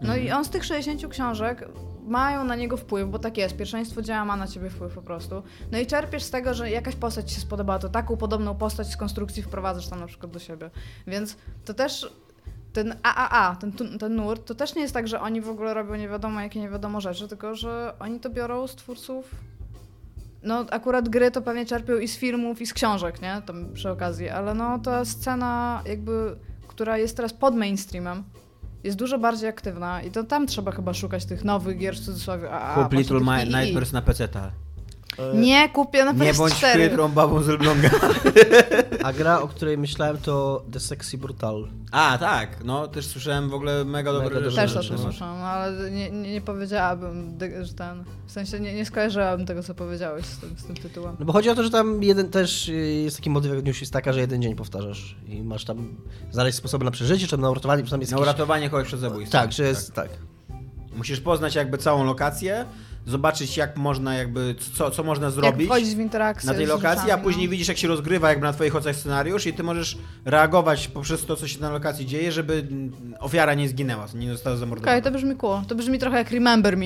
No 0.01 0.15
i 0.15 0.31
on 0.31 0.45
z 0.45 0.49
tych 0.49 0.65
60 0.65 1.11
książek 1.11 1.69
mają 2.07 2.43
na 2.43 2.55
niego 2.55 2.77
wpływ, 2.77 3.09
bo 3.09 3.19
tak 3.19 3.37
jest, 3.37 3.57
pierwszeństwo 3.57 4.01
działa, 4.01 4.25
ma 4.25 4.35
na 4.35 4.47
ciebie 4.47 4.69
wpływ 4.69 4.93
po 4.93 5.01
prostu. 5.01 5.43
No 5.71 5.79
i 5.79 5.85
czerpiesz 5.85 6.23
z 6.23 6.29
tego, 6.29 6.53
że 6.53 6.71
jakaś 6.71 6.95
postać 6.95 7.29
ci 7.29 7.35
się 7.35 7.41
spodobała, 7.41 7.79
to 7.79 7.89
taką 7.89 8.17
podobną 8.17 8.55
postać 8.55 8.87
z 8.87 8.97
konstrukcji 8.97 9.43
wprowadzasz 9.43 9.87
tam 9.87 9.99
na 9.99 10.07
przykład 10.07 10.31
do 10.31 10.39
siebie. 10.39 10.69
Więc 11.07 11.37
to 11.65 11.73
też 11.73 12.11
ten 12.73 12.95
AAA, 13.03 13.55
ten, 13.55 13.71
ten 13.99 14.15
nurt, 14.15 14.45
to 14.45 14.55
też 14.55 14.75
nie 14.75 14.81
jest 14.81 14.93
tak, 14.93 15.07
że 15.07 15.21
oni 15.21 15.41
w 15.41 15.49
ogóle 15.49 15.73
robią 15.73 15.95
nie 15.95 16.09
wiadomo 16.09 16.41
jakie 16.41 16.59
nie 16.59 16.69
wiadomo 16.69 17.01
rzeczy, 17.01 17.27
tylko 17.27 17.55
że 17.55 17.93
oni 17.99 18.19
to 18.19 18.29
biorą 18.29 18.67
z 18.67 18.75
twórców 18.75 19.35
no 20.45 20.65
akurat 20.71 21.09
gry 21.09 21.31
to 21.31 21.41
pewnie 21.41 21.65
czerpią 21.65 21.97
i 21.97 22.07
z 22.07 22.17
filmów, 22.17 22.61
i 22.61 22.65
z 22.65 22.73
książek, 22.73 23.21
nie? 23.21 23.41
Tam 23.45 23.73
przy 23.73 23.89
okazji, 23.89 24.29
ale 24.29 24.53
no 24.53 24.79
ta 24.79 25.05
scena 25.05 25.81
jakby, 25.85 26.35
która 26.67 26.97
jest 26.97 27.17
teraz 27.17 27.33
pod 27.33 27.55
mainstreamem, 27.55 28.23
jest 28.83 28.97
dużo 28.97 29.19
bardziej 29.19 29.49
aktywna 29.49 30.01
i 30.01 30.11
to 30.11 30.23
tam 30.23 30.47
trzeba 30.47 30.71
chyba 30.71 30.93
szukać 30.93 31.25
tych 31.25 31.43
nowych 31.43 31.77
gier 31.77 31.95
w 31.95 31.99
cudzysłowie. 31.99 32.51
A, 32.51 32.59
a, 32.59 32.83
Kup 32.83 32.93
Little. 32.93 33.19
Nightmares 33.45 33.93
na 33.93 34.01
PC. 34.01 34.27
Nie, 35.33 35.69
kupię 35.69 36.05
na 36.05 36.13
PS4. 36.13 36.23
Nie 36.23 36.33
bądź 36.33 36.53
chytrą 36.53 37.09
babą 37.09 37.41
z 37.41 37.49
Elbląga. 37.49 37.89
A 39.03 39.13
gra, 39.13 39.41
o 39.41 39.47
której 39.47 39.77
myślałem, 39.77 40.17
to 40.17 40.65
The 40.71 40.79
Sexy 40.79 41.17
Brutal. 41.17 41.67
A, 41.91 42.17
tak. 42.17 42.63
No, 42.63 42.87
też 42.87 43.07
słyszałem 43.07 43.49
w 43.49 43.53
ogóle 43.53 43.85
mega 43.85 44.13
dobre 44.13 44.35
Mega 44.35 44.49
rzeczy. 44.49 44.73
Też 44.73 44.85
o 44.85 44.89
tym 44.89 44.97
no. 44.97 45.03
słyszałam, 45.03 45.43
ale 45.43 45.91
nie, 45.91 46.11
nie, 46.11 46.31
nie 46.31 46.41
powiedziałabym, 46.41 47.37
że 47.61 47.73
ten, 47.73 48.03
w 48.27 48.31
sensie 48.31 48.59
nie, 48.59 48.73
nie 48.73 48.85
skojarzyłabym 48.85 49.45
tego, 49.45 49.63
co 49.63 49.75
powiedziałeś 49.75 50.25
z 50.25 50.37
tym, 50.37 50.55
z 50.57 50.63
tym 50.63 50.75
tytułem. 50.75 51.15
No 51.19 51.25
bo 51.25 51.33
chodzi 51.33 51.49
o 51.49 51.55
to, 51.55 51.63
że 51.63 51.69
tam 51.69 52.03
jeden 52.03 52.29
też 52.29 52.69
y, 52.69 52.73
jest 53.03 53.17
taki 53.17 53.29
motyw, 53.29 53.55
jak 53.55 53.65
news 53.65 53.81
jest 53.81 53.93
taka, 53.93 54.13
że 54.13 54.19
jeden 54.19 54.41
dzień 54.41 54.55
powtarzasz 54.55 55.15
i 55.27 55.43
masz 55.43 55.65
tam 55.65 55.95
znaleźć 56.31 56.57
sposoby 56.57 56.85
na 56.85 56.91
przeżycie, 56.91 57.25
czy 57.25 57.31
tam 57.31 57.41
na 57.41 57.49
uratowanie, 57.49 57.83
czy 57.83 57.91
tam 57.91 57.99
jest 57.99 58.11
Na 58.11 58.17
jakiś... 58.17 58.27
uratowanie 58.27 58.69
kogoś 58.69 58.87
przed 58.87 58.99
zabójstwem. 58.99 59.41
Tak, 59.41 59.51
że 59.51 59.63
jest, 59.63 59.93
tak. 59.93 60.09
Musisz 60.95 61.21
poznać 61.21 61.55
jakby 61.55 61.77
całą 61.77 62.03
lokację, 62.03 62.65
zobaczyć 63.05 63.57
jak 63.57 63.77
można 63.77 64.15
jakby, 64.15 64.55
co, 64.73 64.91
co 64.91 65.03
można 65.03 65.31
zrobić 65.31 65.67
wchodzić 65.67 65.95
w 65.95 65.99
interakcję 65.99 66.47
na 66.47 66.53
tej 66.53 66.65
lokacji, 66.65 67.11
a 67.11 67.17
później 67.17 67.45
no. 67.45 67.51
widzisz 67.51 67.67
jak 67.67 67.77
się 67.77 67.87
rozgrywa 67.87 68.29
jakby 68.29 68.45
na 68.45 68.53
twoich 68.53 68.75
oczach 68.75 68.95
scenariusz 68.95 69.47
i 69.47 69.53
ty 69.53 69.63
możesz 69.63 69.97
reagować 70.25 70.87
poprzez 70.87 71.25
to, 71.25 71.35
co 71.35 71.47
się 71.47 71.61
na 71.61 71.69
lokacji 71.69 72.05
dzieje, 72.05 72.31
żeby 72.31 72.67
ofiara 73.19 73.53
nie 73.53 73.69
zginęła, 73.69 74.07
nie 74.15 74.31
została 74.31 74.55
zamordowana. 74.55 74.97
Okej, 74.97 75.11
to 75.11 75.17
brzmi 75.17 75.35
cool. 75.35 75.65
To 75.67 75.75
brzmi 75.75 75.99
trochę 75.99 76.17
jak 76.17 76.31
Remember 76.31 76.77
Me. 76.77 76.85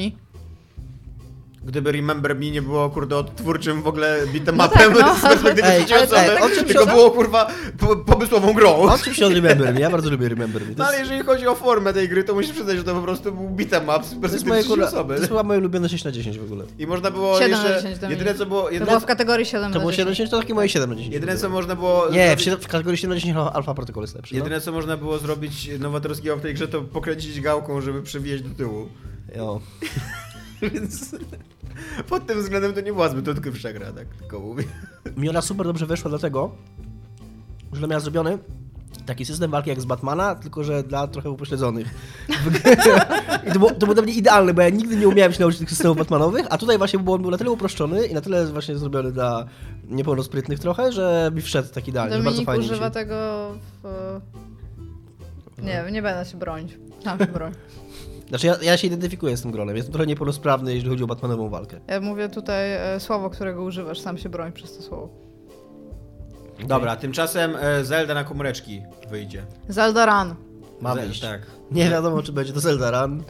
Gdyby 1.63 1.91
Remember 1.91 2.35
Me 2.35 2.51
nie 2.51 2.61
było, 2.61 2.89
kurde, 2.89 3.17
odtwórczym 3.17 3.81
w 3.81 3.87
ogóle 3.87 4.17
No 4.25 4.33
bitemapem 4.33 4.93
tak, 4.93 5.01
no. 5.01 5.15
z 5.19 5.21
perspektywy 5.21 5.67
Ej, 5.67 5.85
trzeciej 5.85 6.03
osoby, 6.03 6.41
ej, 6.41 6.55
czym 6.55 6.65
tylko 6.65 6.85
się- 6.85 6.91
było, 6.91 7.11
kurwa, 7.11 7.51
po, 7.79 7.95
pomysłową 7.95 8.53
grą. 8.53 8.97
Się 9.13 9.25
od 9.25 9.33
Remember 9.33 9.73
Me? 9.73 9.79
Ja 9.79 9.89
bardzo 9.89 10.09
lubię 10.09 10.29
Remember 10.29 10.61
Me. 10.61 10.69
No 10.69 10.75
To 10.75 10.87
ale 10.87 10.99
jeżeli 10.99 11.23
chodzi 11.23 11.47
o 11.47 11.55
formę 11.55 11.93
tej 11.93 12.09
gry, 12.09 12.23
to 12.23 12.33
musisz 12.33 12.51
przyznać, 12.51 12.77
że 12.77 12.83
to 12.83 12.95
po 12.95 13.01
prostu 13.01 13.31
był 13.31 13.49
beat'em 13.49 13.83
up 13.97 14.05
z 14.05 14.09
to 14.09 14.15
perspektywy 14.21 14.51
trzeciej 14.51 14.69
kurwa, 14.69 14.87
osoby. 14.87 15.13
to 15.13 15.19
jest 15.19 15.29
chyba 15.29 15.43
moje 15.43 15.59
ulubione 15.59 15.89
6 15.89 16.03
na 16.03 16.11
10 16.11 16.39
w 16.39 16.43
ogóle. 16.43 16.65
I 16.79 16.87
można 16.87 17.11
było 17.11 17.39
7 17.39 17.51
na 17.51 17.57
jeszcze... 17.57 17.81
10 17.81 17.99
dla 17.99 18.09
jedyne 18.09 18.35
co 18.35 18.45
było... 18.45 18.61
To 18.61 18.69
Jedyne, 18.69 18.85
było 18.91 18.99
w 18.99 19.05
kategorii 19.05 19.45
7 19.45 19.73
To 19.73 19.79
było 19.79 19.91
7 19.91 20.05
na 20.07 20.11
10. 20.11 20.17
10, 20.17 20.31
to 20.31 20.39
takie 20.39 20.53
moje 20.53 20.69
7 20.69 20.89
na 20.89 20.95
10. 20.95 21.13
jedyne 21.13 21.37
co 21.37 21.49
można 21.49 21.75
było... 21.75 22.09
Nie, 22.11 22.35
w, 22.35 22.39
w 22.41 22.67
kategorii 22.67 22.97
7 22.97 23.09
na 23.09 23.15
10 23.21 23.37
Alpha 23.53 23.73
Protocol 23.73 24.03
jest 24.03 24.15
lepszy. 24.15 24.33
No. 24.33 24.37
Jedyne 24.37 24.61
co 24.61 24.71
można 24.71 24.97
było 24.97 25.17
zrobić 25.17 25.69
nowatorskiego 25.79 26.37
w 26.37 26.41
tej 26.41 26.53
grze, 26.53 26.67
to 26.67 26.81
pokręcić 26.81 27.41
gałką, 27.41 27.81
żeby 27.81 28.01
przewijać 28.01 28.41
do 28.41 28.55
tyłu. 28.55 28.89
Jo. 29.35 29.59
Więc 30.73 31.15
pod 32.09 32.27
tym 32.27 32.41
względem 32.41 32.73
to 32.73 32.81
nie 32.81 32.93
była 32.93 33.09
zbyt 33.09 33.27
odkrywcza 33.27 33.73
gra, 33.73 33.91
tak 33.91 34.07
tylko 34.07 34.39
mówię. 34.39 34.63
Mi 35.17 35.29
ona 35.29 35.41
super 35.41 35.67
dobrze 35.67 35.85
weszła 35.85 36.09
dlatego, 36.09 36.51
że 37.73 37.87
miała 37.87 37.99
zrobiony 37.99 38.37
taki 39.05 39.25
system 39.25 39.51
walki 39.51 39.69
jak 39.69 39.81
z 39.81 39.85
Batmana, 39.85 40.35
tylko 40.35 40.63
że 40.63 40.83
dla 40.83 41.07
trochę 41.07 41.29
upośledzonych. 41.29 41.87
I 43.47 43.51
to 43.51 43.59
było, 43.59 43.71
to 43.71 43.79
było 43.79 43.93
dla 43.93 44.03
mnie 44.03 44.13
idealne, 44.13 44.53
bo 44.53 44.61
ja 44.61 44.69
nigdy 44.69 44.97
nie 44.97 45.07
umiałem 45.07 45.33
się 45.33 45.39
nauczyć 45.39 45.59
tych 45.59 45.69
systemów 45.69 45.97
Batmanowych, 45.97 46.45
a 46.49 46.57
tutaj 46.57 46.77
właśnie 46.77 46.99
był 46.99 47.13
on 47.13 47.21
był 47.21 47.31
na 47.31 47.37
tyle 47.37 47.51
uproszczony 47.51 48.05
i 48.05 48.13
na 48.13 48.21
tyle 48.21 48.45
właśnie 48.45 48.77
zrobiony 48.77 49.11
dla 49.11 49.45
niepełnosprytnych 49.87 50.59
trochę, 50.59 50.91
że 50.91 51.31
mi 51.35 51.41
wszedł 51.41 51.69
tak 51.73 51.87
idealnie, 51.87 52.11
że 52.11 52.23
bardzo 52.23 52.31
Dominik 52.31 52.45
fajnie 52.45 52.65
używa 52.65 52.85
się... 52.85 52.91
tego 52.91 53.15
w... 53.83 54.19
Nie 55.57 55.83
wiem, 55.85 55.93
nie 55.93 56.01
będę 56.01 56.31
się 56.31 56.37
bronić. 56.37 56.77
Sam 57.03 57.19
się 57.19 57.27
broń. 57.27 57.51
Znaczy 58.29 58.47
ja, 58.47 58.55
ja 58.61 58.77
się 58.77 58.87
identyfikuję 58.87 59.37
z 59.37 59.41
tym 59.41 59.51
gronem, 59.51 59.75
jestem 59.75 59.93
trochę 59.93 60.07
niepełnosprawny, 60.07 60.73
jeżeli 60.73 60.89
chodzi 60.89 61.03
o 61.03 61.07
Batmanową 61.07 61.49
walkę. 61.49 61.79
Ja 61.87 62.01
mówię 62.01 62.29
tutaj 62.29 62.73
e, 62.73 62.99
słowo, 62.99 63.29
którego 63.29 63.63
używasz, 63.63 63.99
sam 63.99 64.17
się 64.17 64.29
broń 64.29 64.51
przez 64.51 64.77
to 64.77 64.83
słowo. 64.83 65.09
Dobra, 66.67 66.95
tymczasem 66.95 67.55
e, 67.59 67.85
Zelda 67.85 68.13
na 68.13 68.23
komóreczki 68.23 68.81
wyjdzie. 69.09 69.45
Zelda 69.69 70.05
Run. 70.05 70.35
Ma 70.81 70.93
Zel- 70.95 71.05
wyjść. 71.05 71.21
Tak. 71.21 71.41
Nie 71.71 71.89
wiadomo, 71.89 72.23
czy 72.23 72.31
będzie 72.33 72.53
to 72.53 72.59
Zelda 72.59 73.01
Run. 73.05 73.23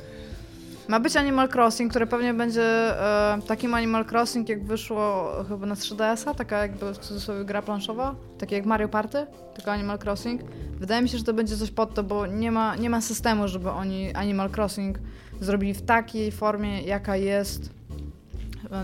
Ma 0.90 1.00
być 1.00 1.16
Animal 1.16 1.50
Crossing, 1.50 1.92
które 1.92 2.08
pewnie 2.08 2.34
będzie 2.34 2.64
e, 2.64 3.40
takim 3.48 3.74
Animal 3.74 4.06
Crossing, 4.06 4.50
jak 4.50 4.64
wyszło 4.64 5.32
chyba 5.50 5.66
na 5.66 5.76
3DS-a, 5.76 6.34
taka 6.34 6.58
jakby 6.58 6.94
w 6.94 6.98
cudzysłowie 6.98 7.46
gra 7.46 7.62
planszowa, 7.62 8.16
takie 8.38 8.56
jak 8.56 8.66
Mario 8.66 8.88
Party, 8.88 9.26
tylko 9.54 9.72
Animal 9.72 10.00
Crossing. 10.00 10.42
Wydaje 10.80 11.02
mi 11.02 11.10
się, 11.10 11.18
że 11.18 11.24
to 11.24 11.34
będzie 11.34 11.58
coś 11.58 11.72
pod 11.72 11.94
to, 11.94 12.04
bo 12.04 12.28
nie 12.28 12.52
ma, 12.52 12.76
nie 12.76 12.90
ma 12.90 13.02
systemu, 13.02 13.48
żeby 13.48 13.70
oni 13.70 14.14
Animal 14.14 14.50
Crossing 14.50 15.00
zrobili 15.42 15.74
w 15.74 15.82
takiej 15.82 16.32
formie, 16.32 16.82
jaka 16.82 17.16
jest 17.16 17.79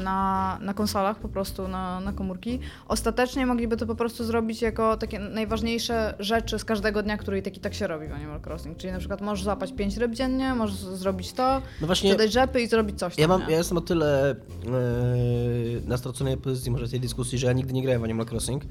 na, 0.03 0.57
na 0.61 0.73
konsolach, 0.73 1.19
po 1.19 1.29
prostu 1.29 1.67
na, 1.67 1.99
na 1.99 2.13
komórki. 2.13 2.59
Ostatecznie 2.87 3.45
mogliby 3.45 3.77
to 3.77 3.85
po 3.85 3.95
prostu 3.95 4.23
zrobić 4.23 4.61
jako 4.61 4.97
takie 4.97 5.19
najważniejsze 5.19 6.13
rzeczy 6.19 6.59
z 6.59 6.65
każdego 6.65 7.03
dnia, 7.03 7.17
który 7.17 7.37
i 7.37 7.41
tak 7.41 7.57
i 7.57 7.59
tak 7.59 7.73
się 7.73 7.87
robi 7.87 8.07
w 8.07 8.13
Animal 8.13 8.39
Crossing. 8.45 8.77
Czyli 8.77 8.93
na 8.93 8.99
przykład 8.99 9.21
możesz 9.21 9.43
złapać 9.43 9.73
5 9.73 9.97
ryb 9.97 10.11
dziennie, 10.11 10.53
możesz 10.55 10.75
zrobić 10.75 11.33
to, 11.33 11.61
No 11.81 11.87
właśnie, 11.87 12.09
sprzedać 12.11 12.33
rzepy 12.33 12.61
i 12.61 12.67
zrobić 12.67 12.99
coś 12.99 13.15
tam, 13.15 13.21
Ja, 13.21 13.27
mam, 13.27 13.41
nie? 13.41 13.51
ja 13.51 13.57
jestem 13.57 13.77
o 13.77 13.81
tyle 13.81 14.35
yy, 14.63 15.81
na 15.87 15.97
straconej 15.97 16.37
pozycji 16.37 16.71
może 16.71 16.87
tej 16.89 16.99
dyskusji, 16.99 17.37
że 17.37 17.47
ja 17.47 17.53
nigdy 17.53 17.73
nie 17.73 17.81
grałem 17.81 18.01
w 18.01 18.03
Animal 18.03 18.25
Crossing, 18.25 18.63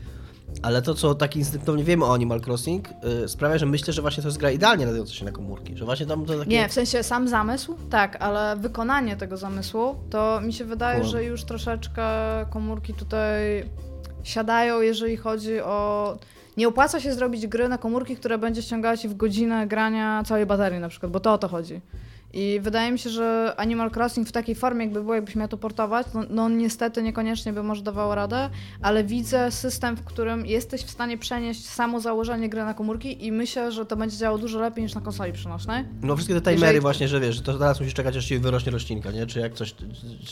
ale 0.62 0.82
to, 0.82 0.94
co 0.94 1.14
tak 1.14 1.36
instynktownie 1.36 1.84
wiemy 1.84 2.04
o 2.04 2.14
Animal 2.14 2.40
Crossing, 2.40 2.88
yy, 3.20 3.28
sprawia, 3.28 3.58
że 3.58 3.66
myślę, 3.66 3.92
że 3.92 4.02
właśnie 4.02 4.22
to 4.22 4.28
jest 4.28 4.38
gra 4.38 4.50
idealnie 4.50 4.86
nadająca 4.86 5.12
się 5.12 5.24
na 5.24 5.32
komórki, 5.32 5.76
że 5.76 5.84
właśnie 5.84 6.06
tam 6.06 6.26
to 6.26 6.38
takie... 6.38 6.50
Nie, 6.50 6.68
w 6.68 6.72
sensie 6.72 7.02
sam 7.02 7.28
zamysł, 7.28 7.76
tak, 7.90 8.16
ale 8.22 8.56
wykonanie 8.56 9.16
tego 9.16 9.36
zamysłu, 9.36 9.96
to 10.10 10.40
mi 10.40 10.52
się 10.52 10.64
wydaje, 10.64 11.04
że 11.04 11.24
już 11.24 11.44
troszeczkę 11.44 12.04
komórki 12.50 12.94
tutaj 12.94 13.64
siadają, 14.22 14.80
jeżeli 14.80 15.16
chodzi 15.16 15.60
o... 15.60 16.18
Nie 16.56 16.68
opłaca 16.68 17.00
się 17.00 17.14
zrobić 17.14 17.46
gry 17.46 17.68
na 17.68 17.78
komórki, 17.78 18.16
które 18.16 18.38
będzie 18.38 18.62
ściągała 18.62 18.96
ci 18.96 19.08
w 19.08 19.14
godzinę 19.14 19.66
grania 19.66 20.22
całej 20.26 20.46
baterii 20.46 20.80
na 20.80 20.88
przykład, 20.88 21.12
bo 21.12 21.20
to 21.20 21.32
o 21.32 21.38
to 21.38 21.48
chodzi. 21.48 21.80
I 22.36 22.60
wydaje 22.62 22.92
mi 22.92 22.98
się, 22.98 23.10
że 23.10 23.54
Animal 23.56 23.90
Crossing 23.96 24.28
w 24.28 24.32
takiej 24.32 24.54
formie, 24.54 24.84
jakby 24.84 25.00
było, 25.00 25.14
jakbyś 25.14 25.36
miał 25.36 25.48
to 25.48 25.56
portować, 25.56 26.06
no, 26.14 26.22
no 26.30 26.48
niestety 26.48 27.02
niekoniecznie 27.02 27.52
by 27.52 27.62
może 27.62 27.82
dawało 27.82 28.14
radę, 28.14 28.50
ale 28.82 29.04
widzę 29.04 29.50
system, 29.50 29.96
w 29.96 30.04
którym 30.04 30.46
jesteś 30.46 30.82
w 30.82 30.90
stanie 30.90 31.18
przenieść 31.18 31.68
samo 31.68 32.00
założenie 32.00 32.48
gry 32.48 32.64
na 32.64 32.74
komórki 32.74 33.26
i 33.26 33.32
myślę, 33.32 33.72
że 33.72 33.86
to 33.86 33.96
będzie 33.96 34.16
działało 34.16 34.38
dużo 34.38 34.60
lepiej 34.60 34.82
niż 34.84 34.94
na 34.94 35.00
konsoli 35.00 35.32
przenośnej. 35.32 35.84
No 36.02 36.16
wszystkie 36.16 36.34
te 36.34 36.40
timery 36.40 36.60
Jeżeli- 36.60 36.80
właśnie, 36.80 37.08
że 37.08 37.20
wiesz, 37.20 37.40
to 37.40 37.58
teraz 37.58 37.80
musisz 37.80 37.94
czekać, 37.94 38.16
aż 38.16 38.26
ci 38.26 38.38
wyrośnie 38.38 38.72
roślinka, 38.72 39.10
nie? 39.10 39.26
Czy 39.26 39.40
jak 39.40 39.54
coś... 39.54 39.74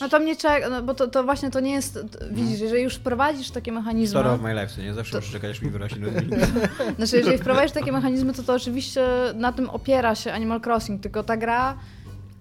No 0.01 0.09
to 0.09 0.19
mnie 0.19 0.37
czeka, 0.37 0.69
no 0.71 0.83
bo 0.83 0.95
to, 0.95 1.09
to 1.09 1.25
właśnie 1.25 1.51
to 1.51 1.61
nie 1.61 1.73
jest, 1.73 1.95
to, 1.95 2.19
widzisz, 2.31 2.61
jeżeli 2.61 2.83
już 2.83 2.95
wprowadzisz 2.95 3.51
takie 3.51 3.73
mechanizmy, 3.73 4.21
Story 4.21 4.29
of 4.35 4.41
my 4.41 4.55
life, 4.55 4.83
nie? 4.83 4.95
Zawsze 4.95 5.13
To- 5.13 5.19
muszę 5.19 5.33
czekać, 5.33 5.51
aż 5.51 5.63
mi 5.63 5.71
wyrośnie 5.71 6.07
znaczy 6.97 7.17
jeżeli 7.17 7.39
wprowadzisz 7.39 7.73
takie 7.73 7.93
mechanizmy, 7.93 8.33
to 8.33 8.43
to 8.43 8.55
oczywiście 8.55 9.07
na 9.35 9.53
tym 9.53 9.71
opiera 9.71 10.15
się 10.15 10.33
Animal 10.33 10.61
Crossing, 10.67 11.03
tylko 11.03 11.23
ta 11.23 11.37
gra, 11.37 11.79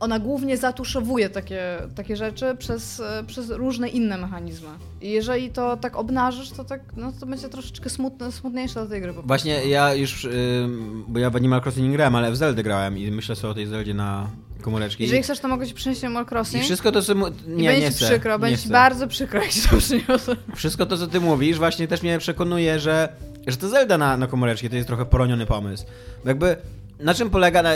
ona 0.02 0.20
głównie 0.20 0.58
zatuszowuje 0.58 1.30
takie, 1.30 1.64
takie 1.96 2.18
rzeczy 2.18 2.56
przez, 2.60 3.00
e, 3.00 3.24
przez 3.28 3.50
różne 3.50 3.90
inne 3.90 4.18
mechanizmy. 4.18 4.68
I 5.02 5.12
jeżeli 5.12 5.50
to 5.50 5.78
tak 5.78 5.96
obnażysz, 5.98 6.50
to 6.50 6.64
tak, 6.64 6.82
no 6.98 7.12
to 7.20 7.26
będzie 7.26 7.50
troszeczkę 7.50 7.90
smutne, 7.90 8.32
smutniejsze 8.32 8.74
dla 8.74 8.86
tej 8.86 9.02
gry. 9.02 9.14
Właśnie 9.26 9.66
ja 9.68 9.94
już, 9.94 10.26
ym, 10.26 11.04
bo 11.08 11.20
ja 11.20 11.30
w 11.30 11.36
Animal 11.36 11.62
Crossing 11.62 11.88
nie 11.88 11.94
grałem, 11.94 12.16
ale 12.16 12.32
w 12.32 12.36
Zeldę 12.38 12.64
grałem 12.64 12.98
i 12.98 13.12
myślę 13.12 13.36
sobie 13.36 13.52
o 13.52 13.54
tej 13.54 13.66
Zeldzie 13.68 13.94
na 13.94 14.30
komóreczki. 14.62 15.04
Jeżeli 15.04 15.24
chcesz, 15.24 15.40
to 15.40 15.48
mogę 15.48 15.68
ci 15.68 15.74
przynieść 15.74 16.04
Animal 16.04 16.24
I 16.26 16.28
Crossing. 16.28 16.64
wszystko 16.64 16.92
to, 16.92 17.02
co... 17.02 17.16
mu- 17.16 17.28
I 17.28 17.32
Nie, 17.48 17.70
będzie 17.70 17.86
nie 17.86 17.92
chcę. 17.92 18.06
przykro, 18.06 18.34
nie 18.34 18.40
będzie 18.40 18.70
bardzo 18.70 19.08
przykro, 19.08 19.42
jak 19.42 19.50
to 19.72 19.78
przyniosę. 19.78 20.36
Wszystko 20.56 20.86
to, 20.86 20.98
co 20.98 21.08
ty 21.08 21.20
mówisz, 21.20 21.58
właśnie 21.58 21.88
też 21.88 22.02
mnie 22.02 22.20
przekonuje, 22.20 22.80
że, 22.80 23.10
że 23.48 23.58
to 23.58 23.70
Zelda 23.70 23.98
na, 23.98 24.18
na 24.18 24.28
komóreczki 24.28 24.70
to 24.70 24.76
jest 24.76 24.88
trochę 24.88 25.06
poroniony 25.06 25.46
pomysł. 25.46 25.86
Bo 26.24 26.30
jakby, 26.30 26.56
na 27.02 27.14
czym 27.14 27.30
polega, 27.30 27.62
na, 27.64 27.70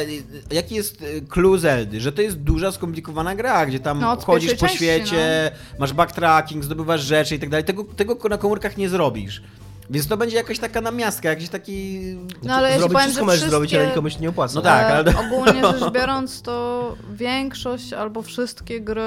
jaki 0.51 0.75
jest 0.75 1.01
y, 1.01 1.21
clue 1.29 1.57
Zeldy? 1.57 2.01
Że 2.01 2.11
to 2.11 2.21
jest 2.21 2.37
duża, 2.37 2.71
skomplikowana 2.71 3.35
gra, 3.35 3.65
gdzie 3.65 3.79
tam 3.79 3.99
No, 3.99 4.11
od 4.11 4.23
chodzisz 4.23 4.53
po 4.53 4.59
części, 4.59 4.77
świecie, 4.77 5.51
masz 5.79 5.93
backtracking, 5.93 6.63
zdobywasz 6.63 7.01
rzeczy 7.01 7.35
i 7.35 7.39
tak 7.39 7.49
dalej. 7.49 7.63
Tego, 7.63 7.83
tego 7.83 8.29
na 8.29 8.37
komórkach 8.37 8.77
nie 8.77 8.89
zrobisz. 8.89 9.41
Więc 9.89 10.07
to 10.07 10.17
będzie 10.17 10.37
jakaś 10.37 10.59
taka 10.59 10.81
namiastka, 10.81 11.29
jakiś 11.29 11.49
taki... 11.49 11.99
No 12.43 12.53
ale 12.53 12.69
ja 12.69 12.77
zrobić 12.77 12.93
powiem, 12.93 13.07
wszystko 13.09 13.25
że 13.31 13.35
możesz 13.35 13.49
zrobić, 13.49 13.73
ale 13.73 13.87
nikomu 13.87 14.09
się 14.09 14.19
nie 14.19 14.29
opłaca. 14.29 14.55
No 14.55 14.61
tak, 14.61 14.83
E, 14.83 14.95
ale- 14.95 15.13
Ogólnie 15.19 15.61
rzecz 15.79 15.91
biorąc, 15.93 16.41
to 16.41 16.95
większość 17.13 17.93
albo 17.93 18.21
wszystkie 18.21 18.81
gry 18.81 19.01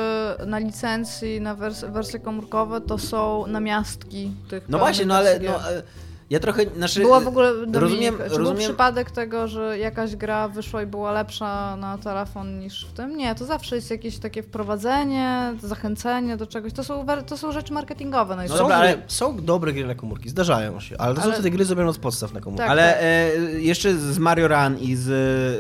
na 0.46 0.58
licencji, 0.58 1.40
na 1.40 1.56
wers- 1.56 1.92
wersje 1.92 2.18
komórkowe 2.20 2.80
to 2.80 2.98
są 2.98 3.46
namiastki 3.46 4.30
tych 4.50 4.68
No 4.68 4.78
właśnie, 4.78 5.06
no 5.06 5.14
ale 5.16 5.40
no, 5.40 5.70
e, 5.70 5.82
ja 6.30 6.40
trochę... 6.40 6.62
Znaczy, 6.76 7.00
Była 7.00 7.20
w 7.20 7.28
ogóle, 7.28 7.52
Dominik, 7.52 7.74
rozumiem, 7.80 8.14
czy 8.14 8.28
był 8.28 8.38
rozumiem, 8.38 8.62
przypadek 8.62 9.10
tego, 9.10 9.48
że 9.48 9.78
jakaś 9.78 10.16
gra 10.16 10.48
wyszła 10.48 10.82
i 10.82 10.86
była 10.86 11.12
lepsza 11.12 11.76
na 11.76 11.98
telefon 11.98 12.58
niż 12.58 12.86
w 12.86 12.92
tym? 12.92 13.16
Nie, 13.16 13.34
to 13.34 13.44
zawsze 13.44 13.76
jest 13.76 13.90
jakieś 13.90 14.18
takie 14.18 14.42
wprowadzenie, 14.42 15.54
zachęcenie 15.62 16.36
do 16.36 16.46
czegoś. 16.46 16.72
To 16.72 16.84
są, 16.84 17.06
to 17.26 17.36
są 17.36 17.52
rzeczy 17.52 17.72
marketingowe 17.72 18.32
Są, 18.32 18.36
najczęściej. 18.36 18.64
dobra, 18.64 18.76
ale- 18.76 19.02
są 19.06 19.36
dobre 19.44 19.72
gry 19.72 19.86
na 19.86 19.94
komórki, 19.94 20.28
zdarzają 20.28 20.80
się, 20.80 20.98
ale 20.98 21.14
to 21.14 21.22
Ale- 21.22 21.36
są 21.36 21.42
te 21.42 21.50
gry 21.50 21.64
zrobione 21.64 21.90
od 21.90 21.98
podstaw 21.98 22.32
na 22.32 22.40
komórki. 22.40 22.58
Tak. 22.62 22.70
Ale 22.70 23.00
e, 23.02 23.36
jeszcze 23.60 23.94
z 23.98 24.18
Mario 24.18 24.48
Run 24.48 24.78
i 24.78 24.96
z 24.96 25.08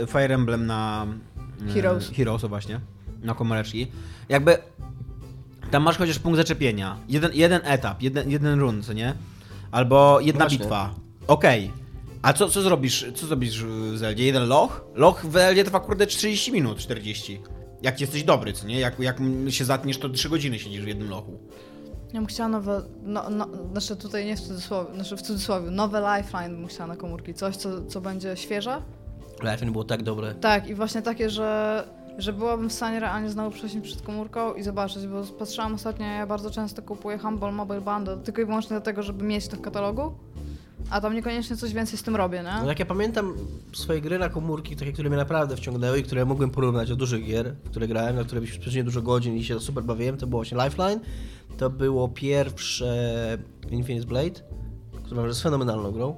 e, 0.02 0.06
Fire 0.06 0.34
Emblem 0.34 0.66
na 0.66 1.06
e, 1.68 1.72
Heroes. 1.72 2.10
Heroes 2.16 2.44
właśnie, 2.44 2.80
na 3.22 3.34
komóreczki. 3.34 3.86
Jakby 4.28 4.58
tam 5.70 5.82
masz 5.82 5.98
chociaż 5.98 6.18
punkt 6.18 6.36
zaczepienia. 6.36 6.96
Jeden, 7.08 7.30
jeden 7.34 7.60
etap, 7.64 8.02
jeden, 8.02 8.30
jeden 8.30 8.60
run, 8.60 8.82
co 8.82 8.92
nie? 8.92 9.14
Albo 9.70 10.20
jedna 10.20 10.44
Właśnie. 10.44 10.58
bitwa. 10.58 10.94
Okej. 11.26 11.72
A 12.22 12.32
co, 12.32 12.48
co 12.48 12.62
zrobisz? 12.62 13.06
Co 13.14 13.26
zrobisz 13.26 13.64
w 13.64 13.98
Zeldzie? 13.98 14.24
Jeden 14.24 14.48
loch? 14.48 14.84
Loch 14.94 15.26
w 15.26 15.32
Zeldzie 15.32 15.64
trwa 15.64 15.80
kurde 15.80 16.06
30 16.06 16.52
minut, 16.52 16.78
40. 16.78 17.40
Jak 17.82 18.00
jesteś 18.00 18.22
dobry, 18.24 18.52
co 18.52 18.66
nie? 18.66 18.80
Jak, 18.80 18.98
jak 19.00 19.18
się 19.48 19.64
zatniesz, 19.64 19.98
to 19.98 20.08
3 20.08 20.28
godziny 20.28 20.58
siedzisz 20.58 20.84
w 20.84 20.88
jednym 20.88 21.10
lochu. 21.10 21.38
Ja 22.12 22.20
bym 22.20 22.26
chciała 22.26 22.48
nowe, 22.48 22.82
no, 23.02 23.30
no, 23.30 23.48
znaczy 23.72 23.96
tutaj 23.96 24.26
nie 24.26 24.36
w 24.36 24.40
cudzysłowie, 24.40 24.94
znaczy 24.94 25.16
w 25.16 25.22
cudzysłowie, 25.22 25.70
nowe 25.70 26.00
Lifeline 26.18 26.56
bym 26.56 26.66
chciała 26.66 26.86
na 26.86 26.96
komórki. 26.96 27.34
Coś, 27.34 27.56
co, 27.56 27.84
co 27.84 28.00
będzie 28.00 28.36
świeże. 28.36 28.82
Lifeline 29.42 29.72
było 29.72 29.84
tak 29.84 30.02
dobre. 30.02 30.34
Tak, 30.34 30.68
i 30.68 30.74
właśnie 30.74 31.02
takie, 31.02 31.30
że, 31.30 31.84
że 32.18 32.32
byłabym 32.32 32.68
w 32.68 32.72
stanie 32.72 33.00
realnie 33.00 33.30
znowu 33.30 33.50
przejść 33.50 33.76
przed 33.82 34.02
komórką 34.02 34.54
i 34.54 34.62
zobaczyć, 34.62 35.06
bo 35.06 35.22
patrzyłam 35.38 35.74
ostatnio, 35.74 36.06
ja 36.06 36.26
bardzo 36.26 36.50
często 36.50 36.82
kupuję 36.82 37.18
Humble 37.18 37.52
Mobile 37.52 37.80
Bundle 37.80 38.16
tylko 38.16 38.42
i 38.42 38.44
wyłącznie 38.44 38.68
dlatego, 38.68 39.02
żeby 39.02 39.24
mieć 39.24 39.48
to 39.48 39.56
w 39.56 39.60
katalogu, 39.60 40.12
a 40.90 41.00
tam 41.00 41.14
niekoniecznie 41.14 41.56
coś 41.56 41.72
więcej 41.72 41.98
z 41.98 42.02
tym 42.02 42.16
robię, 42.16 42.38
nie? 42.38 42.62
No 42.62 42.68
jak 42.68 42.78
ja 42.78 42.86
pamiętam 42.86 43.34
swoje 43.72 44.00
gry 44.00 44.18
na 44.18 44.28
komórki, 44.28 44.76
takie, 44.76 44.92
które 44.92 45.08
mnie 45.08 45.18
naprawdę 45.18 45.56
wciągnęły 45.56 45.98
i 45.98 46.02
które 46.02 46.24
mogłem 46.24 46.50
porównać 46.50 46.88
do 46.88 46.96
dużych 46.96 47.24
gier, 47.24 47.54
które 47.64 47.88
grałem, 47.88 48.16
na 48.16 48.24
które 48.24 48.46
spędziłem 48.46 48.84
dużo 48.84 49.02
godzin 49.02 49.36
i 49.36 49.44
się 49.44 49.60
super 49.60 49.84
bawiłem, 49.84 50.16
to 50.16 50.26
było 50.26 50.42
właśnie 50.42 50.58
Lifeline. 50.64 51.00
To 51.58 51.70
było 51.70 52.08
pierwsze 52.08 53.38
Infinite 53.70 54.06
Blade, 54.06 54.40
które 55.04 55.22
jest 55.22 55.42
fenomenalną 55.42 55.90
grą. 55.90 56.16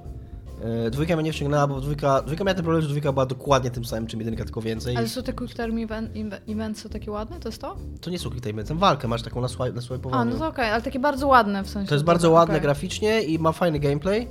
E, 0.87 0.91
Dwójka 0.91 1.15
mnie 1.15 1.23
nie 1.23 1.33
wciągnęła, 1.33 1.67
bo 1.67 1.81
dwójka, 1.81 2.21
dwójka 2.21 2.43
miała 2.43 2.55
ten 2.55 2.63
problem, 2.63 2.81
że 2.81 2.87
dwójka 2.89 3.13
była 3.13 3.25
dokładnie 3.25 3.71
tym 3.71 3.85
samym, 3.85 4.07
czym 4.07 4.19
jedynka, 4.19 4.43
tylko 4.43 4.61
więcej. 4.61 4.97
Ale 4.97 5.07
są 5.07 5.23
te 5.23 5.33
quick 5.33 5.55
time 5.55 5.81
event, 5.81 6.11
eventsy 6.49 6.89
takie 6.89 7.11
ładne, 7.11 7.39
to 7.39 7.49
jest 7.49 7.61
to? 7.61 7.75
To 8.01 8.09
nie 8.09 8.19
są 8.19 8.29
quick 8.29 8.43
time 8.43 8.61
events, 8.61 8.81
walkę 8.81 9.07
masz 9.07 9.21
taką 9.21 9.41
na, 9.41 9.47
na 9.73 9.81
swojej 9.81 10.03
A, 10.11 10.25
no 10.25 10.35
to 10.35 10.47
okej, 10.47 10.69
ale 10.71 10.81
takie 10.81 10.99
bardzo 10.99 11.27
ładne 11.27 11.63
w 11.63 11.69
sensie. 11.69 11.89
To 11.89 11.95
jest 11.95 12.05
bardzo 12.05 12.31
ładne 12.31 12.61
graficznie 12.61 13.21
i 13.21 13.39
ma 13.39 13.51
fajny 13.51 13.79
gameplay. 13.79 14.27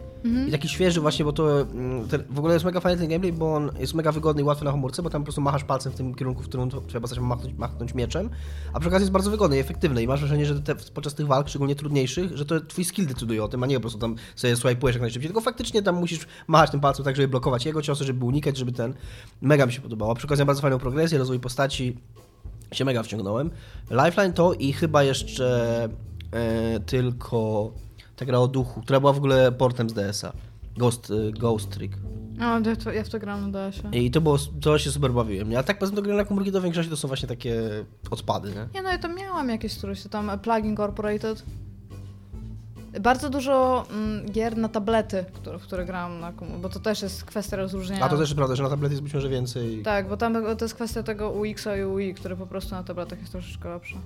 I 0.49 0.51
taki 0.51 0.68
świeży 0.68 1.01
właśnie, 1.01 1.25
bo 1.25 1.33
to 1.33 1.61
mm, 1.61 2.09
ten, 2.09 2.23
w 2.31 2.39
ogóle 2.39 2.55
jest 2.55 2.64
mega 2.64 2.81
fajny 2.81 2.99
ten 2.99 3.09
gameplay, 3.09 3.33
bo 3.33 3.55
on 3.55 3.71
jest 3.79 3.95
mega 3.95 4.12
wygodny 4.12 4.43
i 4.43 4.45
łatwy 4.45 4.64
na 4.64 4.71
komórce, 4.71 5.03
bo 5.03 5.11
tam 5.11 5.23
po 5.23 5.25
prostu 5.25 5.41
machasz 5.41 5.64
palcem 5.64 5.93
w 5.93 5.95
tym 5.95 6.14
kierunku, 6.14 6.43
w 6.43 6.49
którym 6.49 6.71
postać 6.71 7.18
ma 7.18 7.27
machnąć, 7.27 7.59
machnąć 7.59 7.95
mieczem, 7.95 8.31
a 8.73 8.81
przy 8.81 8.89
okazji 8.89 9.03
jest 9.03 9.12
bardzo 9.12 9.31
wygodny 9.31 9.57
i 9.57 9.61
efektywny 9.61 10.03
i 10.03 10.07
masz 10.07 10.21
wrażenie, 10.21 10.47
że 10.47 10.62
te, 10.62 10.75
podczas 10.75 11.14
tych 11.14 11.27
walk, 11.27 11.49
szczególnie 11.49 11.75
trudniejszych, 11.75 12.37
że 12.37 12.45
to 12.45 12.61
twój 12.61 12.85
skill 12.85 13.07
decyduje 13.07 13.45
o 13.45 13.49
tym, 13.49 13.62
a 13.62 13.66
nie 13.66 13.77
po 13.77 13.81
prostu 13.81 13.99
tam 13.99 14.16
sobie 14.37 14.57
swajpujesz 14.57 14.95
jak 14.95 15.03
najszybciej, 15.03 15.29
tylko 15.29 15.41
faktycznie 15.41 15.83
tam 15.83 15.97
musisz 15.97 16.27
machać 16.47 16.71
tym 16.71 16.81
palcem 16.81 17.05
tak, 17.05 17.16
żeby 17.16 17.29
blokować 17.29 17.66
jego 17.66 17.83
ciosy, 17.83 18.05
żeby 18.05 18.25
unikać, 18.25 18.57
żeby 18.57 18.73
ten... 18.73 18.95
Mega 19.41 19.66
mi 19.66 19.73
się 19.73 19.81
podobało. 19.81 20.12
A 20.12 20.14
przy 20.14 20.27
okazji 20.27 20.45
bardzo 20.45 20.62
fajną 20.62 20.79
progresję, 20.79 21.18
rozwój 21.18 21.41
postaci, 21.41 21.97
się 22.73 22.85
mega 22.85 23.03
wciągnąłem. 23.03 23.51
Lifeline 23.91 24.33
to 24.33 24.53
i 24.53 24.73
chyba 24.73 25.03
jeszcze 25.03 25.89
e, 26.33 26.81
tylko 26.81 27.73
ta 28.21 28.27
gra 28.27 28.39
o 28.39 28.49
duchu, 28.49 28.81
która 28.81 29.01
była 29.01 29.12
w 29.12 29.16
ogóle 29.16 29.53
portem 29.53 29.91
z 29.91 29.93
DS-a. 29.93 30.33
Ghost, 30.77 31.11
e, 31.11 31.33
Ghost 31.33 31.71
Trick. 31.71 31.97
No, 32.39 32.61
ja, 32.61 32.77
to, 32.77 32.93
ja 32.93 33.05
w 33.05 33.09
to 33.09 33.18
gram 33.18 33.51
na 33.51 33.59
DS-ie. 33.59 34.05
I 34.05 34.11
to 34.11 34.21
było, 34.21 34.39
to 34.61 34.79
się 34.79 34.91
super 34.91 35.12
bawiłem. 35.12 35.51
nie? 35.51 35.59
A 35.59 35.62
tak 35.62 35.79
tym 35.79 35.91
to 35.91 36.03
gry 36.03 36.14
na 36.14 36.25
komórki 36.25 36.53
to 36.53 36.61
w 36.61 36.62
większości 36.62 36.91
to 36.91 36.97
są 36.97 37.09
właśnie 37.09 37.29
takie 37.29 37.61
odpady, 38.11 38.49
nie? 38.49 38.68
Nie, 38.75 38.83
no 38.83 38.91
ja 38.91 38.99
tam 38.99 39.16
miałam 39.16 39.49
jakieś, 39.49 39.79
które 39.79 39.97
się 39.97 40.09
tam, 40.09 40.39
Plug 40.39 40.64
Incorporated. 40.64 41.43
Bardzo 43.01 43.31
dużo 43.31 43.87
mm, 43.91 44.33
gier 44.33 44.57
na 44.57 44.68
tablety, 44.68 45.25
które, 45.33 45.59
w 45.59 45.62
które 45.62 45.85
grałam 45.85 46.21
na 46.21 46.33
komórce, 46.33 46.62
bo 46.62 46.68
to 46.68 46.81
też 46.81 47.03
jest 47.03 47.25
kwestia 47.25 47.57
rozróżnienia. 47.57 48.05
A 48.05 48.09
to 48.09 48.18
też 48.18 48.35
prawda, 48.35 48.57
że 48.57 48.62
na 48.62 48.68
tablety 48.68 48.93
jest 48.93 49.03
być 49.03 49.14
może 49.14 49.29
więcej. 49.29 49.83
Tak, 49.83 50.09
bo 50.09 50.16
tam 50.16 50.35
to 50.59 50.64
jest 50.64 50.75
kwestia 50.75 51.03
tego 51.03 51.31
UX-a 51.31 51.77
i 51.77 51.85
UI, 51.85 52.14
które 52.14 52.37
po 52.37 52.47
prostu 52.47 52.75
na 52.75 52.83
tabletach 52.83 53.21
jest 53.21 53.33
troszeczkę 53.33 53.68
lepsze. 53.68 53.97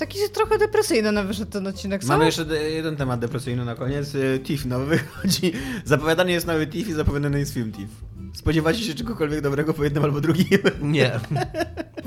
Taki 0.00 0.18
trochę 0.32 0.58
depresyjny 0.58 1.12
na 1.12 1.22
wyszedł 1.24 1.50
ten 1.50 1.66
odcinek, 1.66 2.02
co? 2.02 2.08
Mamy 2.08 2.24
jeszcze 2.26 2.44
de- 2.44 2.70
jeden 2.70 2.96
temat 2.96 3.20
depresyjny 3.20 3.64
na 3.64 3.74
koniec. 3.74 4.14
Y, 4.14 4.40
TIFF 4.44 4.64
nowy 4.66 4.86
wychodzi. 4.96 5.52
Zapowiadany 5.84 6.32
jest 6.32 6.46
nowy 6.46 6.66
TIFF 6.66 6.88
i 6.88 6.92
zapowiadany 6.92 7.38
jest 7.38 7.54
film 7.54 7.72
TIFF. 7.72 7.90
Spodziewacie 8.34 8.78
się 8.84 8.94
czegokolwiek 8.94 9.40
dobrego 9.40 9.74
po 9.74 9.84
jednym 9.84 10.04
albo 10.04 10.20
drugim? 10.20 10.58
Nie. 10.82 11.10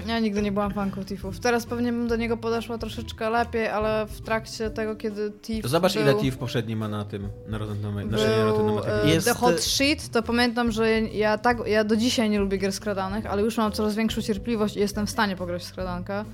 Ja 0.07 0.19
nigdy 0.19 0.41
nie 0.41 0.51
byłam 0.51 0.73
fanką 0.73 1.05
Tiffów. 1.05 1.39
Teraz 1.39 1.65
pewnie 1.65 1.91
bym 1.91 2.07
do 2.07 2.15
niego 2.15 2.37
podeszła 2.37 2.77
troszeczkę 2.77 3.29
lepiej, 3.29 3.67
ale 3.67 4.05
w 4.07 4.21
trakcie 4.21 4.69
tego, 4.69 4.95
kiedy 4.95 5.31
Tiff 5.41 5.67
Zobacz 5.67 5.93
był, 5.93 6.01
ile 6.01 6.15
TIFF 6.15 6.37
poprzedni 6.37 6.75
ma 6.75 6.87
na 6.87 7.05
tym, 7.05 7.29
na 7.47 7.57
Rotten 7.57 7.85
e, 7.85 9.09
Jest- 9.09 9.27
The 9.27 9.33
Hot 9.33 9.61
Sheet, 9.61 10.09
to 10.09 10.23
pamiętam, 10.23 10.71
że 10.71 11.01
ja 11.01 11.37
tak, 11.37 11.57
ja 11.67 11.83
do 11.83 11.95
dzisiaj 11.95 12.29
nie 12.29 12.39
lubię 12.39 12.57
gier 12.57 12.71
skradanych, 12.71 13.25
ale 13.25 13.41
już 13.41 13.57
mam 13.57 13.71
coraz 13.71 13.95
większą 13.95 14.21
cierpliwość 14.21 14.75
i 14.75 14.79
jestem 14.79 15.07
w 15.07 15.09
stanie 15.09 15.35
pograć 15.35 15.61
w 15.61 15.65
skradankę. 15.65 16.25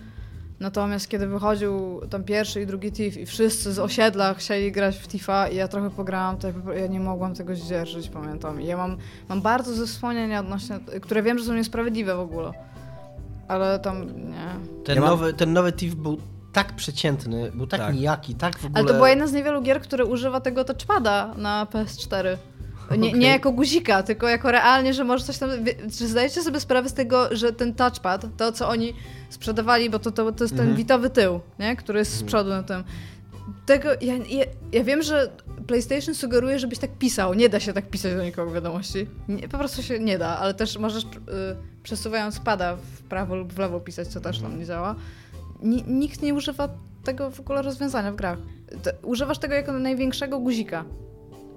Natomiast 0.60 1.08
kiedy 1.08 1.28
wychodził 1.28 2.02
tam 2.10 2.24
pierwszy 2.24 2.62
i 2.62 2.66
drugi 2.66 2.92
Tiff 2.92 3.18
i 3.18 3.26
wszyscy 3.26 3.74
z 3.74 3.80
osiedla 3.80 4.34
chcieli 4.34 4.72
grać 4.72 4.98
w 4.98 5.08
Tiffa 5.08 5.48
i 5.48 5.56
ja 5.56 5.68
trochę 5.68 5.90
pograłam, 5.90 6.38
to 6.38 6.48
ja, 6.74 6.88
nie 6.88 7.00
mogłam 7.00 7.36
tego 7.36 7.56
zdzierżyć, 7.56 8.10
pamiętam. 8.10 8.62
I 8.62 8.66
ja 8.66 8.78
mam, 8.78 8.98
mam 9.30 9.42
bardzo 9.42 9.74
ze 9.74 9.88
wspomnienia 9.88 10.40
odnośnie, 10.40 10.80
które 11.02 11.24
wiem, 11.24 11.40
że 11.40 11.46
są 11.46 11.54
niesprawiedliwe 11.54 12.16
w 12.16 12.20
ogóle. 12.20 12.52
Ale 13.48 13.80
tam 13.80 14.06
nie. 14.30 14.46
Ten, 14.86 14.96
Ja 14.96 15.02
mam- 15.02 15.10
nowy, 15.10 15.34
ten 15.34 15.54
nowy 15.54 15.74
TIFF 15.74 15.96
był 15.96 16.18
tak 16.54 16.76
przeciętny, 16.76 17.52
był 17.52 17.68
tak, 17.68 17.80
Tak. 17.80 17.96
nijaki, 17.96 18.36
tak 18.36 18.58
w 18.60 18.66
ogóle... 18.66 18.80
Ale 18.80 18.88
to 18.88 18.94
była 18.94 19.10
jedna 19.10 19.28
z 19.28 19.34
niewielu 19.34 19.62
gier, 19.62 19.82
które 19.82 20.06
używa 20.06 20.40
tego 20.42 20.64
touchpada 20.64 21.34
na 21.38 21.68
PS4. 21.72 22.38
Nie, 22.98 23.08
Okej. 23.08 23.20
nie 23.20 23.28
jako 23.28 23.52
guzika, 23.52 24.04
tylko 24.04 24.28
jako 24.28 24.52
realnie, 24.52 24.94
że 24.94 25.04
może 25.04 25.24
coś 25.26 25.38
tam. 25.38 25.50
Czy 25.98 26.08
zdajecie 26.08 26.42
sobie 26.42 26.60
sprawę 26.60 26.90
z 26.90 26.94
tego, 26.94 27.36
że 27.36 27.54
ten 27.54 27.74
touchpad, 27.74 28.26
to 28.38 28.52
co 28.52 28.70
oni 28.70 28.94
sprzedawali, 29.30 29.90
bo 29.90 30.00
to, 30.00 30.12
to, 30.12 30.32
to 30.32 30.44
jest 30.44 30.54
ten 30.54 30.60
Mhm. 30.62 30.78
witowy 30.78 31.10
tył, 31.10 31.40
nie? 31.60 31.76
który 31.76 32.00
jest 32.00 32.14
z 32.14 32.24
przodu 32.24 32.50
na 32.50 32.64
tym. 32.64 32.84
Tego, 33.66 33.90
ja, 34.02 34.14
ja, 34.30 34.46
ja 34.72 34.84
wiem, 34.84 35.04
że 35.04 35.30
PlayStation 35.68 36.16
sugeruje, 36.16 36.60
żebyś 36.60 36.80
tak 36.80 36.92
pisał. 36.98 37.34
Nie 37.34 37.50
da 37.50 37.60
się 37.60 37.74
tak 37.74 37.90
pisać 37.90 38.14
do 38.16 38.24
nikogo 38.24 38.52
wiadomości. 38.52 39.08
Nie, 39.28 39.50
po 39.50 39.58
prostu 39.58 39.84
się 39.84 40.00
nie 40.00 40.18
da, 40.18 40.38
ale 40.38 40.54
też 40.54 40.78
możesz 40.78 41.04
y, 41.04 41.08
przesuwając 41.84 42.40
pada 42.40 42.76
w 42.76 43.02
prawo 43.02 43.36
lub 43.36 43.54
w 43.54 43.58
lewo 43.60 43.80
pisać, 43.80 44.08
co 44.08 44.22
też 44.22 44.40
tam 44.40 44.60
nie 44.60 44.66
działa. 44.66 44.96
Ni, 45.64 45.84
nikt 45.88 46.22
nie 46.22 46.34
używa 46.34 46.70
tego 47.04 47.32
w 47.32 47.40
ogóle 47.40 47.62
rozwiązania 47.62 48.12
w 48.12 48.16
grach. 48.16 48.38
Używasz 49.04 49.38
tego 49.38 49.54
jako 49.54 49.74
największego 49.74 50.40
guzika. 50.40 50.86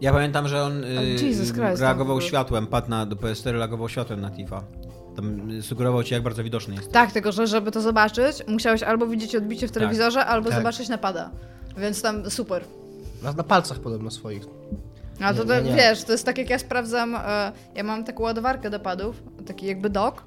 Ja 0.00 0.12
pamiętam, 0.12 0.48
że 0.48 0.62
on 0.62 0.84
y, 0.84 0.88
Jesus 1.22 1.52
Christ, 1.52 1.80
reagował 1.82 2.18
tam- 2.18 2.28
światłem, 2.28 2.66
padł 2.66 2.90
na, 2.90 3.06
do 3.06 3.16
PS4, 3.16 3.50
reagował 3.52 3.88
światłem 3.88 4.20
na 4.20 4.30
TIFFa. 4.30 4.62
Tam 5.16 5.50
y, 5.50 5.62
sugerował 5.62 6.02
ci, 6.04 6.14
jak 6.14 6.22
bardzo 6.22 6.44
widoczny 6.44 6.74
jest. 6.74 6.92
Tak, 6.92 7.12
tylko 7.12 7.32
że 7.32 7.46
żeby 7.46 7.70
to 7.70 7.80
zobaczyć, 7.80 8.42
musiałeś 8.48 8.82
albo 8.82 9.06
widzieć 9.06 9.36
odbicie 9.36 9.68
w 9.68 9.72
telewizorze, 9.72 10.26
albo 10.26 10.48
Tak. 10.48 10.58
zobaczyć 10.58 10.88
napada. 10.88 11.30
Więc 11.76 12.02
tam 12.02 12.30
super. 12.30 12.64
Na, 13.22 13.32
na 13.32 13.42
palcach 13.42 13.78
podobno 13.78 14.10
swoich. 14.10 14.44
A 15.20 15.34
to, 15.34 15.42
Nie, 15.42 15.48
to 15.48 15.60
nie, 15.60 15.70
nie. 15.70 15.76
wiesz, 15.76 16.04
to 16.04 16.12
jest 16.12 16.24
tak 16.26 16.38
jak 16.38 16.50
ja 16.50 16.58
sprawdzam, 16.58 17.14
e, 17.16 17.52
ja 17.74 17.82
mam 17.84 18.04
taką 18.04 18.22
ładowarkę 18.22 18.70
do 18.70 18.80
padów, 18.80 19.22
taki 19.46 19.66
jakby 19.66 19.90
dock 19.90 20.18
e, 20.20 20.22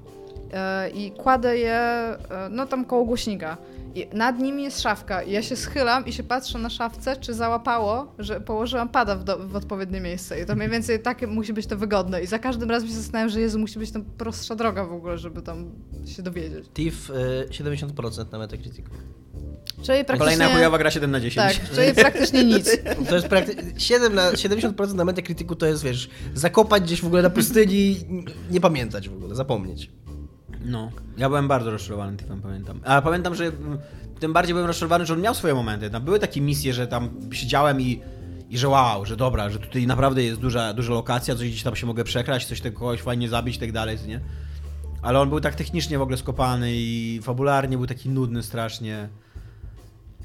i 0.94 1.10
kładę 1.10 1.58
je 1.58 1.74
e, 1.74 2.18
no 2.50 2.66
tam 2.66 2.84
koło 2.84 3.04
głośnika. 3.04 3.56
I 3.94 4.06
nad 4.12 4.38
nimi 4.38 4.62
jest 4.62 4.80
szafka. 4.80 5.22
I 5.22 5.32
ja 5.32 5.42
się 5.42 5.56
schylam 5.56 6.06
i 6.06 6.12
się 6.12 6.22
patrzę 6.22 6.58
na 6.58 6.70
szafce, 6.70 7.16
czy 7.16 7.34
załapało, 7.34 8.12
że 8.18 8.40
położyłam 8.40 8.88
pada 8.88 9.16
w, 9.16 9.24
do, 9.24 9.48
w 9.48 9.56
odpowiednie 9.56 10.00
miejsce. 10.00 10.40
I 10.40 10.46
to 10.46 10.54
mniej 10.54 10.68
więcej 10.68 11.02
takie 11.02 11.26
musi 11.26 11.52
być 11.52 11.66
to 11.66 11.76
wygodne. 11.76 12.22
I 12.22 12.26
za 12.26 12.38
każdym 12.38 12.70
razem 12.70 12.88
się 12.88 12.94
zastanawiam, 12.94 13.28
że 13.28 13.40
Jezu, 13.40 13.58
musi 13.58 13.78
być 13.78 13.90
tam 13.90 14.04
prostsza 14.04 14.54
droga 14.54 14.84
w 14.84 14.92
ogóle, 14.92 15.18
żeby 15.18 15.42
tam 15.42 15.70
się 16.06 16.22
dowiedzieć. 16.22 16.68
TIF 16.74 17.10
y, 17.10 17.46
70% 17.50 18.32
na 18.32 18.38
Metacritic. 18.38 18.86
Czyli 19.82 20.04
praktycznie... 20.04 20.18
Kolejna 20.18 20.48
chujowa 20.48 20.78
gra 20.78 20.90
7 20.90 21.10
na 21.10 21.20
10. 21.20 21.56
Tak, 21.56 21.70
czyli 21.70 21.94
praktycznie 21.94 22.44
nic. 22.44 22.70
To 23.08 23.14
jest 23.14 23.28
praktycznie 23.28 23.80
7 23.80 24.14
na 24.14 24.32
70% 24.32 24.94
na 24.94 25.04
Metacriticu 25.04 25.56
to 25.56 25.66
jest, 25.66 25.82
wiesz, 25.82 26.08
zakopać 26.34 26.82
gdzieś 26.82 27.00
w 27.00 27.06
ogóle 27.06 27.22
na 27.22 27.30
pustyni, 27.30 27.96
nie 28.50 28.60
pamiętać 28.60 29.08
w 29.08 29.12
ogóle, 29.12 29.34
zapomnieć. 29.34 29.90
No. 30.66 30.90
Ja 31.18 31.28
byłem 31.28 31.48
bardzo 31.48 31.70
rozczarowany 31.70 32.16
tym, 32.16 32.42
pamiętam. 32.42 32.80
A 32.84 33.02
pamiętam, 33.02 33.34
że 33.34 33.52
tym 34.20 34.32
bardziej 34.32 34.54
byłem 34.54 34.66
rozczarowany, 34.66 35.06
że 35.06 35.14
on 35.14 35.20
miał 35.20 35.34
swoje 35.34 35.54
momenty. 35.54 35.90
Tam 35.90 36.02
były 36.02 36.18
takie 36.18 36.40
misje, 36.40 36.74
że 36.74 36.86
tam 36.86 37.10
siedziałem 37.32 37.80
i, 37.80 38.02
i 38.50 38.58
że 38.58 38.68
wow, 38.68 39.06
że 39.06 39.16
dobra, 39.16 39.50
że 39.50 39.58
tutaj 39.58 39.86
naprawdę 39.86 40.22
jest 40.22 40.40
duża, 40.40 40.72
duża 40.72 40.92
lokacja, 40.94 41.34
coś 41.34 41.48
gdzieś 41.48 41.62
tam 41.62 41.76
się 41.76 41.86
mogę 41.86 42.04
przekraść, 42.04 42.46
coś 42.46 42.60
tego 42.60 42.78
kogoś 42.78 43.02
fajnie 43.02 43.28
zabić 43.28 43.56
i 43.56 43.60
tak 43.60 43.72
dalej, 43.72 43.98
nie? 44.06 44.20
Ale 45.02 45.20
on 45.20 45.28
był 45.28 45.40
tak 45.40 45.54
technicznie 45.54 45.98
w 45.98 46.02
ogóle 46.02 46.16
skopany 46.16 46.70
i 46.72 47.20
fabularnie 47.22 47.76
był 47.76 47.86
taki 47.86 48.08
nudny 48.08 48.42
strasznie. 48.42 49.08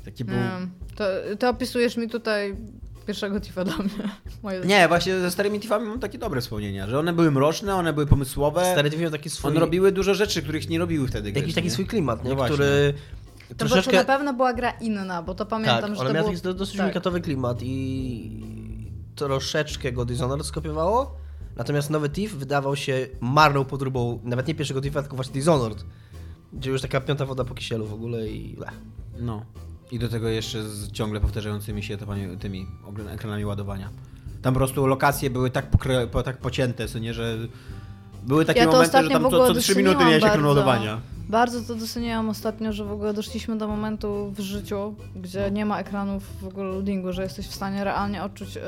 Taki 0.06 0.26
był... 0.26 0.38
Mm, 0.38 0.72
to, 0.96 1.04
to 1.40 1.50
opisujesz 1.50 1.98
mi 1.98 2.10
tutaj 2.10 2.58
pierwszego 3.06 3.42
Tifa 3.42 3.64
dla 3.64 3.78
mnie. 3.78 3.90
Moje... 4.44 4.60
Nie, 4.60 4.88
właśnie 4.88 5.20
ze 5.20 5.32
starymi 5.32 5.60
Tiffami 5.60 5.88
mam 5.88 6.00
takie 6.00 6.18
dobre 6.18 6.42
wspomnienia, 6.42 6.88
że 6.88 7.00
one 7.00 7.14
były 7.14 7.32
mroczne, 7.32 7.76
one 7.76 7.94
były 7.94 8.06
pomysłowe. 8.06 8.72
Stary 8.72 8.90
TIF 8.92 9.00
miał 9.00 9.12
taki 9.12 9.30
swój... 9.30 9.52
One 9.52 9.60
robiły 9.60 9.92
dużo 9.92 10.16
rzeczy, 10.16 10.42
których 10.42 10.70
nie 10.70 10.80
robiły 10.80 11.08
wtedy. 11.08 11.32
gry, 11.32 11.42
jakiś 11.42 11.54
co 11.54 11.56
taki 11.56 11.68
nie? 11.68 11.74
swój 11.74 11.86
klimat, 11.86 12.24
nie? 12.24 12.36
No 12.36 12.46
który 12.46 12.94
To, 13.48 13.56
troszeczkę... 13.56 13.98
na 13.98 14.06
pewno 14.06 14.34
była 14.34 14.54
gra 14.54 14.72
inna, 14.72 15.24
bo 15.24 15.36
to 15.36 15.46
pamiętam, 15.46 15.82
tak, 15.82 15.96
że 15.96 16.06
to 16.06 16.14
miała 16.14 16.30
taki 16.30 16.42
do- 16.42 16.54
dosyć 16.54 16.78
tak. 16.78 16.86
unikatowy 16.86 17.22
klimat 17.22 17.60
i 17.64 18.42
troszeczkę 19.16 19.92
go 19.92 20.06
Dishonored 20.06 20.46
skopiowało. 20.46 21.16
Natomiast 21.56 21.90
nowy 21.90 22.10
TIF 22.10 22.36
wydawał 22.36 22.76
się 22.76 23.08
marną 23.22 23.66
podróbą, 23.66 24.20
nawet 24.24 24.48
nie 24.48 24.56
pierwszego 24.56 24.82
TIFa, 24.82 25.02
tylko 25.02 25.16
właśnie 25.16 25.34
Dishonored. 25.34 25.86
Gdzie 26.54 26.72
już 26.72 26.82
taka 26.82 27.02
piąta 27.02 27.26
woda 27.26 27.44
po 27.44 27.54
kisielu 27.54 27.88
w 27.88 27.94
ogóle 27.94 28.28
i... 28.28 28.58
No. 29.20 29.46
I 29.92 30.00
do 30.00 30.10
tego 30.10 30.30
jeszcze 30.30 30.64
z 30.64 30.92
ciągle 30.92 31.20
powtarzającymi 31.20 31.84
się 31.84 31.98
tymi, 31.98 32.38
tymi 32.38 32.68
ekranami 33.10 33.46
ładowania. 33.46 33.90
Tam 34.42 34.54
po 34.54 34.58
prostu 34.58 34.88
lokacje 34.88 35.30
były 35.30 35.50
tak, 35.50 35.70
pokre, 35.70 36.08
po, 36.08 36.24
tak 36.24 36.38
pocięte, 36.38 36.88
co 36.88 37.00
nie, 37.00 37.14
że 37.14 37.38
były 38.24 38.46
takie 38.46 38.60
Ja 38.60 38.68
momenty, 38.68 39.04
że 39.04 39.10
tam 39.10 39.24
co, 39.32 39.54
co 39.54 39.54
3 39.54 39.76
minuty 39.76 40.00
miałeś 40.00 40.24
ekran 40.24 40.46
ładowania. 40.46 41.02
Bardzo 41.30 41.62
to 41.62 41.76
doceniałam 41.76 42.30
ostatnio, 42.30 42.74
że 42.74 42.86
w 42.86 42.92
ogóle 42.92 43.14
doszliśmy 43.14 43.58
do 43.58 43.68
momentu 43.68 44.34
w 44.38 44.40
życiu, 44.40 44.96
gdzie 45.16 45.52
nie 45.52 45.66
ma 45.66 45.80
ekranów 45.80 46.24
w 46.42 46.48
ogóle 46.48 46.66
loadingu, 46.66 47.14
że 47.14 47.24
jesteś 47.24 47.48
w 47.48 47.54
stanie 47.54 47.84
realnie 47.84 48.24
odczuć 48.24 48.58
y, 48.58 48.62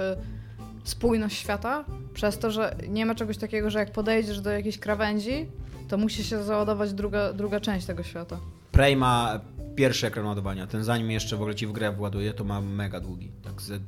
spójność 0.83 1.37
świata, 1.37 1.85
przez 2.13 2.39
to, 2.39 2.51
że 2.51 2.75
nie 2.89 3.05
ma 3.05 3.15
czegoś 3.15 3.37
takiego, 3.37 3.69
że 3.69 3.79
jak 3.79 3.91
podejdziesz 3.91 4.41
do 4.41 4.49
jakiejś 4.49 4.79
krawędzi, 4.79 5.45
to 5.89 5.97
musi 5.97 6.23
się 6.23 6.43
załadować 6.43 6.93
druga, 6.93 7.33
druga 7.33 7.59
część 7.59 7.85
tego 7.85 8.03
świata. 8.03 8.37
Prey 8.71 8.95
ma 8.95 9.39
pierwszy 9.75 10.07
ekran 10.07 10.25
ładowania. 10.25 10.67
Ten 10.67 10.83
zanim 10.83 11.11
jeszcze 11.11 11.37
w 11.37 11.41
ogóle 11.41 11.55
ci 11.55 11.67
w 11.67 11.71
grę 11.71 11.91
właduje, 11.91 12.33
to 12.33 12.43
ma 12.43 12.61
mega 12.61 12.99
długi. 12.99 13.31
Tak 13.43 13.61
ze 13.61 13.79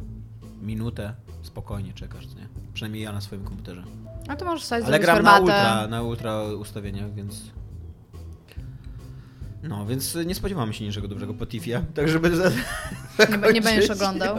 minutę 0.62 1.14
spokojnie 1.42 1.94
czekasz, 1.94 2.26
nie? 2.26 2.48
Przynajmniej 2.74 3.04
ja 3.04 3.12
na 3.14 3.22
swoim 3.22 3.44
komputerze. 3.44 3.84
A 4.28 4.36
to 4.36 4.46
możesz 4.46 4.64
wstać 4.64 4.84
Ale 4.86 5.00
gram 5.00 5.24
na 5.24 5.32
herbatę. 5.32 5.42
ultra, 5.44 5.88
na 5.88 6.02
ultra 6.02 6.44
ustawieniach, 6.44 7.14
więc... 7.14 7.42
No, 9.64 9.86
więc 9.86 10.18
nie 10.26 10.36
spodziewamy 10.36 10.74
się 10.74 10.86
niczego 10.86 11.08
dobrego 11.08 11.34
po 11.34 11.46
Tiffie, 11.46 11.84
tak 11.94 12.10
żeby... 12.10 12.36
Za... 12.36 12.50
Nie, 12.50 13.54
nie 13.54 13.62
będziesz 13.72 13.90
oglądał. 13.90 14.38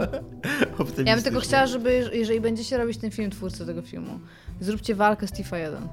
Ja 1.05 1.15
bym 1.15 1.23
tylko 1.23 1.39
chciała, 1.39 1.67
żeby 1.67 1.89
jeż- 1.89 2.13
jeżeli 2.13 2.41
będziecie 2.41 2.77
robić 2.77 2.97
ten 2.97 3.11
film, 3.11 3.31
twórcy 3.31 3.65
tego 3.65 3.81
filmu, 3.81 4.19
zróbcie 4.59 4.95
walkę 4.95 5.27
z 5.27 5.31
Tifa 5.31 5.57
1. 5.57 5.87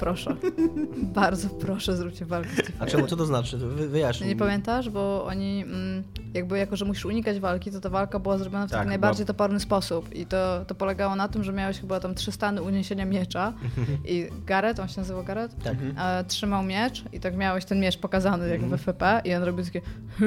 Proszę. 0.00 0.36
Bardzo 1.20 1.48
proszę, 1.48 1.96
zróbcie 1.96 2.24
walkę 2.26 2.50
z 2.50 2.82
A 2.82 2.86
czemu? 2.86 3.06
Co 3.06 3.16
to 3.16 3.26
znaczy? 3.26 3.56
Wy, 3.58 3.88
wyjaśnij. 3.88 4.28
Nie 4.28 4.34
mi. 4.34 4.38
pamiętasz? 4.38 4.90
Bo 4.90 5.24
oni 5.24 5.62
mm, 5.62 6.02
jakby 6.34 6.58
jako, 6.58 6.76
że 6.76 6.84
musisz 6.84 7.04
unikać 7.04 7.40
walki, 7.40 7.70
to 7.70 7.80
ta 7.80 7.90
walka 7.90 8.18
była 8.18 8.38
zrobiona 8.38 8.66
w 8.66 8.70
Tak, 8.70 8.78
taki 8.78 8.88
najbardziej 8.88 9.26
toporny 9.26 9.60
sposób. 9.60 10.14
I 10.14 10.26
to, 10.26 10.64
to 10.66 10.74
polegało 10.74 11.16
na 11.16 11.28
tym, 11.28 11.44
że 11.44 11.52
miałeś 11.52 11.80
chyba 11.80 12.00
tam 12.00 12.14
trzy 12.14 12.32
stany 12.32 12.62
uniesienia 12.62 13.04
miecza 13.04 13.52
i 14.08 14.28
Gareth, 14.46 14.80
on 14.80 14.88
się 14.88 15.00
nazywał 15.00 15.24
Gareth, 15.24 15.54
Tak. 15.64 15.76
e, 15.98 16.24
trzymał 16.24 16.62
miecz 16.62 17.04
i 17.12 17.20
tak 17.20 17.36
miałeś 17.36 17.64
ten 17.64 17.80
miecz 17.80 17.98
pokazany 17.98 18.48
jak 18.48 18.60
w 18.60 18.64
Mhm. 18.64 18.78
FFP 18.78 19.20
i 19.24 19.34
on 19.34 19.42
robił 19.42 19.64
takie 19.64 19.80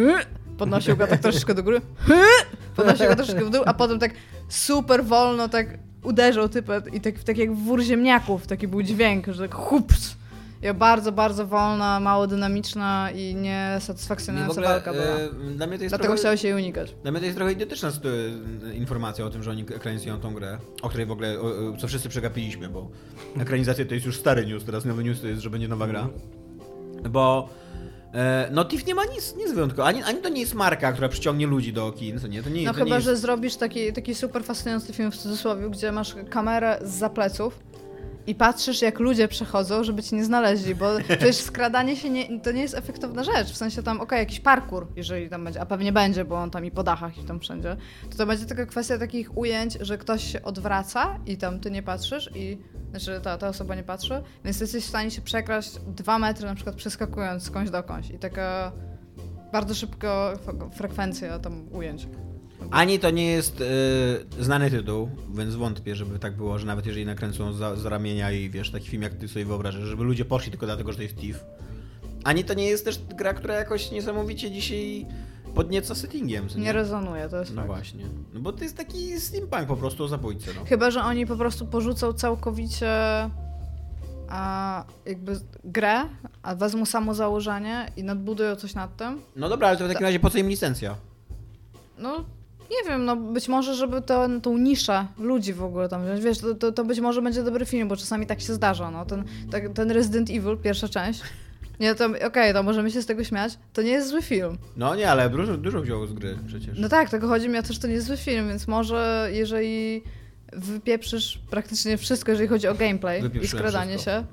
podnosił 0.58 0.98
go 0.98 1.08
tak 1.08 1.20
troszeczkę 1.20 1.54
do 1.54 1.64
góry, 1.64 1.82
podnosił 2.76 3.08
go 3.08 3.16
troszeczkę 3.16 3.46
w 3.46 3.50
dół, 3.50 3.64
a 3.66 3.74
potem 3.74 4.00
tak 4.00 4.12
super 4.50 5.06
wolno 5.06 5.50
tak 5.50 5.78
uderzał 6.04 6.50
typet 6.50 6.94
i 6.94 7.02
tak, 7.02 7.20
tak 7.24 7.38
jak 7.38 7.56
wór 7.56 7.82
ziemniaków, 7.82 8.48
taki 8.48 8.68
był 8.68 8.82
dźwięk, 8.82 9.28
że 9.28 9.42
tak 9.48 9.56
hups. 9.56 10.16
I 10.64 10.74
bardzo, 10.74 11.12
bardzo 11.12 11.48
wolna, 11.48 12.00
mało 12.00 12.28
dynamiczna 12.28 13.10
i 13.16 13.36
Nie, 13.36 13.42
niesatysfakcjonująca 13.76 14.62
walka 14.62 14.94
była. 14.94 15.06
e, 15.06 15.30
dla 15.56 15.68
mnie 15.68 15.78
to 15.78 15.84
jest 15.84 15.92
Dlatego 15.92 16.08
trochę... 16.08 16.18
chciałeś 16.20 16.44
jej 16.44 16.54
unikać. 16.54 16.96
Dla 17.02 17.12
mnie 17.12 17.20
to 17.20 17.26
jest 17.26 17.38
trochę 17.38 17.54
idiotyczna 17.54 17.90
informacja 18.74 19.26
o 19.26 19.30
tym, 19.30 19.44
że 19.44 19.52
oni 19.52 19.62
ekranizują 19.62 20.20
tą 20.20 20.34
grę, 20.34 20.58
o 20.82 20.90
której 20.90 21.06
w 21.06 21.12
ogóle, 21.12 21.40
o, 21.40 21.78
co 21.78 21.88
wszyscy 21.88 22.10
przegapiliśmy, 22.10 22.70
bo 22.70 22.90
ekranizacja 23.40 23.86
to 23.86 23.94
jest 23.94 24.06
już 24.06 24.18
stary 24.18 24.46
news, 24.46 24.66
teraz 24.66 24.86
nowy 24.86 25.04
news 25.04 25.22
to 25.22 25.28
jest, 25.28 25.42
że 25.42 25.50
będzie 25.50 25.68
nowa 25.68 25.88
gra. 25.88 26.10
Bo 27.10 27.50
e, 27.50 27.61
no 28.52 28.66
TIFF 28.66 28.86
nie 28.86 28.96
ma 28.96 29.06
nic, 29.06 29.36
nic 29.36 29.52
wyjątkowego, 29.52 29.86
ani, 29.88 30.04
ani 30.04 30.22
to 30.22 30.30
nie 30.30 30.42
jest 30.42 30.54
marka, 30.54 30.92
która 30.92 31.10
przyciągnie 31.10 31.48
ludzi 31.48 31.74
do 31.74 31.92
kin, 31.92 32.20
co 32.20 32.28
nie, 32.28 32.44
to 32.44 32.50
nie, 32.50 32.66
No 32.66 32.72
to 32.72 32.78
chyba, 32.80 32.86
nie 32.90 32.94
jest... 32.96 33.06
że 33.06 33.18
zrobisz 33.18 33.56
taki, 33.56 33.94
taki 33.94 34.16
super 34.16 34.44
fascynujący 34.44 34.94
film 34.94 35.12
w 35.12 35.18
cudzysłowie, 35.18 35.70
gdzie 35.70 35.92
masz 35.92 36.16
kamerę 36.30 36.80
z 36.82 37.14
pleców 37.14 37.60
i 38.28 38.36
patrzysz, 38.36 38.82
jak 38.82 39.00
ludzie 39.00 39.28
przechodzą, 39.28 39.84
żeby 39.84 40.04
cię 40.04 40.16
nie 40.16 40.26
znaleźli, 40.26 40.76
bo 40.76 40.86
przecież 41.08 41.36
skradanie 41.36 41.96
się 41.96 42.10
nie, 42.10 42.40
to 42.40 42.52
nie 42.52 42.62
jest 42.62 42.76
efektowna 42.76 43.24
rzecz. 43.24 43.48
W 43.48 43.58
sensie 43.58 43.84
tam, 43.84 44.02
okej, 44.02 44.20
jakiś 44.20 44.40
parkour, 44.40 44.88
jeżeli 44.96 45.30
tam 45.30 45.44
będzie, 45.44 45.62
a 45.62 45.66
pewnie 45.66 45.92
będzie, 45.92 46.26
bo 46.26 46.36
on 46.36 46.52
tam 46.52 46.66
i 46.66 46.72
po 46.72 46.84
dachach 46.84 47.18
i 47.18 47.24
tam 47.24 47.40
wszędzie, 47.40 47.78
to 48.10 48.18
to 48.18 48.26
będzie 48.26 48.46
tylko 48.46 48.66
kwestia 48.66 48.98
takich 48.98 49.38
ujęć, 49.38 49.78
że 49.82 49.98
ktoś 49.98 50.32
się 50.32 50.42
odwraca 50.42 51.20
i 51.26 51.38
tam 51.38 51.60
ty 51.60 51.72
nie 51.72 51.84
patrzysz 51.84 52.30
i 52.36 52.58
znaczy 52.90 53.20
ta, 53.24 53.38
ta 53.38 53.48
osoba 53.48 53.76
nie 53.76 53.84
patrzy, 53.84 54.24
więc 54.46 54.60
jesteś 54.60 54.84
w 54.84 54.88
stanie 54.88 55.12
się 55.12 55.22
przekraść 55.22 55.72
dwa 55.88 56.20
metry 56.20 56.46
na 56.46 56.56
przykład 56.56 56.76
przeskakując 56.76 57.44
skądś 57.44 57.72
dokądś 57.72 58.10
i 58.10 58.20
taka 58.20 58.72
bardzo 59.52 59.76
szybko 59.76 60.34
frekwencja 60.74 61.40
tam 61.40 61.68
ujęć. 61.74 62.08
Ani 62.72 63.00
to 63.00 63.10
nie 63.10 63.26
jest 63.28 63.62
e, 63.62 64.44
znany 64.44 64.70
tytuł, 64.72 65.10
więc 65.34 65.56
wątpię, 65.56 65.96
żeby 65.96 66.20
tak 66.20 66.36
było, 66.38 66.60
że 66.60 66.66
nawet 66.68 66.86
jeżeli 66.86 67.06
nakręcą 67.06 67.54
za, 67.54 67.76
za 67.76 67.90
ramienia 67.90 68.32
i 68.32 68.50
wiesz, 68.50 68.72
taki 68.72 68.88
film 68.90 69.02
jak 69.04 69.14
ty 69.14 69.28
sobie 69.28 69.46
wyobrażasz, 69.46 69.84
żeby 69.84 70.04
ludzie 70.04 70.26
poszli 70.26 70.52
tylko 70.52 70.66
dlatego, 70.66 70.92
że 70.92 70.98
to 70.98 71.04
jest 71.04 71.16
TIFF. 71.16 71.44
Ani 72.24 72.44
to 72.44 72.54
nie 72.54 72.66
jest 72.66 72.86
też 72.86 73.00
gra, 73.16 73.34
która 73.34 73.56
jakoś 73.56 73.92
niesamowicie 73.92 74.52
dzisiaj 74.52 75.06
podnieca 75.56 75.96
settingiem. 75.96 76.50
co 76.50 76.60
Nie 76.60 76.74
rezonuje, 76.74 77.30
to 77.30 77.38
jest 77.40 77.52
No 77.52 77.56
fakt. 77.56 77.68
właśnie. 77.68 78.06
No 78.34 78.40
bo 78.40 78.54
to 78.54 78.64
jest 78.64 78.78
taki 78.78 79.20
steampunk 79.20 79.68
po 79.68 79.78
prostu 79.78 80.04
o 80.04 80.08
zabójcy, 80.08 80.50
no. 80.56 80.66
Chyba, 80.66 80.92
że 80.92 81.02
oni 81.04 81.26
po 81.28 81.36
prostu 81.36 81.66
porzucą 81.68 82.14
całkowicie 82.14 82.90
a, 84.30 84.84
jakby 85.06 85.40
grę, 85.64 86.02
a 86.44 86.56
wezmą 86.56 86.86
samo 86.86 87.14
założenie 87.14 87.92
i 87.98 88.04
nadbudują 88.04 88.56
coś 88.56 88.74
nad 88.76 88.98
tym. 88.98 89.22
No 89.36 89.50
dobra, 89.50 89.68
ale 89.68 89.78
to 89.78 89.86
w 89.86 89.88
takim 89.88 90.06
razie 90.06 90.20
po 90.20 90.30
co 90.30 90.38
im 90.38 90.50
licencja? 90.50 90.96
No, 91.98 92.26
nie 92.72 92.90
wiem, 92.90 93.06
no 93.06 93.16
być 93.16 93.48
może, 93.48 93.76
żeby 93.76 94.02
to, 94.02 94.28
tą 94.42 94.58
niszę 94.58 95.06
ludzi 95.18 95.54
w 95.54 95.64
ogóle 95.64 95.90
tam 95.90 96.06
wziąć. 96.06 96.22
Wiesz, 96.22 96.40
to, 96.40 96.56
to, 96.56 96.72
to 96.72 96.84
być 96.84 97.00
może 97.00 97.22
będzie 97.22 97.44
dobry 97.44 97.66
film, 97.66 97.88
bo 97.88 97.98
czasami 97.98 98.26
tak 98.26 98.42
się 98.42 98.54
zdarza, 98.54 98.92
no. 98.92 99.06
Ten, 99.06 99.24
tak, 99.52 99.70
ten 99.74 99.92
Resident 99.92 100.30
Evil, 100.30 100.58
pierwsza 100.58 100.88
część, 100.88 101.22
nie, 101.82 101.96
to 101.96 102.10
okej, 102.28 102.54
to 102.54 102.64
możemy 102.64 102.92
się 102.92 103.02
z 103.02 103.06
tego 103.06 103.24
śmiać, 103.24 103.58
to 103.74 103.82
nie 103.82 103.90
jest 103.90 104.10
zły 104.10 104.22
film. 104.22 104.58
No 104.78 104.96
nie, 104.96 105.12
ale 105.12 105.30
dużo, 105.30 105.58
dużo 105.58 105.82
wziął 105.82 106.08
z 106.08 106.14
gry 106.14 106.38
przecież. 106.48 106.80
No 106.80 106.90
tak, 106.90 107.10
tego 107.10 107.28
chodzi 107.28 107.50
mi 107.50 107.58
o 107.58 107.64
to, 107.64 107.74
że 107.74 107.80
to 107.80 107.88
nie 107.88 107.94
jest 107.94 108.08
zły 108.08 108.18
film, 108.18 108.48
więc 108.48 108.68
może 108.68 109.30
jeżeli 109.32 110.04
wypieprzysz 110.54 111.40
praktycznie 111.50 111.98
wszystko, 111.98 112.32
jeżeli 112.32 112.50
chodzi 112.50 112.68
o 112.68 112.76
gameplay 112.76 113.22
i 113.42 113.48
skradanie 113.48 113.98
wszystko. 113.98 114.12
się. 114.12 114.26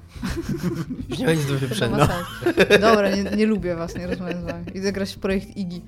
Już 1.09 1.19
nie 1.19 1.27
będzie 1.27 1.45
do 1.45 1.91
ma 1.91 2.07
sens. 2.07 2.27
Dobra, 2.81 3.16
nie, 3.16 3.23
nie 3.23 3.47
lubię 3.47 3.77
was, 3.77 3.95
nie 3.95 4.07
rozmawiam 4.07 4.43
z 4.43 4.45
wami. 4.45 4.64
Idę 4.75 4.93
grać 4.93 5.12
w 5.14 5.19
projekt 5.19 5.57
Iggy. 5.57 5.81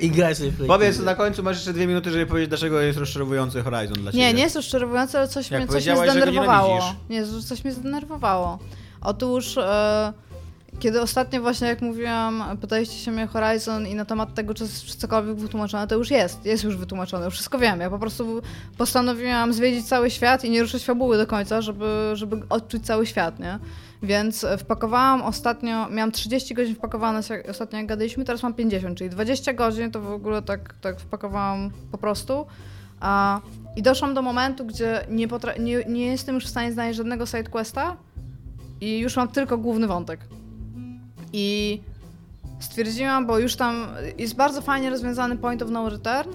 I 0.00 0.34
sobie 0.34 0.50
w 0.50 0.56
Play 0.56 0.68
Powiedz 0.68 0.94
Kings. 0.94 1.06
na 1.06 1.14
końcu, 1.14 1.42
masz 1.42 1.56
jeszcze 1.56 1.72
dwie 1.72 1.86
minuty, 1.86 2.10
żeby 2.10 2.26
powiedzieć, 2.26 2.48
dlaczego 2.48 2.80
jest 2.80 2.98
rozczarowujący 2.98 3.62
Horizon 3.62 3.94
dla 3.94 4.12
ciebie. 4.12 4.24
Nie, 4.24 4.34
nie 4.34 4.42
jest 4.42 4.56
rozczarowujące, 4.56 5.18
ale 5.18 5.28
coś, 5.28 5.50
Jak 5.50 5.60
mnie, 5.60 5.68
coś 5.68 5.86
mnie 5.86 5.94
powiedziałaś, 5.94 6.12
że 6.12 6.20
go 6.20 6.26
zdenerwowało. 6.26 6.94
Nie, 7.10 7.26
coś 7.48 7.64
mnie 7.64 7.72
zdenerwowało. 7.72 8.58
Otóż 9.00 9.58
e, 9.58 10.12
kiedy 10.78 11.00
ostatnio 11.00 11.40
właśnie, 11.40 11.68
jak 11.68 11.82
mówiłam, 11.82 12.58
pytaliście 12.60 12.94
się 12.96 13.10
mnie 13.10 13.26
Horizon 13.26 13.86
i 13.86 13.94
na 13.94 14.04
temat 14.04 14.34
tego, 14.34 14.54
czy 14.54 14.68
cokolwiek 14.98 15.36
wytłumaczone, 15.36 15.86
to 15.86 15.94
już 15.94 16.10
jest. 16.10 16.46
Jest 16.46 16.64
już 16.64 16.76
wytłumaczone, 16.76 17.24
już 17.24 17.34
wszystko 17.34 17.58
wiem. 17.58 17.80
Ja 17.80 17.90
po 17.90 17.98
prostu 17.98 18.42
postanowiłam 18.78 19.52
zwiedzić 19.52 19.88
cały 19.88 20.10
świat 20.10 20.44
i 20.44 20.50
nie 20.50 20.62
ruszyć 20.62 20.84
fabuły 20.84 21.16
do 21.16 21.26
końca, 21.26 21.60
żeby, 21.60 22.10
żeby 22.14 22.42
odczuć 22.48 22.86
cały 22.86 23.06
świat, 23.06 23.38
nie? 23.38 23.58
Więc 24.02 24.46
wpakowałam 24.58 25.22
ostatnio, 25.22 25.88
miałam 25.90 26.12
30 26.12 26.54
godzin 26.54 26.74
wpakowane, 26.74 27.20
ostatnio 27.50 27.78
jak 27.78 27.86
gadaliśmy, 27.86 28.24
teraz 28.24 28.42
mam 28.42 28.54
50, 28.54 28.98
czyli 28.98 29.10
20 29.10 29.52
godzin 29.52 29.90
to 29.90 30.00
w 30.00 30.12
ogóle 30.12 30.42
tak, 30.42 30.74
tak 30.80 31.00
wpakowałam 31.00 31.70
po 31.92 31.98
prostu. 31.98 32.46
A, 33.00 33.40
I 33.76 33.82
doszłam 33.82 34.14
do 34.14 34.22
momentu, 34.22 34.64
gdzie 34.64 35.06
nie, 35.08 35.28
nie, 35.58 35.84
nie 35.88 36.06
jestem 36.06 36.34
już 36.34 36.44
w 36.44 36.48
stanie 36.48 36.72
znaleźć 36.72 36.96
żadnego 36.96 37.26
sidequesta 37.26 37.96
i 38.80 38.98
już 38.98 39.16
mam 39.16 39.28
tylko 39.28 39.58
główny 39.58 39.86
wątek. 39.86 40.20
I 41.32 41.80
stwierdziłam, 42.60 43.26
bo 43.26 43.38
już 43.38 43.56
tam 43.56 43.86
jest 44.18 44.36
bardzo 44.36 44.62
fajnie 44.62 44.90
rozwiązany 44.90 45.36
point 45.36 45.62
of 45.62 45.70
no 45.70 45.88
return. 45.88 46.30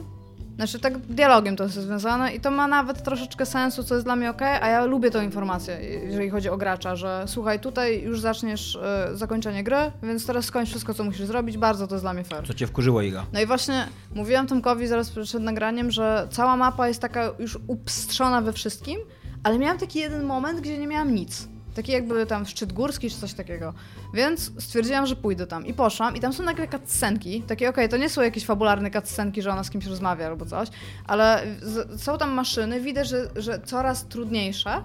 Znaczy, 0.58 0.80
tak 0.80 0.98
dialogiem 0.98 1.56
to 1.56 1.64
jest 1.64 1.76
związane 1.76 2.34
i 2.34 2.40
to 2.40 2.52
ma 2.52 2.68
nawet 2.68 3.04
troszeczkę 3.04 3.46
sensu, 3.46 3.84
co 3.84 3.96
jest 3.96 4.08
dla 4.08 4.16
mnie 4.16 4.30
ok, 4.30 4.42
a 4.42 4.68
ja 4.68 4.86
lubię 4.86 5.12
tą 5.12 5.22
informację, 5.22 5.80
jeżeli 6.04 6.30
chodzi 6.30 6.50
o 6.50 6.58
gracza, 6.58 6.96
że 6.96 7.24
słuchaj, 7.28 7.60
tutaj 7.60 8.02
już 8.02 8.20
zaczniesz 8.20 8.76
y, 9.12 9.18
zakończenie 9.18 9.64
gry, 9.64 9.92
więc 10.04 10.26
teraz 10.26 10.46
skończ 10.46 10.70
wszystko, 10.70 10.94
co 10.94 11.04
musisz 11.04 11.26
zrobić, 11.26 11.58
bardzo 11.58 11.88
to 11.88 11.96
jest 11.96 12.04
dla 12.04 12.14
mnie 12.14 12.24
fair. 12.24 12.48
Co 12.48 12.54
cię 12.54 12.68
wkurzyło, 12.68 13.02
Iga? 13.02 13.26
No 13.34 13.42
i 13.42 13.46
właśnie 13.46 13.88
mówiłam 14.16 14.48
Tomkowi 14.48 14.88
zaraz 14.88 15.10
przed 15.10 15.44
nagraniem, 15.44 15.92
że 15.92 16.28
cała 16.32 16.56
mapa 16.56 16.88
jest 16.88 17.02
taka 17.02 17.32
już 17.40 17.60
upstrzona 17.68 18.42
we 18.42 18.54
wszystkim, 18.54 19.00
ale 19.44 19.60
miałam 19.60 19.78
taki 19.78 20.00
jeden 20.00 20.24
moment, 20.24 20.60
gdzie 20.60 20.78
nie 20.78 20.88
miałam 20.88 21.16
nic. 21.16 21.48
Taki 21.78 21.92
jakby 21.92 22.26
tam 22.26 22.46
szczyt 22.46 22.74
górski 22.74 23.10
czy 23.10 23.18
coś 23.18 23.34
takiego. 23.34 23.74
Więc 24.14 24.52
stwierdziłam, 24.60 25.06
że 25.06 25.16
pójdę 25.16 25.48
tam. 25.48 25.66
I 25.66 25.74
poszłam 25.74 26.16
i 26.16 26.20
tam 26.20 26.34
są 26.34 26.44
nagle 26.44 26.68
cutscenki. 26.68 27.42
Takie, 27.42 27.70
okej, 27.70 27.86
okay, 27.86 27.90
to 27.90 27.98
nie 27.98 28.10
są 28.10 28.22
jakieś 28.22 28.46
fabularne 28.46 28.92
cutscenki, 28.92 29.42
że 29.42 29.52
ona 29.52 29.64
z 29.64 29.70
kimś 29.70 29.86
rozmawia 29.86 30.28
albo 30.28 30.46
coś, 30.46 30.70
ale 31.08 31.44
z, 31.62 32.02
są 32.02 32.18
tam 32.18 32.34
maszyny, 32.34 32.82
widać, 32.82 33.08
że, 33.08 33.30
że 33.36 33.60
coraz 33.60 34.08
trudniejsze. 34.08 34.84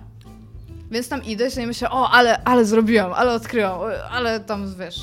Więc 0.91 1.09
tam 1.09 1.25
idę 1.25 1.49
i 1.63 1.67
myślę, 1.67 1.91
o, 1.91 2.11
ale, 2.11 2.45
ale 2.45 2.65
zrobiłam, 2.65 3.13
ale 3.13 3.33
odkryłam, 3.33 3.81
ale 4.11 4.41
tam, 4.41 4.75
wiesz, 4.79 5.01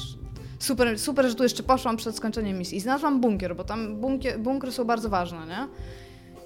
super, 0.60 1.00
super, 1.00 1.30
że 1.30 1.36
tu 1.36 1.44
jeszcze 1.44 1.64
poszłam 1.64 1.98
przed 1.98 2.16
skończeniem 2.16 2.58
misji. 2.58 2.78
I 2.78 2.82
znalazłam 2.82 3.22
bunkier, 3.22 3.56
bo 3.56 3.64
tam 3.64 3.96
bunkier, 3.96 4.40
bunkry 4.40 4.72
są 4.72 4.86
bardzo 4.86 5.10
ważne, 5.10 5.48
nie? 5.48 5.68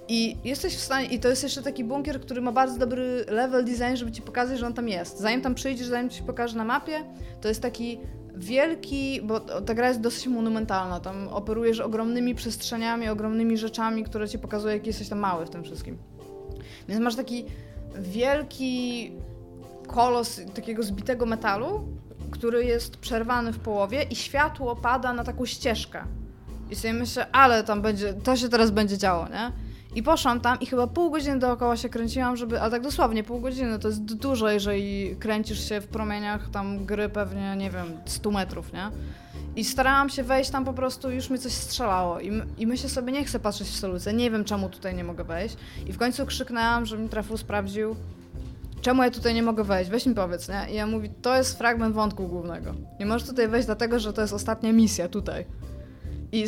I 0.08 0.36
jesteś 0.44 0.76
w 0.76 0.80
stanie, 0.80 1.06
i 1.06 1.20
to 1.20 1.28
jest 1.28 1.42
jeszcze 1.42 1.62
taki 1.62 1.84
bunkier, 1.84 2.20
który 2.20 2.40
ma 2.40 2.52
bardzo 2.52 2.78
dobry 2.78 3.24
level 3.28 3.64
design, 3.64 3.94
żeby 3.94 4.12
ci 4.12 4.22
pokazać, 4.22 4.58
że 4.58 4.66
on 4.66 4.74
tam 4.74 4.88
jest. 4.88 5.20
Zanim 5.20 5.42
tam 5.42 5.54
przyjdziesz, 5.54 5.86
zanim 5.86 6.10
ci 6.10 6.22
pokaże 6.22 6.56
na 6.56 6.64
mapie, 6.64 7.04
to 7.40 7.48
jest 7.48 7.62
taki 7.62 7.98
wielki, 8.34 9.20
bo 9.22 9.40
ta 9.40 9.74
gra 9.74 9.88
jest 9.88 10.00
dosyć 10.00 10.26
monumentalna, 10.26 11.00
tam 11.00 11.28
operujesz 11.28 11.80
ogromnymi 11.80 12.34
przestrzeniami, 12.34 13.08
ogromnymi 13.08 13.58
rzeczami, 13.58 14.04
które 14.04 14.28
ci 14.28 14.38
pokazują, 14.38 14.74
jaki 14.74 14.86
jesteś 14.86 15.08
tam 15.08 15.18
mały 15.18 15.46
w 15.46 15.50
tym 15.50 15.64
wszystkim. 15.64 15.98
Więc 16.88 17.00
masz 17.00 17.16
taki 17.16 17.44
wielki 17.98 19.12
kolos 19.86 20.40
takiego 20.54 20.82
zbitego 20.82 21.26
metalu, 21.26 21.84
który 22.30 22.64
jest 22.64 22.96
przerwany 22.96 23.52
w 23.52 23.58
połowie 23.58 24.02
i 24.02 24.16
światło 24.16 24.76
pada 24.76 25.12
na 25.12 25.24
taką 25.24 25.46
ścieżkę. 25.46 26.04
I 26.70 26.76
sobie 26.76 26.94
myślę, 26.94 27.26
ale 27.32 27.64
tam 27.64 27.82
będzie, 27.82 28.14
to 28.14 28.36
się 28.36 28.48
teraz 28.48 28.70
będzie 28.70 28.98
działo, 28.98 29.28
nie? 29.28 29.63
I 29.94 30.02
poszłam 30.02 30.40
tam 30.40 30.60
i 30.60 30.66
chyba 30.66 30.86
pół 30.86 31.10
godziny 31.10 31.38
dookoła 31.38 31.76
się 31.76 31.88
kręciłam, 31.88 32.36
żeby, 32.36 32.60
ale 32.60 32.70
tak 32.70 32.82
dosłownie 32.82 33.24
pół 33.24 33.40
godziny, 33.40 33.78
to 33.78 33.88
jest 33.88 34.00
dużo, 34.00 34.50
jeżeli 34.50 35.16
kręcisz 35.16 35.68
się 35.68 35.80
w 35.80 35.86
promieniach 35.86 36.50
tam 36.50 36.86
gry 36.86 37.08
pewnie, 37.08 37.56
nie 37.56 37.70
wiem, 37.70 37.86
100 38.04 38.30
metrów, 38.30 38.72
nie? 38.72 38.90
I 39.56 39.64
starałam 39.64 40.08
się 40.08 40.22
wejść 40.22 40.50
tam 40.50 40.64
po 40.64 40.72
prostu, 40.72 41.10
już 41.10 41.30
mi 41.30 41.38
coś 41.38 41.52
strzelało 41.52 42.20
i, 42.20 42.42
i 42.58 42.66
myślę 42.66 42.88
sobie, 42.88 43.12
nie 43.12 43.24
chcę 43.24 43.40
patrzeć 43.40 43.68
w 43.68 43.76
solucję, 43.76 44.12
nie 44.12 44.30
wiem 44.30 44.44
czemu 44.44 44.68
tutaj 44.68 44.94
nie 44.94 45.04
mogę 45.04 45.24
wejść. 45.24 45.56
I 45.86 45.92
w 45.92 45.98
końcu 45.98 46.26
krzyknęłam, 46.26 46.86
żeby 46.86 47.02
mi 47.02 47.08
trafił 47.08 47.36
sprawdził, 47.36 47.96
czemu 48.80 49.02
ja 49.02 49.10
tutaj 49.10 49.34
nie 49.34 49.42
mogę 49.42 49.64
wejść, 49.64 49.90
weź 49.90 50.06
mi 50.06 50.14
powiedz, 50.14 50.48
nie? 50.48 50.66
I 50.70 50.74
ja 50.74 50.86
mówi, 50.86 51.10
to 51.22 51.36
jest 51.36 51.58
fragment 51.58 51.94
wątku 51.94 52.28
głównego. 52.28 52.74
Nie 53.00 53.06
możesz 53.06 53.28
tutaj 53.28 53.48
wejść 53.48 53.66
dlatego, 53.66 53.98
że 53.98 54.12
to 54.12 54.20
jest 54.20 54.32
ostatnia 54.32 54.72
misja 54.72 55.08
tutaj. 55.08 55.46
I 56.32 56.44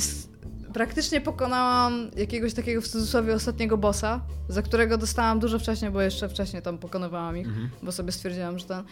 praktycznie 0.76 1.20
pokonałam 1.20 2.10
jakiegoś 2.16 2.54
takiego 2.54 2.80
w 2.80 2.88
cudzysłowie 2.88 3.34
ostatniego 3.34 3.76
bossa, 3.78 4.20
za 4.48 4.62
którego 4.62 4.98
dostałam 4.98 5.38
dużo 5.38 5.58
wcześniej, 5.58 5.90
bo 5.90 6.00
jeszcze 6.00 6.28
wcześniej 6.28 6.62
tam 6.62 6.78
pokonywałam 6.78 7.36
ich, 7.36 7.46
mhm. 7.46 7.70
bo 7.82 7.92
sobie 7.92 8.12
stwierdziłam, 8.12 8.58
że 8.58 8.66
ten... 8.66 8.82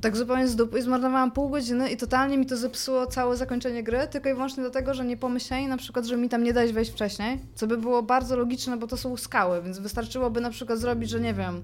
Tak 0.00 0.16
zupełnie 0.16 0.48
z 0.48 0.56
dupy 0.56 0.78
i 0.78 0.82
zmarnowałam 0.82 1.30
pół 1.30 1.48
godziny 1.48 1.90
i 1.90 1.96
totalnie 1.96 2.38
mi 2.38 2.46
to 2.46 2.56
zepsuło 2.56 3.06
całe 3.06 3.36
zakończenie 3.36 3.82
gry, 3.82 3.98
tylko 4.10 4.28
i 4.28 4.34
wyłącznie 4.34 4.62
dlatego, 4.62 4.94
że 4.94 5.04
nie 5.04 5.16
pomyśleli 5.16 5.66
na 5.66 5.76
przykład, 5.76 6.06
że 6.06 6.16
mi 6.16 6.28
tam 6.28 6.44
nie 6.44 6.52
dać 6.52 6.72
wejść 6.72 6.90
wcześniej, 6.90 7.38
co 7.54 7.66
by 7.66 7.78
było 7.78 8.02
bardzo 8.02 8.36
logiczne, 8.36 8.76
bo 8.76 8.86
to 8.86 8.96
są 8.96 9.16
skały, 9.16 9.62
więc 9.62 9.78
wystarczyłoby 9.78 10.40
na 10.40 10.50
przykład 10.50 10.78
zrobić, 10.78 11.10
że 11.10 11.20
nie 11.20 11.34
wiem 11.34 11.62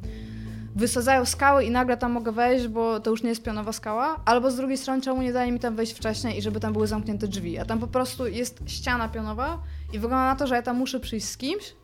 wysadzają 0.77 1.25
skały 1.25 1.65
i 1.65 1.71
nagle 1.71 1.97
tam 1.97 2.13
mogę 2.13 2.33
wejść, 2.33 2.69
bo 2.69 3.01
to 3.01 3.11
już 3.11 3.23
nie 3.23 3.29
jest 3.29 3.43
pionowa 3.43 3.73
skała, 3.73 4.21
albo 4.25 4.51
z 4.51 4.57
drugiej 4.57 4.79
strony 4.79 5.03
czemu 5.03 5.23
nie 5.23 5.33
dali 5.33 5.53
mi 5.53 5.61
tam 5.61 5.77
wejść 5.77 5.93
wcześniej 5.93 6.39
i 6.39 6.43
żeby 6.43 6.61
tam 6.61 6.73
były 6.73 6.87
zamknięte 6.87 7.29
drzwi, 7.29 7.59
a 7.59 7.65
tam 7.65 7.79
po 7.79 7.87
prostu 7.87 8.27
jest 8.27 8.61
ściana 8.67 9.09
pionowa 9.09 9.59
i 9.93 9.99
wygląda 9.99 10.27
na 10.27 10.37
to, 10.37 10.47
że 10.47 10.55
ja 10.55 10.63
tam 10.63 10.77
muszę 10.77 11.01
przyjść 11.01 11.27
z 11.27 11.37
kimś, 11.37 11.75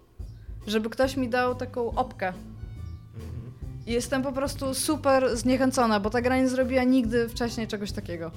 żeby 0.67 0.91
ktoś 0.91 1.17
mi 1.17 1.29
dał 1.29 1.55
taką 1.55 1.95
opkę. 1.95 2.33
I 3.87 3.93
jestem 3.93 4.23
po 4.23 4.33
prostu 4.33 4.75
super 4.75 5.37
zniechęcona, 5.37 6.01
bo 6.01 6.11
ta 6.11 6.21
gra 6.21 6.37
nie 6.37 6.49
zrobiła 6.49 6.85
nigdy 6.85 7.29
wcześniej 7.29 7.69
czegoś 7.69 7.93
takiego. 7.93 8.31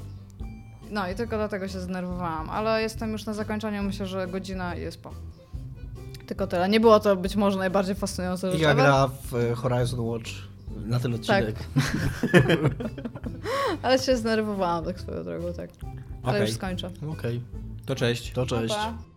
No 0.92 1.10
i 1.10 1.16
tylko 1.16 1.38
dlatego 1.38 1.68
się 1.68 1.80
zdenerwowałam, 1.80 2.50
ale 2.50 2.82
jestem 2.82 3.12
już 3.12 3.26
na 3.26 3.34
zakończeniu, 3.34 3.84
myślę, 3.84 4.06
że 4.06 4.28
godzina 4.28 4.76
jest 4.76 5.02
po. 5.02 5.35
Tylko 6.28 6.48
tyle. 6.48 6.70
Nie 6.70 6.80
było 6.80 7.00
to 7.00 7.16
być 7.16 7.36
może 7.36 7.58
najbardziej 7.58 7.96
fascynujące 7.96 8.52
rzecz. 8.52 8.62
Ja 8.62 8.76
gra 8.76 9.08
w 9.08 9.36
e, 9.36 9.56
Horizon 9.56 10.00
Watch 10.00 10.32
na 10.86 11.00
ten 11.00 11.14
odcinek. 11.14 11.56
Tak. 11.56 12.44
Ale 13.84 14.00
się 14.00 14.18
zdenerwowałam 14.18 14.86
tak 14.86 15.00
swoją 15.00 15.24
drogą, 15.24 15.54
tak. 15.54 15.70
Ale 16.24 16.34
okay. 16.34 16.42
już 16.42 16.52
skończę. 16.52 16.88
Okej. 16.88 17.12
Okay. 17.12 17.40
To 17.86 17.96
cześć. 17.96 18.32
To 18.32 18.46
cześć. 18.46 18.76
Pa, 18.76 18.86
pa. 18.86 19.15